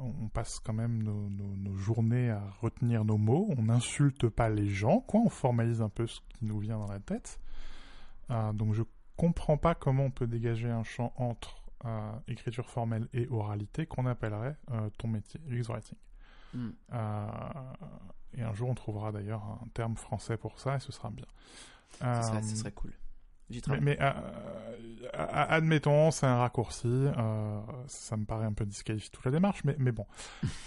On 0.00 0.28
passe 0.28 0.60
quand 0.60 0.74
même 0.74 1.02
nos, 1.02 1.28
nos, 1.28 1.74
journées 1.76 2.30
à 2.30 2.42
retenir 2.60 3.04
nos 3.04 3.18
mots. 3.18 3.48
On 3.58 3.62
n'insulte 3.62 4.28
pas 4.28 4.48
les 4.48 4.68
gens, 4.68 5.00
quoi. 5.00 5.20
On 5.24 5.28
formalise 5.28 5.82
un 5.82 5.88
peu 5.88 6.06
ce 6.06 6.20
qui 6.28 6.44
nous 6.44 6.60
vient 6.60 6.78
dans 6.78 6.86
la 6.86 7.00
tête. 7.00 7.40
Euh, 8.30 8.52
donc 8.52 8.74
je 8.74 8.82
comprends 9.16 9.56
pas 9.56 9.74
comment 9.74 10.04
on 10.04 10.10
peut 10.12 10.28
dégager 10.28 10.70
un 10.70 10.84
champ 10.84 11.12
entre 11.16 11.64
euh, 11.84 12.12
écriture 12.28 12.68
formelle 12.68 13.08
et 13.12 13.26
oralité 13.28 13.86
qu'on 13.86 14.06
appellerait 14.06 14.56
euh, 14.70 14.88
ton 14.98 15.08
métier, 15.08 15.40
UX 15.48 15.64
Writing. 15.68 15.98
Hmm. 16.54 16.70
Et 18.34 18.42
un 18.42 18.52
jour, 18.54 18.68
on 18.68 18.74
trouvera 18.74 19.10
d'ailleurs 19.10 19.42
un 19.44 19.68
terme 19.74 19.96
français 19.96 20.36
pour 20.36 20.60
ça 20.60 20.76
et 20.76 20.80
ce 20.80 20.92
sera 20.92 21.10
bien. 21.10 21.26
Ce 21.92 22.04
serait, 22.04 22.42
ce 22.42 22.56
serait 22.56 22.72
cool. 22.72 22.92
Mais, 23.68 23.80
mais 23.80 23.98
admettons, 25.12 26.10
c'est 26.10 26.26
un 26.26 26.36
raccourci. 26.36 27.06
ça 27.86 28.16
me 28.16 28.24
paraît 28.24 28.46
un 28.46 28.52
peu 28.52 28.66
disqualifié 28.66 29.10
toute 29.10 29.24
la 29.24 29.30
démarche, 29.30 29.64
mais, 29.64 29.76
mais 29.78 29.92
bon. 29.92 30.06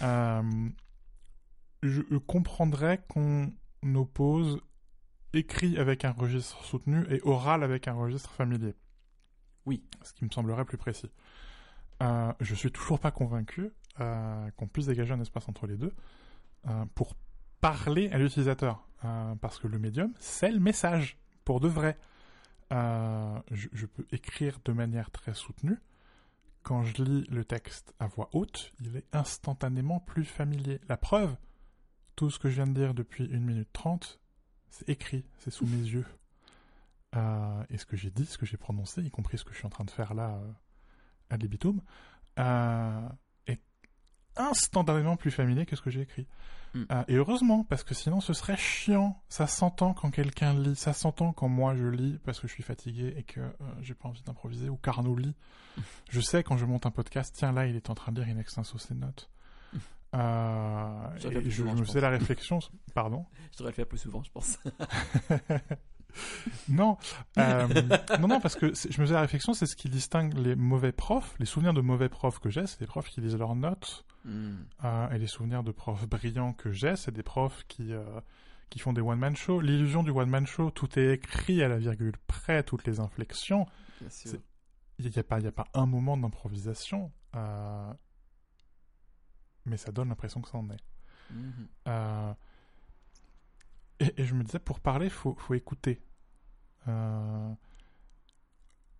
je, 1.82 2.16
comprendrais 2.18 3.04
qu'on 3.08 3.52
oppose 3.94 4.60
écrit 5.32 5.78
avec 5.78 6.04
un 6.04 6.12
registre 6.12 6.64
soutenu 6.64 7.04
et 7.10 7.20
oral 7.22 7.62
avec 7.62 7.88
un 7.88 7.94
registre 7.94 8.30
familier. 8.30 8.74
Oui. 9.66 9.84
Ce 10.02 10.12
qui 10.12 10.24
me 10.24 10.30
semblerait 10.30 10.64
plus 10.64 10.76
précis. 10.76 11.10
Euh, 12.02 12.32
je 12.40 12.54
suis 12.54 12.72
toujours 12.72 12.98
pas 12.98 13.10
convaincu 13.12 13.70
euh, 14.00 14.50
qu'on 14.56 14.66
puisse 14.66 14.86
dégager 14.86 15.12
un 15.12 15.20
espace 15.20 15.48
entre 15.48 15.66
les 15.66 15.76
deux 15.76 15.92
euh, 16.66 16.84
pour 16.94 17.14
parler 17.60 18.10
à 18.10 18.18
l'utilisateur. 18.18 18.86
Euh, 19.04 19.34
parce 19.36 19.58
que 19.58 19.66
le 19.66 19.78
médium, 19.78 20.12
c'est 20.18 20.50
le 20.50 20.60
message, 20.60 21.18
pour 21.44 21.60
de 21.60 21.68
vrai. 21.68 21.98
Je, 22.72 23.68
je, 23.72 23.86
peux 23.86 24.06
écrire 24.12 24.58
de 24.64 24.72
manière 24.72 25.10
très 25.10 25.34
soutenue. 25.34 25.78
Quand 26.62 26.84
je 26.84 27.02
lis 27.02 27.26
le 27.28 27.44
texte 27.44 27.94
à 27.98 28.06
voix 28.06 28.30
haute, 28.32 28.72
il 28.80 28.96
est 28.96 29.06
instantanément 29.12 30.00
plus 30.00 30.24
familier. 30.24 30.80
La 30.88 30.96
preuve, 30.96 31.36
tout 32.16 32.30
ce 32.30 32.38
que 32.38 32.48
je 32.48 32.54
viens 32.56 32.66
de 32.66 32.72
dire 32.72 32.94
depuis 32.94 33.28
1 33.32 33.38
minute 33.40 33.68
30, 33.72 34.20
c'est 34.70 34.88
écrit, 34.88 35.24
c'est 35.38 35.50
sous 35.50 35.66
mes 35.66 35.76
yeux. 35.76 36.06
Euh, 37.14 37.64
et 37.68 37.76
ce 37.76 37.84
que 37.84 37.96
j'ai 37.96 38.10
dit, 38.10 38.26
ce 38.26 38.38
que 38.38 38.46
j'ai 38.46 38.56
prononcé, 38.56 39.02
y 39.02 39.10
compris 39.10 39.38
ce 39.38 39.44
que 39.44 39.52
je 39.52 39.58
suis 39.58 39.66
en 39.66 39.70
train 39.70 39.84
de 39.84 39.90
faire 39.90 40.14
là 40.14 40.36
euh, 40.36 40.52
à 41.30 41.36
Libitum, 41.36 41.80
euh, 42.38 43.08
instantanément 44.36 45.16
plus 45.16 45.30
familier 45.30 45.66
que 45.66 45.76
ce 45.76 45.82
que 45.82 45.90
j'ai 45.90 46.02
écrit. 46.02 46.26
Mm. 46.74 46.84
et 47.06 47.16
heureusement, 47.16 47.64
parce 47.64 47.84
que 47.84 47.92
sinon 47.94 48.20
ce 48.20 48.32
serait 48.32 48.56
chiant. 48.56 49.20
Ça 49.28 49.46
s'entend 49.46 49.92
quand 49.92 50.10
quelqu'un 50.10 50.54
lit, 50.54 50.74
ça 50.74 50.94
s'entend 50.94 51.32
quand 51.32 51.48
moi 51.48 51.74
je 51.76 51.84
lis 51.84 52.18
parce 52.24 52.40
que 52.40 52.48
je 52.48 52.52
suis 52.54 52.62
fatigué 52.62 53.12
et 53.16 53.22
que 53.24 53.40
j'ai 53.82 53.94
pas 53.94 54.08
envie 54.08 54.22
d'improviser, 54.22 54.68
ou 54.68 54.76
Carnot 54.76 55.16
lit. 55.16 55.36
Je 56.10 56.20
sais 56.20 56.42
quand 56.42 56.58
je 56.58 56.66
monte 56.66 56.84
un 56.84 56.90
podcast, 56.90 57.34
tiens 57.34 57.52
là, 57.52 57.66
il 57.66 57.76
est 57.76 57.88
en 57.88 57.94
train 57.94 58.12
de 58.12 58.22
lire 58.22 58.34
in 58.34 58.38
extenso 58.38 58.78
ses 58.78 58.94
notes. 58.94 59.30
Euh, 60.14 61.16
et 61.30 61.48
je, 61.48 61.64
me 61.64 61.86
faisais 61.86 62.02
la 62.02 62.10
réflexion, 62.10 62.58
pardon. 62.92 63.24
Je 63.52 63.56
devrais 63.56 63.70
le 63.70 63.76
faire 63.76 63.86
plus 63.86 63.96
souvent, 63.96 64.22
je 64.22 64.30
pense. 64.30 64.58
Non, 66.68 66.96
euh, 67.38 67.68
non, 68.20 68.28
non, 68.28 68.40
parce 68.40 68.54
que 68.54 68.74
je 68.74 69.00
me 69.00 69.06
faisais 69.06 69.14
la 69.14 69.20
réflexion, 69.20 69.54
c'est 69.54 69.66
ce 69.66 69.76
qui 69.76 69.88
distingue 69.88 70.36
les 70.36 70.56
mauvais 70.56 70.92
profs, 70.92 71.34
les 71.38 71.46
souvenirs 71.46 71.74
de 71.74 71.80
mauvais 71.80 72.08
profs 72.08 72.38
que 72.38 72.50
j'ai, 72.50 72.66
c'est 72.66 72.80
des 72.80 72.86
profs 72.86 73.08
qui 73.08 73.20
lisent 73.20 73.36
leurs 73.36 73.54
notes, 73.54 74.04
hmm. 74.24 74.54
euh, 74.84 75.10
et 75.10 75.18
les 75.18 75.26
souvenirs 75.26 75.62
de 75.62 75.72
profs 75.72 76.06
brillants 76.06 76.52
que 76.52 76.72
j'ai, 76.72 76.96
c'est 76.96 77.12
des 77.12 77.22
profs 77.22 77.64
qui 77.68 77.92
euh, 77.92 78.04
qui 78.70 78.78
font 78.78 78.94
des 78.94 79.02
one 79.02 79.18
man 79.18 79.36
shows. 79.36 79.60
L'illusion 79.60 80.02
du 80.02 80.10
one 80.10 80.30
man 80.30 80.46
show, 80.46 80.70
tout 80.70 80.98
est 80.98 81.12
écrit 81.12 81.62
à 81.62 81.68
la 81.68 81.76
virgule 81.76 82.14
près, 82.26 82.62
toutes 82.62 82.86
les 82.86 83.00
inflexions. 83.00 83.66
Il 84.98 85.10
n'y 85.10 85.18
a 85.18 85.22
pas, 85.22 85.40
il 85.40 85.46
a 85.46 85.52
pas 85.52 85.66
un 85.74 85.84
moment 85.84 86.16
d'improvisation, 86.16 87.12
mais 89.66 89.76
ça 89.76 89.92
donne 89.92 90.08
l'impression 90.08 90.40
que 90.40 90.48
ça 90.48 90.56
en 90.56 90.70
est. 90.70 90.80
Hmm. 91.30 92.32
Et, 94.16 94.24
je 94.24 94.34
me 94.34 94.42
disais, 94.42 94.58
pour 94.58 94.80
parler, 94.80 95.06
il 95.06 95.12
faut, 95.12 95.34
faut, 95.36 95.54
écouter. 95.54 96.02
Euh... 96.88 97.54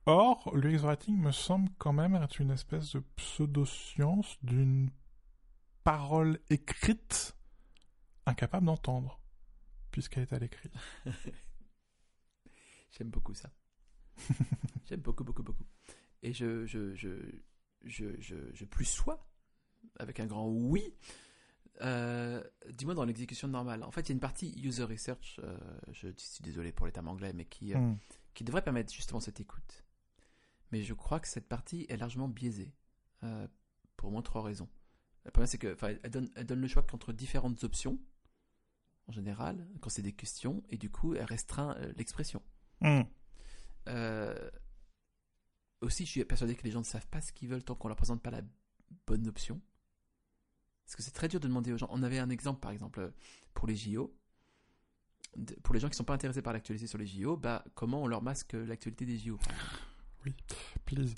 Or, 0.06 0.50
l'UX 0.54 0.78
Writing 0.78 1.16
me 1.16 1.32
semble 1.32 1.68
quand 1.78 1.92
même 1.92 2.14
être 2.14 2.40
une 2.40 2.50
espèce 2.50 2.92
de 2.92 3.00
pseudo-science 3.16 4.38
d'une 4.42 4.90
parole 5.84 6.38
écrite 6.50 7.36
incapable 8.26 8.66
d'entendre, 8.66 9.20
puisqu'elle 9.90 10.24
est 10.24 10.32
à 10.32 10.38
l'écrit. 10.38 10.70
J'aime 12.92 13.10
beaucoup 13.10 13.34
ça. 13.34 13.50
J'aime 14.84 15.00
beaucoup, 15.00 15.24
beaucoup, 15.24 15.42
beaucoup. 15.42 15.66
Et 16.22 16.32
je, 16.32 16.66
je, 16.66 16.94
je, 16.94 17.10
je, 17.84 18.20
je, 18.20 18.36
je 18.52 18.64
plus 18.64 18.84
sois, 18.84 19.28
avec 19.98 20.20
un 20.20 20.26
grand 20.26 20.46
oui, 20.48 20.94
euh, 21.80 22.42
dis-moi 22.70 22.94
dans 22.94 23.04
l'exécution 23.04 23.48
normale. 23.48 23.82
En 23.82 23.90
fait, 23.90 24.02
il 24.02 24.08
y 24.08 24.12
a 24.12 24.14
une 24.14 24.20
partie 24.20 24.52
user 24.62 24.84
research, 24.84 25.40
euh, 25.42 25.56
je 25.92 26.08
suis 26.16 26.42
désolé 26.42 26.72
pour 26.72 26.86
les 26.86 26.92
termes 26.92 27.08
anglais, 27.08 27.32
mais 27.32 27.44
qui, 27.44 27.74
euh, 27.74 27.78
hmm. 27.78 27.98
qui 28.34 28.44
devrait 28.44 28.62
permettre 28.62 28.92
justement 28.92 29.20
cette 29.20 29.40
écoute. 29.40 29.84
Mais 30.70 30.82
je 30.82 30.94
crois 30.94 31.20
que 31.20 31.28
cette 31.28 31.48
partie 31.48 31.86
est 31.88 31.96
largement 31.96 32.28
biaisée, 32.28 32.74
pour 33.96 34.08
au 34.08 34.12
moins 34.12 34.22
trois 34.22 34.42
raisons. 34.42 34.68
La 35.24 35.30
première, 35.30 35.48
c'est 35.48 35.58
que 35.58 35.76
elle 36.02 36.10
donne, 36.10 36.30
elle 36.34 36.46
donne 36.46 36.60
le 36.60 36.66
choix 36.66 36.82
qu'entre 36.82 37.12
différentes 37.12 37.62
options, 37.62 38.00
en 39.06 39.12
général, 39.12 39.68
quand 39.80 39.90
c'est 39.90 40.02
des 40.02 40.12
questions, 40.12 40.62
et 40.70 40.78
du 40.78 40.90
coup, 40.90 41.14
elle 41.14 41.24
restreint 41.24 41.76
l'expression. 41.96 42.42
Hmm. 42.80 43.02
aussi, 45.80 46.06
je 46.06 46.10
suis 46.10 46.24
persuadé 46.24 46.54
que 46.54 46.64
les 46.64 46.70
gens 46.70 46.80
ne 46.80 46.84
savent 46.84 47.06
pas 47.08 47.20
ce 47.20 47.32
qu'ils 47.32 47.48
veulent 47.48 47.64
tant 47.64 47.74
qu'on 47.74 47.88
leur 47.88 47.96
présente 47.96 48.22
pas 48.22 48.30
la 48.30 48.42
bonne 49.06 49.28
option. 49.28 49.60
Parce 50.92 50.96
que 50.98 51.02
c'est 51.04 51.14
très 51.14 51.28
dur 51.28 51.40
de 51.40 51.48
demander 51.48 51.72
aux 51.72 51.78
gens. 51.78 51.88
On 51.90 52.02
avait 52.02 52.18
un 52.18 52.28
exemple, 52.28 52.60
par 52.60 52.70
exemple, 52.70 53.14
pour 53.54 53.66
les 53.66 53.74
JO. 53.74 54.14
Pour 55.62 55.72
les 55.72 55.80
gens 55.80 55.88
qui 55.88 55.92
ne 55.92 55.96
sont 55.96 56.04
pas 56.04 56.12
intéressés 56.12 56.42
par 56.42 56.52
l'actualité 56.52 56.86
sur 56.86 56.98
les 56.98 57.06
JO, 57.06 57.38
bah, 57.38 57.64
comment 57.74 58.02
on 58.02 58.06
leur 58.06 58.20
masque 58.20 58.52
l'actualité 58.52 59.06
des 59.06 59.16
JO 59.16 59.38
Oui, 60.26 60.34
please. 60.84 61.14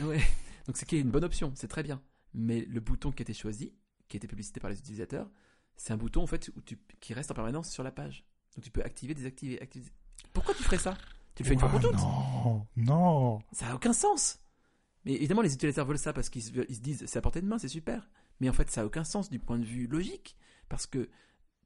Ouais, 0.00 0.20
donc 0.66 0.76
c'est 0.76 0.92
une 0.92 1.10
bonne 1.10 1.24
option, 1.24 1.50
c'est 1.54 1.66
très 1.66 1.82
bien. 1.82 2.02
Mais 2.34 2.66
le 2.66 2.78
bouton 2.80 3.10
qui 3.10 3.22
a 3.22 3.24
été 3.24 3.32
choisi, 3.32 3.72
qui 4.06 4.16
a 4.16 4.18
été 4.18 4.26
publicité 4.26 4.60
par 4.60 4.68
les 4.68 4.78
utilisateurs, 4.78 5.30
c'est 5.76 5.94
un 5.94 5.96
bouton 5.96 6.22
en 6.22 6.26
fait 6.26 6.50
où 6.54 6.60
tu, 6.60 6.78
qui 7.00 7.14
reste 7.14 7.30
en 7.30 7.34
permanence 7.34 7.70
sur 7.70 7.82
la 7.82 7.92
page. 7.92 8.26
Donc 8.54 8.64
tu 8.66 8.70
peux 8.70 8.82
activer, 8.82 9.14
désactiver, 9.14 9.58
activer. 9.62 9.90
Pourquoi 10.34 10.52
tu 10.52 10.62
ferais 10.62 10.76
ça? 10.76 10.94
Tu 11.34 11.42
le 11.42 11.48
fais 11.48 11.54
une 11.54 11.60
fois 11.60 11.70
pour 11.70 11.80
toutes 11.80 11.96
Non, 11.96 12.66
non. 12.76 13.38
Ça 13.52 13.68
n'a 13.68 13.76
aucun 13.76 13.94
sens. 13.94 14.40
Mais 15.06 15.14
évidemment, 15.14 15.40
les 15.40 15.54
utilisateurs 15.54 15.86
veulent 15.86 15.98
ça 15.98 16.12
parce 16.12 16.28
qu'ils 16.28 16.42
se 16.42 16.80
disent 16.80 17.06
c'est 17.06 17.18
à 17.18 17.22
portée 17.22 17.40
de 17.40 17.46
main, 17.46 17.58
c'est 17.58 17.68
super. 17.68 18.06
Mais 18.40 18.48
en 18.48 18.52
fait, 18.52 18.70
ça 18.70 18.82
n'a 18.82 18.86
aucun 18.86 19.04
sens 19.04 19.30
du 19.30 19.38
point 19.38 19.58
de 19.58 19.64
vue 19.64 19.86
logique, 19.86 20.36
parce 20.68 20.86
que 20.86 21.08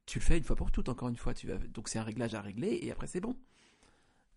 tu 0.05 0.19
le 0.19 0.23
fais 0.23 0.37
une 0.37 0.43
fois 0.43 0.55
pour 0.55 0.71
toutes, 0.71 0.89
encore 0.89 1.09
une 1.09 1.17
fois. 1.17 1.33
Tu 1.33 1.47
vas... 1.47 1.57
Donc 1.57 1.87
c'est 1.87 1.99
un 1.99 2.03
réglage 2.03 2.33
à 2.33 2.41
régler, 2.41 2.79
et 2.81 2.91
après 2.91 3.07
c'est 3.07 3.21
bon. 3.21 3.35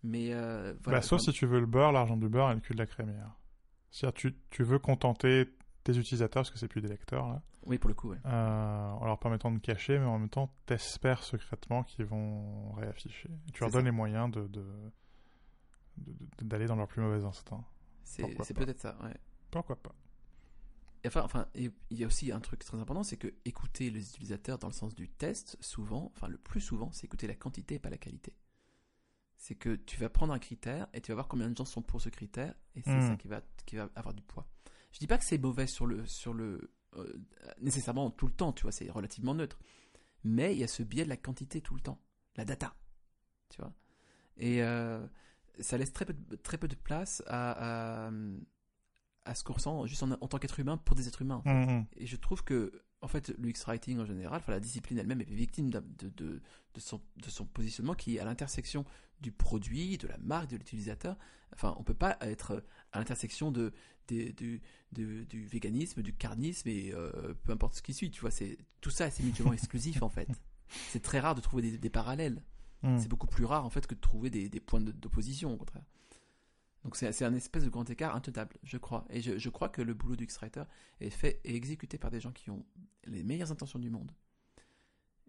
Mais 0.03 0.33
euh, 0.33 0.73
voilà. 0.83 0.99
Bah, 0.99 1.01
sauf 1.01 1.21
si 1.21 1.31
tu 1.31 1.45
veux 1.45 1.59
le 1.59 1.65
beurre, 1.65 1.91
l'argent 1.91 2.17
du 2.17 2.29
beurre 2.29 2.51
et 2.51 2.55
le 2.55 2.61
cul 2.61 2.73
de 2.73 2.79
la 2.79 2.85
crémière. 2.85 3.31
C'est-à-dire 3.89 4.13
tu, 4.13 4.35
tu 4.49 4.63
veux 4.63 4.79
contenter 4.79 5.49
tes 5.83 5.97
utilisateurs, 5.97 6.43
parce 6.43 6.51
que 6.51 6.59
c'est 6.59 6.67
plus 6.67 6.81
des 6.81 6.89
lecteurs, 6.89 7.27
là. 7.27 7.41
Oui, 7.65 7.79
pour 7.79 7.87
le 7.87 7.95
coup, 7.95 8.13
euh, 8.13 8.91
en 8.91 9.05
leur 9.05 9.17
permettant 9.17 9.51
de 9.51 9.57
cacher, 9.57 9.97
mais 9.97 10.05
en 10.05 10.19
même 10.19 10.29
temps, 10.29 10.53
t'espères 10.67 11.23
secrètement 11.23 11.83
qu'ils 11.83 12.05
vont 12.05 12.71
réafficher. 12.73 13.29
tu 13.53 13.61
leur 13.61 13.71
donnes 13.71 13.85
les 13.85 13.91
moyens 13.91 14.29
de, 14.29 14.47
d'aller 16.41 16.67
dans 16.67 16.75
leur 16.75 16.87
plus 16.87 17.01
mauvais 17.01 17.25
instinct. 17.25 17.63
C'est 18.03 18.53
peut-être 18.53 18.79
ça, 18.79 18.95
ouais. 19.03 19.15
Pourquoi 19.49 19.77
pas 19.77 19.95
enfin, 21.07 21.21
enfin, 21.23 21.47
il 21.55 21.71
y 21.91 22.03
a 22.03 22.07
aussi 22.07 22.31
un 22.31 22.39
truc 22.39 22.63
très 22.63 22.77
important, 22.77 23.03
c'est 23.03 23.17
que 23.17 23.33
écouter 23.45 23.89
les 23.89 24.09
utilisateurs 24.09 24.57
dans 24.57 24.67
le 24.67 24.73
sens 24.73 24.95
du 24.95 25.09
test, 25.09 25.57
souvent, 25.59 26.11
enfin 26.15 26.27
le 26.27 26.37
plus 26.37 26.61
souvent, 26.61 26.91
c'est 26.91 27.05
écouter 27.05 27.27
la 27.27 27.35
quantité 27.35 27.75
et 27.75 27.79
pas 27.79 27.89
la 27.89 27.97
qualité. 27.97 28.33
C'est 29.37 29.55
que 29.55 29.75
tu 29.75 29.99
vas 29.99 30.09
prendre 30.09 30.33
un 30.33 30.39
critère 30.39 30.87
et 30.93 31.01
tu 31.01 31.11
vas 31.11 31.15
voir 31.15 31.27
combien 31.27 31.49
de 31.49 31.57
gens 31.57 31.65
sont 31.65 31.81
pour 31.81 32.01
ce 32.01 32.09
critère 32.09 32.53
et 32.75 32.81
c'est 32.81 32.95
Mm. 32.95 33.09
ça 33.09 33.15
qui 33.17 33.27
va, 33.27 33.41
qui 33.65 33.75
va 33.75 33.89
avoir 33.95 34.13
du 34.13 34.23
poids. 34.23 34.47
Je 34.93 34.99
dis 34.99 35.07
pas 35.07 35.17
que 35.17 35.25
c'est 35.25 35.37
mauvais 35.37 35.67
sur 35.67 35.85
le, 35.85 36.05
sur 36.05 36.33
le, 36.33 36.71
euh, 36.95 37.13
nécessairement 37.59 38.09
tout 38.11 38.27
le 38.27 38.33
temps, 38.33 38.53
tu 38.53 38.63
vois, 38.63 38.71
c'est 38.71 38.89
relativement 38.89 39.35
neutre. 39.35 39.59
Mais 40.23 40.53
il 40.55 40.59
y 40.59 40.63
a 40.63 40.67
ce 40.67 40.83
biais 40.83 41.03
de 41.03 41.09
la 41.09 41.17
quantité 41.17 41.61
tout 41.61 41.75
le 41.75 41.81
temps, 41.81 41.99
la 42.37 42.45
data, 42.45 42.73
tu 43.49 43.61
vois. 43.61 43.73
Et 44.37 44.63
euh, 44.63 45.05
ça 45.59 45.77
laisse 45.77 45.93
très 45.93 46.05
peu 46.05 46.13
de, 46.13 46.35
très 46.37 46.57
peu 46.57 46.67
de 46.67 46.75
place 46.75 47.21
à, 47.27 48.07
à, 48.07 48.11
à 49.25 49.35
ce 49.35 49.43
qu'on 49.43 49.53
ressent 49.53 49.85
juste 49.87 50.03
en, 50.03 50.11
en 50.11 50.27
tant 50.27 50.37
qu'être 50.37 50.59
humain 50.59 50.77
pour 50.77 50.95
des 50.95 51.07
êtres 51.07 51.21
humains. 51.21 51.41
Mm, 51.45 51.51
mm. 51.51 51.85
Et 51.97 52.05
je 52.05 52.15
trouve 52.15 52.43
que, 52.43 52.83
en 53.01 53.07
fait, 53.07 53.33
l'UX 53.37 53.65
writing 53.65 53.99
en 53.99 54.05
général, 54.05 54.37
enfin 54.37 54.51
la 54.51 54.59
discipline 54.59 54.97
elle-même 54.97 55.21
est 55.21 55.29
victime 55.29 55.69
de, 55.69 55.83
de, 55.97 56.09
de, 56.09 56.41
de 56.73 56.79
son, 56.79 57.01
de 57.17 57.29
son 57.29 57.45
positionnement 57.45 57.95
qui 57.95 58.17
est 58.17 58.19
à 58.19 58.25
l'intersection 58.25 58.85
du 59.21 59.31
produit, 59.31 59.97
de 59.97 60.07
la 60.07 60.17
marque, 60.17 60.49
de 60.49 60.57
l'utilisateur. 60.57 61.17
Enfin, 61.53 61.75
on 61.79 61.83
peut 61.83 61.93
pas 61.93 62.17
être 62.21 62.63
à 62.91 62.99
l'intersection 62.99 63.51
de, 63.51 63.73
du, 64.07 64.61
du, 64.91 65.25
du 65.25 65.45
véganisme, 65.45 66.01
du 66.01 66.13
carnisme 66.13 66.69
et 66.69 66.91
euh, 66.93 67.33
peu 67.43 67.51
importe 67.51 67.75
ce 67.75 67.81
qui 67.81 67.93
suit. 67.93 68.11
Tu 68.11 68.21
vois, 68.21 68.31
c'est 68.31 68.57
tout 68.81 68.89
ça, 68.89 69.09
c'est 69.09 69.23
mutuellement 69.23 69.53
exclusif 69.53 70.03
en 70.03 70.09
fait. 70.09 70.29
C'est 70.89 71.01
très 71.01 71.19
rare 71.19 71.35
de 71.35 71.41
trouver 71.41 71.63
des, 71.63 71.77
des 71.77 71.89
parallèles. 71.89 72.41
Mm. 72.83 72.99
C'est 72.99 73.07
beaucoup 73.07 73.27
plus 73.27 73.45
rare 73.45 73.65
en 73.65 73.69
fait 73.69 73.87
que 73.87 73.95
de 73.95 73.99
trouver 73.99 74.29
des, 74.29 74.49
des 74.49 74.59
points 74.59 74.81
d'opposition 74.81 75.53
au 75.53 75.57
contraire. 75.57 75.83
Donc 76.85 76.95
c'est 76.95 77.23
un 77.25 77.33
espèce 77.33 77.63
de 77.65 77.69
grand 77.69 77.89
écart 77.89 78.15
intenable, 78.15 78.55
je 78.63 78.77
crois. 78.77 79.05
Et 79.09 79.19
je, 79.19 79.37
je 79.39 79.49
crois 79.49 79.69
que 79.69 79.81
le 79.81 79.93
boulot 79.95 80.15
du 80.15 80.25
X-Writer 80.25 80.63
est 81.01 81.09
fait 81.09 81.41
et 81.43 81.55
exécuté 81.55 81.97
par 81.97 82.11
des 82.11 82.21
gens 82.21 82.31
qui 82.31 82.51
ont 82.51 82.63
les 83.05 83.23
meilleures 83.23 83.51
intentions 83.51 83.79
du 83.79 83.89
monde, 83.89 84.11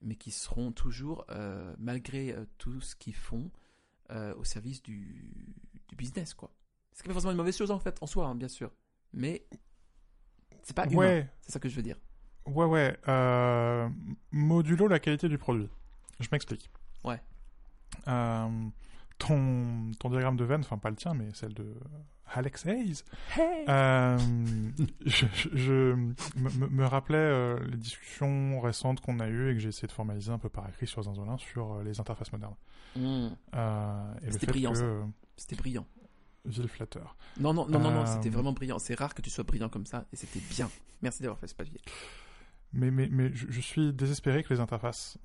mais 0.03 0.17
qui 0.17 0.31
seront 0.31 0.71
toujours, 0.71 1.25
euh, 1.31 1.75
malgré 1.79 2.33
euh, 2.33 2.45
tout 2.59 2.81
ce 2.83 2.95
qu'ils 2.95 3.15
font, 3.15 3.51
euh, 4.11 4.35
au 4.37 4.45
service 4.45 4.83
du, 4.83 5.35
du 5.89 5.97
business, 5.97 6.35
quoi. 6.35 6.53
Ce 6.93 7.03
qui 7.03 7.09
n'est 7.09 7.11
pas 7.11 7.15
forcément 7.15 7.33
une 7.33 7.39
mauvaise 7.39 7.57
chose 7.57 7.71
en 7.71 7.79
fait, 7.79 7.97
en 8.03 8.07
soi, 8.07 8.27
hein, 8.27 8.35
bien 8.35 8.49
sûr. 8.49 8.71
Mais 9.15 9.47
c'est 10.63 10.77
pas 10.77 10.85
humain, 10.87 10.97
Ouais, 10.99 11.31
c'est 11.41 11.53
ça 11.53 11.59
que 11.59 11.71
je 11.71 11.77
veux 11.77 11.83
dire. 11.83 11.97
ouais, 12.45 12.67
ouais. 12.67 12.99
euh, 13.09 13.89
modulo 14.31 14.89
la 14.89 14.99
qualité 14.99 15.27
du 15.31 15.39
produit. 15.39 15.71
Je 16.21 16.29
m'explique. 16.31 16.71
Ouais. 17.03 17.21
Euh, 18.09 18.69
ton, 19.19 19.91
ton 19.99 20.11
diagramme 20.11 20.37
de 20.37 20.45
veine, 20.45 20.61
enfin 20.61 20.79
pas 20.79 20.91
le 20.91 20.97
tien, 20.97 21.15
mais 21.15 21.29
celle 21.35 21.55
de 21.55 21.75
Alex 22.35 22.67
Hayes, 22.67 23.03
euh, 23.69 24.19
je, 25.05 25.27
je- 25.35 25.49
je 25.57 25.73
me, 25.95 26.69
me- 26.69 26.85
rappelais 26.87 27.17
euh, 27.19 27.59
les 27.67 27.77
discussions 27.77 28.61
récentes 28.61 29.01
qu'on 29.01 29.21
a 29.21 29.29
eues 29.29 29.51
et 29.51 29.55
que 29.55 29.61
j'ai 29.61 29.69
essayé 29.69 29.87
de 29.87 29.93
formaliser 29.93 30.33
un 30.33 30.39
peu 30.39 30.49
par 30.49 30.69
écrit 30.69 30.87
sur 30.87 31.03
Zinzolin 31.03 31.39
sur 31.39 31.75
euh, 31.75 31.83
les 31.85 32.01
interfaces 32.01 32.33
modernes. 32.33 32.57
Mmh, 32.97 33.29
Euh, 33.55 34.15
le 34.25 34.33
C'était 34.33 34.47
brillant, 34.47 34.73
C'était 35.37 35.57
brillant. 35.57 35.87
ville 36.45 36.69
flatteur. 36.69 37.17
Non, 37.39 37.55
non, 37.55 37.67
non, 37.69 37.79
non, 37.79 37.91
non, 37.93 38.07
c'était 38.07 38.31
vraiment 38.31 38.53
brillant. 38.53 38.79
C'est 38.79 38.95
rare 38.99 39.15
que 39.15 39.23
tu 39.23 39.31
sois 39.31 39.45
brillant 39.45 39.69
comme 39.69 39.87
ça, 39.87 40.05
et 40.13 40.17
c'était 40.17 40.41
bien. 40.51 40.69
Merci 41.03 41.23
d'avoir 41.23 41.39
fait 41.39 41.47
ce 41.47 41.55
papier. 41.55 41.81
Mais, 42.73 42.91
mais, 42.91 43.09
mais 43.11 43.31
je, 43.33 43.47
je 43.49 43.61
suis 43.61 43.93
désespéré 43.93 44.43
que 44.43 44.53
les 44.53 44.61
interfaces, 44.61 45.17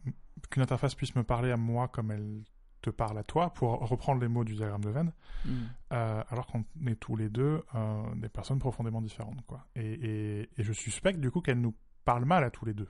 qu'une 0.51 0.61
interface 0.61 0.93
puisse 0.95 1.15
me 1.15 1.23
parler 1.23 1.51
à 1.51 1.57
moi 1.57 1.87
comme 1.87 2.11
elle 2.11 2.43
te 2.81 2.89
parle 2.89 3.17
à 3.17 3.23
toi, 3.23 3.51
pour 3.53 3.79
reprendre 3.87 4.21
les 4.21 4.27
mots 4.27 4.43
du 4.43 4.55
diagramme 4.55 4.83
de 4.83 4.89
Venn, 4.89 5.11
Mmh. 5.45 5.49
euh, 5.93 6.23
alors 6.29 6.45
qu'on 6.47 6.63
est 6.85 6.95
tous 6.99 7.15
les 7.15 7.29
deux 7.29 7.63
euh, 7.73 8.03
des 8.15 8.29
personnes 8.29 8.59
profondément 8.59 9.01
différentes. 9.01 9.41
Quoi. 9.47 9.65
Et, 9.75 9.91
et, 9.93 10.49
et 10.57 10.63
je 10.63 10.71
suspecte 10.73 11.19
du 11.19 11.31
coup 11.31 11.41
qu'elle 11.41 11.59
nous 11.61 11.73
parle 12.05 12.25
mal 12.25 12.43
à 12.43 12.49
tous 12.51 12.65
les 12.65 12.73
deux, 12.73 12.89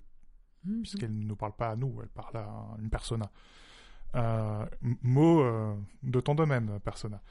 Mmh. 0.65 0.81
puisqu'elle 0.81 1.17
ne 1.17 1.25
nous 1.25 1.35
parle 1.35 1.53
pas 1.55 1.69
à 1.69 1.75
nous, 1.75 1.99
elle 2.01 2.09
parle 2.09 2.37
à 2.37 2.47
une 2.81 2.89
persona. 2.89 3.31
Euh, 4.15 4.65
mot 5.01 5.43
de 6.03 6.19
ton 6.19 6.35
domaine, 6.35 6.79
persona. 6.81 7.21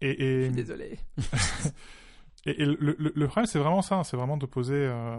Et, 0.00 0.16
Je 0.18 0.24
et, 0.24 0.44
suis 0.46 0.52
désolé. 0.54 0.98
et, 2.46 2.62
et 2.62 2.66
le, 2.66 2.76
le- 2.98 3.12
le 3.14 3.26
problème, 3.26 3.46
c'est 3.46 3.58
vraiment 3.58 3.80
ça, 3.82 4.02
c'est 4.04 4.16
vraiment 4.16 4.36
d'opposer 4.36 4.74
euh, 4.74 5.16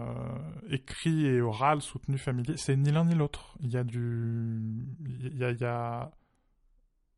écrit 0.68 1.26
et 1.26 1.40
oral, 1.40 1.80
soutenu, 1.80 2.18
familier. 2.18 2.56
C'est 2.56 2.76
ni 2.76 2.92
l'un 2.92 3.04
ni 3.04 3.14
l'autre. 3.14 3.56
Il 3.60 3.70
y 3.70 3.76
a 3.76 3.84
du, 3.84 4.60
il 5.08 5.36
y 5.38 5.44
a, 5.44 5.50
il 5.50 5.58
y 5.60 5.64
a 5.64 6.10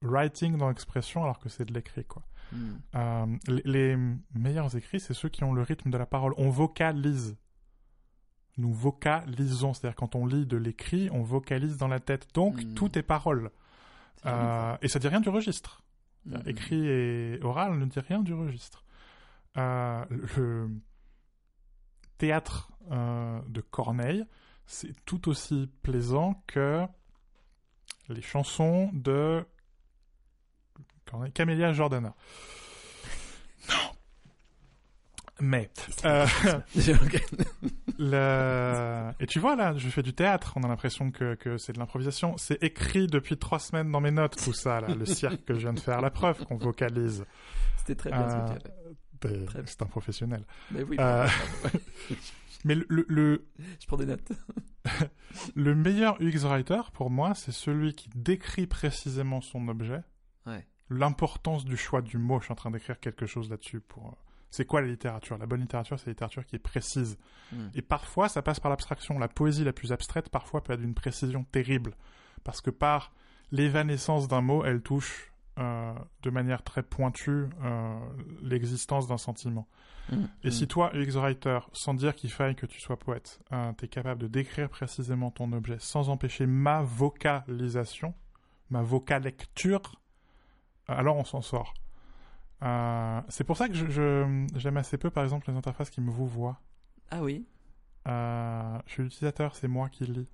writing 0.02 0.56
dans 0.56 0.68
l'expression 0.68 1.22
alors 1.22 1.38
que 1.38 1.48
c'est 1.48 1.64
de 1.64 1.72
l'écrit, 1.74 2.04
quoi. 2.04 2.22
Mmh. 2.52 2.56
Euh, 2.94 3.26
les, 3.46 3.62
les 3.96 3.98
meilleurs 4.34 4.74
écrits, 4.76 5.00
c'est 5.00 5.14
ceux 5.14 5.28
qui 5.28 5.44
ont 5.44 5.52
le 5.52 5.62
rythme 5.62 5.90
de 5.90 5.98
la 5.98 6.06
parole. 6.06 6.32
On 6.38 6.50
vocalise. 6.50 7.36
Nous 8.56 8.72
vocalisons, 8.72 9.74
c'est-à-dire 9.74 9.94
quand 9.96 10.14
on 10.14 10.26
lit 10.26 10.46
de 10.46 10.56
l'écrit, 10.56 11.08
on 11.12 11.22
vocalise 11.22 11.76
dans 11.76 11.88
la 11.88 12.00
tête. 12.00 12.26
Donc 12.34 12.62
Mm. 12.64 12.74
tout 12.74 12.98
est 12.98 13.02
parole. 13.02 13.50
Euh, 14.26 14.76
et 14.82 14.88
ça 14.88 14.98
dit 14.98 15.08
rien 15.08 15.20
du 15.20 15.28
registre. 15.28 15.82
Mmh. 16.26 16.36
Écrit 16.46 16.86
et 16.86 17.38
oral 17.42 17.78
ne 17.78 17.84
dit 17.84 18.00
rien 18.00 18.22
du 18.22 18.34
registre. 18.34 18.84
Euh, 19.56 20.04
le 20.10 20.70
théâtre 22.18 22.70
de 22.90 23.60
Corneille, 23.60 24.24
c'est 24.66 24.94
tout 25.04 25.28
aussi 25.28 25.70
plaisant 25.82 26.42
que 26.46 26.86
les 28.08 28.22
chansons 28.22 28.90
de 28.94 29.44
Camélia 31.34 31.72
Jordana. 31.72 32.14
Non. 33.68 33.74
Mais 35.40 35.70
euh, 36.04 36.26
le... 37.98 39.12
Et 39.20 39.26
tu 39.26 39.38
vois, 39.38 39.54
là, 39.54 39.76
je 39.76 39.88
fais 39.88 40.02
du 40.02 40.12
théâtre, 40.12 40.54
on 40.56 40.64
a 40.64 40.68
l'impression 40.68 41.12
que, 41.12 41.34
que 41.36 41.58
c'est 41.58 41.72
de 41.72 41.78
l'improvisation. 41.78 42.36
C'est 42.38 42.60
écrit 42.62 43.06
depuis 43.06 43.36
trois 43.36 43.60
semaines 43.60 43.92
dans 43.92 44.00
mes 44.00 44.10
notes, 44.10 44.36
tout 44.42 44.52
ça, 44.52 44.80
là, 44.80 44.94
le 44.94 45.06
cirque 45.06 45.44
que 45.44 45.54
je 45.54 45.60
viens 45.60 45.72
de 45.74 45.80
faire, 45.80 46.00
la 46.00 46.10
preuve 46.10 46.44
qu'on 46.44 46.56
vocalise. 46.56 47.24
C'était 47.76 47.94
très 47.94 48.10
bien 48.10 48.28
ce 48.28 48.54
que 48.54 48.58
tu 48.58 48.68
Euh, 49.26 49.46
Très. 49.46 49.62
C'est 49.66 49.82
un 49.82 49.86
professionnel. 49.86 50.44
Mais 50.70 50.82
oui, 50.82 50.96
euh, 51.00 51.26
Mais 52.64 52.74
le, 52.74 52.86
le, 52.88 53.04
le, 53.08 53.46
je 53.80 53.86
prends 53.86 53.96
des 53.96 54.06
notes. 54.06 54.32
le 55.54 55.74
meilleur 55.74 56.16
UX 56.20 56.44
writer, 56.44 56.82
pour 56.92 57.10
moi, 57.10 57.34
c'est 57.34 57.52
celui 57.52 57.94
qui 57.94 58.10
décrit 58.14 58.66
précisément 58.66 59.40
son 59.40 59.68
objet. 59.68 60.02
Ouais. 60.46 60.66
L'importance 60.90 61.64
du 61.64 61.76
choix 61.76 62.02
du 62.02 62.18
mot, 62.18 62.38
je 62.40 62.44
suis 62.44 62.52
en 62.52 62.56
train 62.56 62.70
d'écrire 62.70 62.98
quelque 62.98 63.26
chose 63.26 63.50
là-dessus 63.50 63.80
pour... 63.80 64.06
euh, 64.06 64.12
C'est 64.50 64.64
quoi 64.64 64.80
la 64.80 64.86
littérature? 64.86 65.36
La 65.36 65.46
bonne 65.46 65.60
littérature, 65.60 65.98
c'est 65.98 66.06
la 66.06 66.12
littérature 66.12 66.46
qui 66.46 66.56
est 66.56 66.58
précise. 66.58 67.18
Mmh. 67.52 67.56
Et 67.74 67.82
parfois, 67.82 68.28
ça 68.28 68.40
passe 68.40 68.60
par 68.60 68.70
l'abstraction. 68.70 69.18
La 69.18 69.28
poésie 69.28 69.64
la 69.64 69.72
plus 69.74 69.92
abstraite, 69.92 70.30
parfois, 70.30 70.62
peut 70.62 70.72
être 70.72 70.80
d'une 70.80 70.94
précision 70.94 71.44
terrible. 71.44 71.94
Parce 72.44 72.60
que 72.62 72.70
par 72.70 73.12
l'évanescence 73.52 74.28
d'un 74.28 74.40
mot, 74.40 74.64
elle 74.64 74.80
touche 74.80 75.32
euh, 75.58 75.92
de 76.22 76.30
manière 76.30 76.62
très 76.62 76.82
pointue 76.82 77.46
euh, 77.62 77.98
l'existence 78.42 79.06
d'un 79.08 79.18
sentiment. 79.18 79.66
Mmh. 80.10 80.16
Et 80.44 80.50
si 80.50 80.66
toi, 80.66 80.90
UX 80.94 81.16
Writer, 81.16 81.58
sans 81.72 81.92
dire 81.92 82.14
qu'il 82.14 82.30
faille 82.30 82.54
que 82.54 82.64
tu 82.64 82.80
sois 82.80 82.96
poète, 82.98 83.40
euh, 83.52 83.72
tu 83.76 83.84
es 83.84 83.88
capable 83.88 84.22
de 84.22 84.28
décrire 84.28 84.70
précisément 84.70 85.30
ton 85.30 85.52
objet 85.52 85.76
sans 85.80 86.08
empêcher 86.08 86.46
ma 86.46 86.80
vocalisation, 86.80 88.14
ma 88.70 88.80
vocalecture, 88.80 90.00
alors 90.88 91.16
on 91.16 91.24
s'en 91.24 91.42
sort. 91.42 91.74
Euh, 92.62 93.20
c'est 93.28 93.44
pour 93.44 93.56
ça 93.56 93.68
que 93.68 93.74
je- 93.74 93.88
je- 93.88 94.46
j'aime 94.56 94.76
assez 94.76 94.98
peu, 94.98 95.10
par 95.10 95.22
exemple, 95.24 95.50
les 95.50 95.56
interfaces 95.56 95.90
qui 95.90 96.00
me 96.00 96.10
vous 96.10 96.26
voient. 96.26 96.60
Ah 97.10 97.22
oui. 97.22 97.46
Euh, 98.08 98.78
je 98.86 98.92
suis 98.92 99.02
l'utilisateur, 99.02 99.54
c'est 99.54 99.68
moi 99.68 99.88
qui 99.88 100.04
lis. 100.06 100.28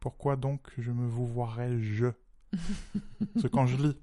Pourquoi 0.00 0.36
donc 0.36 0.60
je 0.78 0.90
me 0.92 1.06
vous 1.06 1.26
voirais-je 1.26 2.06
Parce 3.34 3.42
que 3.42 3.48
quand 3.48 3.66
je 3.66 3.76
lis, 3.76 3.96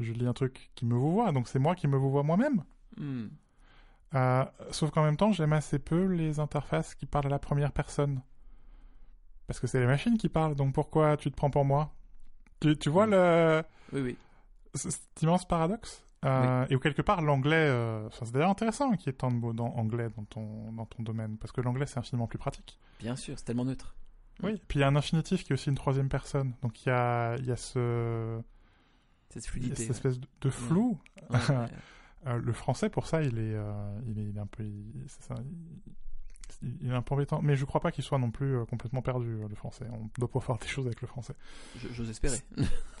je 0.00 0.12
lis 0.12 0.26
un 0.26 0.32
truc 0.32 0.70
qui 0.74 0.86
me 0.86 0.94
vous 0.94 1.12
voit, 1.12 1.32
donc 1.32 1.48
c'est 1.48 1.58
moi 1.58 1.74
qui 1.74 1.86
me 1.88 1.96
vous 1.96 2.10
vois 2.10 2.22
moi-même. 2.22 2.64
Mmh. 2.96 3.26
Euh, 4.14 4.44
sauf 4.70 4.90
qu'en 4.90 5.02
même 5.04 5.16
temps, 5.16 5.32
j'aime 5.32 5.52
assez 5.52 5.78
peu 5.78 6.04
les 6.06 6.40
interfaces 6.40 6.94
qui 6.94 7.06
parlent 7.06 7.26
à 7.26 7.30
la 7.30 7.38
première 7.38 7.72
personne. 7.72 8.22
Parce 9.46 9.60
que 9.60 9.66
c'est 9.66 9.78
les 9.80 9.86
machines 9.86 10.16
qui 10.18 10.28
parlent, 10.28 10.54
donc 10.56 10.72
pourquoi 10.74 11.16
tu 11.16 11.30
te 11.30 11.36
prends 11.36 11.50
pour 11.50 11.64
moi? 11.64 11.92
Tu, 12.60 12.76
tu 12.76 12.88
vois 12.88 13.06
Mm. 13.06 13.10
le, 13.10 13.62
Oui, 13.92 14.00
oui. 14.00 14.16
Cet 14.76 15.22
immense 15.22 15.46
paradoxe 15.46 16.04
Euh, 16.24 16.66
Et 16.70 16.76
où 16.76 16.78
quelque 16.80 17.02
part, 17.02 17.20
l'anglais, 17.22 17.54
euh, 17.68 18.08
c'est 18.10 18.30
d'ailleurs 18.32 18.50
intéressant 18.50 18.90
qu'il 18.96 19.06
y 19.06 19.10
ait 19.10 19.12
tant 19.16 19.30
de 19.30 19.36
mots 19.36 19.52
dans 19.52 19.68
anglais 19.76 20.08
dans 20.16 20.24
ton, 20.24 20.72
dans 20.72 20.86
ton 20.86 21.02
domaine, 21.02 21.36
parce 21.38 21.52
que 21.52 21.60
l'anglais 21.60 21.86
c'est 21.86 21.98
infiniment 21.98 22.26
plus 22.26 22.38
pratique. 22.38 22.78
Bien 22.98 23.14
sûr, 23.16 23.38
c'est 23.38 23.44
tellement 23.44 23.64
neutre. 23.64 23.94
Oui. 24.42 24.60
Puis 24.68 24.78
il 24.78 24.82
y 24.82 24.84
a 24.84 24.88
un 24.88 24.96
infinitif 24.96 25.44
qui 25.44 25.52
est 25.52 25.54
aussi 25.54 25.68
une 25.70 25.76
troisième 25.76 26.08
personne, 26.08 26.54
donc 26.62 26.84
il 26.84 26.88
y 26.88 26.92
a, 26.92 27.36
il 27.36 27.46
y 27.46 27.52
a 27.52 27.56
ce, 27.56 28.40
Cette 29.30 29.46
fluidité. 29.46 29.84
espèce 29.88 30.18
de, 30.18 30.26
de 30.40 30.50
flou. 30.50 30.98
ouais. 31.30 31.38
Ouais, 31.38 31.56
ouais. 31.56 31.66
Euh, 32.26 32.38
le 32.38 32.52
français, 32.52 32.90
pour 32.90 33.06
ça, 33.06 33.22
il 33.22 33.38
est, 33.38 33.54
euh, 33.54 34.00
il 34.06 34.18
est, 34.18 34.24
il 34.24 34.36
est 34.36 34.40
un 34.40 34.46
peu, 34.46 34.64
il, 34.64 35.04
c'est 35.06 35.22
ça, 35.22 35.34
il- 36.62 36.88
est 36.88 36.92
un 36.92 37.02
peu 37.02 37.14
embêtant. 37.14 37.40
Mais 37.42 37.54
je 37.54 37.64
crois 37.64 37.80
pas 37.80 37.92
qu'il 37.92 38.02
soit 38.02 38.18
non 38.18 38.30
plus 38.32 38.64
complètement 38.66 39.02
perdu, 39.02 39.36
le 39.48 39.54
français. 39.54 39.86
On 39.92 40.08
doit 40.18 40.26
pouvoir 40.28 40.44
faire 40.44 40.58
des 40.58 40.66
choses 40.66 40.86
avec 40.86 41.00
le 41.02 41.06
français. 41.06 41.34
J'ose 41.92 42.08
espérer. 42.10 42.38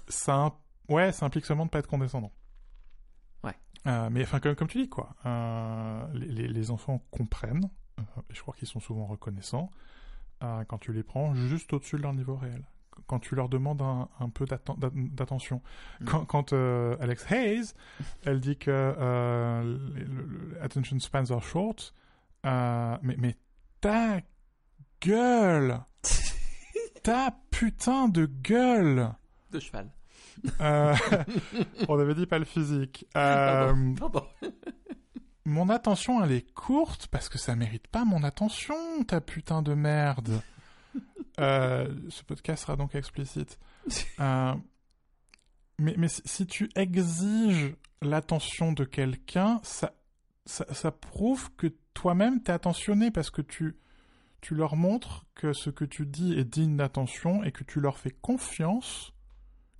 Ça, 0.08 0.54
ouais, 0.88 1.12
ça 1.12 1.26
implique 1.26 1.44
seulement 1.46 1.66
de 1.66 1.70
pas 1.70 1.78
être 1.78 1.86
condescendant. 1.88 2.32
Ouais. 3.44 3.54
Euh, 3.86 4.08
mais 4.10 4.22
enfin, 4.22 4.40
comme, 4.40 4.54
comme 4.54 4.68
tu 4.68 4.78
dis, 4.82 4.88
quoi. 4.88 5.14
euh, 5.26 6.06
les, 6.14 6.26
les- 6.26 6.48
les 6.48 6.70
enfants 6.70 7.02
comprennent 7.10 7.70
euh, 7.98 8.02
et 8.30 8.34
je 8.34 8.40
crois 8.42 8.54
qu'ils 8.54 8.68
sont 8.68 8.80
souvent 8.80 9.06
reconnaissants, 9.06 9.70
euh, 10.42 10.64
quand 10.64 10.78
tu 10.78 10.92
les 10.92 11.02
prends 11.02 11.34
juste 11.34 11.72
au-dessus 11.72 11.96
de 11.96 12.02
leur 12.02 12.12
niveau 12.14 12.36
réel. 12.36 12.64
Quand 13.06 13.18
tu 13.20 13.34
leur 13.34 13.48
demandes 13.48 13.82
un, 13.82 14.08
un 14.20 14.28
peu 14.30 14.46
d'atten- 14.46 14.78
d'atten- 14.78 15.10
d'attention. 15.14 15.60
Mm. 16.00 16.04
Quand, 16.06 16.24
quand, 16.24 16.52
Alex 16.52 17.30
Hayes, 17.30 17.74
elle 18.24 18.40
dit 18.40 18.56
que 18.56 18.70
euh, 18.70 19.62
le- 19.62 20.04
le- 20.04 20.24
le- 20.24 20.62
attention 20.62 20.98
spans 20.98 21.30
are 21.30 21.42
short, 21.42 21.94
mais, 22.44 23.16
mais 23.18 23.36
ta 23.80 24.20
gueule 25.02 25.80
Ta 27.02 27.30
putain 27.50 28.08
de 28.08 28.26
gueule 28.26 29.12
De 29.52 29.60
cheval. 29.60 29.90
Euh, 30.60 30.94
On 31.88 31.98
avait 31.98 32.14
dit 32.14 32.26
pas 32.26 32.38
le 32.38 32.44
physique. 32.44 33.06
Euh, 33.16 33.72
Pardon. 33.94 33.94
Pardon. 33.94 34.26
mon 35.44 35.68
attention, 35.68 36.22
elle 36.24 36.32
est 36.32 36.52
courte 36.54 37.08
parce 37.08 37.28
que 37.28 37.38
ça 37.38 37.54
mérite 37.56 37.86
pas 37.88 38.04
mon 38.04 38.22
attention, 38.22 38.74
ta 39.06 39.20
putain 39.20 39.62
de 39.62 39.74
merde. 39.74 40.40
Euh, 41.38 41.92
ce 42.08 42.22
podcast 42.22 42.62
sera 42.62 42.76
donc 42.76 42.94
explicite. 42.94 43.58
Mais 45.78 46.08
si 46.08 46.46
tu 46.46 46.70
exiges 46.74 47.74
l'attention 48.00 48.72
de 48.72 48.84
quelqu'un, 48.84 49.60
ça, 49.62 49.92
ça, 50.46 50.64
ça 50.72 50.90
prouve 50.90 51.50
que 51.56 51.66
toi-même 51.92 52.42
t'es 52.42 52.52
attentionné 52.52 53.10
parce 53.10 53.30
que 53.30 53.42
tu, 53.42 53.76
tu 54.40 54.54
leur 54.54 54.76
montres 54.76 55.26
que 55.34 55.52
ce 55.52 55.70
que 55.70 55.84
tu 55.84 56.06
dis 56.06 56.34
est 56.34 56.44
digne 56.44 56.76
d'attention 56.76 57.42
et 57.44 57.52
que 57.52 57.64
tu 57.64 57.80
leur 57.80 57.98
fais 57.98 58.10
confiance, 58.10 59.12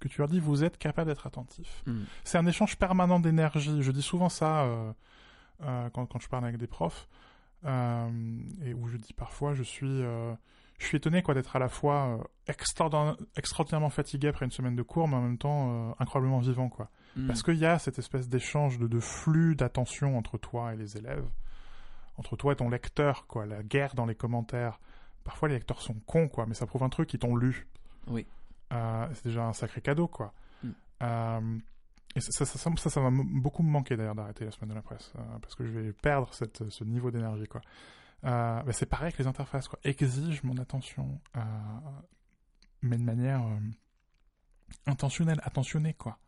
que 0.01 0.09
tu 0.09 0.21
leur 0.21 0.29
dis 0.29 0.41
vous 0.41 0.63
êtes 0.65 0.79
capable 0.79 1.09
d'être 1.11 1.27
attentif 1.27 1.83
Mm. 1.87 2.03
c'est 2.25 2.39
un 2.39 2.47
échange 2.47 2.77
permanent 2.77 3.19
d'énergie. 3.21 3.83
Je 3.83 3.91
dis 3.93 4.03
souvent 4.03 4.29
ça 4.29 4.63
euh, 4.65 4.93
euh, 5.63 5.89
quand, 5.91 6.07
quand 6.07 6.19
je 6.21 6.29
parle 6.29 6.45
avec 6.45 6.59
des 6.59 6.67
profs, 6.67 7.09
euh, 7.65 8.09
et 8.65 8.75
où 8.75 8.87
je 8.89 8.97
dis 8.97 9.13
parfois, 9.13 9.55
je 9.55 9.63
suis, 9.63 10.03
je 10.79 10.85
suis 10.85 10.97
étonné 10.99 11.23
quoi 11.23 11.33
d'être 11.35 11.57
à 11.57 11.59
la 11.59 11.69
fois 11.69 12.21
extraordin- 12.47 13.17
extraordinairement 13.37 13.89
fatigué 13.91 14.29
après 14.29 14.45
une 14.45 14.51
semaine 14.51 14.77
de 14.77 14.83
cours, 14.83 15.09
mais 15.09 15.17
en 15.17 15.23
même 15.23 15.39
temps 15.39 15.97
incroyablement 15.99 16.39
vivant 16.41 16.69
quoi. 16.69 16.91
Mm. 17.17 17.27
Parce 17.27 17.43
qu'il 17.43 17.57
y 17.57 17.65
a 17.67 17.79
cette 17.79 17.99
espèce 17.99 18.29
d'échange 18.29 18.79
de, 18.79 18.87
de 18.87 19.01
flux 19.01 19.57
d'attention 19.57 20.19
entre 20.19 20.37
toi 20.39 20.75
et 20.75 20.77
les 20.77 20.97
élèves, 20.99 21.25
entre 22.19 22.37
toi 22.37 22.53
et 22.53 22.57
ton 22.57 22.69
lecteur 22.69 23.27
quoi. 23.27 23.47
La 23.47 23.63
guerre 23.63 23.95
dans 23.95 24.07
les 24.07 24.15
commentaires. 24.15 24.79
Parfois 25.25 25.49
les 25.49 25.55
lecteurs 25.55 25.81
sont 25.83 25.95
cons 26.07 26.29
quoi, 26.29 26.45
mais 26.47 26.55
ça 26.55 26.67
prouve 26.67 26.83
un 26.85 26.89
truc, 26.91 27.13
ils 27.15 27.19
t'ont 27.19 27.35
lu. 27.35 27.67
Oui. 28.09 28.27
Euh, 28.73 29.07
c'est 29.15 29.27
déjà 29.27 29.45
un 29.45 29.53
sacré 29.53 29.81
cadeau, 29.81 30.09
quoi. 30.09 30.33
Mm. 30.63 30.71
Euh, 31.03 31.59
et 32.15 32.21
ça, 32.21 32.33
ça, 32.33 32.45
ça, 32.47 32.59
ça, 32.59 32.71
ça, 32.77 32.91
ça 32.91 33.01
va 33.01 33.11
beaucoup 33.11 33.63
me 33.63 33.71
manquer 33.71 33.97
d'ailleurs 33.97 34.15
d'arrêter 34.15 34.45
la 34.45 34.51
semaine 34.51 34.71
de 34.71 34.75
la 34.75 34.83
presse, 34.83 35.13
euh, 35.19 35.39
parce 35.41 35.55
que 35.55 35.65
je 35.65 35.71
vais 35.71 35.93
perdre 35.93 36.33
cette, 36.33 36.69
ce 36.69 36.85
niveau 36.85 37.11
d'énergie, 37.11 37.47
quoi. 37.47 37.61
Bah, 38.23 38.65
c'est 38.73 38.87
pareil 38.87 39.07
avec 39.07 39.19
les 39.19 39.27
interfaces, 39.27 39.69
quoi. 39.69 39.79
Exige 39.85 40.43
mon 40.43 40.57
attention, 40.57 41.21
mais 42.83 42.97
de 42.97 43.03
manière 43.03 43.45
intentionnelle, 44.87 45.41
attentionnée, 45.45 45.95
quoi. 45.95 46.19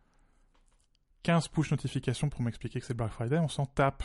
15 1.24 1.48
push 1.48 1.70
notifications 1.70 2.28
pour 2.28 2.42
m'expliquer 2.42 2.80
que 2.80 2.86
c'est 2.86 2.92
le 2.92 2.98
Black 2.98 3.10
Friday, 3.10 3.38
on 3.38 3.48
s'en 3.48 3.66
tape. 3.66 4.04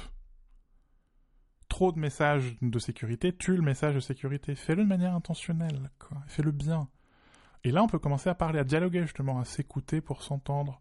Trop 1.70 1.92
de 1.92 2.00
messages 2.00 2.56
de 2.62 2.80
sécurité 2.80 3.36
tue 3.36 3.56
le 3.56 3.62
message 3.62 3.96
de 3.96 4.00
sécurité. 4.00 4.56
Fais-le 4.56 4.84
de 4.84 4.88
manière 4.88 5.14
intentionnelle, 5.16 5.92
quoi. 6.00 6.18
Fais-le 6.28 6.52
bien. 6.52 6.88
Et 7.64 7.72
là, 7.72 7.82
on 7.84 7.88
peut 7.88 8.00
commencer 8.00 8.30
à 8.30 8.36
parler, 8.36 8.60
à 8.60 8.64
dialoguer 8.64 9.02
justement, 9.04 9.40
à 9.40 9.46
s'écouter 9.46 10.02
pour 10.02 10.22
s'entendre. 10.24 10.80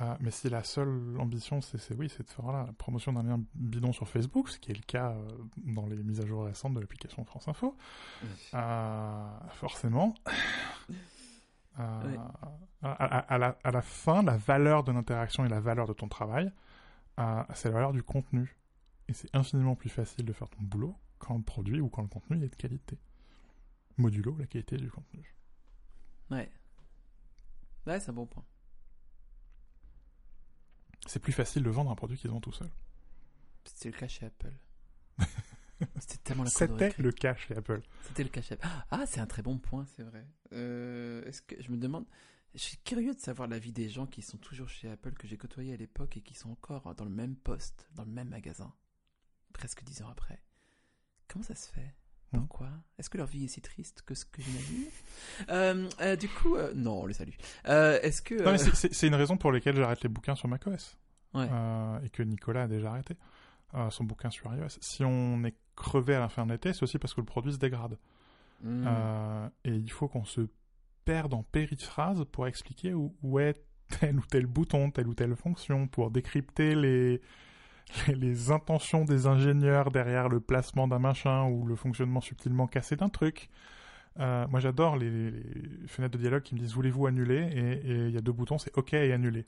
Euh, 0.00 0.14
mais 0.20 0.30
si 0.30 0.48
la 0.48 0.64
seule 0.64 1.16
ambition, 1.18 1.60
c'est, 1.60 1.94
oui, 1.94 2.08
c'est 2.08 2.22
de 2.22 2.28
faire 2.30 2.44
voilà, 2.44 2.64
la 2.66 2.72
promotion 2.72 3.12
d'un 3.12 3.22
lien 3.22 3.40
bidon 3.54 3.92
sur 3.92 4.08
Facebook, 4.08 4.48
ce 4.48 4.58
qui 4.58 4.70
est 4.72 4.74
le 4.74 4.82
cas 4.82 5.10
euh, 5.10 5.28
dans 5.58 5.86
les 5.86 5.96
mises 6.02 6.20
à 6.20 6.26
jour 6.26 6.46
récentes 6.46 6.72
de 6.74 6.80
l'application 6.80 7.22
France 7.24 7.48
Info, 7.48 7.76
euh, 8.54 9.28
forcément. 9.50 10.14
Oui. 10.88 12.16
à, 12.82 12.90
à- 12.90 13.18
à 13.18 13.38
la, 13.38 13.58
à 13.62 13.70
la 13.70 13.82
fin, 13.82 14.22
la 14.22 14.36
valeur 14.38 14.84
de 14.84 14.92
l'interaction 14.92 15.44
et 15.44 15.48
la 15.48 15.60
valeur 15.60 15.86
de 15.86 15.92
ton 15.92 16.08
travail, 16.08 16.50
c'est 17.52 17.68
la 17.68 17.74
valeur 17.74 17.92
du 17.92 18.02
contenu. 18.02 18.56
Et 19.08 19.12
c'est 19.12 19.28
infiniment 19.36 19.74
plus 19.74 19.90
facile 19.90 20.24
de 20.24 20.32
faire 20.32 20.48
ton 20.48 20.62
boulot 20.62 20.94
quand 21.18 21.36
le 21.36 21.42
produit 21.42 21.80
ou 21.80 21.88
quand 21.90 22.00
le 22.02 22.08
contenu 22.08 22.42
est 22.42 22.48
de 22.48 22.54
qualité. 22.56 22.96
Modulo 23.98 24.34
la 24.38 24.46
qualité 24.46 24.76
du 24.78 24.90
contenu. 24.90 25.34
Ouais. 26.30 26.50
Ouais, 27.86 28.00
c'est 28.00 28.10
un 28.10 28.14
bon 28.14 28.26
point. 28.26 28.44
C'est 31.06 31.18
plus 31.20 31.32
facile 31.32 31.62
de 31.62 31.70
vendre 31.70 31.90
un 31.90 31.94
produit 31.94 32.18
qu'ils 32.18 32.30
ont 32.30 32.40
tout 32.40 32.52
seul. 32.52 32.70
C'était 33.64 33.90
le 33.90 33.96
cas 33.98 34.08
chez 34.08 34.26
Apple. 34.26 34.52
C'était 35.98 36.18
tellement 36.18 36.44
la 36.44 36.50
C'était 36.50 36.94
le 36.98 37.10
cas 37.12 37.34
chez 37.34 37.56
Apple. 37.56 37.82
C'était 38.04 38.22
le 38.22 38.28
cas 38.28 38.42
chez 38.42 38.54
Apple. 38.54 38.68
Ah, 38.90 39.06
c'est 39.06 39.20
un 39.20 39.26
très 39.26 39.42
bon 39.42 39.58
point, 39.58 39.86
c'est 39.96 40.02
vrai. 40.02 40.26
Euh, 40.52 41.24
Est-ce 41.24 41.40
que 41.42 41.60
je 41.60 41.70
me 41.70 41.78
demande. 41.78 42.06
Je 42.54 42.58
suis 42.58 42.76
curieux 42.78 43.14
de 43.14 43.20
savoir 43.20 43.48
l'avis 43.48 43.72
des 43.72 43.88
gens 43.88 44.06
qui 44.06 44.22
sont 44.22 44.36
toujours 44.36 44.68
chez 44.68 44.90
Apple 44.90 45.12
que 45.14 45.26
j'ai 45.28 45.38
côtoyé 45.38 45.72
à 45.72 45.76
l'époque 45.76 46.16
et 46.16 46.20
qui 46.20 46.34
sont 46.34 46.50
encore 46.50 46.94
dans 46.96 47.04
le 47.04 47.10
même 47.10 47.36
poste, 47.36 47.88
dans 47.94 48.04
le 48.04 48.10
même 48.10 48.28
magasin, 48.28 48.74
presque 49.52 49.84
dix 49.84 50.02
ans 50.02 50.08
après. 50.08 50.42
Comment 51.28 51.44
ça 51.44 51.54
se 51.54 51.70
fait? 51.70 51.94
Pourquoi? 52.32 52.68
Est-ce 52.98 53.10
que 53.10 53.16
leur 53.18 53.26
vie 53.26 53.44
est 53.44 53.48
si 53.48 53.60
triste 53.60 54.02
que 54.06 54.14
ce 54.14 54.24
que 54.24 54.40
j'imagine? 54.42 54.84
Euh, 55.50 55.88
euh, 56.00 56.16
Du 56.16 56.28
coup, 56.28 56.54
euh, 56.56 56.72
non, 56.74 57.02
on 57.02 57.06
les 57.06 57.14
salue. 57.14 57.34
Euh, 57.66 57.98
Est-ce 58.02 58.22
que 58.22 58.34
Non, 58.34 58.52
mais 58.52 58.60
euh, 58.62 58.70
c'est- 58.74 59.06
une 59.06 59.14
raison 59.16 59.36
pour 59.36 59.50
laquelle 59.52 59.76
j'arrête 59.76 60.02
les 60.02 60.08
bouquins 60.08 60.34
sur 60.36 60.48
macOS. 60.48 60.96
ouais. 61.34 61.48
Et 62.04 62.08
que 62.10 62.22
Nicolas 62.22 62.62
a 62.64 62.68
déjà 62.68 62.90
arrêté 62.90 63.16
son 63.90 64.04
bouquin 64.04 64.30
sur 64.30 64.52
iOS. 64.52 64.78
Si 64.80 65.04
on 65.04 65.42
est 65.44 65.54
crevé 65.76 66.14
à 66.14 66.20
la 66.20 66.28
fin 66.28 66.44
de 66.46 66.52
l'été, 66.52 66.72
c'est 66.72 66.82
aussi 66.82 66.98
parce 66.98 67.14
que 67.14 67.20
le 67.20 67.26
produit 67.26 67.52
se 67.52 67.58
dégrade. 67.58 67.96
Euh, 68.64 69.48
et 69.64 69.74
il 69.74 69.90
faut 69.90 70.06
qu'on 70.08 70.24
se 70.24 70.42
perde 71.04 71.32
en 71.34 71.42
périphrase 71.42 72.24
pour 72.30 72.46
expliquer 72.46 72.92
où, 72.94 73.14
où 73.22 73.38
est 73.38 73.60
tel 74.00 74.18
ou 74.18 74.24
tel 74.28 74.46
bouton, 74.46 74.90
telle 74.90 75.08
ou 75.08 75.14
telle 75.14 75.34
fonction, 75.34 75.88
pour 75.88 76.10
décrypter 76.10 76.74
les, 76.74 77.20
les, 78.08 78.50
intentions 78.50 79.04
des 79.04 79.26
ingénieurs 79.26 79.90
derrière 79.90 80.28
le 80.28 80.40
placement 80.40 80.88
d'un 80.88 80.98
machin 80.98 81.44
ou 81.44 81.66
le 81.66 81.76
fonctionnement 81.76 82.20
subtilement 82.20 82.66
cassé 82.66 82.96
d'un 82.96 83.08
truc. 83.08 83.48
Euh, 84.18 84.46
moi 84.48 84.60
j'adore 84.60 84.96
les, 84.96 85.30
les 85.30 85.86
fenêtres 85.86 86.16
de 86.16 86.22
dialogue 86.22 86.42
qui 86.42 86.54
me 86.54 86.60
disent 86.60 86.72
voulez-vous 86.72 87.06
annuler? 87.06 87.80
Et 87.84 88.06
il 88.08 88.10
y 88.10 88.18
a 88.18 88.20
deux 88.20 88.32
boutons 88.32 88.58
c'est 88.58 88.76
OK 88.76 88.94
et 88.94 89.12
annuler. 89.12 89.46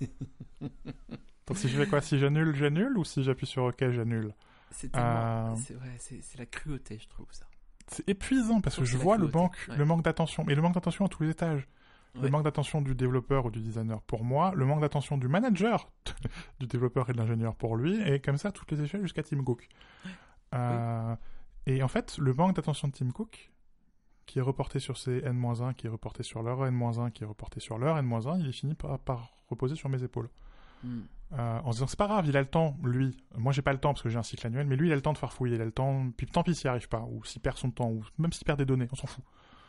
Donc 1.46 1.58
si 1.58 1.68
je 1.68 1.76
fais 1.76 1.86
quoi? 1.86 2.00
Si 2.00 2.18
j'annule, 2.18 2.54
j'annule 2.54 2.98
ou 2.98 3.04
si 3.04 3.22
j'appuie 3.22 3.46
sur 3.46 3.64
OK, 3.64 3.88
j'annule? 3.90 4.32
C'est 4.70 4.94
euh, 4.96 5.54
c'est 5.56 5.74
ouais, 5.74 5.96
c'est 5.98 6.38
la 6.38 6.46
cruauté, 6.46 6.98
je 7.00 7.08
trouve 7.08 7.28
ça. 7.30 7.46
C'est 7.88 8.08
épuisant 8.08 8.60
parce 8.60 8.76
que 8.76 8.84
je 8.84 8.96
vois 8.96 9.16
le 9.16 9.28
manque, 9.28 9.56
ouais. 9.68 9.76
le 9.76 9.84
manque 9.84 10.02
d'attention, 10.02 10.44
mais 10.44 10.56
le 10.56 10.62
manque 10.62 10.74
d'attention 10.74 11.06
à 11.06 11.08
tous 11.08 11.22
les 11.22 11.30
étages. 11.30 11.68
Le 12.16 12.22
Ouais. 12.22 12.30
manque 12.30 12.44
d'attention 12.44 12.80
du 12.82 12.94
développeur 12.94 13.46
ou 13.46 13.50
du 13.50 13.60
designer 13.60 14.00
pour 14.02 14.24
moi, 14.24 14.52
le 14.54 14.64
manque 14.64 14.80
d'attention 14.80 15.18
du 15.18 15.28
manager 15.28 15.90
du 16.60 16.66
développeur 16.66 17.08
et 17.10 17.12
de 17.12 17.18
l'ingénieur 17.18 17.54
pour 17.54 17.76
lui, 17.76 18.00
et 18.02 18.20
comme 18.20 18.38
ça 18.38 18.52
toutes 18.52 18.70
les 18.72 18.80
échelles 18.82 19.02
jusqu'à 19.02 19.22
Tim 19.22 19.42
Cook. 19.44 19.68
Euh, 20.54 21.14
Et 21.66 21.82
en 21.82 21.88
fait, 21.88 22.16
le 22.18 22.32
manque 22.32 22.54
d'attention 22.56 22.88
de 22.88 22.92
Tim 22.92 23.10
Cook, 23.10 23.50
qui 24.24 24.38
est 24.38 24.42
reporté 24.42 24.78
sur 24.78 24.96
ses 24.98 25.18
N-1, 25.24 25.74
qui 25.74 25.86
est 25.86 25.90
reporté 25.90 26.22
sur 26.22 26.42
leur 26.42 26.64
N-1, 26.66 27.10
qui 27.10 27.24
est 27.24 27.26
reporté 27.26 27.60
sur 27.60 27.76
leur 27.78 27.98
N-1, 27.98 28.38
il 28.40 28.48
est 28.48 28.52
fini 28.52 28.74
par, 28.74 28.98
par 29.00 29.30
reposer 29.48 29.74
sur 29.74 29.88
mes 29.88 30.02
épaules. 30.02 30.28
Hmm. 30.84 31.00
Euh, 31.32 31.58
en 31.64 31.72
se 31.72 31.76
disant 31.78 31.86
c'est 31.88 31.98
pas 31.98 32.06
grave, 32.06 32.26
il 32.28 32.36
a 32.36 32.40
le 32.40 32.46
temps, 32.46 32.76
lui. 32.84 33.16
Moi 33.36 33.52
j'ai 33.52 33.62
pas 33.62 33.72
le 33.72 33.80
temps 33.80 33.92
parce 33.92 34.02
que 34.02 34.08
j'ai 34.08 34.18
un 34.18 34.22
cycle 34.22 34.46
annuel, 34.46 34.66
mais 34.66 34.76
lui 34.76 34.88
il 34.88 34.92
a 34.92 34.94
le 34.94 35.02
temps 35.02 35.12
de 35.12 35.18
farfouiller, 35.18 35.56
il 35.56 35.60
a 35.60 35.64
le 35.64 35.72
temps, 35.72 36.08
puis 36.16 36.26
tant 36.26 36.44
pis 36.44 36.54
s'il 36.54 36.68
arrive 36.68 36.88
pas, 36.88 37.00
ou 37.10 37.24
s'il 37.24 37.42
perd 37.42 37.56
son 37.56 37.70
temps, 37.72 37.90
ou 37.90 38.04
même 38.18 38.32
s'il 38.32 38.44
perd 38.44 38.58
des 38.58 38.64
données, 38.64 38.86
on 38.92 38.94
s'en 38.94 39.08
fout. 39.08 39.24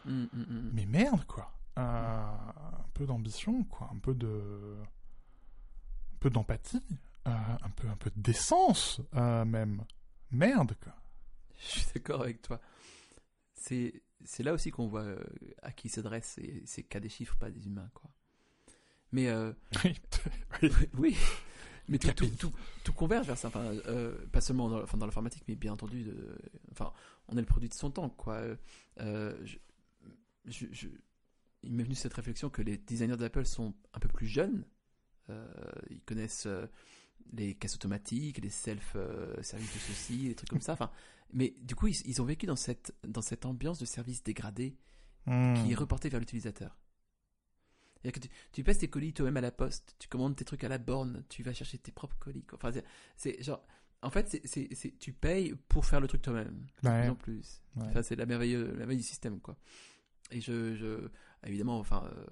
Hmm, 0.05 0.25
hmm. 0.33 0.69
Mais 0.73 0.85
merde 0.85 1.23
quoi, 1.25 1.51
un 1.81 2.85
peu 2.93 3.05
d'ambition 3.05 3.63
quoi, 3.65 3.89
un 3.93 3.99
peu 3.99 4.13
de, 4.13 4.75
un 6.13 6.17
peu 6.19 6.29
d'empathie, 6.29 6.81
euh, 7.27 7.31
un 7.31 7.69
peu, 7.69 7.87
un 7.87 7.95
peu 7.97 8.09
de 8.15 8.21
décence 8.21 9.01
euh, 9.15 9.45
même. 9.45 9.83
Merde 10.31 10.75
quoi. 10.83 10.93
Je 11.59 11.79
suis 11.79 11.85
d'accord 11.95 12.21
avec 12.21 12.41
toi. 12.41 12.59
C'est 13.53 14.01
c'est 14.25 14.41
là 14.43 14.53
aussi 14.53 14.71
qu'on 14.71 14.87
voit 14.87 15.01
euh, 15.03 15.19
à 15.61 15.71
qui 15.71 15.89
s'adresse 15.89 16.25
ces, 16.25 16.63
ces 16.65 16.83
cas 16.83 16.99
des 16.99 17.09
chiffres, 17.09 17.35
pas 17.37 17.51
des 17.51 17.67
humains, 17.67 17.89
quoi. 17.93 18.09
Mais 19.11 19.27
euh, 19.29 19.53
Oui. 19.83 19.95
oui, 20.97 21.15
mais 21.87 21.97
tout, 21.99 22.07
tout, 22.09 22.13
Capille. 22.25 22.35
tout, 22.37 22.51
tout 22.83 22.93
converge 22.93 23.27
vers 23.27 23.37
ça. 23.37 23.47
Enfin, 23.49 23.61
euh, 23.87 24.17
pas 24.31 24.41
seulement 24.41 24.69
dans, 24.69 24.81
enfin, 24.81 24.97
dans 24.97 25.05
l'informatique, 25.05 25.43
mais 25.47 25.55
bien 25.55 25.71
entendu, 25.73 26.03
de, 26.03 26.35
enfin, 26.71 26.91
on 27.27 27.37
est 27.37 27.41
le 27.41 27.45
produit 27.45 27.69
de 27.69 27.73
son 27.75 27.91
temps, 27.91 28.09
quoi. 28.09 28.41
Euh, 28.99 29.37
je- 29.45 30.87
il 31.67 31.73
m'est 31.73 31.83
venu 31.83 31.95
cette 31.95 32.13
réflexion 32.13 32.49
que 32.49 32.61
les 32.61 32.77
designers 32.77 33.17
d'Apple 33.17 33.45
sont 33.45 33.73
un 33.93 33.99
peu 33.99 34.07
plus 34.09 34.27
jeunes. 34.27 34.65
Euh, 35.29 35.47
ils 35.89 36.01
connaissent 36.01 36.45
euh, 36.47 36.65
les 37.33 37.53
caisses 37.55 37.75
automatiques, 37.75 38.37
les 38.39 38.49
self-services 38.49 39.73
de 39.73 39.79
ceci, 39.79 40.27
des 40.29 40.35
trucs 40.35 40.49
comme 40.49 40.61
ça. 40.61 40.73
Enfin, 40.73 40.89
mais 41.33 41.53
du 41.61 41.75
coup, 41.75 41.87
ils, 41.87 41.95
ils 42.05 42.21
ont 42.21 42.25
vécu 42.25 42.45
dans 42.45 42.55
cette, 42.55 42.95
dans 43.07 43.21
cette 43.21 43.45
ambiance 43.45 43.79
de 43.79 43.85
service 43.85 44.23
dégradé 44.23 44.75
Hmm. 45.29 45.55
qui 45.55 45.73
est 45.73 45.75
reporté 45.75 46.07
vers 46.07 46.21
l'utilisateur. 46.21 46.77
Que 48.01 48.17
tu, 48.19 48.29
tu 48.53 48.63
passes 48.63 48.77
tes 48.77 48.87
colis 48.89 49.11
toi-même 49.11 49.35
à 49.35 49.41
la 49.41 49.51
poste, 49.51 49.97
tu 49.99 50.07
commandes 50.07 50.37
tes 50.37 50.45
trucs 50.45 50.63
à 50.63 50.69
la 50.69 50.77
borne, 50.77 51.25
tu 51.27 51.43
vas 51.43 51.51
chercher 51.51 51.77
tes 51.77 51.91
propres 51.91 52.15
colis. 52.17 52.45
quoi. 52.45 52.57
Enfin, 52.61 52.71
c'est- 53.17 53.43
genre, 53.43 53.61
En 54.03 54.09
fait, 54.11 54.29
c'est, 54.29 54.41
c'est, 54.47 54.69
c'est- 54.73 54.97
tu 54.99 55.11
payes 55.11 55.53
pour 55.67 55.85
faire 55.85 55.99
le 55.99 56.07
truc 56.07 56.21
toi-même. 56.21 56.65
Ouais. 56.83 57.01
plus 57.01 57.09
en 57.09 57.15
plus. 57.15 57.61
Ouais. 57.75 58.03
C'est 58.03 58.15
la 58.15 58.25
merveille, 58.25 58.53
la 58.55 58.71
merveille 58.71 58.95
du 58.97 59.03
système, 59.03 59.41
quoi. 59.41 59.57
Et 60.31 60.39
je, 60.39 60.75
je 60.75 61.09
évidemment, 61.45 61.79
enfin, 61.79 62.09
euh, 62.11 62.25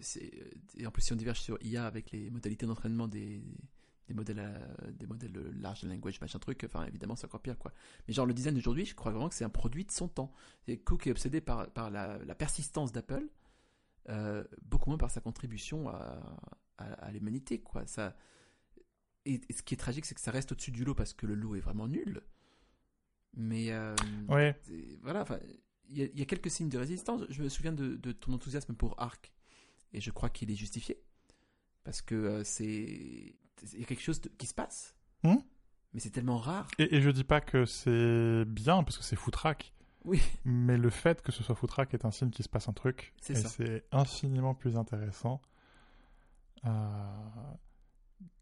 c'est, 0.00 0.30
et 0.76 0.86
en 0.86 0.90
plus, 0.90 1.02
si 1.02 1.12
on 1.12 1.16
diverge 1.16 1.40
sur 1.40 1.58
IA 1.62 1.86
avec 1.86 2.10
les 2.12 2.30
modalités 2.30 2.66
d'entraînement 2.66 3.08
des, 3.08 3.42
des 4.08 4.14
modèles, 4.14 4.40
à- 4.40 4.90
des 4.92 5.06
modèles 5.06 5.32
de 5.32 5.40
large 5.60 5.84
language, 5.84 6.20
machin 6.20 6.38
truc, 6.38 6.62
enfin, 6.64 6.86
évidemment, 6.86 7.16
c'est 7.16 7.26
encore 7.26 7.42
pire, 7.42 7.58
quoi. 7.58 7.72
Mais 8.06 8.14
genre, 8.14 8.26
le 8.26 8.34
design 8.34 8.54
d'aujourd'hui, 8.54 8.84
je 8.86 8.94
crois 8.94 9.12
vraiment 9.12 9.28
que 9.28 9.34
c'est 9.34 9.44
un 9.44 9.50
produit 9.50 9.84
de 9.84 9.90
son 9.92 10.08
temps. 10.08 10.32
Et 10.66 10.78
Cook 10.78 11.06
est 11.06 11.10
obsédé 11.10 11.40
par, 11.40 11.70
par 11.72 11.90
la, 11.90 12.18
la 12.24 12.34
persistance 12.34 12.92
d'Apple, 12.92 13.28
euh, 14.08 14.44
beaucoup 14.62 14.90
moins 14.90 14.98
par 14.98 15.10
sa 15.10 15.20
contribution 15.20 15.88
à, 15.90 16.40
à, 16.78 16.84
à 16.84 17.12
l'humanité, 17.12 17.60
quoi. 17.60 17.86
Ça, 17.86 18.16
et, 19.26 19.40
et 19.48 19.52
ce 19.52 19.62
qui 19.62 19.74
est 19.74 19.78
tragique, 19.78 20.06
c'est 20.06 20.14
que 20.14 20.20
ça 20.22 20.30
reste 20.30 20.52
au-dessus 20.52 20.70
du 20.70 20.84
lot 20.84 20.94
parce 20.94 21.12
que 21.12 21.26
le 21.26 21.34
lot 21.34 21.54
est 21.56 21.60
vraiment 21.60 21.86
nul. 21.88 22.22
Mais 23.36 23.72
euh, 23.72 23.94
Ouais. 24.28 24.58
voilà, 25.02 25.22
enfin, 25.22 25.38
y, 25.90 26.02
a- 26.02 26.06
il 26.06 26.18
y 26.18 26.22
a 26.22 26.26
quelques 26.26 26.50
signes 26.50 26.68
de 26.68 26.78
résistance. 26.78 27.22
Je 27.30 27.42
me 27.42 27.48
souviens 27.48 27.72
de, 27.72 27.96
de 27.96 28.12
ton 28.12 28.32
enthousiasme 28.32 28.74
pour 28.74 28.94
Arc, 29.00 29.32
et 29.92 30.00
je 30.00 30.10
crois 30.10 30.28
qu'il 30.30 30.50
est 30.50 30.54
justifié 30.56 31.00
parce 31.84 32.02
que 32.02 32.14
euh, 32.14 32.44
c'est 32.44 32.66
il 33.72 33.80
y 33.80 33.82
a 33.82 33.86
quelque 33.86 34.02
chose 34.02 34.20
de- 34.20 34.28
qui 34.28 34.46
se 34.46 34.54
passe, 34.54 34.94
Hmm 35.24 35.36
mais 35.94 36.00
c'est 36.00 36.10
tellement 36.10 36.36
rare. 36.36 36.68
Et, 36.78 36.96
et 36.96 37.00
je 37.00 37.08
dis 37.10 37.24
pas 37.24 37.40
que 37.40 37.64
c'est 37.64 38.44
bien 38.44 38.82
parce 38.82 38.98
que 38.98 39.04
c'est 39.04 39.16
foutraque, 39.16 39.72
Oui, 40.04 40.20
mais 40.44 40.76
le 40.76 40.90
fait 40.90 41.22
que 41.22 41.32
ce 41.32 41.42
soit 41.42 41.54
foutraque 41.54 41.94
est 41.94 42.04
un 42.04 42.10
signe 42.10 42.28
qu'il 42.30 42.44
se 42.44 42.48
passe 42.50 42.68
un 42.68 42.74
truc. 42.74 43.14
C'est 43.22 43.32
et 43.32 43.36
ça. 43.36 43.48
c'est 43.48 43.84
infiniment 43.90 44.54
plus 44.54 44.76
intéressant 44.76 45.40
euh, 46.66 46.70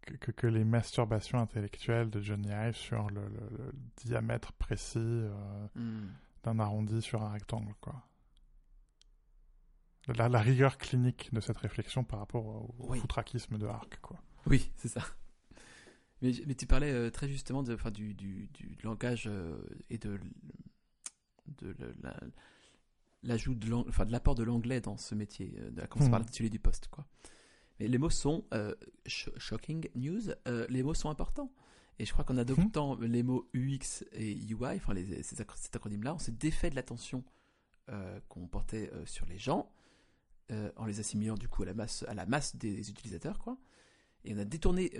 que, 0.02 0.14
que, 0.14 0.30
que 0.32 0.46
les 0.46 0.64
masturbations 0.64 1.38
intellectuelles 1.38 2.10
de 2.10 2.20
Johnny 2.20 2.48
Ive 2.48 2.74
sur 2.76 3.08
le, 3.10 3.20
le- 3.28 3.56
le 3.58 3.72
diamètre 4.04 4.52
précis 4.54 4.98
euh, 4.98 5.66
Hmm. 5.76 6.08
D'un 6.46 6.58
arrondi 6.60 7.02
sur 7.02 7.22
un 7.22 7.30
rectangle, 7.30 7.74
quoi. 7.80 8.02
La, 10.16 10.28
la 10.28 10.40
rigueur 10.40 10.78
clinique 10.78 11.30
de 11.34 11.40
cette 11.40 11.56
réflexion 11.58 12.04
par 12.04 12.20
rapport 12.20 12.46
au, 12.46 12.74
Oui. 12.90 13.00
foutraquisme 13.00 13.58
de 13.58 13.66
Arc, 13.66 13.98
quoi. 14.00 14.16
oui, 14.46 14.70
c'est 14.76 14.88
ça. 14.88 15.02
Mais, 16.22 16.30
mais 16.46 16.54
tu 16.54 16.66
parlais 16.66 16.92
euh, 16.92 17.10
très 17.10 17.28
justement 17.28 17.62
de, 17.64 17.74
enfin, 17.74 17.90
du, 17.90 18.14
du, 18.14 18.48
du 18.54 18.78
langage 18.84 19.24
euh, 19.26 19.58
et 19.90 19.98
de, 19.98 20.18
de 21.60 21.74
le- 21.78 21.94
la- 22.02 22.20
l'ajout 23.24 23.54
de 23.56 23.68
l'ang- 23.68 23.84
enfin, 23.88 24.04
de 24.06 24.12
l'apport 24.12 24.36
de 24.36 24.44
l'anglais 24.44 24.80
dans 24.80 24.96
ce 24.96 25.14
métier, 25.16 25.52
euh, 25.58 25.70
de, 25.70 25.84
commencer 25.86 26.10
par 26.10 26.20
Mhm. 26.20 26.26
l'intitulé 26.26 26.50
du 26.50 26.60
poste, 26.60 26.86
quoi. 26.88 27.04
Mais 27.80 27.88
les 27.88 27.98
mots 27.98 28.08
sont 28.08 28.46
euh, 28.54 28.74
sh- 29.06 29.36
shocking 29.38 29.88
news. 29.96 30.22
les 30.68 30.82
mots 30.84 30.94
sont 30.94 31.10
importants. 31.10 31.52
Et 31.98 32.04
je 32.04 32.12
crois 32.12 32.24
qu'en 32.24 32.36
adoptant 32.36 32.96
les 33.00 33.22
mots 33.22 33.48
UX 33.54 34.04
et 34.12 34.32
UI, 34.32 34.76
enfin 34.76 34.92
les, 34.92 35.22
ces 35.22 35.36
cet 35.36 35.76
acronyme-là, 35.76 36.14
on 36.14 36.18
s'est 36.18 36.32
défait 36.32 36.68
de 36.70 36.74
l'attention 36.74 37.24
euh, 37.88 38.20
qu'on 38.28 38.46
portait 38.48 38.90
euh, 38.92 39.06
sur 39.06 39.24
les 39.26 39.38
gens, 39.38 39.72
euh, 40.50 40.70
en 40.76 40.84
les 40.84 41.00
assimilant 41.00 41.36
du 41.36 41.48
coup 41.48 41.62
à 41.62 41.66
la 41.66 41.74
masse, 41.74 42.04
à 42.08 42.14
la 42.14 42.26
masse 42.26 42.54
des 42.56 42.90
utilisateurs, 42.90 43.38
quoi. 43.38 43.56
Et 44.24 44.34
on 44.34 44.38
a 44.38 44.44
détourné 44.44 44.92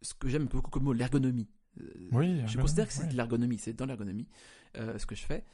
ce 0.00 0.14
que 0.14 0.28
j'aime 0.28 0.46
beaucoup 0.46 0.70
comme 0.70 0.84
mot, 0.84 0.92
l'ergonomie. 0.92 1.48
Oui, 2.12 2.40
je 2.46 2.56
considère 2.58 2.86
que 2.86 2.92
c'est 2.92 3.02
oui. 3.02 3.08
de 3.08 3.16
l'ergonomie, 3.16 3.58
c'est 3.58 3.72
dans 3.72 3.84
l'ergonomie 3.86 4.28
ce 4.76 5.04
que 5.06 5.14
je 5.16 5.24
fais, 5.24 5.44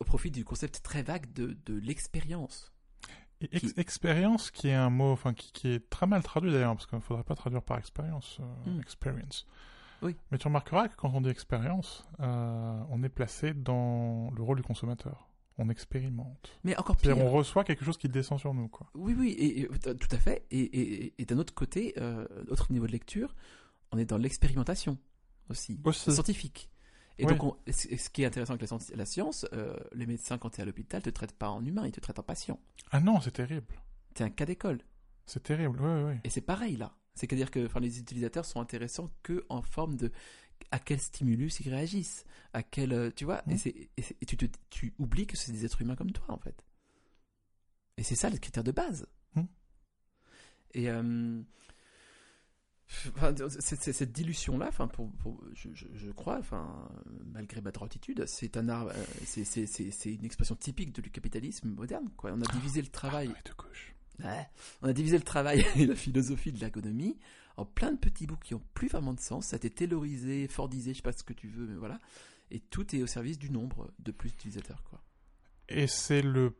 au 0.00 0.04
profit 0.04 0.30
du 0.30 0.44
concept 0.44 0.82
très 0.82 1.02
vague 1.02 1.32
de, 1.32 1.56
de 1.66 1.74
l'expérience. 1.74 2.72
Et 3.40 3.48
ex- 3.56 3.72
expérience, 3.78 4.50
qui 4.50 4.68
est 4.68 4.74
un 4.74 4.90
mot, 4.90 5.10
enfin, 5.12 5.32
qui, 5.34 5.50
qui 5.52 5.68
est 5.68 5.88
très 5.90 6.06
mal 6.06 6.22
traduit 6.22 6.52
d'ailleurs, 6.52 6.74
parce 6.74 6.86
qu'il 6.86 6.96
ne 6.98 7.02
faudrait 7.02 7.24
pas 7.24 7.34
traduire 7.34 7.62
par 7.62 7.78
expérience, 7.78 8.38
euh, 8.40 8.70
Hmm. 8.70 8.80
experience. 8.80 9.46
Oui. 10.02 10.16
Mais 10.30 10.38
tu 10.38 10.48
remarqueras 10.48 10.88
que 10.88 10.96
quand 10.96 11.10
on 11.14 11.20
dit 11.20 11.28
expérience, 11.28 12.06
euh, 12.20 12.82
on 12.90 13.02
est 13.02 13.08
placé 13.08 13.54
dans 13.54 14.30
le 14.36 14.42
rôle 14.42 14.56
du 14.56 14.62
consommateur. 14.62 15.28
On 15.58 15.68
expérimente. 15.68 16.58
Mais 16.64 16.76
encore 16.76 16.96
pire. 16.96 17.16
On 17.18 17.30
reçoit 17.30 17.62
quelque 17.62 17.84
chose 17.84 17.98
qui 17.98 18.08
descend 18.08 18.38
sur 18.40 18.54
nous, 18.54 18.68
quoi. 18.68 18.88
Oui, 18.94 19.14
oui, 19.16 19.30
et, 19.32 19.60
et, 19.60 19.68
tout 19.68 20.08
à 20.10 20.16
fait. 20.16 20.46
Et, 20.50 21.12
d'un 21.26 21.38
autre 21.38 21.54
côté, 21.54 21.92
euh, 21.98 22.26
autre 22.48 22.72
niveau 22.72 22.86
de 22.86 22.92
lecture, 22.92 23.34
on 23.92 23.98
est 23.98 24.06
dans 24.06 24.16
l'expérimentation 24.16 24.98
aussi, 25.50 25.78
Aussi. 25.84 26.10
scientifique. 26.12 26.70
Et 27.18 27.26
Oui. 27.26 27.36
donc, 27.36 27.44
on- 27.44 27.56
ce 27.70 28.08
qui 28.08 28.22
est 28.22 28.26
intéressant 28.26 28.54
avec 28.54 28.62
la, 28.62 28.66
science- 28.66 28.90
la 28.94 29.04
science, 29.04 29.46
euh, 29.52 29.76
les 29.92 30.06
médecins, 30.06 30.38
quand 30.38 30.48
tu 30.50 30.58
es 30.58 30.62
à 30.62 30.64
l'hôpital, 30.64 31.02
te 31.02 31.10
traitent 31.10 31.36
pas 31.36 31.50
en 31.50 31.62
humain, 31.64 31.82
ils 31.86 31.92
te 31.92 32.00
traitent 32.00 32.18
en 32.18 32.22
patient. 32.22 32.58
Ah 32.90 33.00
non, 33.00 33.20
c'est 33.20 33.32
terrible. 33.32 33.66
Es 34.18 34.22
un 34.22 34.30
cas 34.30 34.46
d'école. 34.46 34.78
C'est 35.26 35.42
terrible, 35.42 35.78
oui, 35.82 36.02
oui. 36.12 36.14
Et 36.24 36.30
c'est 36.30 36.40
pareil 36.40 36.76
là. 36.76 36.92
C'est-à-dire 37.14 37.50
que 37.50 37.66
enfin, 37.66 37.80
les 37.80 37.98
utilisateurs 37.98 38.44
sont 38.44 38.60
intéressants 38.60 39.10
que 39.22 39.44
en 39.48 39.62
forme 39.62 39.96
de 39.96 40.10
à 40.70 40.78
quel 40.78 41.00
stimulus 41.00 41.60
ils 41.60 41.68
réagissent, 41.68 42.24
à 42.52 42.62
quel 42.62 42.92
euh, 42.92 43.10
tu 43.14 43.24
vois, 43.24 43.42
et, 43.66 43.90
et 44.20 44.26
tu, 44.26 44.36
te- 44.36 44.46
tu 44.70 44.94
oublies 44.98 45.26
que 45.26 45.36
c'est 45.36 45.52
des 45.52 45.64
êtres 45.64 45.82
humains 45.82 45.96
comme 45.96 46.12
toi 46.12 46.24
en 46.30 46.38
fait. 46.38 46.64
Et 47.98 48.02
c'est 48.04 48.14
ça 48.14 48.30
le 48.30 48.38
critère 48.38 48.64
de 48.64 48.72
base. 48.72 49.06
Mhm. 49.34 49.46
Et 50.74 50.88
euh, 50.88 51.42
enfin, 53.08 53.34
cette 53.48 54.12
dilution 54.12 54.56
là, 54.56 54.68
enfin 54.68 54.86
pour, 54.88 55.10
pour- 55.16 55.42
je, 55.54 55.68
je- 55.74 55.88
je 55.92 56.10
crois, 56.12 56.38
enfin 56.38 56.88
malgré 57.26 57.60
ma 57.60 57.72
droititude, 57.72 58.24
c'est 58.26 58.56
un 58.56 58.68
art, 58.68 58.86
euh, 58.86 59.04
c'est- 59.24 60.14
une 60.14 60.24
expression 60.24 60.54
typique 60.56 60.92
du 60.92 61.10
capitalisme 61.10 61.68
moderne. 61.70 62.08
Quoi. 62.16 62.32
On 62.32 62.40
a 62.40 62.52
divisé 62.52 62.80
le 62.80 62.88
travail. 62.88 63.30
Ah, 63.36 63.40
de 63.48 63.52
gauche. 63.54 63.91
Ouais. 64.20 64.46
On 64.82 64.88
a 64.88 64.92
divisé 64.92 65.16
le 65.16 65.24
travail 65.24 65.64
et 65.76 65.86
la 65.86 65.94
philosophie 65.96 66.52
de 66.52 66.58
l'ergonomie 66.58 67.18
en 67.56 67.64
plein 67.64 67.92
de 67.92 67.98
petits 67.98 68.26
bouts 68.26 68.36
qui 68.36 68.54
ont 68.54 68.62
plus 68.74 68.88
vraiment 68.88 69.12
de 69.14 69.20
sens. 69.20 69.46
Ça 69.46 69.56
a 69.56 69.58
été 69.58 69.70
taylorisé, 69.70 70.48
fordisé, 70.48 70.92
je 70.92 70.96
sais 70.98 71.02
pas 71.02 71.12
ce 71.12 71.22
que 71.24 71.32
tu 71.32 71.48
veux, 71.48 71.66
mais 71.66 71.76
voilà. 71.76 71.98
Et 72.50 72.60
tout 72.60 72.94
est 72.94 73.02
au 73.02 73.06
service 73.06 73.38
du 73.38 73.50
nombre 73.50 73.90
de 73.98 74.12
plus 74.12 74.30
d'utilisateurs, 74.30 74.82
quoi. 74.84 75.02
Et 75.68 75.86
c'est 75.86 76.22
le 76.22 76.54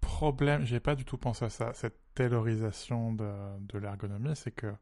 problème, 0.00 0.64
j'ai 0.64 0.80
pas 0.80 0.94
du 0.94 1.04
tout 1.04 1.18
pensé 1.18 1.44
à 1.44 1.50
ça, 1.50 1.72
cette 1.74 1.98
taylorisation 2.14 3.12
de, 3.12 3.30
de 3.60 3.78
l'ergonomie, 3.78 4.34
c'est 4.34 4.50
que 4.50 4.72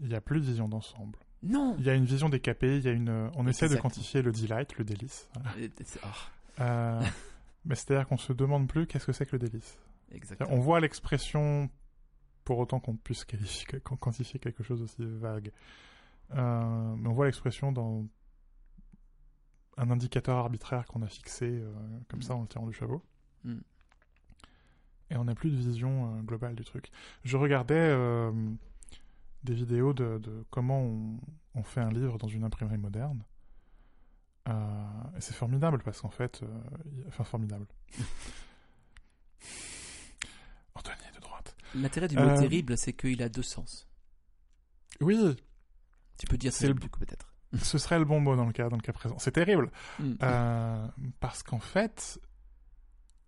il 0.00 0.08
n'y 0.08 0.14
a 0.14 0.20
plus 0.20 0.40
de 0.40 0.46
vision 0.46 0.68
d'ensemble. 0.68 1.18
Non 1.42 1.76
Il 1.78 1.84
y 1.84 1.90
a 1.90 1.94
une 1.94 2.04
vision 2.04 2.28
des 2.28 2.40
KPI, 2.40 2.78
il 2.78 2.84
y 2.84 2.88
a 2.88 2.92
une, 2.92 3.30
on 3.36 3.46
essaie 3.46 3.68
de 3.68 3.76
quantifier 3.76 4.22
le 4.22 4.32
delight, 4.32 4.76
le 4.78 4.84
délice. 4.84 5.28
voilà. 5.34 5.58
Et- 5.58 5.70
ah, 6.02 6.14
Euh, 6.60 7.02
mais 7.64 7.74
c'est-à-dire 7.74 8.06
qu'on 8.08 8.16
se 8.18 8.32
demande 8.32 8.68
plus 8.68 8.86
qu'est-ce 8.86 9.06
que 9.06 9.12
c'est 9.12 9.26
que 9.26 9.36
le 9.36 9.38
délice. 9.48 9.76
Exactement. 10.12 10.50
On 10.52 10.60
voit 10.60 10.80
l'expression, 10.80 11.68
pour 12.44 12.58
autant 12.58 12.80
qu'on 12.80 12.96
puisse 12.96 13.24
qualifier, 13.24 13.80
qu'on 13.80 13.96
quantifier 13.96 14.38
quelque 14.40 14.62
chose 14.62 14.82
aussi 14.82 15.04
vague, 15.04 15.52
euh, 16.34 16.94
mais 16.96 17.08
on 17.08 17.12
voit 17.12 17.26
l'expression 17.26 17.72
dans 17.72 18.04
un 19.76 19.90
indicateur 19.90 20.36
arbitraire 20.36 20.86
qu'on 20.86 21.02
a 21.02 21.08
fixé 21.08 21.46
euh, 21.46 21.72
comme 22.08 22.20
Mm. 22.20 22.22
ça 22.22 22.34
en 22.36 22.42
le 22.42 22.48
tirant 22.48 22.66
du 22.66 22.72
chapeau. 22.72 23.02
Mm. 23.44 23.58
Et 25.10 25.16
on 25.16 25.24
n'a 25.24 25.34
plus 25.34 25.50
de 25.50 25.56
vision 25.56 26.14
euh, 26.14 26.20
globale 26.22 26.54
du 26.54 26.64
truc. 26.64 26.90
Je 27.24 27.36
regardais 27.36 27.94
des 29.44 29.54
vidéos 29.54 29.92
de, 29.92 30.18
de 30.18 30.44
comment 30.50 30.80
on, 30.80 31.18
on 31.54 31.62
fait 31.62 31.80
un 31.80 31.90
livre 31.90 32.16
dans 32.18 32.28
une 32.28 32.44
imprimerie 32.44 32.78
moderne. 32.78 33.24
Et 34.48 35.20
c'est 35.20 35.34
formidable 35.34 35.82
parce 35.84 36.00
qu'en 36.00 36.10
fait, 36.10 36.42
enfin 37.08 37.24
formidable. 37.24 37.66
Anthony 40.74 41.10
de 41.14 41.20
droite. 41.20 41.54
L'intérêt 41.74 42.08
du 42.08 42.16
mot 42.16 42.22
Euh, 42.22 42.38
terrible, 42.38 42.76
c'est 42.76 42.92
qu'il 42.92 43.22
a 43.22 43.28
deux 43.28 43.42
sens. 43.42 43.88
Oui, 45.00 45.36
Tu 46.18 46.26
peux 46.26 46.36
dire 46.36 46.52
c'est 46.52 46.60
terrible, 46.62 46.80
le- 46.80 46.84
du 46.84 46.90
coup, 46.90 47.00
peut-être. 47.00 47.32
ce 47.62 47.78
serait 47.78 47.98
le 47.98 48.04
bon 48.04 48.20
mot 48.20 48.36
dans 48.36 48.46
le 48.46 48.52
cas, 48.52 48.68
dans 48.68 48.76
le 48.76 48.82
cas 48.82 48.92
présent. 48.92 49.18
C'est 49.18 49.32
terrible. 49.32 49.70
Mm. 49.98 50.12
Euh, 50.22 50.86
parce 51.20 51.42
qu'en 51.42 51.58
fait, 51.58 52.20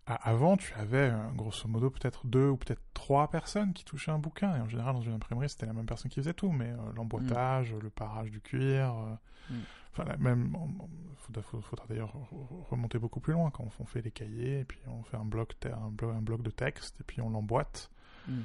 avant, 0.05 0.55
tu 0.57 0.73
avais 0.75 1.09
euh, 1.11 1.29
grosso 1.35 1.67
modo 1.67 1.89
peut-être 1.89 2.27
deux 2.27 2.49
ou 2.49 2.57
peut-être 2.57 2.81
trois 2.93 3.29
personnes 3.29 3.73
qui 3.73 3.83
touchaient 3.83 4.11
un 4.11 4.19
bouquin. 4.19 4.55
Et 4.55 4.61
en 4.61 4.69
général, 4.69 4.93
dans 4.93 5.01
une 5.01 5.13
imprimerie, 5.13 5.49
c'était 5.49 5.65
la 5.65 5.73
même 5.73 5.85
personne 5.87 6.09
qui 6.11 6.19
faisait 6.19 6.33
tout. 6.33 6.51
Mais 6.51 6.69
euh, 6.69 6.77
l'emboîtage, 6.95 7.73
le 7.73 7.89
parage 7.89 8.29
du 8.31 8.39
cuir, 8.41 8.93
euh, 8.95 9.15
Mm. 9.49 9.55
enfin, 9.91 10.05
la 10.05 10.17
même. 10.17 10.55
Il 10.55 11.15
faudra, 11.17 11.41
faudra- 11.61 11.85
d'ailleurs 11.87 12.15
re- 12.31 12.63
remonter 12.69 12.97
beaucoup 12.97 13.19
plus 13.19 13.33
loin 13.33 13.51
quand 13.51 13.67
on, 13.79 13.85
fait 13.85 14.01
les 14.01 14.09
cahiers, 14.11 14.61
et 14.61 14.65
puis 14.65 14.79
on 14.87 15.03
fait 15.03 15.17
un 15.17 15.25
bloc, 15.25 15.55
un 15.65 15.89
bloc, 15.91 16.15
un 16.15 16.21
bloc 16.21 16.41
de 16.41 16.49
texte, 16.49 16.99
et 16.99 17.03
puis 17.03 17.21
on 17.21 17.29
l'emboîte. 17.29 17.91
Mm. 18.27 18.41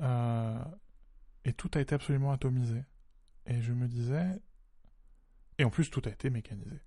Euh, 0.00 0.64
et 1.44 1.52
tout 1.52 1.70
a 1.74 1.80
été 1.80 1.94
absolument 1.94 2.32
atomisé. 2.32 2.82
Et 3.46 3.60
je 3.62 3.72
me 3.72 3.86
disais. 3.86 4.40
Et 5.58 5.64
en 5.64 5.70
plus, 5.70 5.90
tout 5.90 6.02
a 6.04 6.08
été 6.08 6.30
mécanisé. 6.30 6.80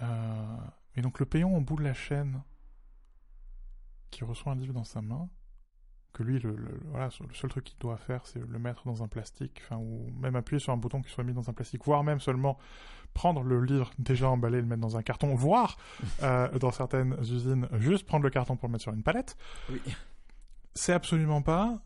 Euh, 0.00 0.56
et 0.96 1.02
donc, 1.02 1.20
le 1.20 1.26
payant 1.26 1.50
au 1.50 1.60
bout 1.60 1.76
de 1.76 1.84
la 1.84 1.94
chaîne, 1.94 2.42
qui 4.10 4.24
reçoit 4.24 4.52
un 4.52 4.56
livre 4.56 4.74
dans 4.74 4.84
sa 4.84 5.00
main, 5.02 5.28
que 6.12 6.22
lui, 6.22 6.38
le, 6.40 6.54
le- 6.54 6.80
voilà, 6.90 7.08
le 7.26 7.34
seul 7.34 7.48
truc 7.48 7.64
qu'il 7.64 7.78
doit 7.78 7.96
faire, 7.96 8.26
c'est 8.26 8.40
le 8.40 8.58
mettre 8.58 8.84
dans 8.84 9.02
un 9.02 9.08
plastique, 9.08 9.62
enfin, 9.64 9.76
ou 9.76 10.10
même 10.18 10.36
appuyer 10.36 10.58
sur 10.60 10.72
un 10.72 10.76
bouton 10.76 11.00
qui 11.00 11.10
soit 11.10 11.24
mis 11.24 11.32
dans 11.32 11.48
un 11.48 11.52
plastique, 11.54 11.84
voire 11.84 12.04
même 12.04 12.20
seulement 12.20 12.58
prendre 13.14 13.42
le 13.42 13.62
livre 13.64 13.90
déjà 13.98 14.28
emballé, 14.28 14.60
le 14.60 14.66
mettre 14.66 14.82
dans 14.82 14.96
un 14.98 15.02
carton, 15.02 15.34
voire, 15.34 15.78
euh, 16.22 16.58
dans 16.58 16.70
certaines 16.72 17.14
usines, 17.20 17.68
juste 17.78 18.06
prendre 18.06 18.24
le 18.24 18.30
carton 18.30 18.56
pour 18.56 18.68
le 18.68 18.72
mettre 18.72 18.82
sur 18.82 18.92
une 18.92 19.02
palette 19.02 19.36
Oui. 19.70 19.80
C'est 20.74 20.92
absolument 20.92 21.42
pas 21.42 21.82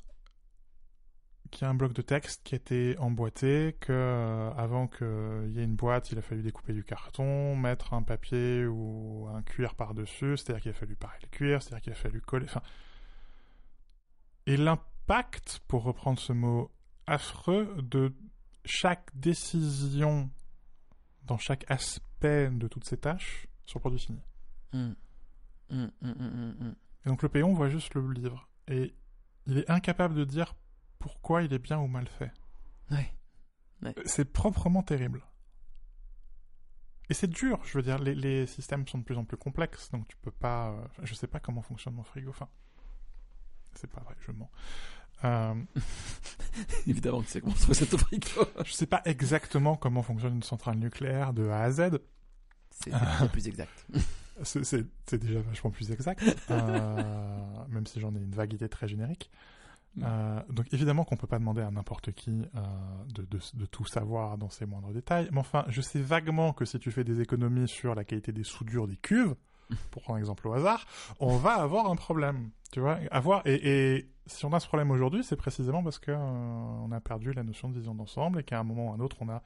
qu'il 1.50 1.62
y 1.62 1.64
a 1.64 1.70
un 1.70 1.74
bloc 1.74 1.92
de 1.92 2.02
texte 2.02 2.42
qui 2.44 2.54
a 2.54 2.56
été 2.56 2.96
emboîté, 2.98 3.76
que 3.80 3.92
euh, 3.92 4.50
avant 4.56 4.88
qu'il 4.88 5.52
y 5.52 5.60
ait 5.60 5.64
une 5.64 5.76
boîte, 5.76 6.10
il 6.10 6.18
a 6.18 6.22
fallu 6.22 6.42
découper 6.42 6.72
du 6.72 6.84
carton, 6.84 7.56
mettre 7.56 7.94
un 7.94 8.02
papier 8.02 8.66
ou 8.66 9.28
un 9.32 9.42
cuir 9.42 9.74
par-dessus, 9.74 10.36
c'est-à-dire 10.36 10.62
qu'il 10.62 10.70
a 10.72 10.74
fallu 10.74 10.96
parer 10.96 11.18
le 11.22 11.28
cuir, 11.28 11.62
c'est-à-dire 11.62 11.82
qu'il 11.82 11.92
a 11.92 11.96
fallu 11.96 12.20
coller. 12.20 12.46
Enfin... 12.46 12.62
Et 14.46 14.56
l'impact, 14.56 15.60
pour 15.66 15.84
reprendre 15.84 16.18
ce 16.18 16.32
mot 16.32 16.70
affreux, 17.06 17.76
de 17.78 18.12
chaque 18.64 19.08
décision 19.14 20.30
dans 21.24 21.38
chaque 21.38 21.64
aspect 21.70 22.50
de 22.50 22.68
toutes 22.68 22.84
ces 22.84 22.96
tâches 22.96 23.46
sur 23.64 23.78
le 23.78 23.80
produit 23.80 23.98
fini. 23.98 24.20
Mm. 24.72 24.92
Mm, 25.70 25.74
mm, 25.74 25.88
mm, 26.02 26.12
mm, 26.12 26.64
mm. 26.64 26.74
Et 27.04 27.08
donc 27.08 27.22
le 27.22 27.28
PO, 27.28 27.44
on 27.44 27.54
voit 27.54 27.68
juste 27.68 27.94
le 27.94 28.12
livre. 28.12 28.48
Et 28.68 28.94
il 29.46 29.58
est 29.58 29.70
incapable 29.70 30.14
de 30.14 30.24
dire 30.24 30.54
pourquoi 30.98 31.42
il 31.42 31.52
est 31.52 31.58
bien 31.58 31.78
ou 31.78 31.86
mal 31.86 32.06
fait. 32.08 32.32
Ouais. 32.90 33.12
C'est 34.04 34.24
proprement 34.24 34.82
terrible. 34.82 35.22
Et 37.08 37.14
c'est 37.14 37.28
dur, 37.28 37.60
je 37.64 37.78
veux 37.78 37.82
dire, 37.82 37.98
les, 37.98 38.14
les 38.14 38.46
systèmes 38.46 38.86
sont 38.88 38.98
de 38.98 39.04
plus 39.04 39.16
en 39.16 39.24
plus 39.24 39.36
complexes, 39.36 39.90
donc 39.90 40.08
tu 40.08 40.16
peux 40.16 40.32
pas... 40.32 40.70
euh, 40.70 40.86
je 41.04 41.14
sais 41.14 41.28
pas 41.28 41.38
comment 41.38 41.62
fonctionne 41.62 41.94
mon 41.94 42.02
frigo, 42.02 42.30
enfin... 42.30 42.48
C'est 43.74 43.90
pas 43.90 44.00
vrai, 44.00 44.16
je 44.20 44.32
mens. 44.32 44.50
Euh, 45.24 45.54
Évidemment 46.86 47.22
que 47.22 47.28
c'est 47.28 47.40
comment 47.40 47.54
trouver 47.54 47.74
cette 47.74 47.96
frigo. 47.96 48.48
je 48.64 48.72
sais 48.72 48.86
pas 48.86 49.02
exactement 49.04 49.76
comment 49.76 50.02
fonctionne 50.02 50.34
une 50.36 50.42
centrale 50.42 50.78
nucléaire 50.78 51.32
de 51.32 51.48
A 51.48 51.60
à 51.62 51.70
Z. 51.70 52.00
C'est 52.70 52.90
c'est 52.90 53.30
plus 53.30 53.46
exact. 53.46 53.86
C'est- 54.42 54.84
déjà 55.18 55.40
vachement 55.40 55.70
plus 55.70 55.90
exact, 55.92 56.22
euh, 56.50 57.02
même 57.68 57.86
si 57.86 58.00
j'en 58.00 58.14
ai 58.14 58.18
une 58.18 58.34
vague 58.34 58.52
idée 58.52 58.68
très 58.68 58.88
générique. 58.88 59.30
Euh, 60.02 60.40
donc 60.50 60.66
évidemment 60.74 61.04
qu'on 61.04 61.16
peut 61.16 61.26
pas 61.26 61.38
demander 61.38 61.62
à 61.62 61.70
n'importe 61.70 62.12
qui 62.12 62.42
euh, 62.54 62.60
de, 63.14 63.22
de- 63.22 63.38
de 63.54 63.64
tout 63.64 63.86
savoir 63.86 64.36
dans 64.36 64.50
ses 64.50 64.66
moindres 64.66 64.92
détails, 64.92 65.26
mais 65.32 65.38
enfin 65.40 65.64
je 65.68 65.80
sais 65.80 66.00
vaguement 66.00 66.52
que 66.52 66.66
si 66.66 66.78
tu 66.78 66.90
fais 66.90 67.02
des 67.02 67.22
économies 67.22 67.66
sur 67.66 67.94
la 67.94 68.04
qualité 68.04 68.30
des 68.30 68.44
soudures 68.44 68.86
des 68.88 68.96
cuves, 68.96 69.34
pour 69.90 70.02
prendre 70.02 70.18
un 70.18 70.20
exemple 70.20 70.46
au 70.48 70.52
hasard, 70.52 70.86
on 71.18 71.38
va 71.38 71.54
avoir 71.54 71.90
un 71.90 71.96
problème, 71.96 72.50
tu 72.72 72.80
vois, 72.80 72.98
avoir 73.10 73.40
et, 73.46 73.94
et 73.96 74.10
si 74.26 74.44
on 74.44 74.52
a 74.52 74.60
ce 74.60 74.66
problème 74.66 74.90
aujourd'hui, 74.90 75.24
c'est 75.24 75.36
précisément 75.36 75.82
parce 75.82 75.98
que 75.98 76.10
euh, 76.10 76.16
on 76.18 76.92
a 76.92 77.00
perdu 77.00 77.32
la 77.32 77.42
notion 77.42 77.70
de 77.70 77.74
vision 77.74 77.94
d'ensemble 77.94 78.40
et 78.40 78.42
qu'à 78.44 78.60
un 78.60 78.64
moment 78.64 78.88
ou 78.88 78.92
à 78.92 78.96
un 78.96 79.00
autre 79.00 79.16
on 79.20 79.30
a 79.30 79.42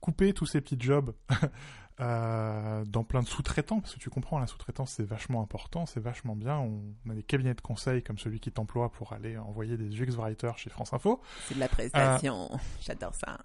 coupé 0.00 0.32
tous 0.32 0.46
ces 0.46 0.60
petits 0.60 0.76
jobs 0.78 1.14
euh, 2.00 2.84
dans 2.84 3.04
plein 3.04 3.22
de 3.22 3.28
sous-traitants, 3.28 3.80
parce 3.80 3.94
que 3.94 4.00
tu 4.00 4.10
comprends, 4.10 4.38
la 4.38 4.46
sous-traitance 4.46 4.92
c'est 4.92 5.04
vachement 5.04 5.42
important, 5.42 5.86
c'est 5.86 6.00
vachement 6.00 6.36
bien. 6.36 6.58
On, 6.58 6.82
on 7.06 7.10
a 7.10 7.14
des 7.14 7.22
cabinets 7.22 7.54
de 7.54 7.60
conseil 7.60 8.02
comme 8.02 8.18
celui 8.18 8.40
qui 8.40 8.52
t'emploie 8.52 8.90
pour 8.90 9.12
aller 9.12 9.38
envoyer 9.38 9.76
des 9.76 10.00
UX 10.00 10.16
writers 10.16 10.58
chez 10.58 10.70
France 10.70 10.92
Info. 10.92 11.20
C'est 11.48 11.54
de 11.54 11.60
la 11.60 11.68
prestation. 11.68 12.50
J'adore 12.80 13.14
ça. 13.14 13.38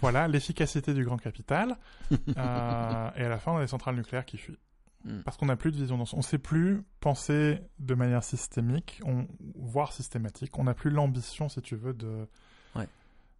Voilà, 0.00 0.28
l'efficacité 0.28 0.94
du 0.94 1.04
grand 1.04 1.18
capital. 1.18 1.76
Euh, 2.36 3.10
et 3.16 3.24
à 3.24 3.28
la 3.28 3.38
fin, 3.38 3.52
on 3.52 3.56
a 3.56 3.60
des 3.62 3.68
centrales 3.68 3.96
nucléaires 3.96 4.24
qui 4.24 4.38
fuient. 4.38 4.58
Mm. 5.04 5.20
Parce 5.24 5.36
qu'on 5.36 5.46
n'a 5.46 5.56
plus 5.56 5.72
de 5.72 5.76
vision 5.76 5.98
d'ensemble. 5.98 6.18
On 6.18 6.24
ne 6.24 6.28
sait 6.28 6.38
plus 6.38 6.84
penser 7.00 7.60
de 7.78 7.94
manière 7.94 8.22
systémique, 8.22 9.00
on, 9.04 9.26
voire 9.56 9.92
systématique. 9.92 10.58
On 10.58 10.64
n'a 10.64 10.74
plus 10.74 10.90
l'ambition, 10.90 11.48
si 11.48 11.60
tu 11.62 11.76
veux, 11.76 11.94
de 11.94 12.28
Ouais. 12.74 12.86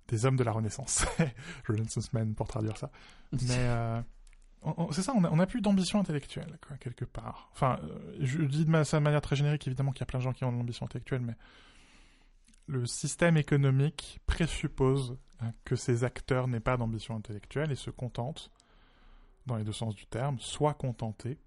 Des 0.09 0.25
hommes 0.27 0.37
de 0.37 0.45
la 0.45 0.53
Renaissance. 0.53 1.05
Renaissance 1.69 2.13
man 2.13 2.35
pour 2.35 2.49
traduire 2.49 2.77
ça. 2.77 2.91
Mais 3.33 3.39
euh, 3.51 4.01
c'est 4.91 5.03
ça, 5.03 5.13
on 5.15 5.23
a- 5.25 5.31
on 5.31 5.37
n'a 5.37 5.47
plus 5.47 5.61
d'ambition 5.61 6.01
intellectuelle, 6.01 6.59
quoi, 6.67 6.77
quelque 6.79 7.05
part. 7.05 7.49
Enfin, 7.53 7.79
euh, 7.85 8.17
je 8.21 8.43
dis 8.43 8.65
de 8.65 8.71
ma- 8.71 8.83
de 8.83 8.99
manière 8.99 9.21
très 9.21 9.37
générique, 9.37 9.67
évidemment 9.67 9.93
qu'il 9.93 10.01
y 10.01 10.05
a 10.05 10.07
plein 10.07 10.19
de 10.19 10.25
gens 10.25 10.33
qui 10.33 10.45
ont 10.45 10.53
de 10.53 10.57
l'ambition 10.57 10.87
intellectuelle, 10.87 11.21
mais 11.21 11.35
le 12.67 12.85
système 12.87 13.37
économique 13.37 14.19
présuppose 14.27 15.17
hein, 15.41 15.53
que 15.65 15.77
ces 15.77 16.05
acteurs 16.05 16.49
n'aient 16.49 16.61
pas 16.61 16.77
d'ambition 16.77 17.15
intellectuelle 17.17 17.71
et 17.71 17.77
se 17.77 17.91
contentent, 17.91 18.51
dans 19.47 19.57
les 19.57 19.65
deux 19.65 19.73
sens 19.73 19.95
du 19.95 20.07
terme, 20.07 20.39
soit 20.41 20.75
contentés 20.75 21.39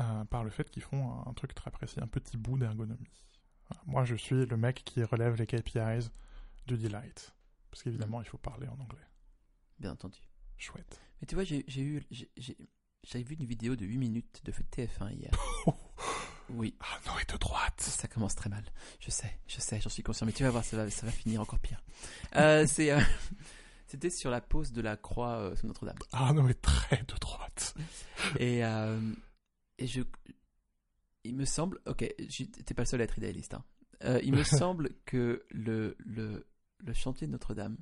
euh, 0.00 0.24
par 0.26 0.44
le 0.44 0.50
fait 0.50 0.70
qu'ils 0.70 0.82
font 0.82 1.10
un, 1.26 1.30
un 1.30 1.32
truc 1.34 1.54
très 1.54 1.70
précis, 1.70 1.98
un 2.00 2.06
petit 2.06 2.36
bout 2.36 2.56
d'ergonomie. 2.58 3.24
Voilà. 3.68 3.82
Moi, 3.86 4.04
je 4.04 4.14
suis 4.14 4.46
le 4.46 4.56
mec 4.56 4.82
qui 4.84 5.02
relève 5.02 5.34
les 5.34 5.46
KPIs 5.46 6.10
du 6.76 6.82
Delight. 6.82 7.34
Parce 7.70 7.82
qu'évidemment, 7.82 8.20
il 8.22 8.28
faut 8.28 8.38
parler 8.38 8.66
en 8.68 8.78
anglais. 8.80 9.06
Bien 9.78 9.92
entendu. 9.92 10.20
Chouette. 10.56 11.00
Mais 11.20 11.26
tu 11.26 11.34
vois, 11.34 11.44
j'ai 11.44 11.64
eu, 11.80 12.02
j'avais 13.04 13.24
vu 13.24 13.36
une 13.36 13.46
vidéo 13.46 13.76
de 13.76 13.84
8 13.84 13.98
minutes 13.98 14.40
de 14.44 14.52
TF1 14.52 15.12
hier. 15.14 15.30
Oui, 16.50 16.74
Ah 16.80 16.98
non, 17.06 17.12
et 17.18 17.30
de 17.30 17.36
droite 17.36 17.78
ça 17.78 18.08
commence 18.08 18.34
très 18.34 18.48
mal. 18.48 18.64
Je 19.00 19.10
sais, 19.10 19.38
je 19.46 19.60
sais, 19.60 19.82
j'en 19.82 19.90
suis 19.90 20.02
conscient. 20.02 20.24
Mais 20.26 20.32
tu 20.32 20.44
vas 20.44 20.50
voir, 20.50 20.64
ça 20.64 20.78
va, 20.78 20.88
ça 20.88 21.04
va 21.04 21.12
finir 21.12 21.42
encore 21.42 21.58
pire. 21.58 21.82
Euh, 22.36 22.66
c'est, 22.68 22.90
euh, 22.90 22.98
c'était 23.86 24.08
sur 24.08 24.30
la 24.30 24.40
pose 24.40 24.72
de 24.72 24.80
la 24.80 24.96
croix 24.96 25.36
euh, 25.40 25.56
sur 25.56 25.66
Notre-Dame. 25.66 25.98
Ah 26.12 26.32
non, 26.32 26.44
mais 26.44 26.54
très 26.54 27.02
de 27.02 27.14
droite 27.20 27.74
Et, 28.38 28.64
euh, 28.64 28.98
et 29.76 29.86
je, 29.86 30.00
il 31.24 31.36
me 31.36 31.44
semble, 31.44 31.80
ok, 31.84 31.98
t'es 32.64 32.74
pas 32.74 32.82
le 32.84 32.86
seul 32.88 33.02
à 33.02 33.04
être 33.04 33.18
idéaliste. 33.18 33.52
hein. 33.52 33.64
Il 34.22 34.32
me 34.32 34.42
semble 34.44 34.94
que 35.04 35.44
le, 35.50 35.96
le, 35.98 36.46
le 36.78 36.92
chantier 36.92 37.26
de 37.26 37.32
Notre-Dame, 37.32 37.76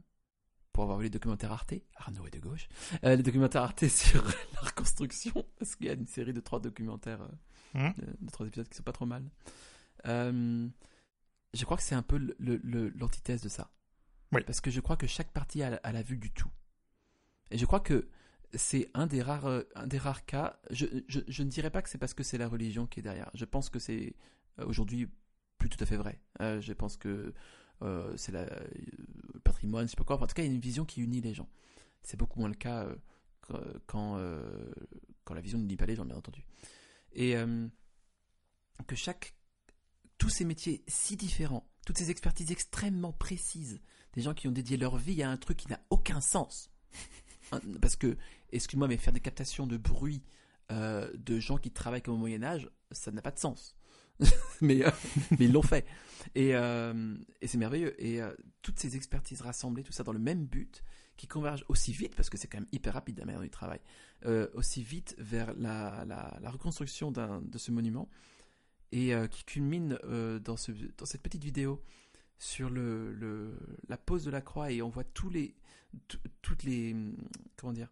pour 0.73 0.82
avoir 0.85 0.98
vu 0.98 1.05
les 1.05 1.10
documentaires 1.10 1.52
Arte, 1.52 1.74
Arnaud 1.97 2.27
est 2.27 2.31
de 2.31 2.39
gauche, 2.39 2.68
euh, 3.05 3.16
les 3.16 3.23
documentaires 3.23 3.62
Arte 3.62 3.89
sur 3.89 4.23
la 4.24 4.60
reconstruction, 4.60 5.44
parce 5.59 5.74
qu'il 5.77 5.86
y 5.86 5.90
a 5.90 5.94
une 5.94 6.06
série 6.06 6.32
de 6.32 6.40
trois 6.40 6.60
documentaires, 6.60 7.23
euh, 7.23 7.28
Hmm. 7.74 7.93
de, 7.98 8.06
de 8.27 8.31
trois 8.31 8.47
épisodes 8.47 8.68
qui 8.68 8.77
sont 8.77 8.82
pas 8.85 8.93
trop 8.93 9.05
mal. 9.06 9.28
Euh, 10.06 10.66
je 11.52 11.64
crois 11.64 11.77
que 11.77 11.82
c'est 11.82 11.94
un 11.97 12.02
peu 12.02 12.16
l'antithèse 12.39 13.43
de 13.43 13.48
ça. 13.51 13.70
Oui. 14.32 14.40
Parce 14.47 14.60
que 14.60 14.70
je 14.70 14.81
crois 14.81 14.97
que 14.97 15.06
chaque 15.06 15.31
partie 15.32 15.62
a, 15.62 15.70
la- 15.70 15.77
a 15.78 15.93
la 15.93 16.02
vue 16.02 16.16
du 16.16 16.31
tout. 16.31 16.48
Et 17.51 17.59
je 17.59 17.66
crois 17.66 17.81
que 17.81 18.09
c'est 18.55 18.90
un 18.94 19.06
des 19.06 19.20
rares, 19.20 19.47
euh, 19.47 19.62
un 19.74 19.86
des 19.86 19.98
rares 19.98 20.24
cas. 20.24 20.59
Je, 20.70 20.86
je, 21.09 21.20
je 21.28 21.43
ne 21.43 21.51
dirais 21.51 21.70
pas 21.70 21.82
que 21.82 21.89
c'est 21.90 21.98
parce 21.98 22.14
que 22.14 22.23
c'est 22.23 22.39
la 22.39 22.48
religion 22.48 22.86
qui 22.86 23.01
est 23.01 23.02
derrière. 23.02 23.31
Je 23.35 23.44
pense 23.44 23.68
que 23.68 23.78
c'est 23.78 24.14
euh, 24.59 24.64
aujourd'hui 24.66 25.10
plus 25.59 25.68
tout 25.68 25.82
à 25.82 25.86
fait 25.86 25.97
vrai. 25.97 26.20
Euh, 26.40 26.60
je 26.60 26.73
pense 26.73 26.97
que 26.97 27.35
euh, 27.82 28.16
c'est 28.16 28.32
le 28.32 28.47
patrimoine, 29.40 29.86
je 29.86 29.90
sais 29.90 29.97
pas 29.97 30.05
quoi. 30.05 30.16
Enfin, 30.16 30.24
en 30.24 30.28
tout 30.28 30.35
cas, 30.35 30.43
il 30.43 30.47
y 30.47 30.51
a 30.51 30.55
une 30.55 30.61
vision 30.61 30.85
qui 30.85 31.01
unit 31.01 31.20
les 31.20 31.35
gens. 31.35 31.48
C'est 32.03 32.16
beaucoup 32.16 32.40
moins 32.40 32.48
le 32.48 32.55
cas 32.55 32.86
euh, 33.51 33.78
quand, 33.86 34.16
euh, 34.16 34.73
quand 35.24 35.35
la 35.35 35.40
vision 35.40 35.59
n'unit 35.59 35.77
pas 35.77 35.86
les 35.86 35.97
gens, 35.97 36.05
bien 36.05 36.16
entendu. 36.16 36.44
Et 37.12 37.35
que 38.86 38.97
chaque. 38.97 39.35
Tous 40.19 40.31
ces 40.31 40.47
métiers 40.47 40.82
si 40.89 41.15
différents, 41.15 41.69
toutes 41.85 41.98
ces 41.98 42.11
expertises 42.11 42.51
extrêmement 42.51 43.12
précises, 43.12 43.81
des 44.15 44.23
gens 44.23 44.32
qui 44.32 44.48
ont 44.48 44.53
dédié 44.53 44.78
leur 44.78 44.97
vie 44.97 45.23
à 45.23 45.31
un 45.31 45.36
truc 45.36 45.59
qui 45.59 45.69
n'a 45.69 45.81
aucun 45.90 46.20
sens. 46.20 46.70
Hein, 47.53 47.61
Parce 47.81 47.94
que, 47.94 48.16
excuse-moi, 48.51 48.89
mais 48.89 48.97
faire 48.97 49.12
des 49.12 49.20
captations 49.20 49.69
de 49.69 49.77
bruit 49.77 50.20
de 50.69 51.39
gens 51.39 51.59
qui 51.59 51.70
travaillent 51.70 52.03
comme 52.03 52.15
au 52.15 52.19
Moyen-Âge, 52.19 52.69
ça 52.90 53.12
n'a 53.12 53.23
pas 53.23 53.31
de 53.31 53.39
sens. 53.39 53.76
mais, 54.60 54.84
euh, 54.84 54.90
mais 55.38 55.47
ils 55.47 55.52
l'ont 55.52 55.62
fait. 55.62 55.86
Et, 56.34 56.55
euh, 56.55 57.14
c'est 57.44 57.59
merveilleux. 57.59 58.01
Et 58.02 58.20
euh, 58.20 58.32
toutes 58.62 58.78
ces 58.78 58.97
expertises 58.97 59.43
rassemblées, 59.43 59.82
tout 59.82 59.93
ça 59.93 60.02
dans 60.02 60.12
le 60.12 60.18
même 60.18 60.44
but, 60.44 60.82
qui 61.16 61.26
convergent 61.26 61.64
aussi 61.68 61.93
vite, 61.93 62.14
parce 62.14 62.28
que 62.28 62.36
c'est 62.36 62.48
quand 62.48 62.59
même 62.59 62.68
hyper 62.72 62.94
rapide 62.94 63.18
la 63.18 63.24
manière 63.24 63.51
travaillent, 63.51 63.80
euh, 64.26 64.48
aussi 64.55 64.82
vite 64.82 65.14
vers 65.18 65.55
la, 65.55 66.05
reconstruction 66.44 67.10
de 67.10 67.59
ce 67.59 67.70
monument, 67.70 68.09
et 68.93 69.12
qui 69.30 69.44
culmine 69.44 69.98
dans, 70.44 70.56
ce, 70.56 70.72
dans 70.98 71.06
cette 71.06 71.22
petite 71.22 71.43
vidéo 71.43 71.82
sur 72.38 72.70
la 72.70 73.97
pose 73.97 74.24
de 74.24 74.30
la 74.30 74.43
croix, 74.43 74.70
et 74.70 74.82
on 74.82 74.90
voit 74.90 75.05
tous 75.05 75.32
toutes 76.43 76.62
les, 76.64 76.94
comment 77.56 77.72
dire, 77.72 77.90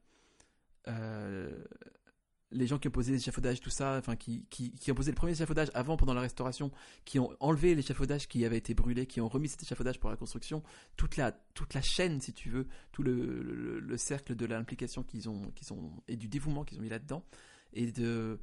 les 2.54 2.66
gens 2.66 2.78
qui 2.78 2.88
ont 2.88 2.92
posé 2.92 3.12
l'échafaudage, 3.12 3.60
tout 3.60 3.70
ça, 3.70 3.96
enfin 3.98 4.16
qui, 4.16 4.46
qui, 4.48 4.90
ont 4.90 4.94
posé 4.94 5.10
le 5.10 5.16
premier 5.16 5.32
échafaudage 5.32 5.70
avant, 5.74 5.96
pendant 5.96 6.14
la 6.14 6.20
restauration, 6.20 6.70
qui 7.04 7.18
ont 7.18 7.30
enlevé 7.40 7.74
l'échafaudage 7.74 8.28
qui 8.28 8.44
avait 8.44 8.56
été 8.56 8.74
brûlé, 8.74 9.06
qui 9.06 9.20
ont 9.20 9.28
remis 9.28 9.48
cet 9.48 9.62
échafaudage 9.62 9.98
pour 9.98 10.10
la 10.10 10.16
construction, 10.16 10.62
toute 10.96 11.16
la, 11.16 11.32
toute 11.32 11.74
la 11.74 11.82
chaîne, 11.82 12.20
si 12.20 12.32
tu 12.32 12.48
veux, 12.48 12.66
tout 12.92 13.02
le, 13.02 13.42
le, 13.42 13.80
le 13.80 13.96
cercle 13.96 14.34
de 14.34 14.46
l'implication 14.46 15.02
qu'ils 15.02 15.28
ont, 15.28 15.50
qu'ils 15.54 15.72
ont, 15.72 15.92
et 16.08 16.16
du 16.16 16.28
dévouement 16.28 16.64
qu'ils 16.64 16.78
ont 16.78 16.82
mis 16.82 16.88
là-dedans, 16.88 17.24
et 17.72 17.90
de, 17.90 18.38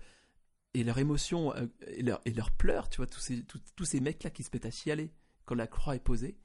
et 0.73 0.83
leur 0.83 0.97
émotion, 0.97 1.55
euh, 1.55 1.67
et 1.87 2.03
leur, 2.03 2.21
et 2.25 2.31
leur 2.31 2.51
pleurs, 2.51 2.89
tu 2.89 2.97
vois, 2.97 3.07
tous 3.07 3.19
ces, 3.19 3.43
tous, 3.43 3.61
tous 3.75 3.85
ces 3.85 3.99
mecs-là 3.99 4.29
qui 4.29 4.43
se 4.43 4.49
mettent 4.53 4.65
à 4.65 4.71
chialer 4.71 5.11
quand 5.45 5.55
la 5.55 5.67
croix 5.67 5.95
est 5.95 5.99
posée, 5.99 6.37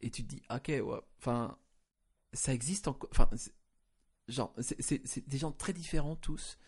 et 0.00 0.10
tu 0.10 0.24
te 0.24 0.28
dis, 0.28 0.42
ok, 0.50 0.68
ouais, 0.68 1.00
enfin, 1.18 1.56
ça 2.32 2.52
existe 2.52 2.88
encore, 2.88 3.08
enfin, 3.12 3.30
genre, 4.28 4.54
c'est 4.58 5.28
des 5.28 5.38
gens 5.38 5.52
très 5.52 5.72
différents 5.72 6.16
tous, 6.16 6.58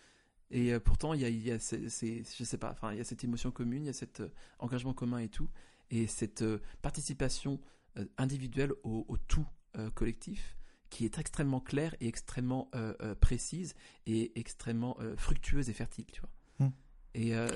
et 0.50 0.72
euh, 0.72 0.80
pourtant, 0.80 1.12
il 1.14 1.20
y 1.20 1.24
a, 1.24 1.28
il 1.28 1.42
y 1.42 1.50
a 1.50 1.58
ces, 1.58 1.88
ces- 1.88 2.22
je 2.38 2.44
sais 2.44 2.58
pas, 2.58 2.70
enfin, 2.70 2.92
il 2.92 2.98
y 2.98 3.00
a 3.00 3.04
cette 3.04 3.24
émotion 3.24 3.50
commune, 3.50 3.84
il 3.84 3.86
y 3.86 3.90
a 3.90 3.92
cet 3.92 4.20
euh, 4.20 4.28
engagement 4.58 4.92
commun 4.94 5.18
et 5.18 5.28
tout, 5.28 5.48
et 5.90 6.06
cette 6.06 6.42
euh, 6.42 6.58
participation 6.82 7.60
euh, 7.98 8.04
individuelle 8.18 8.72
au, 8.84 9.04
au 9.08 9.16
tout 9.16 9.46
euh, 9.76 9.90
collectif 9.90 10.56
qui 10.88 11.04
est 11.04 11.18
extrêmement 11.18 11.60
claire 11.60 11.94
et 12.00 12.06
extrêmement 12.06 12.70
euh, 12.76 12.94
euh, 13.02 13.14
précise 13.16 13.74
et 14.06 14.38
extrêmement 14.38 14.96
euh, 15.00 15.16
fructueuse 15.16 15.68
et 15.68 15.72
fertile, 15.72 16.06
tu 16.12 16.20
vois. 16.20 16.66
Hmm. 16.66 16.70
Et 17.14 17.34
euh, 17.34 17.48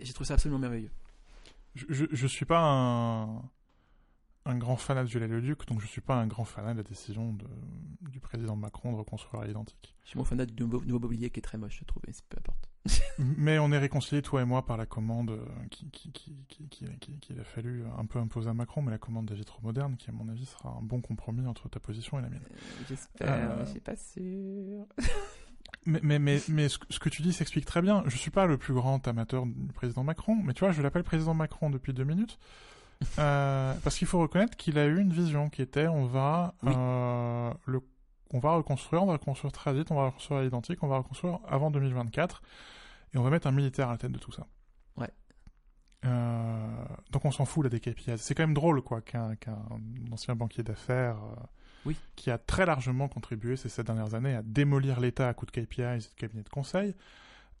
j'ai 0.00 0.12
trouvé 0.12 0.28
ça 0.28 0.34
absolument 0.34 0.60
merveilleux. 0.60 0.90
je, 1.74 1.84
je, 1.88 2.04
je 2.10 2.26
suis 2.28 2.44
pas 2.44 2.60
un, 2.60 3.42
un 4.46 4.56
grand 4.56 4.76
fanat 4.76 5.02
de 5.04 5.08
Viollet-le-Duc, 5.08 5.66
donc 5.66 5.80
je 5.80 5.86
suis 5.86 6.00
pas 6.00 6.14
un 6.16 6.26
grand 6.26 6.44
fanat 6.44 6.72
de 6.72 6.78
la 6.78 6.82
décision 6.84 7.32
de, 7.32 7.46
du 8.10 8.20
président 8.20 8.56
Macron 8.56 8.92
de 8.92 8.96
reconstruire 8.96 9.42
à 9.42 9.46
l'identique. 9.46 9.94
Je 10.04 10.10
suis 10.10 10.18
mon 10.18 10.24
fanat 10.24 10.46
du 10.46 10.62
nouveau, 10.62 10.80
nouveau 10.84 11.00
mobilier 11.00 11.30
qui 11.30 11.40
est 11.40 11.42
très 11.42 11.58
moche, 11.58 11.78
je 11.80 11.84
trouve, 11.84 12.02
mais 12.06 12.12
peu 12.28 12.38
importe. 12.38 12.68
Mais 13.18 13.58
on 13.58 13.72
est 13.72 13.78
réconciliés, 13.78 14.22
toi 14.22 14.42
et 14.42 14.44
moi, 14.44 14.64
par 14.64 14.76
la 14.76 14.86
commande 14.86 15.30
euh, 15.30 15.44
qui, 15.70 15.90
qui, 15.90 16.12
qui, 16.12 16.36
qui, 16.48 16.68
qui- 16.68 16.98
qui- 17.00 17.18
qu'il 17.18 17.40
a 17.40 17.44
fallu 17.44 17.82
un 17.98 18.04
peu 18.06 18.18
imposer 18.20 18.48
à 18.48 18.54
Macron, 18.54 18.80
mais 18.82 18.92
la 18.92 18.98
commande 18.98 19.26
des 19.26 19.34
vitraux 19.34 19.60
modernes, 19.62 19.96
qui 19.96 20.08
à 20.08 20.12
mon 20.12 20.28
avis 20.28 20.46
sera 20.46 20.68
un 20.70 20.82
bon 20.82 21.00
compromis 21.00 21.46
entre 21.46 21.68
ta 21.68 21.80
position 21.80 22.18
et 22.18 22.22
la 22.22 22.28
mienne. 22.28 22.42
Euh, 22.52 22.84
J'espère, 22.88 23.32
Euh, 23.50 23.56
mais 23.58 23.64
je 23.64 23.70
suis 23.70 23.80
pas 23.80 23.96
sûr. 23.96 24.86
Mais, 25.84 26.00
mais, 26.02 26.18
mais, 26.18 26.40
mais 26.48 26.68
ce, 26.68 26.78
que- 26.78 26.86
ce 26.90 26.98
que 26.98 27.08
tu 27.08 27.22
dis 27.22 27.32
s'explique 27.32 27.64
très 27.64 27.82
bien. 27.82 28.02
Je 28.06 28.16
suis 28.16 28.30
pas 28.30 28.46
le 28.46 28.56
plus 28.56 28.74
grand 28.74 29.06
amateur 29.08 29.46
du 29.46 29.72
président 29.72 30.02
Macron, 30.04 30.34
mais 30.36 30.52
tu 30.52 30.60
vois, 30.60 30.72
je 30.72 30.80
l'appelle 30.82 31.02
président 31.04 31.34
Macron 31.34 31.70
depuis 31.70 31.92
deux 31.92 32.04
minutes. 32.04 32.38
Euh, 33.18 33.74
parce 33.84 33.96
qu'il 33.98 34.06
faut 34.06 34.18
reconnaître 34.20 34.56
qu'il 34.56 34.78
a 34.78 34.86
eu 34.86 34.98
une 35.00 35.12
vision 35.12 35.48
qui 35.50 35.62
était 35.62 35.86
on 35.86 36.06
va, 36.06 36.54
Oui. 36.62 36.72
euh, 36.74 37.52
le, 37.66 37.80
on 38.32 38.38
va 38.38 38.52
reconstruire, 38.54 39.02
on 39.02 39.06
va 39.06 39.12
reconstruire 39.14 39.52
très 39.52 39.72
vite, 39.74 39.90
on 39.90 39.94
va 39.96 40.06
reconstruire 40.06 40.40
à 40.40 40.42
l'identique, 40.42 40.82
on 40.82 40.88
va 40.88 40.98
reconstruire 40.98 41.38
avant 41.48 41.70
2024, 41.70 42.42
et 43.14 43.18
on 43.18 43.22
va 43.22 43.30
mettre 43.30 43.46
un 43.46 43.52
militaire 43.52 43.88
à 43.88 43.92
la 43.92 43.98
tête 43.98 44.12
de 44.12 44.18
tout 44.18 44.32
ça. 44.32 44.46
Ouais. 44.96 45.10
Euh, 46.04 46.84
donc 47.10 47.24
on 47.24 47.30
s'en 47.32 47.44
fout 47.44 47.64
là 47.64 47.70
des 47.70 47.80
KPIs. 47.80 48.18
C'est 48.18 48.34
quand 48.34 48.44
même 48.44 48.54
drôle 48.54 48.82
quoi 48.82 49.00
qu'un 49.00 49.34
qu'un 49.36 49.58
ancien 50.12 50.34
banquier 50.36 50.62
d'affaires 50.62 51.16
Oui. 51.84 51.96
qui 52.16 52.30
a 52.30 52.38
très 52.38 52.64
largement 52.66 53.08
contribué 53.08 53.56
ces 53.56 53.68
sept 53.68 53.86
dernières 53.86 54.14
années 54.14 54.34
à 54.34 54.42
démolir 54.42 55.00
l'État 55.00 55.28
à 55.28 55.34
coups 55.34 55.52
de 55.52 55.60
KPIs 55.62 55.82
et 55.82 55.98
de 55.98 56.14
cabinets 56.16 56.42
de 56.42 56.48
conseil, 56.48 56.94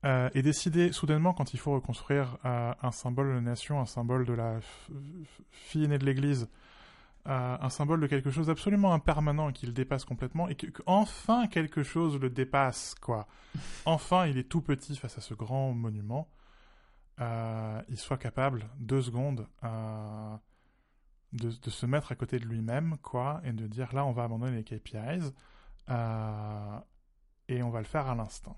euh, 0.06 0.30
et 0.34 0.42
décider 0.42 0.92
soudainement 0.92 1.32
quand 1.32 1.52
il 1.52 1.58
faut 1.58 1.72
reconstruire 1.72 2.38
euh, 2.44 2.72
un 2.80 2.92
symbole 2.92 3.26
de 3.26 3.32
la 3.32 3.40
nation, 3.40 3.80
un 3.80 3.86
symbole 3.86 4.24
de 4.24 4.34
la 4.34 4.60
fille 5.50 5.84
aînée 5.84 5.98
de 5.98 6.04
l'Église, 6.04 6.48
euh, 7.26 7.56
un 7.60 7.70
symbole 7.70 8.00
de 8.00 8.06
quelque 8.06 8.30
chose 8.30 8.46
d'absolument 8.46 8.94
impermanent 8.94 9.50
qui 9.50 9.66
le 9.66 9.72
dépasse 9.72 10.04
complètement, 10.04 10.48
et 10.48 10.54
que, 10.54 10.68
enfin 10.86 11.48
quelque 11.48 11.82
chose 11.82 12.20
le 12.20 12.30
dépasse, 12.30 12.94
quoi. 13.00 13.26
Enfin, 13.84 14.26
il 14.26 14.38
est 14.38 14.48
tout 14.48 14.60
petit 14.60 14.94
face 14.94 15.18
à 15.18 15.20
ce 15.20 15.34
grand 15.34 15.72
monument. 15.72 16.28
Il 17.18 17.96
soit 17.98 18.18
capable, 18.18 18.68
deux 18.78 19.02
secondes, 19.02 19.48
de, 21.32 21.50
de 21.50 21.70
se 21.70 21.86
mettre 21.86 22.12
à 22.12 22.14
côté 22.14 22.38
de 22.38 22.44
lui-même, 22.44 22.96
quoi, 23.02 23.40
et 23.42 23.52
de 23.52 23.66
dire 23.66 23.92
là, 23.92 24.06
on 24.06 24.12
va 24.12 24.22
abandonner 24.24 24.56
les 24.56 24.62
KPIs, 24.62 25.32
et 27.48 27.62
on 27.62 27.70
va 27.70 27.78
le 27.80 27.86
faire 27.86 28.06
à 28.06 28.14
l'instant. 28.14 28.56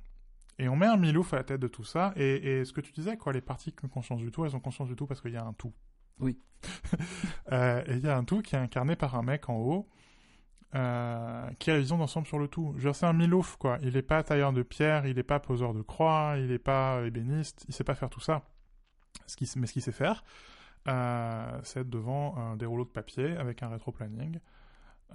Et 0.59 0.69
on 0.69 0.77
met 0.77 0.87
un 0.87 0.97
Milouf 0.97 1.33
à 1.35 1.37
la 1.37 1.45
tête 1.45 1.61
de 1.61 1.69
tout 1.69 1.85
ça, 1.85 2.13
et, 2.17 2.61
et 2.61 2.65
ce 2.65 2.73
que 2.73 2.81
tu 2.81 2.93
disais, 2.93 3.17
quoi, 3.17 3.33
les 3.33 3.41
parties 3.41 3.73
qui 3.73 3.85
ont 3.85 3.89
conscience 3.89 4.21
du 4.21 4.31
tout, 4.31 4.45
elles 4.45 4.57
ont 4.57 4.61
conscience 4.61 4.89
du 4.89 4.97
tout 4.97 5.07
parce 5.07 5.21
qu'il 5.21 5.33
y 5.33 5.37
a 5.37 5.45
un 5.45 5.53
tout. 5.53 5.73
Oui. 6.21 6.39
Euh, 7.51 7.83
et 7.87 7.95
il 7.95 8.01
y 8.01 8.09
a 8.09 8.15
un 8.15 8.25
tout 8.25 8.43
qui 8.43 8.57
est 8.57 8.59
incarné 8.59 8.95
par 8.95 9.15
un 9.15 9.23
mec 9.23 9.49
en 9.49 9.57
haut, 9.57 9.89
euh, 10.75 11.51
qui 11.59 11.71
a 11.71 11.75
la 11.75 11.81
vision 11.81 11.97
d'ensemble 11.97 12.27
sur 12.27 12.39
le 12.39 12.47
tout. 12.47 12.75
Dire, 12.77 12.95
c'est 12.95 13.07
un 13.07 13.15
Milouf, 13.15 13.57
quoi. 13.57 13.79
Il 13.81 13.97
est 13.97 14.03
pas 14.03 14.23
tailleur 14.23 14.53
de 14.53 14.63
pierre, 14.63 15.07
il 15.07 15.19
est 15.19 15.23
pas 15.23 15.41
poseur 15.41 15.73
de 15.73 15.81
croix, 15.81 16.35
il 16.37 16.51
est 16.51 16.59
pas 16.59 17.01
ébéniste, 17.07 17.65
il 17.69 17.73
sait 17.73 17.85
pas 17.85 17.95
faire 17.95 18.11
tout 18.11 18.21
ça. 18.21 18.43
Ce 19.27 19.59
mais 19.59 19.67
ce 19.67 19.73
qu'il 19.73 19.81
sait 19.81 19.93
faire, 19.93 20.25
euh, 20.89 21.59
c'est 21.63 21.81
être 21.81 21.89
devant 21.89 22.55
des 22.57 22.67
rouleaux 22.67 22.85
de 22.85 22.91
papier 22.91 23.35
avec 23.39 23.63
un 23.63 23.69
rétro-planning 23.69 24.41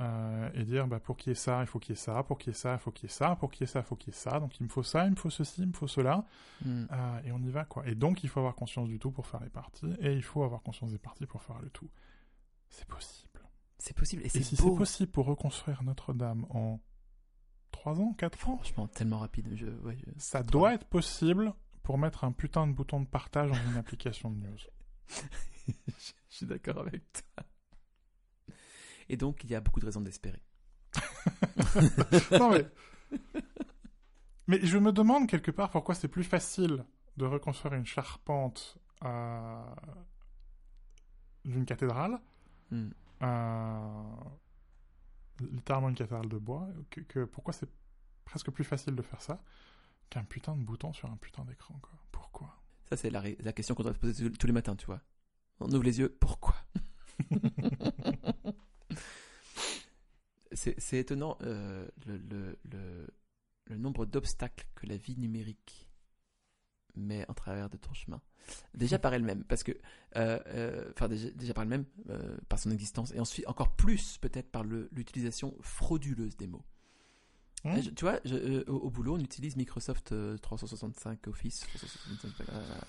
euh, 0.02 0.50
et 0.56 0.64
dire 0.64 0.88
bah, 0.88 1.00
pour 1.00 1.18
qu'il 1.18 1.30
y 1.30 1.34
ait 1.34 1.36
ça, 1.36 1.62
il 1.62 1.68
faut 1.68 1.80
qu'il 1.80 1.92
y 1.92 1.98
ait 1.98 2.02
ça, 2.02 2.24
pour 2.24 2.38
qu'il 2.38 2.52
y 2.52 2.56
ait 2.56 2.58
ça, 2.58 2.74
il 2.74 2.80
faut 2.80 2.92
qu'il 2.92 3.08
y 3.10 3.12
ait 3.12 3.14
ça, 3.16 3.36
pour 3.36 3.50
qu'il 3.52 3.62
y 3.62 3.64
ait 3.64 3.68
ça, 3.72 3.80
il 3.80 3.84
faut 3.86 3.96
qu'il 3.96 4.14
y 4.14 4.16
ait 4.16 4.20
ça. 4.20 4.40
Donc 4.40 4.60
il 4.60 4.64
me 4.64 4.70
faut 4.70 4.84
ça, 4.84 5.06
il 5.06 5.12
me 5.12 5.16
faut 5.16 5.30
ceci, 5.30 5.62
il 5.62 5.68
me 5.68 5.74
faut 5.74 5.88
cela. 5.88 6.26
Hmm. 6.66 6.86
Euh, 6.92 7.22
et 7.26 7.32
on 7.32 7.40
y 7.40 7.50
va, 7.52 7.66
quoi. 7.66 7.88
Et 7.88 7.96
donc, 7.96 8.24
il 8.24 8.30
faut 8.30 8.40
avoir 8.40 8.56
conscience 8.56 8.88
du 8.88 8.98
tout 9.00 9.12
pour 9.12 9.28
faire 9.28 9.42
les 9.42 9.50
parties, 9.50 9.94
et 10.00 10.14
il 10.14 10.24
faut 10.24 10.44
avoir 10.44 10.62
conscience 10.64 10.92
des 10.92 10.98
parties 10.98 11.26
pour 11.28 11.42
faire 11.44 11.60
le 11.60 11.70
tout. 11.70 11.90
C'est 12.70 12.88
possible. 12.88 13.30
C'est 13.78 13.96
possible 13.96 14.22
et 14.24 14.28
Et 14.28 14.30
c'est 14.30 14.44
si 14.44 14.56
c'est 14.56 14.76
possible 14.76 15.12
pour 15.12 15.26
reconstruire 15.26 15.84
Notre-Dame 15.84 16.46
en 16.50 16.80
3 17.72 18.00
ans, 18.00 18.14
4 18.14 18.48
ans, 18.50 18.56
Franchement, 18.58 18.88
tellement 18.88 19.20
rapide. 19.20 19.50
Je, 19.56 19.66
ouais, 19.68 19.98
je- 19.98 20.12
ça 20.18 20.42
doit 20.42 20.74
être 20.74 20.86
possible 20.86 21.54
pour 21.84 21.98
mettre 21.98 22.24
un 22.24 22.32
putain 22.32 22.66
de 22.66 22.72
bouton 22.72 23.02
de 23.02 23.06
partage 23.08 23.50
dans 23.52 23.72
une 23.72 23.78
application 23.78 24.32
de 24.32 24.38
news. 24.38 24.58
je 25.68 25.74
suis 26.30 26.46
d'accord 26.46 26.80
avec 26.80 27.04
toi. 27.12 27.44
Et 29.10 29.18
donc, 29.18 29.44
il 29.44 29.50
y 29.52 29.56
a 29.56 29.62
beaucoup 29.62 29.80
de 29.80 29.86
raisons 29.86 30.02
d'espérer. 30.02 30.42
non, 32.40 32.52
mais... 32.52 32.66
mais 34.48 34.60
je 34.66 34.78
me 34.78 34.92
demande 34.92 35.28
quelque 35.28 35.52
part 35.52 35.70
pourquoi 35.70 35.96
c'est 35.96 36.08
plus 36.08 36.24
facile 36.24 36.86
de 37.18 37.26
reconstruire 37.26 37.74
une 37.74 37.86
charpente 37.86 38.78
euh, 39.04 39.64
d'une 41.46 41.66
cathédrale 41.66 42.20
Hmm. 42.72 42.90
euh, 43.22 44.04
littéralement 45.42 45.90
une 45.90 45.96
cathédrale 45.96 46.28
de 46.30 46.38
bois, 46.38 46.68
que, 46.90 47.02
que- 47.02 47.26
pourquoi 47.26 47.54
c'est 47.54 47.70
presque 48.26 48.50
plus 48.50 48.64
facile 48.64 48.96
de 48.96 49.02
faire 49.04 49.22
ça 49.22 49.44
qu'un 50.10 50.24
putain 50.24 50.56
de 50.56 50.64
bouton 50.64 50.92
sur 50.94 51.12
un 51.12 51.18
putain 51.18 51.44
d'écran, 51.46 51.78
quoi. 51.82 51.92
Pourquoi? 52.12 52.64
Ça, 52.86 52.98
c'est 52.98 53.10
la, 53.12 53.22
question 53.54 53.76
qu'on 53.76 53.84
doit 53.84 53.94
se 53.94 54.00
poser 54.00 54.32
tous 54.32 54.48
les 54.48 54.54
matins, 54.54 54.76
tu 54.76 54.86
vois. 54.88 55.02
On 55.60 55.68
ouvre 55.72 55.84
les 55.84 56.00
yeux, 56.00 56.16
pourquoi? 56.20 56.56
C'est 60.56 60.98
étonnant 60.98 61.38
euh, 61.42 61.88
le, 62.06 62.18
le, 62.18 62.58
le, 62.72 63.08
le 63.66 63.78
nombre 63.78 64.06
d'obstacles 64.06 64.68
que 64.76 64.86
la 64.86 64.98
vie 64.98 65.18
numérique 65.18 65.90
met 66.96 67.26
en 67.30 67.34
travers 67.34 67.70
de 67.70 67.78
ton 67.78 67.94
chemin. 67.94 68.22
Déjà 68.76 69.00
par 69.00 69.14
elle-même, 69.14 69.44
parce 69.46 69.64
que, 69.64 69.72
euh, 70.18 70.40
euh, 70.48 70.92
enfin 70.94 71.08
déjà, 71.08 71.30
déjà 71.32 71.54
par 71.54 71.64
elle-même, 71.64 71.86
par 72.50 72.60
son 72.60 72.70
existence, 72.72 73.12
et 73.14 73.20
ensuite 73.20 73.48
encore 73.48 73.76
plus 73.76 74.18
peut-être 74.20 74.52
par 74.52 74.64
l'utilisation 74.64 75.56
frauduleuse 75.62 76.36
des 76.38 76.48
mots. 76.48 76.64
Je- 77.82 77.90
tu 77.92 78.04
vois, 78.04 78.20
je- 78.26 78.70
au, 78.70 78.76
au 78.80 78.90
boulot, 78.90 79.16
on 79.16 79.20
utilise 79.22 79.56
Microsoft 79.56 80.12
euh, 80.12 80.38
365 80.38 81.26
Office. 81.28 81.62
365, 81.62 82.50
euh, 82.50 82.80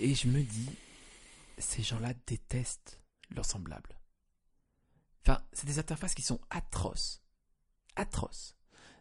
et 0.00 0.14
je 0.14 0.26
me 0.28 0.42
dis, 0.42 0.68
ces 1.58 1.82
gens-là 1.84 2.12
détestent 2.26 3.00
leurs 3.30 3.44
semblables. 3.46 3.96
Enfin, 5.26 5.42
c'est 5.52 5.66
des 5.66 5.78
interfaces 5.78 6.14
qui 6.14 6.22
sont 6.22 6.40
atroces. 6.50 7.22
Atroces. 7.96 8.56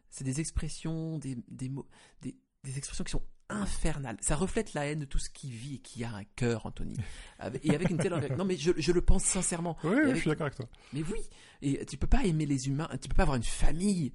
C'est 0.09 0.23
des 0.23 0.39
expressions, 0.39 1.17
des, 1.17 1.37
des 1.47 1.69
mots, 1.69 1.87
des, 2.21 2.35
des 2.63 2.77
expressions 2.77 3.03
qui 3.03 3.11
sont 3.11 3.23
infernales. 3.49 4.17
Ça 4.21 4.35
reflète 4.35 4.73
la 4.73 4.85
haine 4.85 4.99
de 4.99 5.05
tout 5.05 5.19
ce 5.19 5.29
qui 5.29 5.51
vit 5.51 5.75
et 5.75 5.79
qui 5.79 6.03
a 6.03 6.13
un 6.13 6.23
cœur, 6.23 6.65
Anthony. 6.65 6.95
Et 7.63 7.75
avec 7.75 7.89
une 7.89 7.97
telle 7.97 8.13
envergure. 8.13 8.37
Non, 8.37 8.45
mais 8.45 8.57
je, 8.57 8.71
je 8.77 8.91
le 8.91 9.01
pense 9.01 9.23
sincèrement. 9.23 9.77
Oui, 9.83 9.95
je 10.11 10.15
suis 10.15 10.29
d'accord 10.29 10.47
avec 10.47 10.55
toi. 10.55 10.67
mais 10.93 11.03
oui, 11.03 11.19
et 11.61 11.85
tu 11.85 11.97
peux 11.97 12.07
pas 12.07 12.23
aimer 12.25 12.45
les 12.45 12.67
humains, 12.67 12.89
tu 13.01 13.09
peux 13.09 13.15
pas 13.15 13.23
avoir 13.23 13.37
une 13.37 13.43
famille 13.43 14.13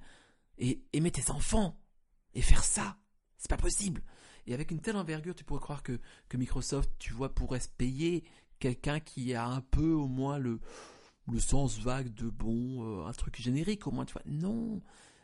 et 0.57 0.83
aimer 0.93 1.11
tes 1.11 1.29
enfants 1.31 1.79
et 2.33 2.41
faire 2.41 2.63
ça. 2.63 2.97
C'est 3.37 3.49
pas 3.49 3.57
possible. 3.57 4.01
Et 4.47 4.53
avec 4.53 4.71
une 4.71 4.79
telle 4.81 4.95
envergure, 4.95 5.35
tu 5.35 5.43
pourrais 5.43 5.61
croire 5.61 5.83
que, 5.83 5.99
que 6.27 6.37
Microsoft, 6.37 6.91
tu 6.97 7.13
vois, 7.13 7.33
pourrait 7.33 7.59
se 7.59 7.69
payer 7.69 8.23
quelqu'un 8.59 8.99
qui 8.99 9.33
a 9.33 9.45
un 9.45 9.61
peu 9.61 9.91
au 9.91 10.07
moins 10.07 10.37
le, 10.37 10.59
le 11.31 11.39
sens 11.39 11.79
vague 11.79 12.13
de 12.13 12.29
bon, 12.29 13.01
euh, 13.03 13.07
un 13.07 13.11
truc 13.13 13.41
générique 13.41 13.87
au 13.87 13.91
moins, 13.91 14.05
tu 14.05 14.13
vois. 14.13 14.21
Non, 14.25 14.81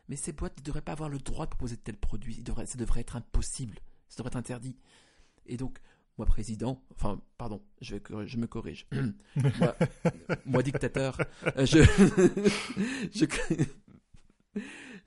mais 0.10 0.16
ces 0.16 0.32
boîtes 0.34 0.58
ne 0.60 0.64
devraient 0.64 0.82
pas 0.82 0.92
avoir 0.94 1.10
le 1.10 1.18
droit 1.20 1.46
de 1.46 1.50
proposer 1.52 1.76
de 1.76 1.82
tels 1.82 1.98
produits. 1.98 2.42
Devraient- 2.42 2.66
ça 2.66 2.78
devrait 2.78 3.02
être 3.02 3.16
impossible. 3.16 3.80
Ça 4.10 4.18
devrait 4.18 4.30
être 4.30 4.36
interdit. 4.38 4.78
Et 5.46 5.58
donc, 5.58 5.80
moi, 6.18 6.26
président, 6.26 6.82
enfin, 6.96 7.20
pardon, 7.38 7.62
je, 7.82 7.96
vais, 7.96 8.02
je 8.28 8.38
me 8.38 8.48
corrige. 8.48 8.88
moi, 9.60 9.76
moi, 10.46 10.64
dictateur, 10.64 11.18
euh, 11.58 11.66
je, 11.66 11.80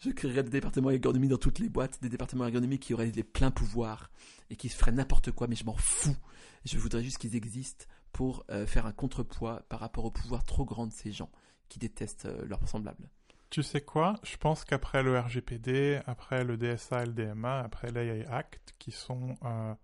je 0.00 0.10
créerais 0.10 0.42
des 0.44 0.50
départements 0.50 0.90
ergonomie 0.90 1.28
dans 1.28 1.38
toutes 1.38 1.58
les 1.58 1.68
boîtes, 1.68 2.00
des 2.02 2.08
départements 2.08 2.44
ergonomie 2.44 2.78
qui 2.78 2.94
auraient 2.94 3.10
les 3.10 3.24
pleins 3.24 3.50
pouvoirs 3.50 4.10
et 4.50 4.56
qui 4.56 4.68
feraient 4.68 4.92
n'importe 4.92 5.32
quoi, 5.32 5.46
mais 5.48 5.56
je 5.56 5.64
m'en 5.64 5.76
fous. 5.76 6.16
Je 6.64 6.78
voudrais 6.78 7.02
juste 7.02 7.18
qu'ils 7.18 7.36
existent 7.36 7.84
pour 8.12 8.44
euh, 8.50 8.66
faire 8.66 8.86
un 8.86 8.92
contrepoids 8.92 9.62
par 9.68 9.80
rapport 9.80 10.04
au 10.04 10.10
pouvoir 10.10 10.44
trop 10.44 10.64
grand 10.64 10.86
de 10.86 10.92
ces 10.92 11.12
gens 11.12 11.30
qui 11.68 11.78
détestent 11.78 12.26
euh, 12.26 12.44
leurs 12.46 12.66
semblables. 12.68 13.10
Tu 13.50 13.62
sais 13.62 13.80
quoi? 13.80 14.16
Je 14.24 14.36
pense 14.36 14.64
qu'après 14.64 15.02
le 15.02 15.18
RGPD, 15.18 16.00
après 16.06 16.44
le 16.44 16.56
DSA 16.56 17.06
le 17.06 17.12
DMA, 17.12 17.60
après 17.60 17.90
l'AI 17.90 18.26
Act, 18.26 18.74
qui 18.78 18.90
sont 18.90 19.36
euh, 19.44 19.74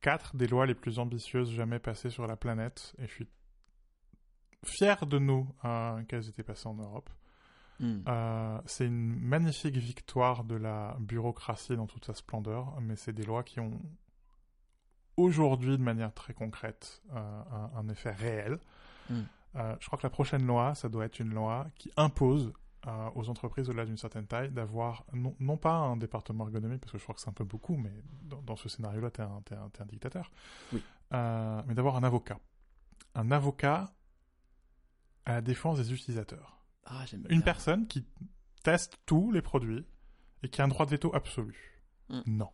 quatre 0.00 0.36
des 0.36 0.46
lois 0.46 0.66
les 0.66 0.74
plus 0.74 0.98
ambitieuses 0.98 1.50
jamais 1.50 1.80
passées 1.80 2.10
sur 2.10 2.26
la 2.26 2.36
planète, 2.36 2.94
et 2.98 3.08
je 3.08 3.12
suis 3.12 3.28
fier 4.64 5.06
de 5.06 5.18
nous 5.18 5.48
qu'elles 6.06 6.28
étaient 6.28 6.42
passées 6.42 6.68
en 6.68 6.74
Europe. 6.74 7.10
Hmm. 7.80 8.02
Euh, 8.06 8.60
c'est 8.66 8.86
une 8.86 9.18
magnifique 9.18 9.76
victoire 9.78 10.44
de 10.44 10.54
la 10.54 10.96
bureaucratie 11.00 11.76
dans 11.76 11.86
toute 11.86 12.04
sa 12.04 12.12
splendeur, 12.12 12.78
mais 12.82 12.94
c'est 12.94 13.14
des 13.14 13.24
lois 13.24 13.42
qui 13.42 13.58
ont 13.58 13.80
aujourd'hui, 15.20 15.76
de 15.76 15.82
manière 15.82 16.12
très 16.12 16.34
concrète, 16.34 17.02
euh, 17.12 17.42
un, 17.52 17.70
un 17.76 17.88
effet 17.88 18.12
réel. 18.12 18.58
Mm. 19.08 19.20
Euh, 19.56 19.76
je 19.80 19.86
crois 19.86 19.98
que 19.98 20.04
la 20.06 20.10
prochaine 20.10 20.46
loi, 20.46 20.74
ça 20.74 20.88
doit 20.88 21.04
être 21.04 21.18
une 21.18 21.34
loi 21.34 21.66
qui 21.74 21.90
impose 21.96 22.52
euh, 22.86 23.10
aux 23.14 23.28
entreprises 23.28 23.68
au-delà 23.68 23.84
d'une 23.84 23.96
certaine 23.96 24.26
taille 24.26 24.50
d'avoir 24.50 25.04
non, 25.12 25.34
non 25.40 25.56
pas 25.56 25.74
un 25.74 25.96
département 25.96 26.44
ergonomique, 26.44 26.80
parce 26.80 26.92
que 26.92 26.98
je 26.98 27.02
crois 27.02 27.14
que 27.14 27.20
c'est 27.20 27.28
un 27.28 27.34
peu 27.34 27.44
beaucoup, 27.44 27.76
mais 27.76 27.92
dans, 28.22 28.40
dans 28.42 28.56
ce 28.56 28.68
scénario-là, 28.68 29.10
t'es 29.10 29.22
un, 29.22 29.42
t'es 29.44 29.54
un, 29.54 29.86
dictateur, 29.86 30.30
Oui. 30.72 30.82
Euh, 31.12 31.62
mais 31.66 31.74
d'avoir 31.74 31.96
un 31.96 32.04
avocat. 32.04 32.38
Un 33.14 33.30
avocat 33.32 33.92
à 35.26 35.32
la 35.32 35.40
défense 35.42 35.78
des 35.78 35.92
utilisateurs. 35.92 36.64
Ah, 36.86 37.04
Une 37.12 37.22
bien. 37.22 37.40
personne 37.40 37.86
qui 37.86 38.06
teste 38.62 38.96
tous 39.04 39.30
les 39.32 39.42
produits 39.42 39.84
et 40.42 40.48
qui 40.48 40.62
a 40.62 40.64
un 40.64 40.68
droit 40.68 40.86
de 40.86 40.90
veto 40.92 41.14
absolu. 41.14 41.82
Mm. 42.08 42.20
Non. 42.26 42.50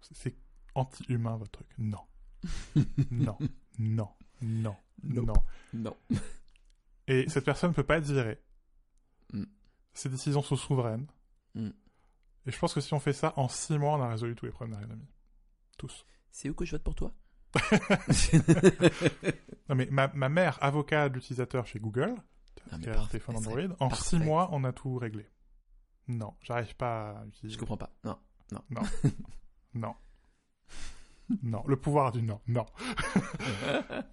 C'est 0.00 0.36
anti-humain 0.74 1.36
votre 1.36 1.52
truc. 1.52 1.68
Non. 1.78 2.00
non. 3.10 3.38
Non. 3.78 4.08
Non. 4.42 4.76
Nope. 5.02 5.26
Non. 5.26 5.34
Non. 5.72 5.96
Et 7.06 7.28
cette 7.28 7.44
personne 7.44 7.70
ne 7.70 7.74
peut 7.74 7.84
pas 7.84 7.98
être 7.98 8.04
virée. 8.04 8.40
Mm. 9.32 9.44
Ses 9.94 10.08
décisions 10.08 10.42
sont 10.42 10.56
souveraines. 10.56 11.06
Mm. 11.54 11.70
Et 12.46 12.52
je 12.52 12.58
pense 12.58 12.74
que 12.74 12.80
si 12.80 12.94
on 12.94 13.00
fait 13.00 13.12
ça, 13.12 13.34
en 13.36 13.48
six 13.48 13.78
mois, 13.78 13.96
on 13.96 14.02
a 14.02 14.08
résolu 14.08 14.34
tous 14.34 14.46
les 14.46 14.52
problèmes 14.52 14.76
d'ergonomie. 14.76 15.08
Tous. 15.78 16.04
C'est 16.30 16.48
où 16.48 16.54
que 16.54 16.64
je 16.64 16.72
vote 16.72 16.82
pour 16.84 16.94
toi? 16.94 17.12
Non 19.68 19.76
mais 19.76 19.86
ma, 19.88 20.08
ma 20.08 20.28
mère, 20.28 20.58
avocat 20.60 21.08
d'utilisateur 21.08 21.64
chez 21.64 21.78
Google, 21.78 22.16
qui 22.82 22.88
a 22.88 23.00
un 23.00 23.06
téléphone 23.06 23.36
Android, 23.36 23.60
en 23.78 23.88
parfait. 23.88 24.16
six 24.16 24.18
mois, 24.18 24.48
on 24.50 24.64
a 24.64 24.72
tout 24.72 24.96
réglé. 24.96 25.28
Non, 26.08 26.34
j'arrive 26.42 26.74
pas 26.74 27.20
à 27.20 27.26
utiliser. 27.26 27.54
Je 27.54 27.60
comprends 27.60 27.76
pas. 27.76 27.92
Non. 28.02 28.18
Non. 28.50 28.82
non. 29.74 29.94
Le 31.66 31.76
pouvoir 31.76 32.10
du 32.12 32.22
non. 32.22 32.40
Non. 32.48 32.66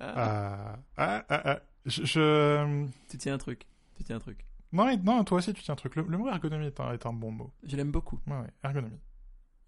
Euh, 0.02 0.76
ah. 0.98 1.60
Je, 1.86 2.04
je- 2.06 2.88
tu 3.10 3.18
tiens 3.18 3.36
un 3.36 3.38
truc. 3.38 3.66
Tu 3.96 4.04
tiens 4.04 4.18
un 4.18 4.20
truc. 4.20 4.46
Non, 4.74 4.86
mais- 4.86 4.98
non, 4.98 5.24
toi 5.24 5.38
aussi, 5.38 5.54
tu 5.54 5.64
tiens 5.64 5.74
un 5.74 5.78
truc. 5.78 5.96
Le, 5.96 6.04
le 6.04 6.18
mot 6.18 6.28
ergonomie 6.30 6.66
est 6.68 6.80
un, 6.80 6.92
est 6.92 7.06
un 7.06 7.14
bon 7.14 7.32
mot. 7.32 7.52
Je 7.64 7.76
l'aime 7.78 7.92
beaucoup. 7.92 8.20
Ouais, 8.28 8.38
ouais, 8.38 8.52
ergonomie. 8.64 9.00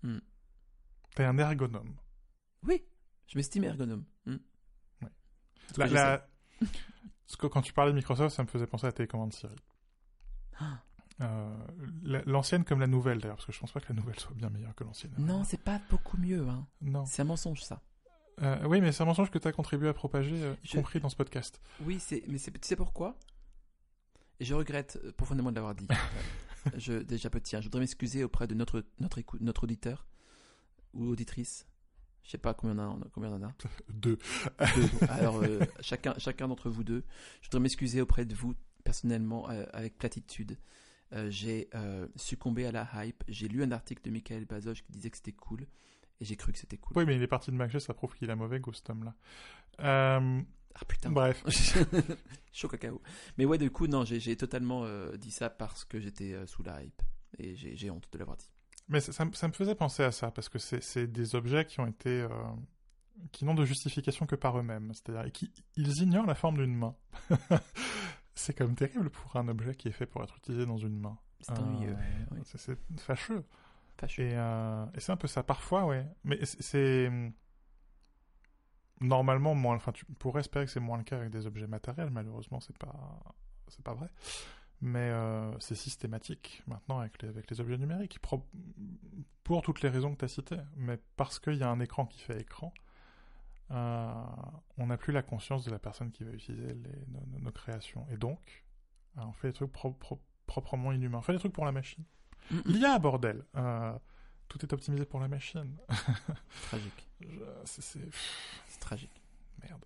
Hmm. 0.03 0.20
T'es 1.16 1.24
un 1.24 1.38
ergonome. 1.38 1.95
Oui. 2.68 2.84
Je 3.28 3.38
m'estime 3.38 3.64
ergonome. 3.64 4.03
Hmm. 4.26 4.38
Ouais. 5.02 5.10
La- 5.78 5.88
la- 5.88 6.28
quand 7.49 7.61
tu 7.61 7.74
parlais 7.74 7.91
de 7.91 7.98
Microsoft, 7.98 8.36
ça 8.36 8.44
me 8.44 8.48
faisait 8.48 8.68
penser 8.68 8.86
à 8.86 8.90
la 8.90 8.94
télécommande 8.94 9.34
Siri. 9.34 9.56
Ah. 10.60 10.80
Euh, 11.22 11.57
la- 12.03 12.22
l'ancienne 12.26 12.64
comme 12.66 12.80
la 12.80 12.88
nouvelle 12.88 13.20
d'ailleurs, 13.20 13.36
parce 13.38 13.45
que 13.45 13.52
je 13.52 13.60
pense 13.60 13.72
pas 13.72 13.80
que 13.82 13.90
la 13.90 13.95
nouvelle 13.95 14.20
soit 14.20 14.34
bien 14.36 14.49
meilleure 14.49 14.74
que 14.76 14.84
l'ancienne. 14.84 15.14
Non, 15.18 15.44
c'est 15.44 15.61
pas 15.61 15.80
beaucoup 16.10 16.22
mieux. 16.22 16.48
Hein. 16.48 16.68
Non. 16.81 17.06
C'est 17.06 17.22
un 17.22 17.26
mensonge, 17.26 17.61
ça. 17.64 17.81
Euh, 18.41 18.65
oui, 18.68 18.80
mais 18.81 18.91
c'est 18.91 19.03
un 19.03 19.06
mensonge 19.06 19.30
que 19.31 19.38
tu 19.38 19.48
as 19.48 19.52
contribué 19.52 19.90
à 19.90 19.94
propager, 19.94 20.41
euh, 20.44 20.53
y 20.64 20.68
Je- 20.68 20.77
compris 20.77 20.99
dans 20.99 21.10
ce 21.10 21.15
podcast. 21.15 21.61
Oui, 21.81 21.99
c'est, 21.99 22.23
mais 22.27 22.38
c'est, 22.38 22.52
tu 22.52 22.60
sais 22.68 22.76
pourquoi? 22.76 23.18
Et 24.40 24.45
je 24.45 24.53
regrette 24.53 24.98
euh, 25.03 25.11
profondément 25.11 25.49
de 25.52 25.56
l'avoir 25.56 25.76
dit. 25.76 25.88
Euh, 25.91 26.69
je, 26.77 26.94
déjà 26.94 27.30
petit, 27.30 27.56
hein, 27.56 27.61
je 27.61 27.65
voudrais 27.65 27.81
m'excuser 27.81 28.23
auprès 28.23 28.48
de 28.48 28.53
notre, 28.56 28.86
notre, 28.99 29.19
écou- 29.19 29.38
notre 29.41 29.65
auditeur 29.65 30.07
ou 30.94 31.06
auditrice. 31.10 31.68
Je 32.23 32.31
sais 32.31 32.38
pas 32.38 32.53
combien 32.53 32.77
on, 32.80 33.02
a, 33.02 33.07
combien 33.14 33.30
on 33.31 33.36
en 33.36 33.44
a. 33.44 33.53
Deux. 33.90 34.18
Deux. 34.76 34.90
Alors, 35.10 35.41
euh, 35.44 35.60
chacun, 35.81 36.14
chacun 36.18 36.48
d'entre 36.48 36.69
vous 36.69 36.84
deux, 36.84 37.03
je 37.41 37.48
voudrais 37.48 37.60
m'excuser 37.61 38.02
auprès 38.02 38.23
de 38.26 38.36
vous 38.36 38.56
personnellement 38.86 39.49
euh, 39.49 39.65
avec 39.73 39.98
platitude. 39.98 40.57
Euh, 41.11 41.30
j'ai 41.30 41.69
euh, 41.76 42.07
succombé 42.15 42.65
à 42.68 42.72
la 42.72 42.88
hype. 43.03 43.23
J'ai 43.27 43.48
lu 43.49 43.64
un 43.64 43.72
article 43.72 44.02
de 44.03 44.11
Michael 44.11 44.45
Bazoge 44.45 44.84
qui 44.84 44.91
disait 44.94 45.10
que 45.10 45.18
c'était 45.18 45.34
cool. 45.34 45.65
Et 46.21 46.25
j'ai 46.25 46.35
cru 46.35 46.51
que 46.51 46.57
c'était 46.57 46.77
cool. 46.77 46.97
Oui, 46.97 47.05
mais 47.05 47.15
il 47.15 47.21
est 47.23 47.27
parti 47.27 47.49
de 47.51 47.55
MacG, 47.55 47.79
ça 47.79 47.93
prouve 47.93 48.13
qu'il 48.15 48.29
a 48.31 48.35
mauvais 48.35 48.59
goût, 48.59 48.73
cet 48.73 48.89
homme-là. 48.89 49.13
Euh, 49.81 50.41
Ah 50.75 50.85
putain. 50.87 51.09
bref. 51.11 51.43
Chaud 52.51 52.67
cacao. 52.67 53.01
Mais 53.37 53.45
ouais, 53.45 53.57
du 53.57 53.71
coup, 53.71 53.87
non, 53.87 54.03
j'ai 54.05 54.35
totalement 54.35 54.83
euh, 54.83 55.15
dit 55.17 55.31
ça 55.31 55.49
parce 55.49 55.85
que 55.85 55.99
j'étais 55.99 56.33
euh, 56.33 56.45
sous 56.45 56.63
la 56.63 56.83
hype. 56.83 57.01
Et 57.37 57.55
j'ai 57.55 57.89
honte 57.89 58.07
de 58.11 58.17
l'avoir 58.17 58.37
dit. 58.37 58.49
Mais 58.89 58.99
ça, 58.99 59.11
ça 59.13 59.23
me- 59.23 59.33
ça 59.33 59.47
me 59.47 59.53
faisait 59.53 59.75
penser 59.75 60.03
à 60.03 60.11
ça, 60.11 60.31
parce 60.31 60.49
que 60.49 60.57
c'est 60.59 61.07
des 61.07 61.35
objets 61.35 61.65
qui 61.65 61.79
ont 61.79 61.85
été... 61.87 62.27
qui 63.31 63.45
n'ont 63.45 63.53
de 63.53 63.63
justification 63.65 64.25
que 64.25 64.35
par 64.35 64.57
eux-mêmes. 64.59 64.91
C'est-à-dire 64.93 65.31
qu'ils 65.31 65.51
ils 65.77 66.01
ignorent 66.01 66.25
la 66.25 66.35
forme 66.35 66.57
d'une 66.57 66.75
main. 66.75 66.95
c'est 68.35 68.57
comme 68.57 68.75
terrible 68.75 69.09
pour 69.09 69.35
un 69.35 69.47
objet 69.47 69.75
qui 69.75 69.87
est 69.89 69.91
fait 69.93 70.05
pour 70.05 70.23
être 70.23 70.35
utilisé 70.37 70.65
dans 70.65 70.77
une 70.77 70.99
main. 70.99 71.17
C'est 71.41 71.57
ennuyeux. 71.57 71.95
Oui. 72.31 72.39
c'est- 72.45 72.57
C'est 72.57 72.77
euh, 74.19 74.85
et 74.95 74.99
c'est 74.99 75.11
un 75.11 75.17
peu 75.17 75.27
ça. 75.27 75.43
Parfois, 75.43 75.85
ouais. 75.85 76.05
Mais 76.23 76.43
c'est- 76.45 76.61
c'est 76.61 77.11
normalement 79.01 79.55
moins. 79.55 79.76
Enfin, 79.76 79.91
tu 79.91 80.05
pourrais 80.05 80.41
espérer 80.41 80.65
que 80.65 80.71
c'est 80.71 80.80
moins 80.80 80.97
le 80.97 81.03
cas 81.03 81.17
avec 81.17 81.30
des 81.31 81.45
objets 81.47 81.67
matériels. 81.67 82.09
Malheureusement, 82.09 82.59
c'est 82.59 82.77
pas 82.77 83.19
c'est 83.67 83.84
pas 83.84 83.93
vrai. 83.93 84.09
Mais 84.81 85.09
euh, 85.09 85.57
c'est 85.59 85.76
systématique 85.76 86.63
maintenant 86.67 86.99
avec 86.99 87.21
les, 87.21 87.30
avec 87.30 87.49
les 87.51 87.59
objets 87.61 87.77
numériques. 87.77 88.19
Pour 89.43 89.61
toutes 89.61 89.81
les 89.81 89.89
raisons 89.89 90.13
que 90.13 90.19
tu 90.19 90.26
as 90.26 90.30
citées. 90.30 90.59
Mais 90.76 90.97
parce 91.17 91.39
qu'il 91.39 91.55
y 91.55 91.63
a 91.63 91.69
un 91.69 91.80
écran 91.80 92.05
qui 92.05 92.19
fait 92.19 92.39
écran, 92.39 92.73
euh, 93.71 94.13
on 94.77 94.88
n'a 94.88 94.97
plus 94.97 95.11
la 95.13 95.21
conscience 95.23 95.65
de 95.65 95.71
la 95.71 95.80
personne 95.80 96.11
qui 96.11 96.23
va 96.23 96.31
utiliser 96.31 96.76
nos, 97.41 97.51
créations. 97.51 98.05
Et 98.11 98.17
donc, 98.17 98.63
on 99.17 99.31
fait 99.34 99.49
des 99.49 99.53
trucs 99.53 99.71
pro- 99.71 99.91
pro- 99.91 100.21
proprement 100.47 100.91
inhumains. 100.91 101.17
On 101.19 101.21
fait 101.21 101.34
des 101.34 101.39
trucs 101.39 101.53
pour 101.53 101.65
la 101.65 101.71
machine. 101.71 102.03
Mm, 102.52 102.56
mm. 102.57 102.61
L'IA, 102.66 102.99
bordel 102.99 103.45
euh, 103.56 103.98
Tout 104.48 104.64
est 104.66 104.74
optimisé 104.74 105.06
pour 105.06 105.20
la 105.20 105.28
machine. 105.28 105.76
Tragique. 106.64 107.07
C'est- 107.66 107.99
tragique. 108.80 109.22
Merde. 109.61 109.84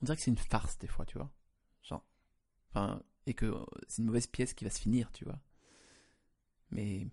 On 0.00 0.04
dirait 0.04 0.16
que 0.16 0.22
c'est 0.22 0.30
une 0.30 0.36
farce 0.38 0.78
des 0.78 0.86
fois, 0.86 1.04
tu 1.06 1.18
vois. 1.18 1.30
Genre. 1.82 2.04
Enfin, 2.70 3.02
et 3.26 3.34
que 3.34 3.52
c'est 3.88 4.02
une 4.02 4.06
mauvaise 4.06 4.26
pièce 4.26 4.54
qui 4.54 4.64
va 4.64 4.70
se 4.70 4.80
finir, 4.80 5.10
tu 5.12 5.24
vois. 5.24 5.38
Mais 6.70 7.08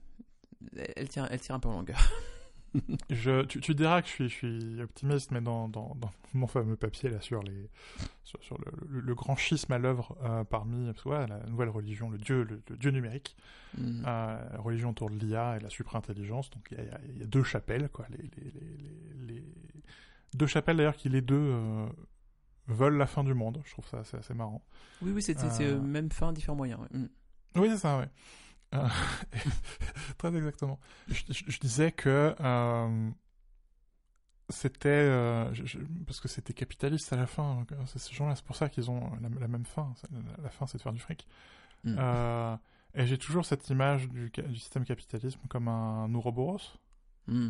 elle, 0.75 0.93
elle 0.95 1.09
tient, 1.09 1.27
elle 1.29 1.39
tient 1.39 1.55
un 1.55 1.59
peu 1.59 1.69
en 1.69 1.73
longueur. 1.73 1.99
Je, 3.09 3.43
tu, 3.43 3.59
tu 3.61 3.75
diras 3.75 4.01
que 4.01 4.07
je 4.07 4.13
suis, 4.13 4.29
je 4.29 4.33
suis 4.35 4.81
optimiste, 4.81 5.31
mais 5.31 5.41
dans, 5.41 5.67
dans, 5.69 5.95
dans 5.95 6.11
mon 6.33 6.47
fameux 6.47 6.75
papier 6.75 7.09
là 7.09 7.21
sur 7.21 7.41
les 7.43 7.69
sur, 8.23 8.41
sur 8.43 8.57
le, 8.57 8.65
le- 8.89 8.99
le 9.01 9.15
grand 9.15 9.35
schisme 9.35 9.71
à 9.73 9.77
l'œuvre 9.77 10.17
euh, 10.23 10.43
parmi 10.43 10.85
parce 10.91 11.03
que, 11.03 11.09
la 11.27 11.39
nouvelle 11.47 11.69
religion, 11.69 12.09
le 12.09 12.17
dieu, 12.17 12.43
le, 12.43 12.61
le 12.69 12.77
dieu 12.77 12.91
numérique, 12.91 13.35
Mm. 13.77 14.03
euh, 14.07 14.49
la 14.53 14.59
religion 14.61 14.91
autour 14.91 15.09
de 15.09 15.15
l'IA 15.17 15.57
et 15.57 15.59
la 15.59 15.69
supra-intelligence. 15.69 16.49
Donc 16.49 16.65
il 16.71 16.77
y, 16.77 16.81
a- 16.81 16.83
y 16.83 17.19
y 17.23 17.23
deux 17.27 17.43
chapelles, 17.43 17.89
quoi. 17.89 18.05
Les, 18.09 19.43
deux 20.33 20.47
chapelles 20.47 20.77
d'ailleurs 20.77 20.95
qui 20.95 21.09
les 21.09 21.21
deux 21.21 21.35
euh, 21.35 21.85
veulent 22.67 22.97
la 22.97 23.05
fin 23.07 23.23
du 23.23 23.33
monde. 23.33 23.61
Je 23.65 23.71
trouve 23.71 23.85
ça 23.87 23.99
assez, 23.99 24.17
marrant. 24.33 24.63
Oui, 25.01 25.11
oui, 25.13 25.21
c'est 25.21 25.33
Euh. 25.65 25.79
même 25.81 26.09
fin, 26.11 26.31
différents 26.33 26.55
moyens. 26.57 26.79
ouais. 26.81 26.99
Mm. 26.99 27.09
Oui, 27.57 27.67
c'est 27.69 27.77
ça, 27.77 27.97
ouais. 27.99 28.07
Euh, 28.75 28.87
Très 30.17 30.35
exactement. 30.35 30.79
Je, 31.07 31.23
je- 31.29 31.43
je 31.47 31.59
disais 31.59 31.91
que 31.91 32.35
euh, 32.39 33.09
c'était 34.49 34.89
euh, 34.89 35.53
je- 35.53 35.79
parce 36.05 36.19
que 36.19 36.27
c'était 36.27 36.53
capitaliste 36.53 37.11
à 37.13 37.15
la 37.15 37.25
fin. 37.27 37.65
Ces 37.87 38.13
gens-là, 38.13 38.35
c'est 38.35 38.45
pour 38.45 38.55
ça 38.55 38.69
qu'ils 38.69 38.89
ont 38.91 39.11
la, 39.21 39.29
la 39.39 39.47
même 39.47 39.65
fin. 39.65 39.93
La, 40.11 40.43
la 40.43 40.49
fin, 40.49 40.67
c'est 40.67 40.77
de 40.77 40.83
faire 40.83 40.93
du 40.93 40.99
fric. 40.99 41.27
Mm. 41.83 41.97
Et 42.97 43.05
j'ai 43.07 43.17
toujours 43.17 43.45
cette 43.45 43.69
image 43.69 44.07
du, 44.07 44.31
système 44.53 44.85
capitalisme 44.85 45.39
comme 45.49 45.67
un 45.67 46.13
Ouroboros. 46.13 46.77
Mm. 47.27 47.49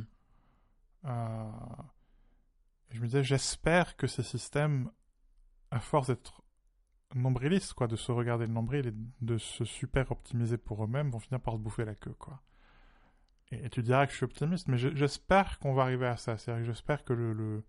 Et 2.92 2.96
je 2.96 3.00
me 3.00 3.06
disais, 3.06 3.24
j'espère 3.24 3.96
que 3.98 4.08
ces 4.08 4.24
systèmes, 4.24 4.90
à 5.72 5.80
force 5.80 6.08
d'être 6.08 6.42
nombrilistes, 7.14 7.74
quoi, 7.74 7.88
de 7.88 7.96
se 7.96 8.12
regarder 8.12 8.48
le 8.48 8.54
nombril 8.54 8.88
et 8.88 8.94
de 9.22 9.38
se 9.38 9.64
super 9.66 10.12
optimiser 10.12 10.58
pour 10.58 10.84
eux-mêmes, 10.84 11.10
vont 11.12 11.20
finir 11.20 11.40
par 11.40 11.54
se 11.54 11.60
bouffer 11.60 11.86
la 11.86 11.96
queue, 11.96 12.16
quoi. 12.18 12.42
Et, 13.52 13.70
tu 13.70 13.84
diras 13.84 14.06
que 14.08 14.12
je 14.12 14.18
suis 14.18 14.26
optimiste, 14.26 14.68
mais 14.68 14.78
je- 14.78 14.94
j'espère 14.96 15.60
qu'on 15.60 15.74
va 15.74 15.84
arriver 15.84 16.08
à 16.08 16.18
ça. 16.18 16.38
C'est-à-dire 16.38 16.66
que 16.66 16.72
j'espère 16.74 17.04
que 17.06 17.14
le, 17.14 17.64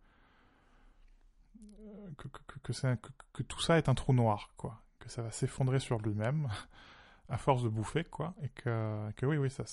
que, 2.17 3.43
tout 3.43 3.61
ça 3.61 3.77
est 3.79 3.89
un 3.89 3.95
trou 3.95 4.13
noir, 4.13 4.51
quoi. 4.57 4.83
Que 4.99 5.09
ça 5.11 5.23
va 5.23 5.31
s'effondrer 5.31 5.79
sur 5.81 5.99
lui-même 5.99 6.49
à 7.29 7.37
force 7.39 7.63
de 7.63 7.69
bouffer, 7.69 8.05
quoi. 8.05 8.35
Et 8.43 8.49
que, 8.49 9.27
oui, 9.27 9.37
oui, 9.37 9.51
ça, 9.51 9.65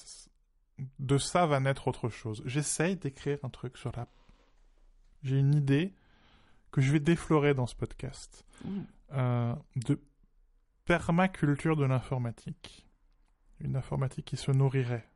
de 1.00 1.18
ça 1.18 1.46
va 1.46 1.60
naître 1.60 1.88
autre 1.88 2.10
chose. 2.10 2.42
J'essaye 2.46 2.98
d'écrire 2.98 3.40
un 3.44 3.50
truc 3.50 3.78
sur 3.78 3.92
la. 3.96 4.08
J'ai 5.24 5.40
une 5.40 5.56
idée 5.56 5.94
que 6.72 6.82
je 6.82 6.92
vais 6.92 7.00
déflorer 7.00 7.54
dans 7.54 7.68
ce 7.68 7.76
podcast 7.76 8.46
Ouh. 8.66 8.86
Euh, 9.14 9.56
de 9.76 10.00
permaculture 10.86 11.76
de 11.76 11.86
l'informatique. 11.86 12.88
Une 13.60 13.76
informatique 13.76 14.26
qui 14.26 14.38
se 14.38 14.52
nourrirait, 14.52 15.08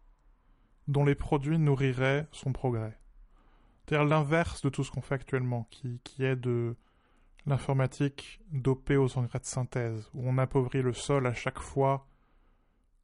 dont 0.87 1.03
les 1.03 1.15
produits 1.15 1.59
nourriraient 1.59 2.27
son 2.31 2.53
progrès. 2.53 2.97
C'est-à-dire 3.85 4.07
l'inverse 4.07 4.61
de 4.61 4.69
tout 4.69 4.83
ce 4.83 4.91
qu'on 4.91 5.01
fait 5.01 5.15
actuellement, 5.15 5.67
qui, 5.69 5.99
qui 6.03 6.23
est 6.23 6.35
de 6.35 6.75
l'informatique 7.45 8.41
dopée 8.51 8.97
aux 8.97 9.17
engrais 9.17 9.39
de 9.39 9.45
synthèse, 9.45 10.09
où 10.13 10.27
on 10.27 10.37
appauvrit 10.37 10.81
le 10.81 10.93
sol 10.93 11.25
à 11.25 11.33
chaque 11.33 11.59
fois 11.59 12.07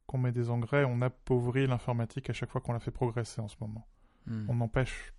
qu'on 0.06 0.18
met 0.18 0.32
des 0.32 0.50
engrais, 0.50 0.84
on 0.84 1.00
appauvrit 1.00 1.66
l'informatique 1.66 2.28
à 2.30 2.32
chaque 2.32 2.50
fois 2.50 2.60
qu'on 2.60 2.74
la 2.74 2.80
fait 2.80 2.90
progresser 2.90 3.40
en 3.40 3.48
ce 3.48 3.56
moment. 3.60 3.86
Mm. 4.26 4.46
On 4.48 4.60
empêche 4.60 5.14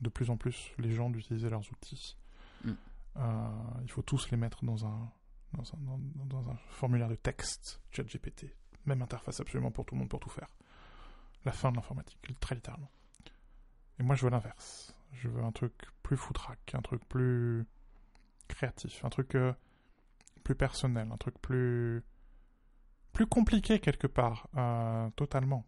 de 0.00 0.08
plus 0.08 0.30
en 0.30 0.36
plus 0.36 0.72
les 0.78 0.92
gens 0.92 1.10
d'utiliser 1.10 1.48
leurs 1.48 1.70
outils. 1.70 2.16
Mm. 2.64 2.72
Euh, 3.18 3.48
il 3.82 3.90
faut 3.90 4.02
tous 4.02 4.30
les 4.30 4.36
mettre 4.36 4.64
dans 4.64 4.86
un, 4.86 5.10
formulaire 6.68 7.08
de 7.08 7.14
texte, 7.14 7.80
ChatGPT. 7.90 8.54
Même 8.84 9.02
interface 9.02 9.40
absolument 9.40 9.70
pour 9.70 9.84
tout 9.84 9.94
le 9.94 10.00
monde, 10.00 10.08
pour 10.08 10.20
tout 10.20 10.28
faire. 10.28 10.48
La 11.44 11.52
fin 11.52 11.70
de 11.70 11.76
l'informatique, 11.76 12.18
très 12.40 12.54
littéralement. 12.54 12.90
Et 13.98 14.02
moi, 14.02 14.14
je 14.14 14.24
veux 14.24 14.30
l'inverse. 14.30 14.94
Je 15.12 15.28
veux 15.28 15.42
un 15.42 15.52
truc 15.52 15.72
plus 16.02 16.16
foutraque, 16.16 16.74
un 16.74 16.82
truc 16.82 17.04
plus 17.08 17.64
créatif, 18.48 19.04
un 19.04 19.08
truc 19.08 19.34
euh, 19.34 19.52
plus 20.44 20.54
personnel, 20.54 21.10
un 21.10 21.16
truc 21.16 21.38
plus 21.40 22.02
plus 23.12 23.26
compliqué 23.26 23.80
quelque 23.80 24.06
part, 24.06 24.48
euh, 24.56 25.08
totalement. 25.10 25.64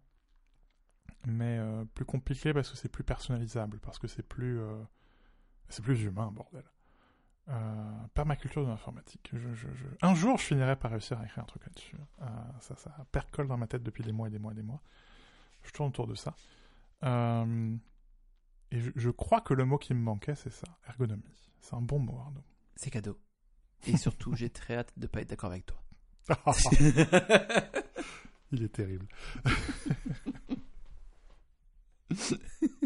Mais 1.26 1.58
plus 1.94 2.04
compliqué 2.04 2.52
parce 2.52 2.70
que 2.70 2.76
c'est 2.76 2.88
plus 2.88 3.04
personnalisable, 3.04 3.80
parce 3.80 3.98
que 3.98 4.06
c'est 4.06 4.22
plus 4.22 4.60
c'est 5.68 5.82
plus 5.82 6.02
humain, 6.04 6.30
bordel. 6.30 6.64
Euh, 7.50 8.06
permaculture 8.12 8.62
de 8.62 8.68
l'informatique. 8.68 9.30
Je, 9.32 9.54
je, 9.54 9.68
je... 9.72 9.86
Un 10.02 10.14
jour, 10.14 10.36
je 10.36 10.44
finirai 10.44 10.76
par 10.76 10.90
réussir 10.90 11.18
à 11.18 11.24
écrire 11.24 11.44
un 11.44 11.46
truc 11.46 11.64
là-dessus. 11.64 11.96
Euh, 12.20 12.26
ça, 12.60 12.76
ça 12.76 12.94
percole 13.10 13.48
dans 13.48 13.56
ma 13.56 13.66
tête 13.66 13.82
depuis 13.82 14.04
des 14.04 14.12
mois 14.12 14.28
et 14.28 14.30
des 14.30 14.38
mois 14.38 14.52
et 14.52 14.54
des 14.54 14.62
mois. 14.62 14.82
Je 15.62 15.70
tourne 15.70 15.88
autour 15.88 16.06
de 16.06 16.14
ça. 16.14 16.34
Euh, 17.04 17.74
et 18.70 18.80
je, 18.94 19.10
crois 19.10 19.40
que 19.40 19.54
le 19.54 19.64
mot 19.64 19.78
qui 19.78 19.94
me 19.94 20.00
manquait, 20.00 20.34
c'est 20.34 20.50
ça, 20.52 20.66
ergonomie. 20.86 21.22
C'est 21.60 21.74
un 21.74 21.80
bon 21.80 21.98
mot, 21.98 22.18
Arnaud. 22.18 22.44
C'est 22.76 22.90
cadeau. 22.90 23.18
Et 23.86 23.96
surtout, 23.96 24.34
j'ai 24.34 24.50
très 24.50 24.76
hâte 24.76 24.92
de 24.98 25.06
pas 25.06 25.22
être 25.22 25.30
d'accord 25.30 25.50
avec 25.50 25.64
toi. 25.64 25.80
Il 28.52 28.62
est 28.62 28.68
terrible. 28.68 29.06